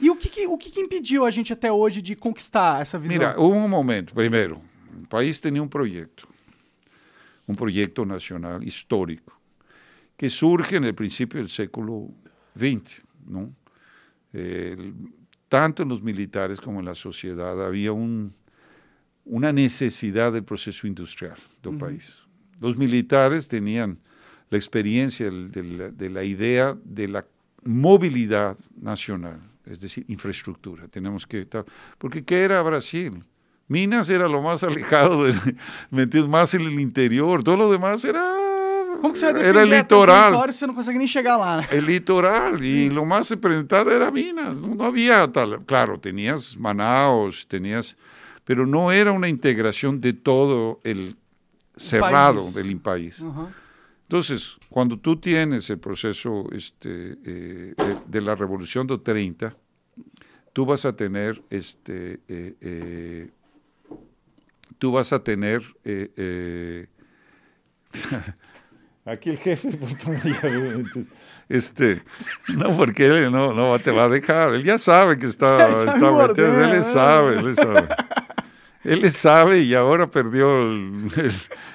[0.00, 2.98] E o que, que o que, que, impediu a gente até hoje de conquistar essa
[2.98, 3.18] visão?
[3.18, 4.14] Mira, um momento.
[4.14, 4.60] Primeiro,
[5.02, 6.28] o país tinha um projeto,
[7.48, 9.38] um projeto nacional histórico,
[10.16, 12.14] que surge no princípio do século
[12.56, 13.02] XX?
[14.32, 14.76] Eh,
[15.48, 18.32] tanto en los militares como en la sociedad, había un,
[19.24, 22.26] una necesidad del proceso industrial del país.
[22.60, 23.98] Los militares tenían
[24.50, 27.24] la experiencia de la, de la, idea de la
[27.64, 30.88] movilidad nacional, es decir, infraestructura.
[30.88, 31.48] Tenemos que
[31.98, 33.24] porque ¿qué era Brasil?
[33.68, 38.22] Minas era lo más alejado, de, más en el interior, todo lo demás era
[39.00, 40.32] Como que você vai era litoral.
[40.32, 41.68] você não consegue nem chegar lá, né?
[41.70, 44.58] El litoral, y lo más representado era Minas.
[44.58, 45.62] No, no había tal.
[45.66, 47.96] Claro, tenías Manaus, tenías.
[48.44, 51.16] Pero no era una integración de todo el
[51.76, 52.54] cerrado país.
[52.54, 53.20] del país.
[53.20, 53.48] Uhum.
[54.02, 59.56] Entonces, cuando tú tienes el proceso este, eh, de, de, la Revolución de 30,
[60.52, 63.30] tú vas a tener, este, eh, eh,
[64.78, 66.86] tú vas a tener eh, eh,
[69.06, 69.68] Aquí el jefe,
[71.50, 72.02] este,
[72.48, 74.54] no, porque él no, no te va a dejar.
[74.54, 77.88] Él ya sabe que está, está, metido, él le sabe, él le sabe.
[78.82, 81.32] Él le sabe y ahora perdió, el, el,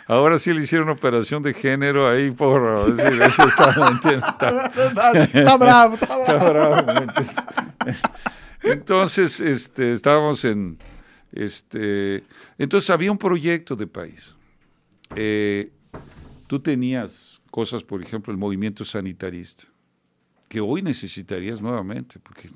[0.07, 3.69] ahora sí le hicieron operación de género ahí por decir, eso está,
[4.11, 5.95] está, está bravo.
[5.95, 6.87] Está bravo
[8.61, 10.77] entonces, este, estábamos en,
[11.31, 12.23] este,
[12.57, 14.35] entonces había un proyecto de país.
[15.15, 15.71] Eh,
[16.47, 19.63] tú tenías cosas, por ejemplo, el movimiento sanitarista,
[20.47, 22.49] que hoy necesitarías nuevamente, porque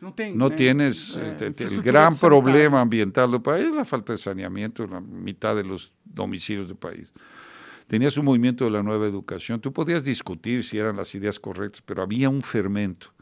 [0.00, 4.12] no, ten, no eh, tienes eh, este, el gran problema ambiental del país, la falta
[4.12, 7.12] de saneamiento en la mitad de los domicilios del país.
[7.86, 11.82] Tenías un movimiento de la nueva educación, tú podías discutir si eran las ideas correctas,
[11.84, 13.12] pero había un fermento.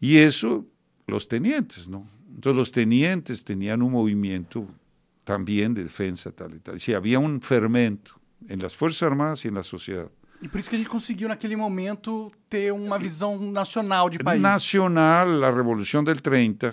[0.00, 0.66] Y eso,
[1.06, 2.06] los tenientes, ¿no?
[2.38, 4.64] Entonces los tenientes tenían un movimiento
[5.24, 6.78] también de defensa, tal y tal.
[6.78, 8.12] Si había un fermento
[8.48, 10.10] em las Forças Armadas e na sociedade.
[10.40, 14.40] E por isso que a gente conseguiu, naquele momento, ter uma visão nacional de país.
[14.40, 16.72] Nacional, a Revolução del 30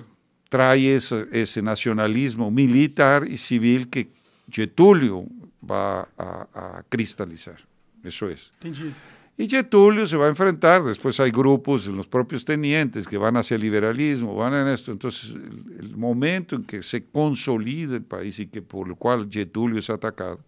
[0.52, 4.10] traz esse, esse nacionalismo militar e civil que
[4.48, 5.28] Getúlio
[5.60, 7.58] vai a, a cristalizar.
[8.04, 8.36] Isso é.
[8.60, 8.94] Entendi.
[9.38, 13.56] Y Getúlio se va a enfrentar, después hay grupos, los propios tenientes que van hacia
[13.56, 14.94] el liberalismo, van en esto.
[14.94, 19.28] Entonces, el, el momento en que se consolida el país y que por el cual
[19.30, 20.40] Getúlio es atacado,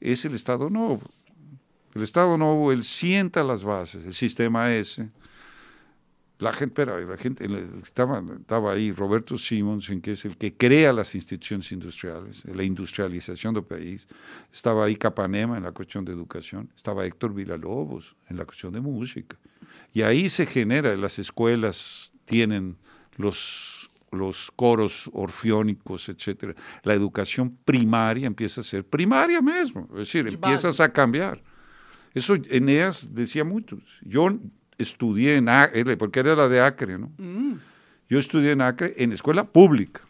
[0.00, 1.02] es el Estado Nuevo.
[1.94, 5.08] El Estado Nuevo, él sienta las bases, el sistema S.
[6.38, 7.48] La gente, pero la gente,
[7.82, 13.54] estaba, estaba ahí Roberto Simonsen, que es el que crea las instituciones industriales, la industrialización
[13.54, 14.06] del país.
[14.52, 16.70] Estaba ahí Capanema en la cuestión de educación.
[16.76, 19.36] Estaba Héctor Villalobos en la cuestión de música.
[19.92, 22.76] Y ahí se genera, las escuelas tienen
[23.16, 23.78] los
[24.10, 26.54] los coros orfeónicos, etcétera.
[26.82, 31.42] La educación primaria empieza a ser primaria mismo, es decir, de empiezas a cambiar.
[32.14, 33.78] Eso Eneas decía mucho.
[34.02, 34.30] Yo
[34.78, 37.10] estudié en Acre, porque era la de Acre, ¿no?
[37.18, 37.54] Mm.
[38.08, 40.02] Yo estudié en Acre en escuela pública.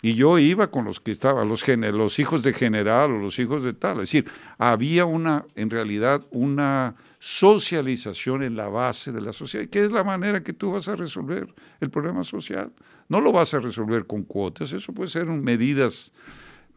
[0.00, 3.64] Y yo iba con los que estaban, los, los hijos de general o los hijos
[3.64, 3.94] de tal.
[3.96, 9.84] Es decir, había una, en realidad, una socialización en la base de la sociedad, que
[9.84, 12.70] es la manera que tú vas a resolver el problema social.
[13.08, 16.12] No lo vas a resolver con cuotas, eso puede ser medidas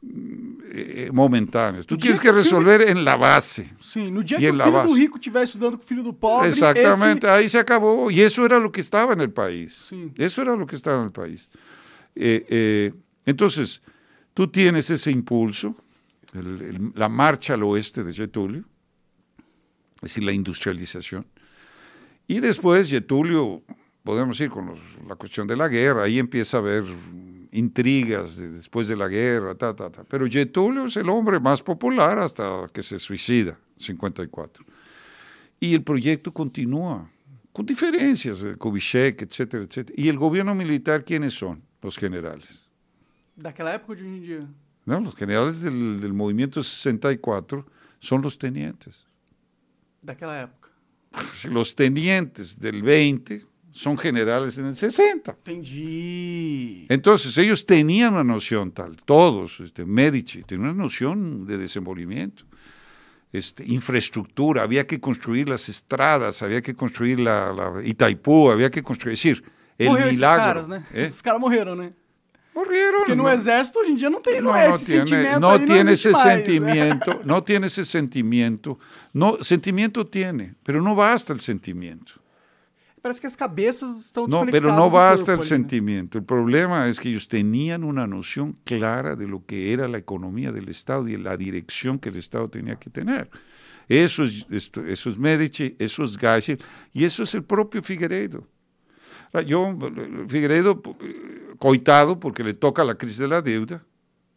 [0.03, 1.85] eh, momentáneas.
[1.85, 2.91] Tú tienes que resolver filho...
[2.91, 3.69] en la base.
[3.79, 6.49] Sí, no dia que o filho do rico estiver estudando com o filho do pobre.
[6.49, 7.35] Exactamente, esse...
[7.35, 8.09] ahí se acabó.
[8.09, 9.85] Y eso era lo que estaba en el país.
[9.89, 10.11] Sí.
[10.17, 11.49] Eso era lo que estaba en el país.
[12.15, 12.93] Eh, eh,
[13.25, 13.81] entonces,
[14.33, 15.75] tú tienes ese impulso,
[16.33, 18.63] el, el, la marcha al oeste de Getúlio,
[19.95, 21.25] es decir, la industrialización.
[22.27, 23.61] Y después Getúlio,
[24.03, 26.85] podemos ir con los, la cuestión de la guerra, ahí empieza a haber
[27.51, 30.03] intrigas de, después de la guerra, ta, ta, ta.
[30.03, 34.65] pero Getúlio es el hombre más popular hasta que se suicida, 54.
[35.59, 37.09] Y el proyecto continúa,
[37.51, 39.93] con diferencias, Kubitschek, etcétera, etcétera.
[40.01, 41.61] ¿Y el gobierno militar quiénes son?
[41.81, 42.69] Los generales.
[43.35, 44.47] Daquela época de hoje em dia?
[44.85, 47.65] No, los generales del, del movimiento 64
[47.99, 49.05] son los tenientes.
[50.01, 50.69] Daquela época.
[51.49, 55.31] Los tenientes del 20 son generales en el 60.
[55.31, 56.85] Entendi.
[56.89, 62.43] Entonces, ellos tenían una noción tal, todos, este, Medici, tenían una noción de desenvolvimiento.
[63.33, 68.83] Este, infraestructura, había que construir las estradas, había que construir la, la Itaipú, había que
[68.83, 69.43] construir, es decir,
[69.77, 70.59] el Morreu milagro.
[70.59, 70.85] Esses caras, né?
[70.93, 71.05] ¿eh?
[71.05, 71.93] Esses caras morreram, né?
[72.53, 72.99] Murieron.
[72.99, 75.39] Porque no, exército hoje em dia não tem, não, no, é no esse tiene, sentimento
[75.39, 76.23] no aí, não tiene ese mais.
[76.23, 78.79] sentimiento, no tiene ese sentimiento.
[79.13, 82.20] No, sentimiento tiene, pero no basta el sentimiento.
[83.01, 86.17] Parece que as cabeças estão No, pero no basta el sentimiento.
[86.19, 90.51] El problema es que ellos tenían una noción clara de lo que era la economía
[90.51, 93.29] del Estado y la dirección que el Estado tenía que tener.
[93.89, 96.59] Eso es, esto- eso es Medici, eso es Geisel
[96.93, 98.47] y eso es el propio Figueiredo.
[99.33, 103.83] Ah, Yo, eh, Figueiredo, eh, coitado, porque le toca la crisis de la deuda,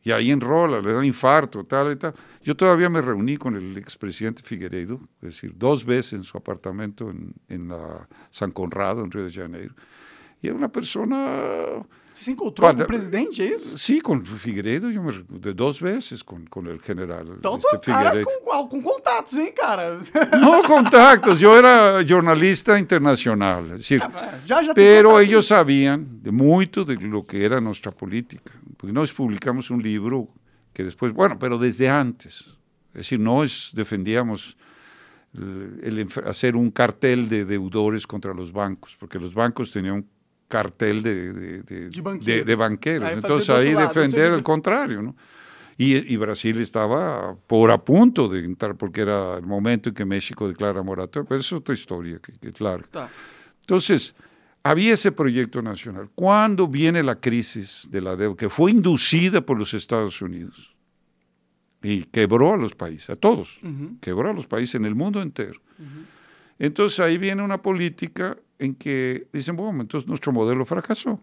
[0.05, 2.15] y ahí enrola, le da infarto, tal y tal.
[2.43, 7.11] Yo todavía me reuní con el expresidente Figueiredo, es decir, dos veces en su apartamento
[7.11, 9.75] en, en la San Conrado, en Río de Janeiro.
[10.43, 11.83] Y era una persona,
[12.15, 13.77] se encontrou com Pode- o presidente, é isso?
[13.77, 17.69] sí, con Figueiredo, yo me, re- de dos veces con, con el general Então, este,
[17.73, 18.31] tô cara Figueiredo.
[18.45, 20.01] com, com contatos, hein, cara?
[20.41, 24.01] No contactos, yo era jornalista internacional, es decir,
[24.47, 25.21] já, já tem Pero contato.
[25.29, 30.29] ellos sabían de mucho de lo que era nuestra política, porque nos publicamos un libro
[30.73, 32.57] que después, bueno, pero desde antes,
[32.93, 34.57] es decir, nos defendíamos
[35.35, 39.95] el- el enf- hacer un cartel de deudores contra los bancos, porque los bancos tenían
[39.97, 40.09] un
[40.55, 42.27] cartel de, de- de- De banqueros.
[42.27, 43.09] de- de banqueros.
[43.09, 45.17] Ahí Entonces ahí defender el contrario, ¿no?
[45.77, 50.05] Y, y Brasil estaba por a punto de entrar, porque era el momento en que
[50.05, 52.85] México declara moratoria, pero eso es otra historia, que, que claro.
[52.89, 53.11] Tá.
[53.63, 54.15] Entonces,
[54.63, 56.09] había ese proyecto nacional.
[56.15, 60.77] ¿Cuándo viene la crisis de la deuda, que fue inducida por los Estados Unidos
[61.83, 63.59] y quebró a los países, a todos,
[64.01, 65.61] quebró a los países en el mundo entero?
[66.59, 71.21] Entonces ahí viene una política en que dicen, bueno, entonces nuestro modelo fracasó.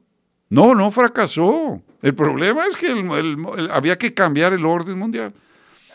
[0.50, 1.82] No, no fracasó.
[2.02, 5.34] El problema es que el- el- el- había que cambiar el orden mundial.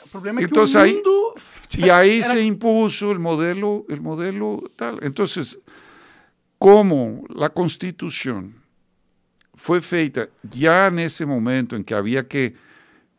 [0.05, 1.35] O problema é que Entonces mundo...
[1.77, 4.99] Y ahí Era- se impuso el modelo, el modelo tal.
[5.03, 5.59] Entonces,
[6.59, 8.55] como la constitución
[9.55, 12.55] fue feita ya en ese momento en que había que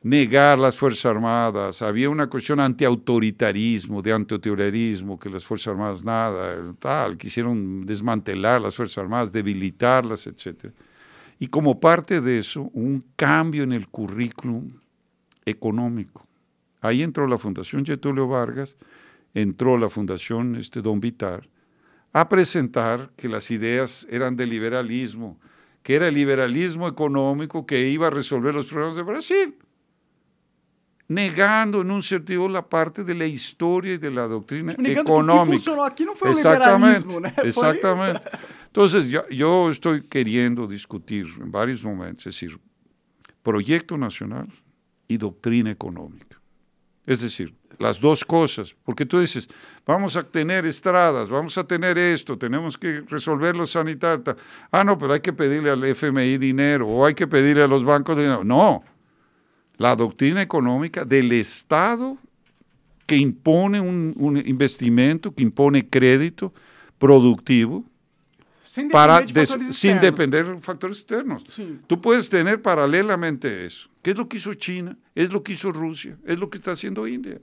[0.04, 6.74] negar las Fuerzas Armadas, había una cuestión antiautoritarismo, de antiterrorismo, que las Fuerzas Armadas nada,
[6.80, 10.72] tal, quisieron desmantelar las Fuerzas Armadas, debilitarlas, etc.
[11.40, 14.72] Y como parte de eso, un cambio en el currículum
[15.46, 16.26] económico.
[16.82, 18.76] Ahí entró la Fundación Getulio Vargas,
[19.34, 21.48] entró la Fundación este, Don Vitar,
[22.14, 25.38] a presentar que las ideas eran de liberalismo,
[25.84, 29.56] que era el liberalismo económico que iba a resolver los problemas de Brasil,
[31.10, 35.46] negando en un sentido la parte de la historia y de la doctrina que económica.
[35.58, 37.32] funcionou aqui não foi o Exactamente, liberalismo?
[37.36, 38.22] Foi- exactamente.
[38.68, 42.60] Entonces, yo, yo estoy queriendo discutir en varios momentos, es decir,
[43.42, 44.48] proyecto nacional
[45.08, 46.38] y doctrina económica.
[47.06, 49.48] Es decir, las dos cosas, porque tú dices,
[49.86, 54.36] vamos a tener estradas, vamos a tener esto, tenemos que resolver lo sanitario.
[54.72, 57.86] Ah, no, pero hay que pedirle al FMI dinero o hay que pedirle a los
[57.86, 58.44] bancos dinero.
[58.44, 58.84] No,
[59.78, 62.18] la doctrina económica del Estado
[63.06, 66.54] que impone un, un investimento, que impone crédito
[66.98, 67.86] productivo
[68.66, 71.44] Sem para depender de sin depender factores externos.
[71.50, 71.80] Sí.
[71.88, 73.90] Tú puedes tener paralelamente eso.
[74.02, 74.98] ¿Qué es lo que hizo China?
[75.16, 77.40] Es lo que hizo Rusia, es lo que está haciendo India.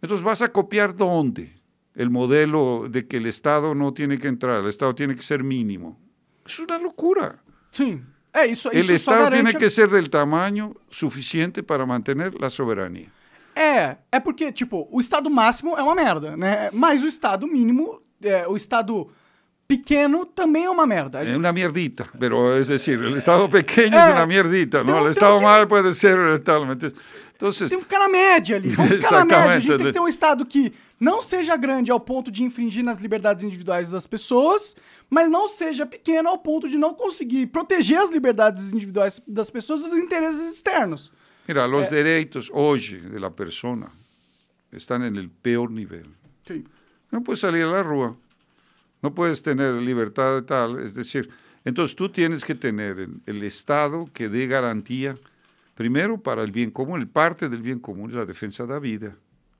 [0.00, 1.52] Entonces, ¿vas a copiar dónde?
[1.94, 5.42] El modelo de que el Estado no tiene que entrar, el Estado tiene que ser
[5.44, 6.00] mínimo.
[6.46, 7.42] Es una locura.
[7.68, 8.04] Sim.
[8.34, 12.48] É, isso, El isso só Estado tiene que ser del tamaño suficiente para mantener la
[12.48, 13.08] soberanía.
[13.54, 16.70] É, é porque, tipo, o estado máximo é uma merda, né?
[16.72, 19.08] Mas o estado mínimo, é, o estado
[19.68, 21.22] pequeno também é uma merda.
[21.22, 25.08] Es una mierdita, pero es decir, el Estado pequeño Eh, es una mierdita, El tengo
[25.08, 26.62] Estado que- mal puede ser tal.
[27.42, 27.60] ¿Me entiendes?
[27.62, 28.68] Entonces, Tem que ficar na média ali.
[28.70, 29.56] Vamos ficar na média.
[29.56, 32.84] A gente tem que ter um estado que não seja grande ao ponto de infringir
[32.84, 34.76] nas liberdades individuais das pessoas,
[35.10, 39.80] mas não seja pequeno ao ponto de não conseguir proteger as liberdades individuais das pessoas
[39.80, 41.12] dos interesses externos.
[41.48, 41.66] Mira, Eh.
[41.68, 42.80] los derechos hoy
[43.10, 43.90] de la persona
[44.70, 46.06] están en el peor nivel.
[46.46, 46.64] Sim.
[47.10, 48.16] No puedes salir a la rúa,
[49.02, 51.28] no puedes tener libertad tal, es decir,
[51.64, 55.18] entonces tú tienes que tener el, el Estado que dé garantía,
[55.74, 58.78] primero para el bien común, el parte del bien común es la defensa de la
[58.78, 59.16] vida,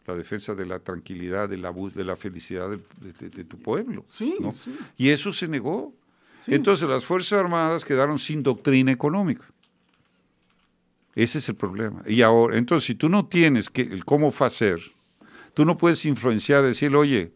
[0.07, 2.79] la defensa de la tranquilidad, de la, de la felicidad de,
[3.21, 4.05] de- de tu pueblo.
[4.13, 4.53] Sí, ¿no?
[4.53, 4.77] sí.
[4.97, 5.93] Y eso se negó.
[6.45, 6.55] Sí.
[6.55, 9.45] Entonces las Fuerzas Armadas quedaron sin doctrina económica.
[11.15, 12.03] Ese es el problema.
[12.07, 14.81] Y ahora, entonces, si tú no tienes que, el cómo hacer,
[15.55, 17.33] tú no puedes influenciar, decir, oye,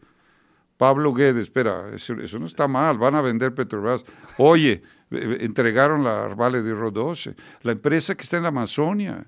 [0.77, 4.03] Pablo Guedes, espera, eso, eso no está mal, van a vender Petrobras.
[4.37, 9.27] Oye, entregaron la Vale de 12, la empresa que está en la Amazonia.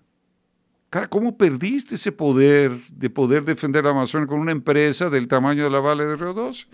[0.90, 5.64] Cara, ¿cómo perdiste ese poder de poder defender la Amazonia con una empresa del tamaño
[5.64, 6.67] de la Vale de 12?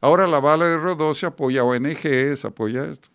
[0.00, 3.08] Ahora la Vale de 12 apoya ONGs, apoya esto.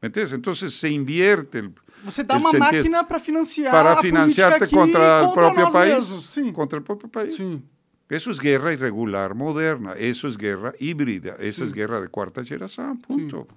[0.00, 0.32] ¿Me entiendes?
[0.32, 1.72] Entonces se invierte el,
[2.04, 6.04] Você dá el uma máquina para financiar para a aqui contra propio nós país.
[6.04, 6.52] Sim.
[6.52, 7.34] Contra el propio país.
[7.34, 7.62] Sim.
[8.08, 12.98] Eso es guerra irregular moderna, eso es guerra híbrida, eso es guerra de cuarta generación,
[12.98, 13.48] punto.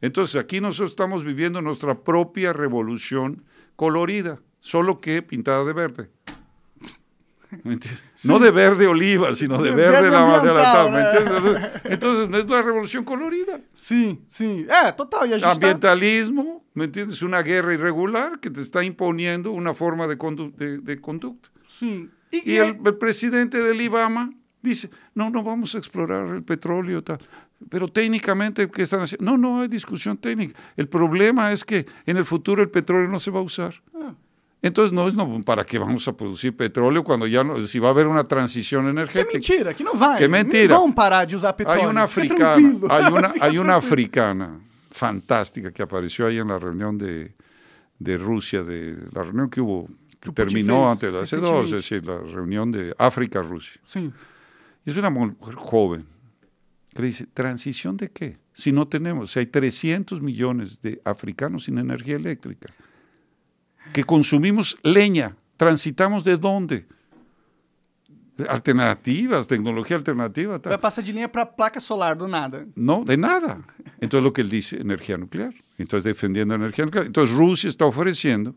[0.00, 3.44] Entonces aquí nosotros estamos viviendo nuestra propia revolución
[3.76, 6.10] colorida, solo que pintada de verde.
[8.26, 11.70] No de verde oliva, sino de Sí, verde, verde la de la tal, entiendes?
[11.84, 13.60] Entonces no es una revolución colorida.
[13.72, 14.66] Sim, sim.
[14.68, 15.32] É, total.
[15.42, 17.22] Ambientalismo, ¿me entiendes?
[17.22, 21.48] Una guerra irregular que te está imponiendo una forma de, condu- de- de conducta.
[22.30, 27.02] E, Y el, el presidente del IBAMA dice, no, no vamos a explorar el petróleo,
[27.02, 27.18] tal.
[27.70, 29.24] Pero técnicamente, ¿qué están haciendo?
[29.24, 30.58] No, no hay discusión técnica.
[30.76, 33.74] El problema es que en el futuro el petróleo no se va a usar.
[33.94, 34.14] Ah.
[34.60, 37.88] Entonces, no es no, para qué vamos a producir petróleo cuando ya no, si va
[37.88, 39.32] a haber una transición Que energética.
[39.32, 40.18] mentira, que não vai.
[40.18, 40.74] Que mentira.
[40.74, 41.82] Não vão parar de usar petróleo.
[41.82, 46.98] Hay una africana, hay una, hay una africana fantástica que apareció ahí en la reunión
[46.98, 47.32] de,
[48.00, 49.86] de Rusia, de la reunión que hubo,
[50.20, 53.80] que Que terminó antes de hace dos, es decir, la reunión de África-Rusia.
[53.86, 54.10] Sim.
[54.84, 56.17] Es una mujer joven que
[57.34, 58.38] ¿transición de qué?
[58.52, 62.72] Si no tenemos, si hay 300 millones de africanos sin energía eléctrica,
[63.92, 66.86] que consumimos leña, transitamos de dónde?
[68.48, 70.60] Alternativas, tecnología alternativa.
[70.60, 70.70] tal.
[70.70, 72.64] Vai passar de linha para placa solar do nada.
[72.76, 73.58] No, de nada.
[74.00, 75.52] Entonces lo que él dice, energía nuclear.
[75.76, 77.06] Entonces defendiendo energía nuclear.
[77.06, 78.54] Entonces Rusia está ofreciendo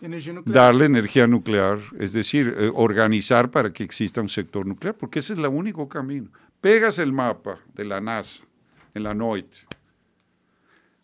[0.00, 5.18] Energia darle energía nuclear, es decir, eh, organizar para que exista un sector nuclear, porque
[5.18, 6.30] ese es el único camino.
[6.60, 8.44] Pegas el mapa de la NASA
[8.94, 9.54] en la NOIT.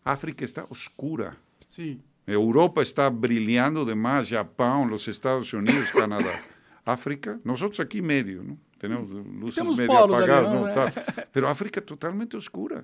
[0.03, 1.37] África está oscura.
[1.65, 2.01] Sim.
[2.27, 6.41] Europa está brillando de más, Japón, los Estados Unidos, Canadá.
[6.83, 8.57] África, nosotros aquí medio, ¿no?
[8.77, 11.27] Tenemos luces medio ali, apagadas, ¿no?
[11.31, 12.83] pero África totalmente oscura.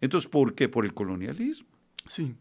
[0.00, 0.68] Entonces, ¿por qué?
[0.68, 1.68] Por el colonialismo.
[2.06, 2.36] Sim.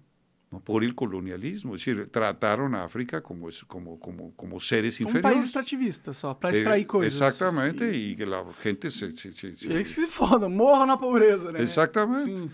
[0.51, 0.59] ¿No?
[0.59, 1.75] Por el colonialismo.
[1.75, 5.43] Es decir, trataron a África como, como, como, como seres país inferiores.
[5.43, 7.13] extrativista só, para Eh, extrair coisas.
[7.21, 9.11] Exactamente, E, y que la gente se...
[9.11, 11.61] se- se- se- eles se fodam, morram na pobreza, né?
[11.63, 12.37] Exactamente.
[12.37, 12.49] Sim.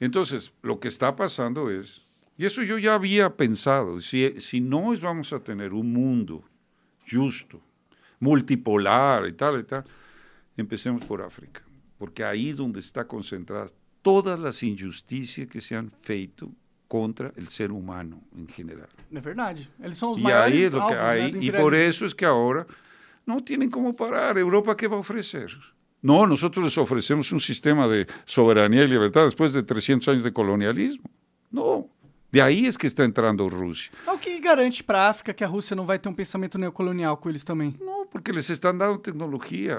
[0.00, 2.02] Entonces, lo que está pasando es,
[2.36, 6.42] y eso yo ya había pensado, si, si no vamos a tener un mundo
[7.08, 7.60] justo,
[8.18, 9.84] multipolar y tal y tal,
[10.56, 11.62] empecemos por África,
[11.98, 16.50] porque ahí es donde está concentradas todas las injusticias que se han feito
[16.88, 18.88] contra el ser humano en general.
[19.12, 19.70] É verdade.
[19.80, 21.72] Eles são os Y maiores ahí es lo que alvos, né, hay, do y por
[21.74, 21.90] imperialismo.
[21.90, 22.66] eso es que ahora
[23.26, 24.36] no tienen cómo parar.
[24.38, 25.50] Europa, ¿qué va a ofrecer?
[26.02, 30.32] No, nosotros les ofrecemos un sistema de soberanía y libertad después de 300 años de
[30.32, 31.10] colonialismo.
[31.50, 31.88] No,
[32.30, 33.92] de ahí es que está entrando Rusia.
[34.06, 36.58] É o que garante para a África que a Rússia não vai ter um pensamento
[36.58, 37.76] neocolonial com eles também.
[37.80, 39.76] No, porque les están dando tecnología.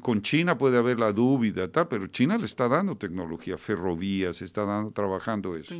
[0.00, 4.64] Con China puede haber la duda, tal, pero China le está dando tecnología, ferrovías, está
[4.64, 5.74] dando, trabajando eso.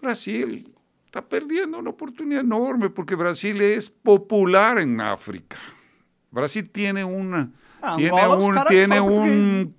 [0.00, 5.58] Brasil está perdiendo una oportunidad enorme porque Brasil es popular en África.
[6.30, 7.50] Brasil tiene una
[7.82, 9.74] Ah, tiene un tiene un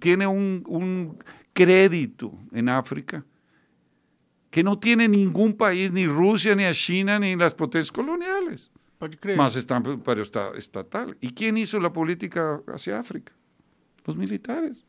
[0.00, 1.18] tiene un, un
[1.52, 3.24] crédito en África
[4.50, 8.72] que no tiene ningún país, ni Rusia, ni a China, ni las potencias coloniales.
[9.00, 9.36] Pode crer.
[10.04, 11.16] Pero está estatal.
[11.22, 13.32] ¿Y quién hizo la política hacia África?
[14.04, 14.84] Los militares.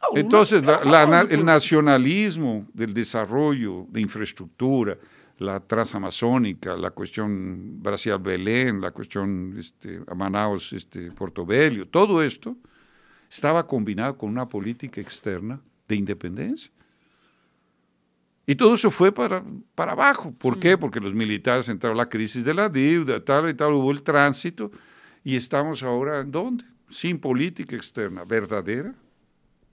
[0.00, 4.96] Ah, Entonces, la- la el nacionalismo del desarrollo de infraestructura,
[5.38, 11.10] la transamazónica, la cuestión Brasil-Belén, la cuestión este, Manaus, este,
[11.90, 12.56] todo esto
[13.28, 16.70] estaba combinado con una política externa de independencia.
[18.46, 19.44] Y todo eso fue para,
[19.74, 20.32] para abajo.
[20.32, 20.78] ¿Por qué?
[20.78, 24.70] Porque los militares entraron la crisis de la deuda, tal y tal, hubo el tránsito,
[25.24, 26.64] y estamos ahora en dónde?
[26.88, 28.94] Sin política externa verdadera,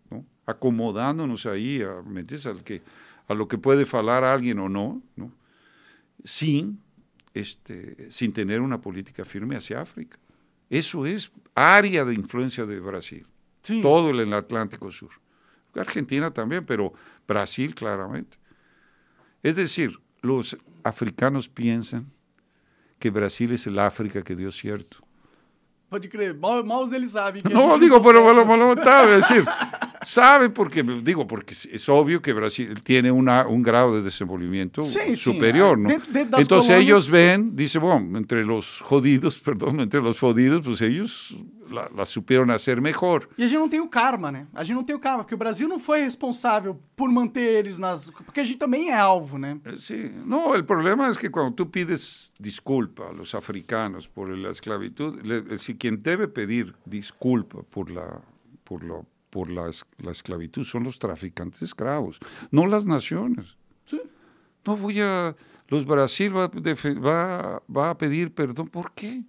[0.10, 0.26] ¿no?
[0.48, 2.48] acomodándonos ahí a, ¿me entiendes?
[2.48, 2.82] Al que,
[3.28, 5.32] a lo que puede falar alguien o no, ¿no?
[6.24, 6.80] sin,
[7.36, 10.18] este, sin tener una política firme hacia África.
[10.72, 13.28] Eso es área de influencia de Brasil,
[13.62, 13.84] Sim.
[13.84, 15.12] todo el, el Atlántico Sur.
[15.76, 16.94] Argentina también, pero
[17.28, 18.38] Brasil claramente.
[19.44, 22.08] Es decir, los africanos piensan
[23.00, 24.98] que Brasil es el África que dio cierto.
[25.90, 26.34] Pode crer.
[26.36, 27.44] Mal, mal eles sabem.
[27.44, 29.46] que No, digo, pero bueno, bueno, tal, es decir,
[30.04, 35.16] saben porque, digo, porque es- obvio que Brasil tiene una, un grado de desenvolvimiento Sí,
[35.16, 35.90] superior, ¿no?
[35.90, 40.64] dentro das Entonces colonias- ellos ven, dice, bueno, entre los jodidos, perdón, entre los jodidos,
[40.66, 41.38] pues ellos
[41.74, 43.28] la, la supieron hacer mejor.
[43.38, 44.48] E a gente não tem o karma, né?
[44.54, 47.78] A gente não tem o karma, porque o Brasil não foi responsável por manter eles
[47.80, 48.10] nas.
[48.26, 49.60] Porque a gente também é alvo, né?
[49.66, 54.30] Eh, Sí, no, el problema es que cuando tú pides disculpa a los africanos por
[54.30, 58.22] la esclavitud, le- si quien debe pedir disculpa por la,
[58.64, 62.20] por la por la, es- la esclavitud son los traficantes esclavos,
[62.52, 63.58] no las naciones.
[63.84, 64.00] Sí.
[64.64, 65.36] No voy a...
[65.70, 66.50] Los Brasil va, a
[67.00, 68.68] va, va a pedir perdón.
[68.68, 69.24] ¿Por qué?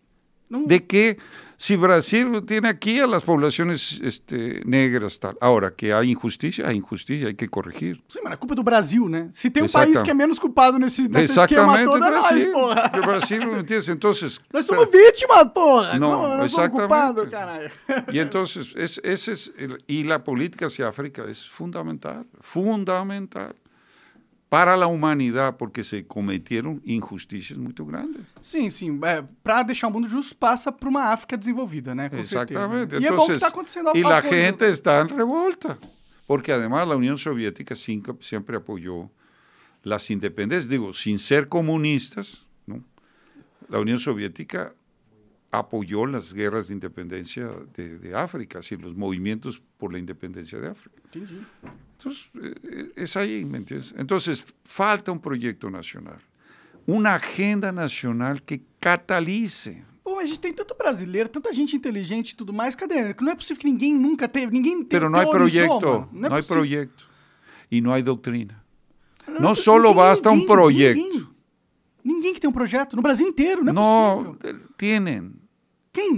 [0.60, 1.16] No, ¿De qué?
[1.56, 5.36] Si Brasil tiene aquí a las poblaciones este, negras, tal.
[5.40, 8.02] Ahora, que hay injusticia, hay injusticia, hay que corregir.
[8.08, 9.28] Sim, mas a culpa é do Brasil, né?
[9.30, 12.52] Se tem um país que é menos culpado nesse, nesse esquema todo, é nós, Brasil.
[12.52, 12.90] porra.
[12.92, 13.88] El Brasil, ¿me entiendes?
[13.88, 15.96] Entonces, Nós somos vítimas, porra.
[15.98, 17.70] Não, Como nós somos culpados, caralho.
[18.12, 23.54] Y entonces, es, ese es el- y la política hacia África es fundamental, fundamental
[24.54, 28.22] para la humanidad, porque se cometieron injusticias muy grandes.
[28.40, 29.00] Sim, sim.
[29.02, 32.08] É, pra deixar o mundo justo, passa por uma África desenvolvida, né?
[32.08, 32.90] Com Exactamente.
[32.92, 33.02] certeza.
[33.02, 34.30] E é bom que Entonces, tá acontecendo la coisas.
[34.30, 35.76] gente está en revolta,
[36.24, 39.10] porque además la Unión Soviética siempre apoyó
[39.82, 42.80] las independencias, digo, sin ser comunistas, ¿no?
[43.68, 44.72] la Unión Soviética
[45.58, 50.68] apoyó las guerras de independencia de, de África, así, los movimientos por la independencia de
[50.68, 50.96] África.
[51.04, 51.44] Entendi.
[51.98, 53.94] Entonces, eh, es ahí, ¿me entiendes?
[53.96, 56.18] Entonces, falta un proyecto nacional,
[56.86, 59.84] una agenda nacional que catalice.
[60.04, 62.74] Mas a gente tem tanto brasileiro, tanta gente inteligente e tudo mais.
[62.76, 63.14] Cadê?
[63.20, 66.08] Não é possível que ninguém nunca teve, ninguém te- Pero no hay teorizou, proyecto, mano.
[66.12, 66.56] no, é hay possível.
[66.62, 67.08] proyecto
[67.70, 68.62] y no hay doctrina.
[69.26, 71.00] Não, No não solo tem basta un ninguém, proyecto.
[71.02, 71.28] Ninguém,
[72.04, 74.60] ninguém que tem um projeto no Brasil inteiro, não é No, possível.
[74.60, 75.32] eh, tienen,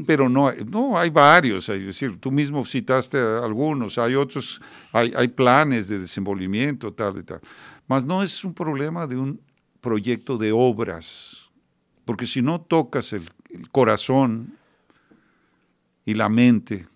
[0.07, 1.69] Pero no, hay- no hay varios.
[1.69, 4.61] Es decir, tú mismo citaste algunos, hay otros,
[4.93, 7.41] hay, hay planes de desenvolvimiento, tal y tal.
[7.87, 9.41] Mas no es un problema de un
[9.81, 11.51] proyecto de obras,
[12.05, 14.57] porque si no tocas el, el corazón
[16.05, 16.87] y la mente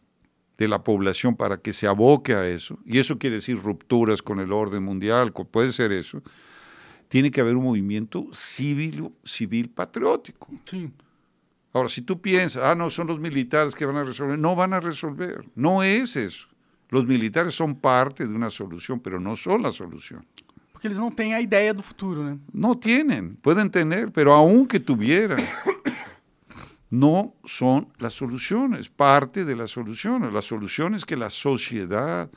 [0.58, 4.40] de la población para que se aboque a eso, y eso quiere decir rupturas con
[4.40, 6.22] el orden mundial, puede ser eso,
[7.08, 10.48] tiene que haber un movimiento civil, civil patriótico.
[10.64, 10.92] Sim.
[11.72, 14.72] Ahora, si tú piensas, ah, no, son los militares que van a resolver, no van
[14.72, 16.48] a resolver, no es eso.
[16.88, 20.26] Los militares son parte de una solución, pero no son la solución.
[20.72, 22.38] Porque eles não têm a ideia do futuro, né?
[22.52, 25.38] No tienen, pueden tener, pero aunque tuvieran,
[26.90, 30.32] no son las soluciones, parte de las soluciones.
[30.32, 32.30] La solución es que la sociedad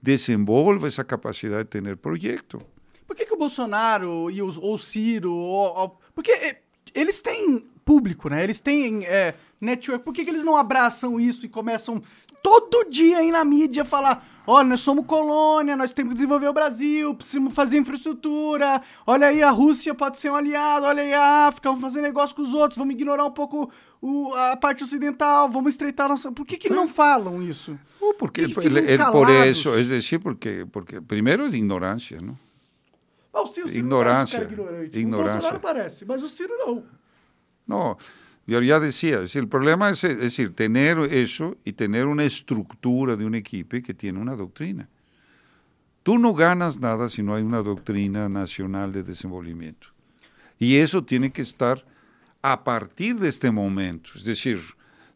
[0.00, 2.62] desenvolva esa capacidad de tener proyecto.
[3.06, 5.32] Por que, que o Bolsonaro e os, ou o Ciro.
[5.34, 6.62] Ou, ou- porque é,
[6.94, 8.44] eles têm público, né?
[8.44, 10.04] Eles têm é, network.
[10.04, 12.00] Por que, que eles não abraçam isso e começam
[12.40, 16.52] todo dia aí na mídia falar: olha, nós somos colônia, nós temos que desenvolver o
[16.52, 18.80] Brasil, precisamos fazer infraestrutura.
[19.06, 22.34] Olha aí, a Rússia pode ser um aliado, olha aí a África, vamos fazer negócio
[22.36, 23.68] com os outros, vamos ignorar um pouco
[24.00, 26.30] o- a parte ocidental, vamos estreitar nossa.
[26.30, 27.76] Por que, que não falam isso?
[28.00, 32.20] Oh, porque Y el- ficam el- por eso, es decir, porque, porque primero es ignorancia,
[32.20, 32.38] ¿no?
[33.32, 34.38] Ah, o Ciro, o Ciro Ignorância.
[34.40, 34.98] não parece um cara ignorante.
[34.98, 35.30] Ignorância.
[35.30, 36.82] O Bolsonaro parece, mas o Ciro não.
[37.70, 37.98] No,
[38.48, 43.14] yo ya decía, es decir, el problema es, decir, tener eso y tener una estructura
[43.14, 44.88] de un equipo que tiene una doctrina.
[46.02, 49.86] Tú no ganas nada si no hay una doctrina nacional de desenvolvimiento.
[50.58, 51.86] Y eso tiene que estar
[52.42, 54.60] a partir de este momento, es decir,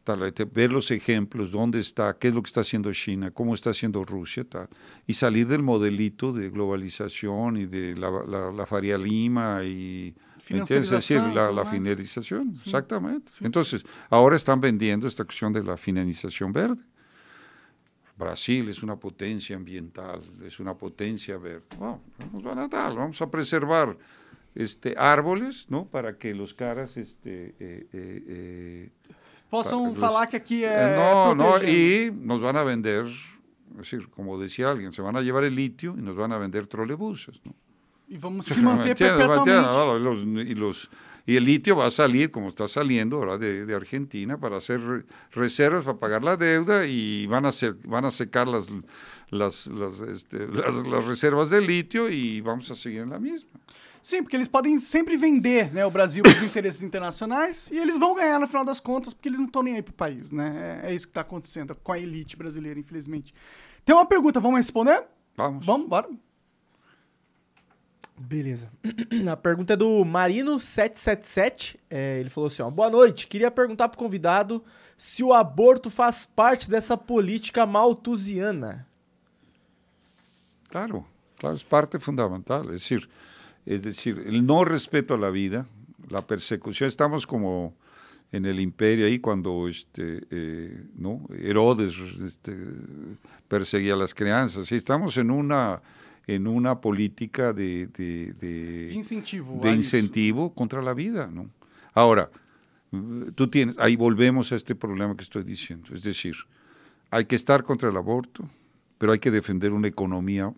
[0.05, 3.71] tal, ver los ejemplos, dónde está, qué es lo que está haciendo China, cómo está
[3.71, 4.69] haciendo Rusia, tal,
[5.09, 10.34] y salir del modelito de globalización y de la, la, la Faria Lima y ¿me
[10.53, 10.91] entiendes?
[10.91, 13.33] Es decir, la, la finalización, exactamente.
[13.41, 16.83] Entonces, ahora están vendiendo esta cuestión de la finalización verde.
[18.17, 21.65] Brasil es una potencia ambiental, es una potencia verde.
[21.79, 22.01] Wow,
[22.43, 23.97] van a dar, vamos a preservar
[24.55, 25.87] este, árboles, ¿no?
[25.87, 28.91] Para que los caras, este, eh, eh, eh,
[29.51, 30.97] Possam Los- falar que aqui eh, é.
[30.97, 35.21] no, no, y nos van a vender, es decir, como decía alguien, se van a
[35.21, 37.55] llevar el litio y nos van a vender trolebuses, ¿no?
[38.09, 39.19] E vamos se manter ¿Me entiendes?
[39.19, 39.69] ¿Me perpetuamente.
[39.69, 40.91] Ah, los- y, los,
[41.27, 44.81] y el litio va a salir, como está saliendo ahora de, de Argentina, para hacer
[44.81, 48.69] re- reservas, para pagar la deuda y van a, ser, van a secar las,
[49.31, 53.51] las, las, este, las, las reservas de litio y vamos a seguir en la misma.
[54.03, 57.97] Sim, porque eles podem sempre vender né, o Brasil para os interesses internacionais e eles
[57.97, 60.83] vão ganhar no final das contas, porque eles não estão nem aí pro país, né?
[60.85, 63.33] É, é isso que tá acontecendo com a elite brasileira, infelizmente.
[63.83, 65.05] Tem uma pergunta, vamos responder?
[65.35, 65.65] Vamos.
[65.65, 66.07] Vamos, bora.
[68.17, 68.71] Beleza.
[69.31, 71.77] A pergunta é do Marino777.
[71.91, 73.27] É, ele falou assim: ó, Boa noite.
[73.27, 74.63] Queria perguntar pro convidado
[74.97, 78.87] se o aborto faz parte dessa política malthusiana.
[80.69, 81.07] Claro,
[81.39, 82.65] claro, es parte fundamental.
[82.67, 83.09] Es decir,
[83.67, 85.67] es decir, el no respeto a la vida,
[86.09, 87.75] la persecución, estamos como
[88.33, 91.21] en el imperio ahí cuando este, eh, ¿no?
[91.39, 91.95] Herodes
[92.25, 92.57] este,
[93.47, 94.73] perseguía a las crianzas.
[94.73, 95.81] Estamos en una,
[96.27, 99.61] en una política de, de- de- incentivo.
[99.63, 101.51] de incentivo contra la vida, ¿no?
[101.93, 102.31] Ahora,
[103.35, 106.35] tú tienes, ahí volvemos a este problema que estoy diciendo, es decir,
[107.11, 108.49] hay que estar contra el aborto,
[108.99, 110.53] pero hay que defender una economía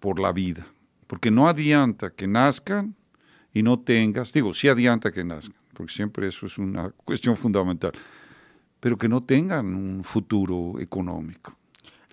[0.00, 0.66] por la vida.
[1.06, 2.94] Porque no adianta que nazcan
[3.54, 7.92] y no tengas, digo, sí adianta que nazcan, porque siempre eso es una cuestión fundamental,
[8.80, 11.56] pero que não tenham um futuro econômico.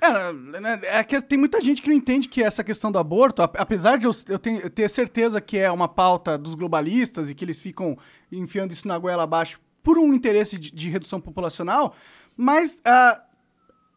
[0.02, 3.98] É, é, que tem muita gente que não entende que essa questão do aborto, apesar
[3.98, 7.44] de eu, eu, ter, eu, ter certeza que é uma pauta dos globalistas e que
[7.44, 7.98] eles ficam
[8.32, 11.96] enfiando isso na goela abaixo por um interesse de, de redução populacional,
[12.36, 13.22] mas uh,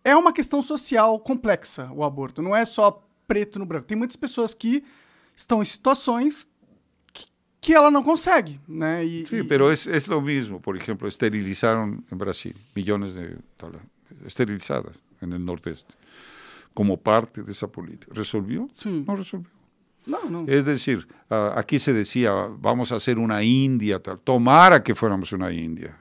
[0.04, 2.42] é uma questão social complexa o aborto.
[2.42, 3.86] Não é só preto no branco.
[3.86, 4.84] Tem muitas pessoas que
[5.36, 6.48] estão em situações
[7.60, 9.04] que ela não consegue, né?
[9.04, 9.44] E, sí, e...
[9.44, 10.60] pero es, es lo mismo.
[10.60, 13.38] Por ejemplo, esterilizaron en Brasil millones de
[14.26, 15.94] esterilizadas en el nordeste
[16.74, 18.12] como parte de esa política.
[18.14, 18.68] ¿Resolvió?
[18.74, 19.04] Sí.
[19.06, 19.50] No resolvió.
[20.06, 20.44] No, no.
[20.48, 24.18] Es decir, aquí se decía, vamos a hacer una India, tal.
[24.18, 25.96] tomara que fuéramos una India.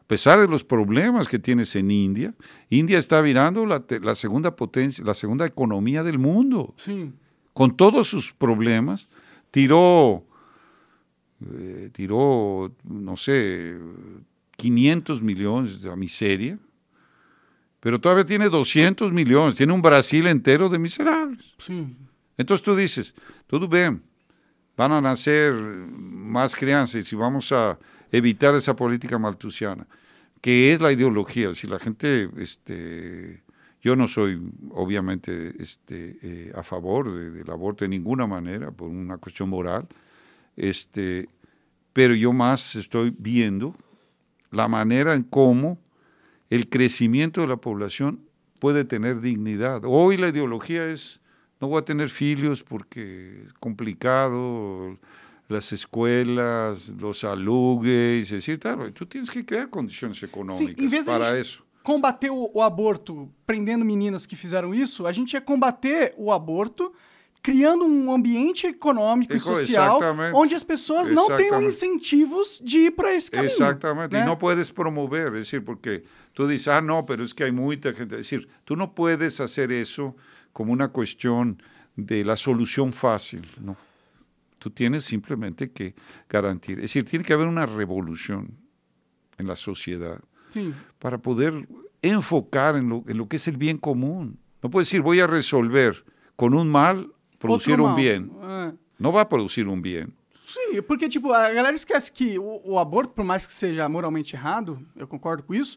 [0.00, 2.34] A pesar de los problemas que tienes en India,
[2.70, 6.74] India está virando la, la segunda potencia, la segunda economía del mundo.
[6.76, 7.12] Sí.
[7.52, 9.08] Con todos sus problemas,
[9.50, 10.24] tiró
[11.58, 13.76] eh, tiró, no sé,
[14.56, 16.58] 500 millones de miseria,
[17.86, 21.54] pero todavía tiene 200 millones, tiene un Brasil entero de miserables.
[22.36, 23.14] Entonces tú dices,
[23.46, 24.02] todo bien,
[24.76, 27.78] van a nacer más crianzas y vamos a
[28.10, 29.86] evitar esa política maltusiana,
[30.40, 31.54] que es la ideología.
[31.54, 33.44] Si la gente, este,
[33.80, 34.42] yo no soy
[34.72, 39.86] obviamente este, eh, a favor del aborto de ninguna manera, por una cuestión moral,
[40.56, 41.28] este,
[41.92, 43.76] pero yo más estoy viendo
[44.50, 45.85] la manera en cómo
[46.50, 48.20] el crecimiento de la población
[48.58, 49.82] puede tener dignidad.
[49.84, 51.20] Hoy la ideología es,
[51.60, 54.98] no voy a tener filios porque es complicado,
[55.48, 61.66] las escuelas, los alugues, es decir, claro, tú tienes que crear condiciones económicas para eso.
[61.86, 66.92] combater o, o, aborto prendendo meninas que fizeram isso, a gente ia combater o aborto
[67.46, 70.00] criando um ambiente econômico e social
[70.34, 73.52] onde as pessoas não tenham incentivos de ir para esse caminho.
[73.52, 74.22] Exatamente, né?
[74.22, 76.02] e não puedes promover, é decir, porque
[76.34, 79.38] tu dices, ah, não, pero es que hay muita gente, es decir, tú no puedes
[79.40, 80.16] hacer eso
[80.52, 81.62] como una cuestión
[81.94, 83.76] de la solución fácil, no.
[84.58, 85.94] Tú tienes simplemente que
[86.28, 88.58] garantir, es decir, tiene que haber una revolución
[89.38, 90.18] en la sociedad
[90.50, 90.74] sí.
[90.98, 91.68] para poder
[92.02, 94.40] enfocar en lo, en lo que es el bien común.
[94.64, 97.12] No puedes decir, voy a resolver con un mal
[97.46, 98.30] produzir um bem.
[98.42, 98.72] É.
[98.98, 100.06] Não vai produzir um bem.
[100.46, 104.34] Sim, porque, tipo, a galera esquece que o, o, aborto, por mais que seja moralmente
[104.34, 105.76] errado, eu concordo com isso,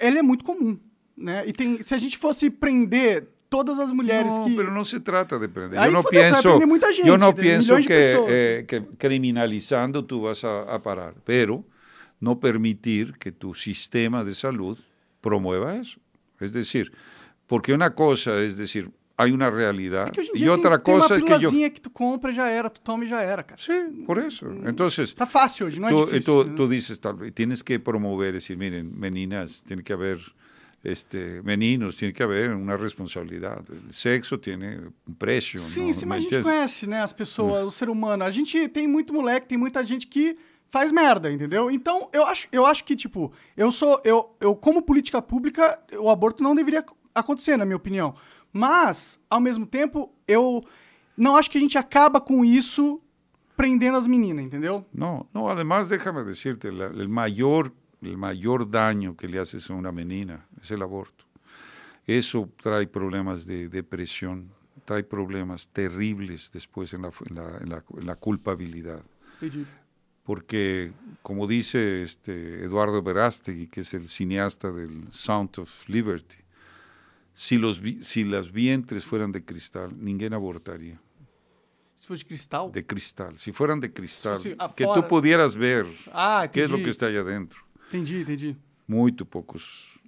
[0.00, 0.78] ele é muito comum,
[1.16, 1.44] né?
[1.46, 4.56] E tem, se a gente fosse prender todas as mulheres não, que...
[4.56, 5.78] Não, não se trata de prender.
[5.78, 6.58] Aí, eu não penso,
[6.92, 11.64] gente, eu não penso que, eh, que criminalizando tu vas a, a parar, pero
[12.20, 14.80] não permitir que tu sistema de saúde
[15.20, 15.98] promueva isso.
[16.40, 16.92] É decir,
[17.46, 20.12] porque uma coisa é decir, hay una realidad.
[20.16, 21.50] Es que y otra tem, cosa tem es que yo...
[21.50, 23.60] que tu compra ya era, tu toma y ya era, cara.
[23.60, 24.46] Sí, por eso.
[24.46, 25.10] Mm, Entonces...
[25.10, 26.24] Está fácil hoy, no tú, es difícil.
[26.24, 30.20] Tú, tú dices, tal vez, tienes que promover, decir, miren, meninas, tiene que haber,
[30.84, 33.64] este, meninos, tiene que haber una responsabilidad.
[33.70, 35.58] El sexo tiene um preço.
[35.58, 38.22] Sim, sim, mas a gente conhece, né, as pessoas, o ser humano.
[38.22, 40.36] A gente tem muito moleque, tem muita gente que
[40.70, 41.70] faz merda, entendeu?
[41.70, 46.10] Então, eu acho, eu acho que, tipo, eu sou, eu, eu como política pública, o
[46.10, 48.14] aborto não deveria acontecer, na minha opinião.
[48.56, 50.64] Mas, ao mesmo tempo, eu
[51.14, 53.00] não acho que a gente acaba com isso
[53.54, 54.86] prendendo as meninas, entendeu?
[54.94, 57.70] No, no, además déjame decirte, la, el mayor,
[58.00, 61.26] el mayor daño que le haces a una menina es el aborto.
[62.06, 64.50] Eso trae problemas de depresión,
[64.86, 69.02] trae problemas terribles después en la, en la, en la, en la culpabilidad.
[70.24, 76.45] Porque, como dice este Eduardo Verástegui, que es el cineasta del Sound of Liberty,
[77.36, 80.98] si, los, si las vientres fueran de cristal, ninguém abortaría.
[81.94, 82.72] Si fuera de cristal?
[82.72, 83.38] De cristal.
[83.38, 84.38] Si fueran de cristal,
[84.74, 87.60] que tú pudieras ver ah, qué es lo que está allá adentro.
[87.86, 88.56] Entendi, entendi.
[88.86, 90.00] Muy pocos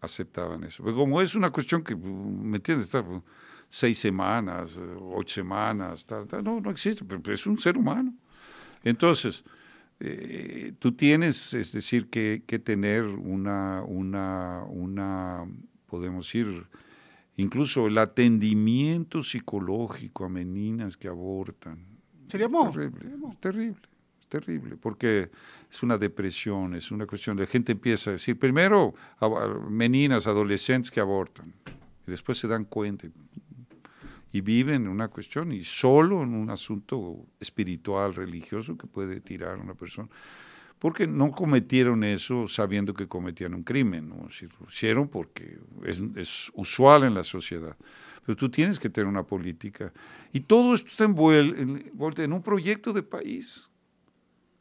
[0.00, 0.82] aceptaban eso.
[0.82, 2.86] Pero como es una cuestión que, ¿me entiendes?
[2.86, 3.04] Está
[3.68, 8.14] seis semanas, ocho semanas, tal, tal, no, no existe, pero es un ser humano.
[8.82, 9.44] Entonces,
[10.00, 15.46] eh, tú tienes, es decir, que, que tener una, una, una
[15.86, 16.66] podemos ir,
[17.36, 21.78] incluso el atendimiento psicológico a meninas que abortan.
[22.28, 22.48] Sería.
[22.48, 23.00] Terrible,
[23.30, 23.88] es terrible,
[24.20, 25.30] es terrible, porque
[25.70, 28.94] es una depresión, es una cuestión, la gente empieza a decir, primero,
[29.70, 31.54] meninas, adolescentes que abortan,
[32.06, 33.06] y después se dan cuenta
[34.32, 39.58] y viven en una cuestión y solo en un asunto espiritual, religioso que puede tirar
[39.58, 40.08] a una persona.
[40.78, 44.30] Porque no cometieron eso sabiendo que cometían un crimen, ¿no?
[44.30, 47.76] Si lo hicieron porque es, es usual en la sociedad.
[48.24, 49.92] Pero tú tienes que tener una política.
[50.32, 53.70] Y todo esto está envuel- envuelto en un proyecto de país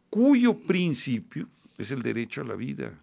[0.10, 2.94] cuyo principio es el derecho a la vida.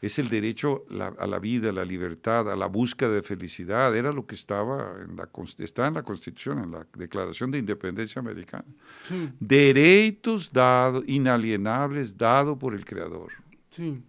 [0.00, 3.96] Es el derecho la- a la vida, a la libertad, a la búsqueda de felicidad.
[3.96, 5.28] Era lo que estaba en la,
[5.58, 8.64] está en la Constitución, en la Declaración de Independencia Americana.
[9.02, 13.32] Sim, Derechos dados, inalienables, dados por el Creador.
[13.70, 14.02] sim.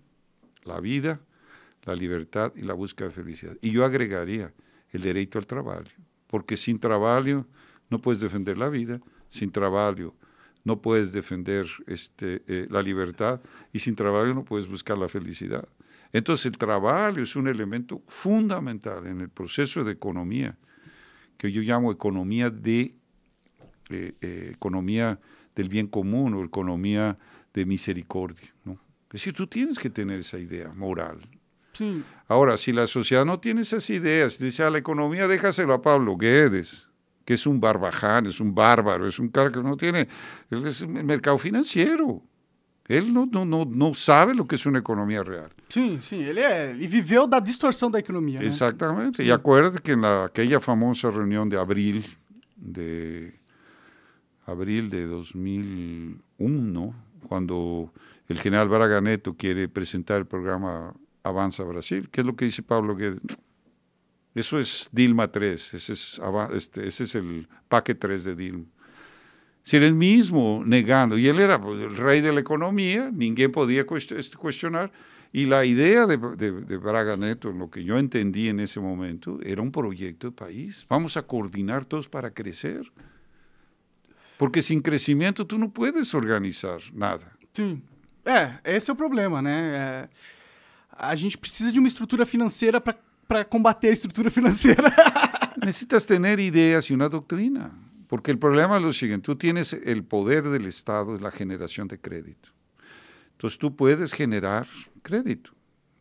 [0.64, 1.20] La vida,
[1.86, 3.58] la libertad y la búsqueda de felicidad.
[3.62, 4.54] Y yo agregaría
[4.92, 5.84] el derecho al trabajo,
[6.28, 7.46] porque sin trabajo
[7.90, 10.14] no puedes defender la vida, sin trabajo
[10.64, 13.42] no puedes defender este, eh, la libertad
[13.74, 15.68] y sin trabajo no puedes buscar la felicidad.
[16.12, 20.58] Entonces el trabajo es un elemento fundamental en el proceso de economía,
[21.38, 22.96] que yo llamo economía de
[23.90, 25.20] eh, eh, economía
[25.56, 27.18] del bien común o economía
[27.54, 28.54] de misericordia.
[28.66, 28.74] ¿no?
[29.08, 31.20] Es decir, tú tienes que tener esa idea moral.
[31.74, 32.04] Sim.
[32.28, 36.18] Ahora, si la sociedad no tiene esas ideas, dice a la economía, déjaselo a Pablo
[36.18, 36.89] Guedes,
[37.30, 40.08] que es un barbaján, es un bárbaro, es un cara que no tiene,
[40.50, 42.24] él es el mercado financiero.
[42.88, 45.52] Él no, no, no, no sabe lo que es una economía real.
[45.68, 46.24] Sim, sim.
[46.24, 48.48] Ele, é, ele viveu da distorção da economia, né?
[48.48, 49.22] Exactamente.
[49.22, 52.04] Y acuérdate que en la, aquella famosa reunión de abril
[52.58, 53.32] de
[54.48, 56.96] abril de 2001,
[57.28, 57.94] cuando
[58.28, 62.64] el general Braga Neto quiere presentar el programa Avanza Brasil, ¿qué es lo que dice
[62.64, 63.22] Pablo Guedes?
[64.36, 66.22] Eso es Dilma 3, ese es,
[66.54, 68.66] este, ese es el paquete 3 de Dilma.
[69.64, 73.52] Si era el mismo negando, y él era pues, el rey de la economía, ninguém
[73.52, 74.92] podía este, cuestionar,
[75.32, 79.40] y la idea de, de, de Braga Neto, lo que yo entendí en ese momento,
[79.44, 80.86] era un proyecto de país.
[80.90, 82.92] Vamos a coordinar todos para crecer.
[84.38, 87.32] Porque sin crecimiento tú no puedes organizar nada.
[87.54, 87.84] Sim.
[88.26, 89.76] É, esse é o problema, né?
[89.76, 90.10] É,
[90.92, 92.98] a gente precisa de uma estrutura financeira para
[93.50, 94.94] combater a estrutura financeira.
[95.62, 97.72] Necesitas tener ideas y una doctrina.
[98.08, 101.88] Porque el problema es lo siguiente, tú tienes el poder del Estado, es la generación
[101.88, 102.50] de crédito.
[103.34, 104.68] Entonces tú puedes generar
[105.04, 105.52] crédito.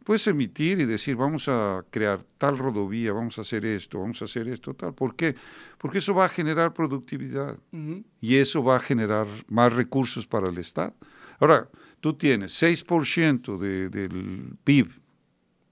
[0.04, 4.24] Puedes emitir y decir, vamos a crear tal rodovía, vamos a hacer esto, vamos a
[4.24, 4.94] hacer esto, tal.
[4.94, 5.34] ¿Por qué?
[5.76, 8.02] Porque eso va a generar productividad Uhum.
[8.22, 10.94] y eso va a generar más recursos para el Estado.
[11.38, 11.68] Ahora,
[12.00, 14.88] tú tienes 6% de, del PIB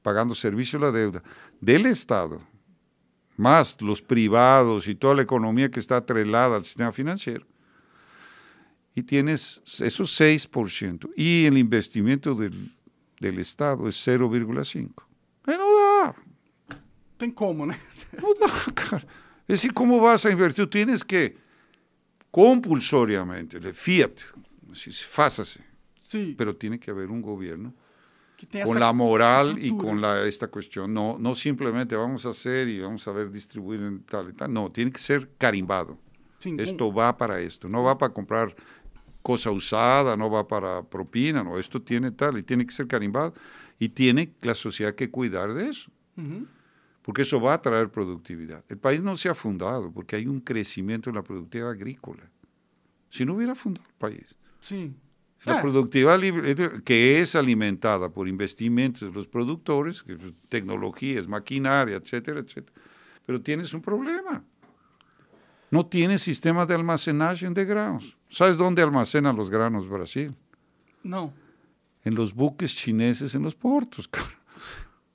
[0.03, 1.23] pagando servicio a la deuda
[1.61, 2.41] del Estado,
[3.37, 7.47] más los privados y toda la economía que está atrelada al sistema financiero.
[8.95, 11.11] Y tienes esos 6%.
[11.17, 12.75] Y el investimiento del,
[13.21, 14.91] del Estado es 0,5%.
[15.47, 16.17] Eh, no da.
[17.19, 17.79] Tem como, né?
[18.21, 19.07] No da, cara.
[19.49, 20.69] Es decir, ¿cómo vas a invertir?
[20.69, 21.37] Tienes que
[22.31, 24.21] compulsoriamente, le fiat,
[24.75, 25.61] si fácase,
[26.01, 26.35] Sim.
[26.37, 27.73] pero tiene que haber un gobierno
[28.65, 30.93] con la moral y con la, esta cuestión.
[30.93, 34.53] No, no simplemente vamos a hacer y vamos a ver distribuir en tal y tal.
[34.53, 35.99] No, tiene que ser carimbado.
[36.59, 38.55] Esto va para esto, no va para comprar
[39.23, 43.35] cosa usada, no va para propina, no, esto tiene tal y tiene que ser carimbado
[43.79, 45.91] y tiene la sociedad que cuidar de eso,
[47.03, 48.65] porque eso va a traer productividad.
[48.69, 52.31] El país no se ha fundado porque hay un crecimiento en la productividad agrícola.
[53.11, 54.37] Si no hubiera fundado el país.
[54.61, 54.95] Sim.
[55.45, 61.29] La É, productividad libre- que es alimentada por investimentos de los productores, que es tecnologías,
[61.29, 62.73] maquinaria, etcétera, etcétera.
[63.25, 64.43] Pero tienes un problema.
[65.71, 68.17] No tienes sistema de almacenaje de granos.
[68.29, 70.35] ¿Sabes dónde almacenan los granos Brasil?
[71.05, 71.33] Não.
[72.05, 74.09] En los buques chineses en los puertos.
[74.09, 74.31] cara.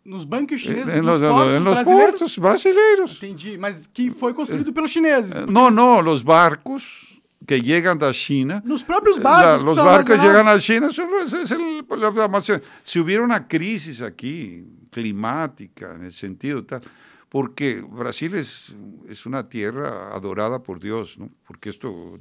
[0.03, 3.22] Nos bancos En, chineses, en nos los, portos en los brasileiros?
[3.22, 5.45] Entendi, mas que foi construído pelos chineses.
[5.48, 7.10] No, eles- no, los barcos
[7.48, 9.60] que llegan de China Nos próprios La- barcos.
[9.61, 12.61] que los barcos llegan a China, los- es el- la.
[12.84, 16.82] Si hubiera una crisis aquí, climática, en el sentido tal,
[17.30, 18.76] porque Brasil es,
[19.08, 21.30] es una tierra adorada por Dios, ¿no?
[21.48, 22.20] Porque esto,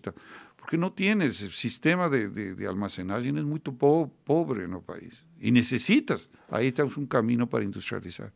[0.57, 5.25] porque no tienes sistema de, de, de almacenaje, es muy po- pobre en el país.
[5.41, 8.33] Y necesitas, ahí estamos un camino para industrializar.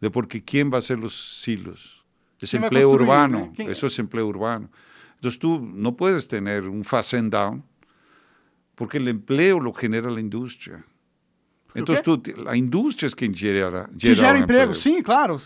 [0.00, 2.04] De porque quién va a hacer los silos.
[2.40, 3.52] Es ¿Quién va a empleo urbano, no?
[3.54, 4.68] ¿Quién- eso es empleo urbano.
[5.24, 7.62] Entonces tú no puedes tener un fast and down
[8.74, 10.84] porque el empleo lo genera la industria.
[11.74, 12.32] Entonces qué?
[12.34, 14.72] tú, la industria es quien genera, Que gera emprego.
[14.72, 14.74] empleo.
[14.74, 15.38] Sim, claro.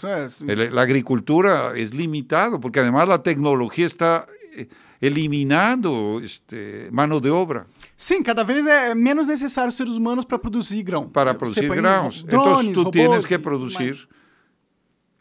[0.49, 4.27] é- la agricultura es limitado porque además la tecnología está
[4.57, 4.67] eh,
[5.01, 7.67] eliminando este, mano de obra
[7.97, 11.09] Sim, cada vez é menos necessário seres humanos para produzir grão.
[11.09, 14.09] para producir drones, Entonces tú robôs tienes que producir mais.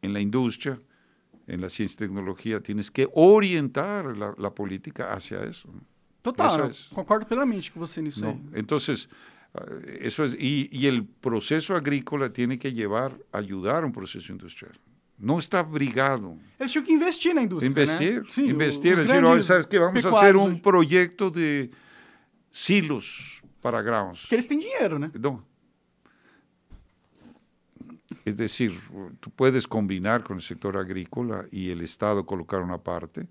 [0.01, 0.79] en la industria,
[1.47, 5.69] en la ciencia y tecnología, tienes que orientar la, la política hacia eso.
[6.21, 6.89] Total, es.
[6.93, 8.41] concordo plenamente com você nisso ¿no?
[8.53, 9.07] Entonces,
[9.53, 14.33] eh, eso es, y, y el proceso agrícola tiene que llevar, ayudar a un proceso
[14.33, 14.73] industrial.
[15.17, 16.37] No está brigado.
[16.59, 18.29] Eles tinham que investir na indústria, Investir, né?
[18.29, 19.79] Sim, investir, os decir, "Oye, ¿sabes qué?
[19.79, 20.61] Vamos a hacer un hoje.
[20.61, 21.71] proyecto de
[22.51, 24.21] silos para grãos.
[24.21, 25.09] Porque eles têm dinheiro, né?
[25.19, 25.43] No.
[28.27, 28.77] Es decir,
[29.21, 33.25] tú puedes combinar con el sector agrícola y el Estado colocar una parte,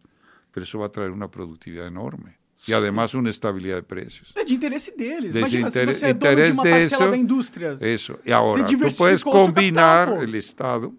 [0.53, 2.39] pero eso va a traer una productividad enorme.
[2.67, 4.33] Y además una estabilidad de precios.
[4.35, 5.35] É de interesse deles.
[5.35, 7.79] De Imagina, inter- se você é dono de interesse uma de parcela eso- da indústria.
[8.25, 10.95] Y ahora, tú diversificó puedes capital, combinar el Estado.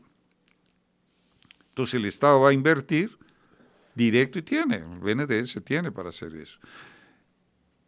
[1.69, 3.17] Entonces el Estado va a invertir
[3.95, 6.59] directo y tiene, el BNDES tiene para hacer eso.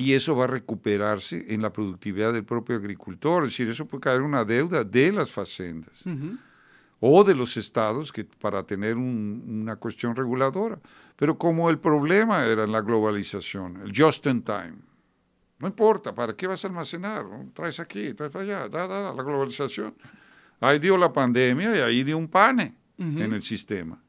[0.02, 3.44] Y eso va a recuperarse en la productividad del propio agricultor.
[3.44, 6.04] Es decir, eso puede caer en una deuda de las facendas
[7.02, 10.80] o de los estados que para tener un- una cuestión reguladora.
[11.18, 14.76] Pero como el problema era la globalización, el just in time,
[15.60, 17.26] no importa, ¿para qué vas a almacenar?
[17.54, 19.94] Traes aquí, traes allá, da, da, da, la globalización.
[20.62, 22.74] Ahí dio la pandemia y ahí dio un pane
[23.22, 24.02] en el sistema.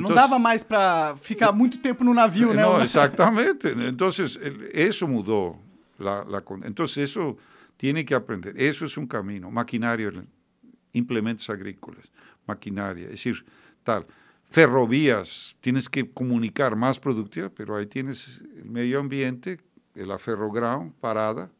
[0.00, 2.62] Não dava mais para ficar muito tempo no navio, né?
[2.82, 3.68] Exactamente.
[3.68, 5.58] Entonces, el- eso mudó.
[5.98, 7.36] La, la entonces, eso
[7.76, 8.54] tiene que aprender.
[8.56, 9.50] Eso es un camino.
[9.50, 10.10] Maquinaria,
[10.92, 12.10] implementos agrícolas,
[12.46, 13.04] maquinaria.
[13.04, 13.44] Es decir,
[13.84, 14.06] tal.
[14.50, 19.58] Ferrovías, tienes que comunicar más productiva, pero ahí tienes el medio ambiente,
[19.94, 21.50] la ferroground parada,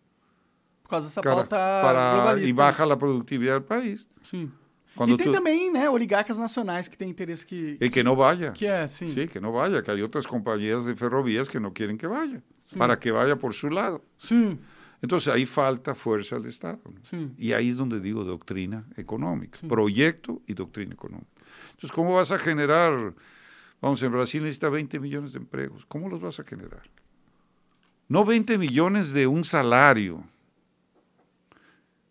[0.83, 2.55] Por causa dessa pauta para, globalista.
[2.55, 4.07] baja la productividad del país.
[4.23, 4.51] Sim.
[4.95, 8.53] Cuando e tem também, né, oligarcas nacionais que têm interesse que, Y que no vaya.
[8.53, 9.09] que é, sim.
[9.09, 12.43] Sí, que no vaya, que hay otras compañías de ferrovías que no quieren que vaya,
[12.77, 14.03] para que vaya por su lado.
[14.19, 14.59] Sim,
[15.01, 16.81] Entonces ahí falta fuerza al Estado.
[17.11, 17.33] sim.
[17.39, 21.27] Y ahí es donde digo doctrina económica, proyecto y doctrina económica.
[21.71, 23.15] Entonces, ¿cómo vas a generar?
[23.81, 25.85] Vamos, en Brasil necesita 20 millones de empleos.
[25.87, 26.83] ¿Cómo los vas a generar?
[28.09, 30.23] No 20 millones de un salario.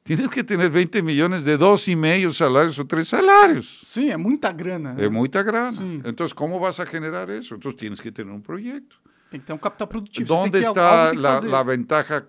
[0.03, 3.81] Tienes que tener 20 millones de dos y medio salarios o tres salarios.
[3.85, 4.93] Sim, é muita grana.
[4.93, 5.05] Né?
[5.05, 5.71] Es muy grana.
[5.73, 6.01] Sí.
[6.03, 7.55] Entonces, ¿cómo vas a generar eso?
[7.55, 8.95] Entonces, tienes que tener un proyecto.
[9.29, 10.25] Tem que ter um capital produtivo.
[10.25, 12.27] você ¿Dónde tem que, algo está la, ventaja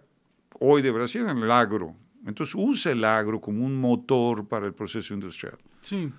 [0.61, 1.27] hoy de Brasil?
[1.27, 1.97] En el agro.
[2.27, 5.59] Entonces usa el agro como un motor para el proceso industrial.
[5.81, 6.13] Sim,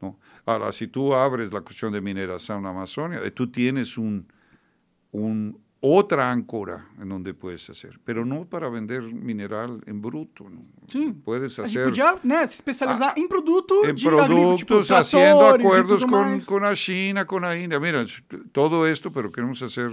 [0.00, 0.18] ¿no?
[0.46, 4.26] Ahora, si tú abres la cuestión de mineración en la Amazonia, eh, tú tienes un,
[5.12, 10.48] un, otra áncora en donde puedes hacer, pero no para vender mineral en bruto.
[10.48, 10.62] ¿no?
[10.86, 11.14] sim.
[11.14, 14.90] Puedes A gente hacer podia né, se especializar em produto en de agrícola, tipo, productos,
[14.90, 16.44] haciendo tratores acuerdos tudo con, mais.
[16.44, 17.80] con la China, con la India.
[17.80, 18.04] Mira,
[18.52, 19.90] todo esto, pero queremos hacer,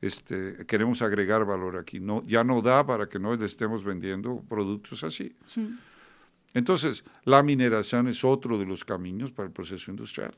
[0.00, 2.00] este, queremos agregar valor aquí.
[2.00, 5.36] No, ya no da para que no le estemos vendiendo productos así.
[5.46, 5.78] Sim.
[6.54, 10.34] Entonces, la mineración es otro de los caminos para el proceso industrial.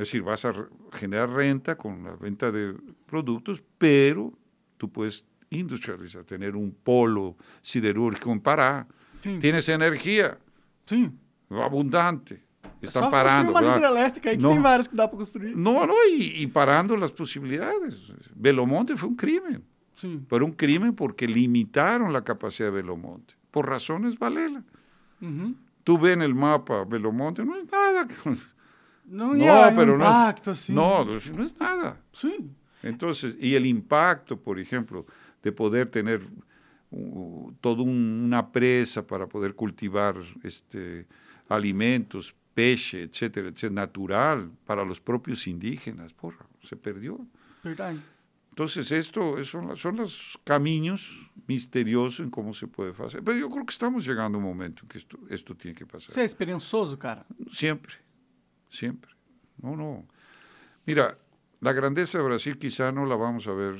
[0.00, 0.54] Es decir, vas a
[0.92, 4.32] generar renta con la venta de productos, pero
[4.78, 8.86] tú puedes industrializar, tener un polo siderúrgico en Pará.
[9.20, 9.38] Sim.
[9.38, 10.38] Tienes energía
[10.86, 11.12] Sim.
[11.50, 12.42] abundante.
[12.80, 13.52] Están Só parando.
[13.52, 13.76] ¿verdad?
[13.76, 14.52] hidrelétricas aí que No.
[14.54, 15.54] tem várias que dá para construir.
[15.54, 18.00] No, no, y, y parando las posibilidades.
[18.34, 19.62] Belomonte fue un crimen,
[19.96, 20.24] Sim.
[20.30, 24.64] pero un crimen porque limitaron la capacidad de Belomonte, por razones valela.
[25.20, 25.54] Uhum.
[25.84, 28.08] Tú ves en el mapa Belomonte, no es nada.
[29.10, 30.72] No, ia pero um no es, impacto assim.
[30.72, 32.00] no, no es nada.
[32.12, 32.50] Sim.
[32.82, 35.04] Entonces, y el impacto, por ejemplo,
[35.42, 36.20] de poder tener
[36.90, 40.14] uh, toda un- una presa para poder cultivar
[40.44, 41.06] este,
[41.48, 47.18] alimentos, peixe, etcétera, etcétera, natural para los propios indígenas, porra, se perdió.
[48.50, 53.22] Entonces, esto son, son los caminos misteriosos en cómo se puede hacer.
[53.22, 55.86] Pero yo creo que estamos llegando a un momento en que esto, esto tiene que
[55.86, 56.12] pasar.
[56.14, 57.24] Você é esperançoso, cara?
[57.50, 57.94] Siempre,
[58.70, 59.10] siempre.
[59.60, 60.06] No, no.
[60.86, 61.18] Mira,
[61.60, 63.76] la grandeza de Brasil quizá no la vamos a ver,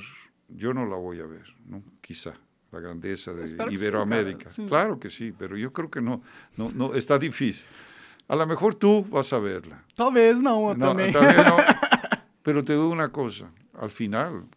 [0.49, 1.83] yo no la voy a ver, ¿no?
[2.01, 2.33] Quizá,
[2.71, 4.49] la grandeza de Espero que sí, Iberoamérica.
[4.49, 4.65] sí.
[4.67, 6.21] Claro que sí, pero yo creo que no,
[6.57, 7.65] no, no, está difícil.
[8.27, 9.83] A lo mejor tú vas a verla.
[9.95, 11.57] Talvez não, eu No, también no.
[12.43, 14.47] Pero te digo una cosa, al final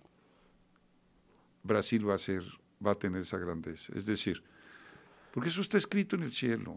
[1.63, 2.43] Brasil va a ser,
[2.85, 3.93] va a tener esa grandeza.
[3.97, 4.43] Es decir,
[5.33, 6.77] porque eso está escrito en el cielo.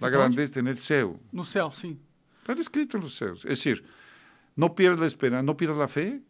[0.00, 1.18] La grandeza en el céu.
[1.32, 1.98] No céu, sim.
[2.42, 3.44] Está escrito en los cielos.
[3.44, 3.84] Es decir,
[4.56, 6.20] no pierdas la esperanza, no pierdas la fe,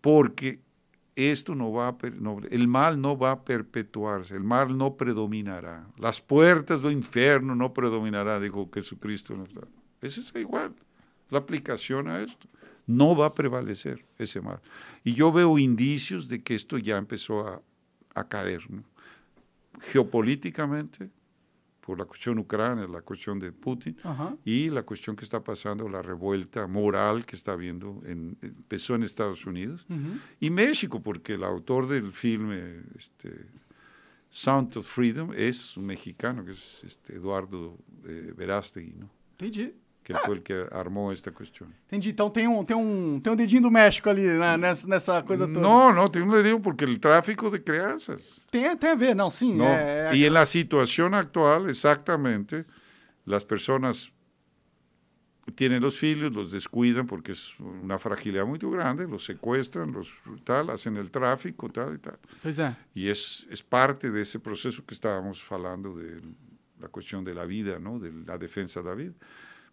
[0.00, 0.60] porque
[1.14, 5.86] esto no va a, no- el mal no va a perpetuarse, el mal no predominará.
[5.98, 9.36] Las puertas del infierno no predominará, dijo Jesucristo.
[10.00, 10.74] Eso es igual,
[11.30, 12.48] la aplicación a esto.
[12.86, 14.60] No va a prevalecer ese mal.
[15.04, 17.62] Y yo veo indicios de que esto ya empezó
[18.14, 18.62] a, caer,
[19.80, 21.10] geopolíticamente,
[21.80, 24.36] por la cuestión ucrania, la cuestión de Putin Ajá.
[24.44, 29.02] y la cuestión que está pasando, la revuelta moral que está habiendo, en, empezó en
[29.02, 29.86] Estados Unidos
[30.38, 33.46] y México, porque el autor del filme este,
[34.28, 39.10] Sound of Freedom es un mexicano, que es este, Eduardo eh, Verástegui, ¿no?
[40.12, 41.72] Que fue el que armó esta cuestión.
[41.86, 42.10] Entendi.
[42.10, 45.46] Então tem um, tem um, tem um dedinho do México ali né, nessa, nessa coisa
[45.46, 45.60] toda.
[45.60, 48.40] No, no, te lo digo porque el tráfico de crianças.
[48.50, 49.54] Tem, tem a ver, não, sim.
[49.56, 49.64] No.
[49.64, 52.64] É, é- Y en la situación actual, exactamente,
[53.24, 54.12] las personas
[55.54, 60.12] tienen los hijos, los descuidan porque es una fragilidad muy grande, los secuestran, los
[60.44, 62.18] tal, hacen el tráfico, tal y tal.
[62.42, 62.76] Pois é.
[62.94, 66.20] Y es, es parte de ese proceso que estábamos hablando de
[66.80, 67.98] la cuestión de la vida, ¿no?
[67.98, 69.12] de la defensa de la vida.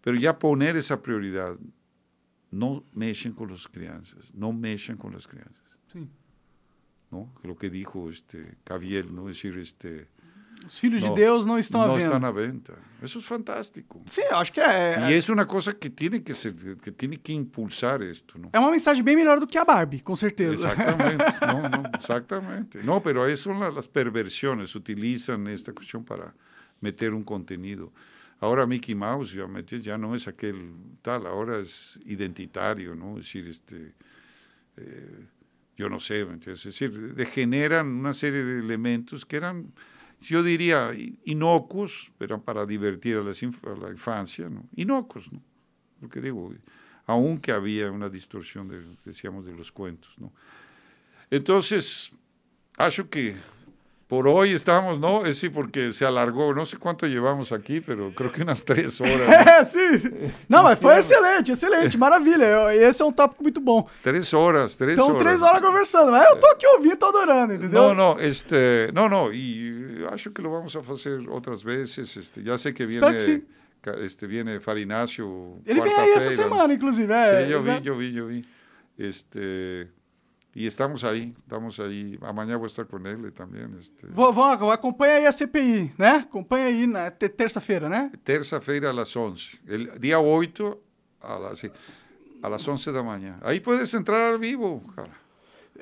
[0.08, 1.58] Pero ya poner esa prioridad,
[2.50, 5.66] no mexen con las crianzas, no mexen con las crianzas.
[5.92, 6.08] Sim.
[7.11, 7.34] ¿no?
[7.44, 9.27] Lo que dijo este Caviel, ¿no?
[9.30, 10.08] Es decir, este,
[10.66, 12.06] Os filhos No, de Deus não estão à no venda.
[12.16, 12.74] están a venta.
[13.02, 14.02] Eso es fantástico.
[14.08, 15.11] Sim, acho que é.
[15.11, 18.50] Y es una cosa que tiene que ser, que tiene que impulsar esto, ¿no?
[18.53, 20.72] É uma mensagem bem melhor do que a Barbie, com certeza.
[20.72, 22.82] Exactamente, no, no, exactamente.
[22.82, 26.34] No, pero ahí son la- las perversiones, utilizan esta cuestión para
[26.82, 27.92] meter un contenido.
[28.40, 33.17] Ahora Mickey Mouse, ya, no es aquel tal, ahora es identitario, ¿no?
[33.17, 33.93] Es decir, este,
[34.77, 35.25] eh,
[35.75, 36.59] yo no sé, ¿me entiendes?
[36.59, 39.74] Es decir, degeneran una serie de elementos que eran,
[40.22, 40.91] yo diría,
[41.25, 44.69] inocuos, pero para divertir a, la infancia, ¿no?
[44.75, 45.41] Inocuos, ¿no?
[45.99, 46.53] Porque digo,
[47.07, 50.32] aunque había una distorsión, de, decíamos, de los cuentos, ¿no?
[51.32, 52.11] Entonces,
[52.77, 53.35] acho que
[54.08, 55.26] por hoy estamos, ¿no?
[55.26, 59.02] Es sí, porque se alargó, no sé cuánto llevamos aquí, pero creo que unas tres
[59.02, 59.19] horas.
[59.27, 59.66] ¿no?
[59.68, 60.32] Sim.
[60.48, 62.45] Não, mas foi excelente, excelente, maravilha.
[62.45, 63.86] Eu- Esse é um tópico muito bom.
[64.02, 65.22] Tres horas, tres Então, horas.
[65.22, 67.94] três horas conversando, mas eu tô aqui ouvindo, tô adorando, entendeu?
[67.94, 72.16] No, no, este, no, no, y acho que lo vamos a hacer otras veces.
[72.16, 73.45] Este, ya sé que Espero viene, que sí.
[74.06, 75.60] este, viene Farinácio.
[75.66, 77.11] Ele vem aí essa semana, inclusive.
[77.11, 78.45] É, Sí, yo vi, yo vi, yo vi.
[78.98, 79.90] Este,
[80.60, 82.18] y estamos ahí, estamos ahí.
[82.34, 83.77] Mañana voy a estar con él también.
[83.80, 86.26] Este, Vou, vou, acompanha aí a CPI, né?
[86.27, 88.11] Acompanha aí na te- terça-feira, né?
[88.24, 89.60] terça-feira a las 11.
[89.68, 90.80] El día 8
[91.22, 91.69] a las, sí,
[92.42, 93.40] a las 11 de la mañana.
[93.44, 95.11] Ahí puedes entrar al vivo, cara.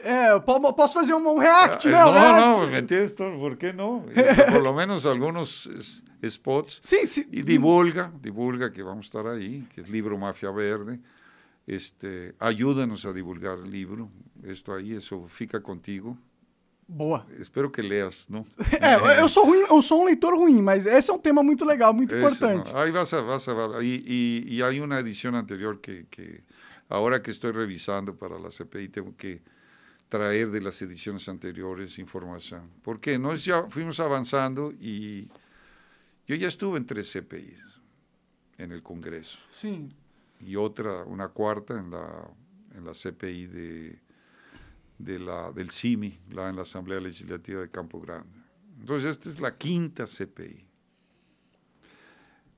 [0.04, 2.04] É, eu po- posso fazer um, um react, Eh, né?
[2.04, 2.42] Um no, react.
[2.60, 3.14] no, ¿me entiendes?
[3.14, 4.04] ¿Por qué no?
[4.12, 6.80] Y Por lo menos algunos es- spots.
[6.82, 7.26] Sim, sim.
[7.32, 11.00] Y divulga, divulga que vamos a estar ahí, que es libro Mafia Verde.
[11.68, 14.10] Este, ayúdanos a divulgar el libro.
[14.44, 16.18] Esto ahí, eso fica contigo.
[16.88, 17.26] Boa.
[17.40, 18.46] Espero que leas, ¿no?
[18.80, 21.66] É, eu sou ruim, eu sou um leitor ruim, mas esse é um tema muito
[21.66, 22.72] legal, muito Ese, importante.
[22.72, 22.78] ¿no?
[22.80, 23.82] Ahí vas a, vas a ver.
[23.84, 26.44] Y, y- y hay una edición anterior que, que
[26.88, 29.42] ahora que estoy revisando para la CPI tengo que
[30.10, 32.70] traer de las ediciones anteriores información.
[32.84, 35.28] Porque nos ya fuimos avanzando y
[36.28, 37.60] yo ya estuve en tres CPIs
[38.60, 39.90] en el Congreso Sim.
[40.40, 42.30] Y otra, una cuarta en la,
[42.76, 44.00] en la CPI de,
[44.98, 48.40] de la, del CIMI, la, en la Asamblea Legislativa de Campo Grande.
[48.80, 50.66] Entonces, esta es la quinta CPI.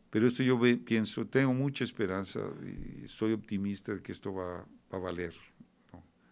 [0.10, 4.98] Pero esto yo pienso, tengo mucha esperanza y estoy optimista de que esto va, va
[4.98, 5.34] a valer,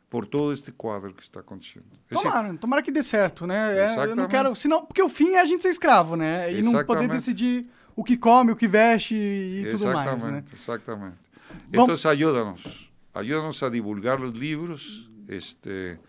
[0.10, 1.90] por todo este cuadro que está aconteciendo.
[1.94, 3.56] Es decir, Tomara, tomara que dê certo, né?
[3.56, 4.32] É, eu não Exatamente.
[4.32, 4.56] quero.
[4.56, 6.54] Senão, porque o fim é a gente ser escravo, né?
[6.54, 7.12] E não poder Exatamente.
[7.12, 10.44] decidir o que come, o que veste e tudo mais, né?
[10.54, 11.18] Exactamente.
[11.72, 15.10] Entonces ayúdanos, ayúdanos a divulgar los libros.
[15.28, 16.00] Este,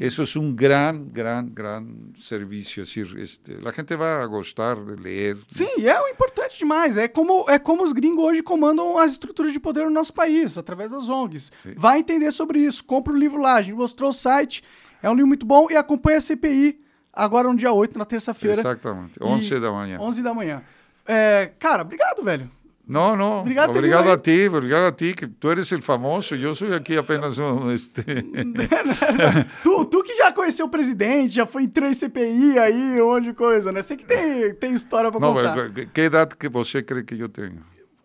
[0.00, 5.38] eso es un gran, gran, gran decir, este, la gente va a gustar de leer.
[5.48, 6.96] Sim, é o importante demais.
[6.96, 10.58] É como, é como os gringos hoje comandam as estruturas de poder no nosso país,
[10.58, 11.52] através das ONGs.
[11.76, 12.84] Vai entender sobre isso.
[12.84, 13.54] Compra o livro lá.
[13.54, 14.62] A gente mostrou o site.
[15.02, 15.68] É um livro muito bom.
[15.70, 16.80] E acompanha a CPI
[17.12, 18.58] agora no dia 8, na terça-feira.
[18.58, 20.02] Exactamente, E 11 de la mañana.
[20.02, 20.62] 11 da manhã.
[21.06, 22.50] É, cara, obrigado, velho.
[22.88, 26.54] No, no, Obrigado, obrigado, a ti, obrigado a ti, que tú eres el famoso, yo
[26.54, 28.04] soy aquí apenas un, este,
[29.64, 33.32] tu, tu que já conheceu o presidente, já foi em CPI aí, um monte de
[33.32, 33.82] coisa, né?
[33.82, 35.54] Sei que tem, tem história pra no, contar.
[35.72, 37.58] pero, ¿qué edad que você cree que yo tengo?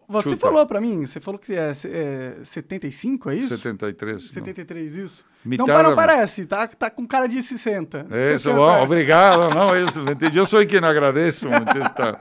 [0.07, 0.47] Você chuta.
[0.47, 3.55] falou pra mim, você falou que é, é 75, é isso?
[3.55, 4.15] 73.
[4.15, 4.19] ¿no?
[4.29, 5.25] 73, isso?
[5.43, 8.05] Mitad não, não da- parece, tá, tá com cara de 60.
[8.11, 8.81] Eso, 60 bueno, é.
[8.83, 10.33] obrigado, no, eso, ¿me entiendes?
[10.35, 11.85] yo soy quien agradece, ¿me entiendes?
[11.87, 12.13] Está-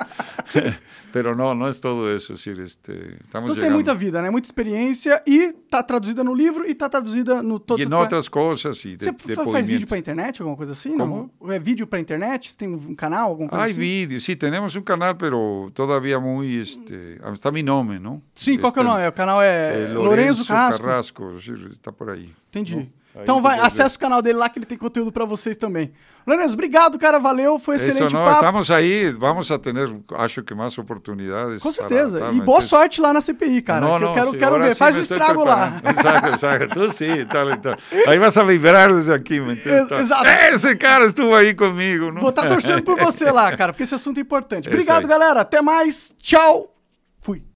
[1.12, 3.74] pero no, no es todo eso, es decir, este, estamos Então tem llegando.
[3.74, 4.30] muita vida, né?
[4.30, 8.28] Muita experiência e tá traduzida no livro e tá traduzida no todos y en otras
[8.30, 9.84] cosas y de, Você de fa- faz vídeo depoimientos.
[9.88, 10.96] pra internet, alguma coisa assim?
[10.96, 11.30] Como?
[11.40, 11.52] Não?
[11.52, 12.50] É vídeo pra internet?
[12.50, 13.80] Você tem um canal, alguma coisa Hay assim?
[13.80, 18.22] vídeos, sí, tenemos un canal, pero todavía muy, este, está mi nombre, ¿no?
[18.34, 19.08] Sim, qual que é o Este, nome?
[19.08, 20.82] O canal é eh, Lorenzo Lorenzo Carrasco.
[20.82, 22.32] Carrasco, sí, está por ahí.
[22.50, 22.92] Entendi.
[23.22, 25.90] Então vai, acessa o canal dele lá que ele tem conteúdo pra vocês também.
[26.24, 28.34] Lourenço, obrigado, cara, valeu, foi excelente Eso no, papo.
[28.36, 31.60] estamos ahí, vamos a tener, acho que más oportunidades.
[31.60, 32.18] Com para certeza.
[32.18, 33.98] estar, e ¿me boa sorte lá na CPI, cara.
[33.98, 34.76] que eu quero, quero ver.
[34.76, 35.80] Faz o estrago lá.
[35.84, 36.74] Exacto, exacto.
[36.74, 37.74] Tú sí, tal tal.
[38.06, 39.90] Ahí vas a liberar desde aquí, ¿me entiendes?
[39.90, 40.26] Ex- exato.
[40.28, 42.20] Ese cara estuvo ahí conmigo, ¿no?
[42.20, 44.68] Vou estar torcendo por você lá, cara, porque esse assunto é importante.
[44.68, 45.08] É isso Obrigado, aí.
[45.08, 45.40] galera.
[45.40, 46.14] Até mais.
[46.22, 46.72] Tchau.
[47.20, 47.42] Fui.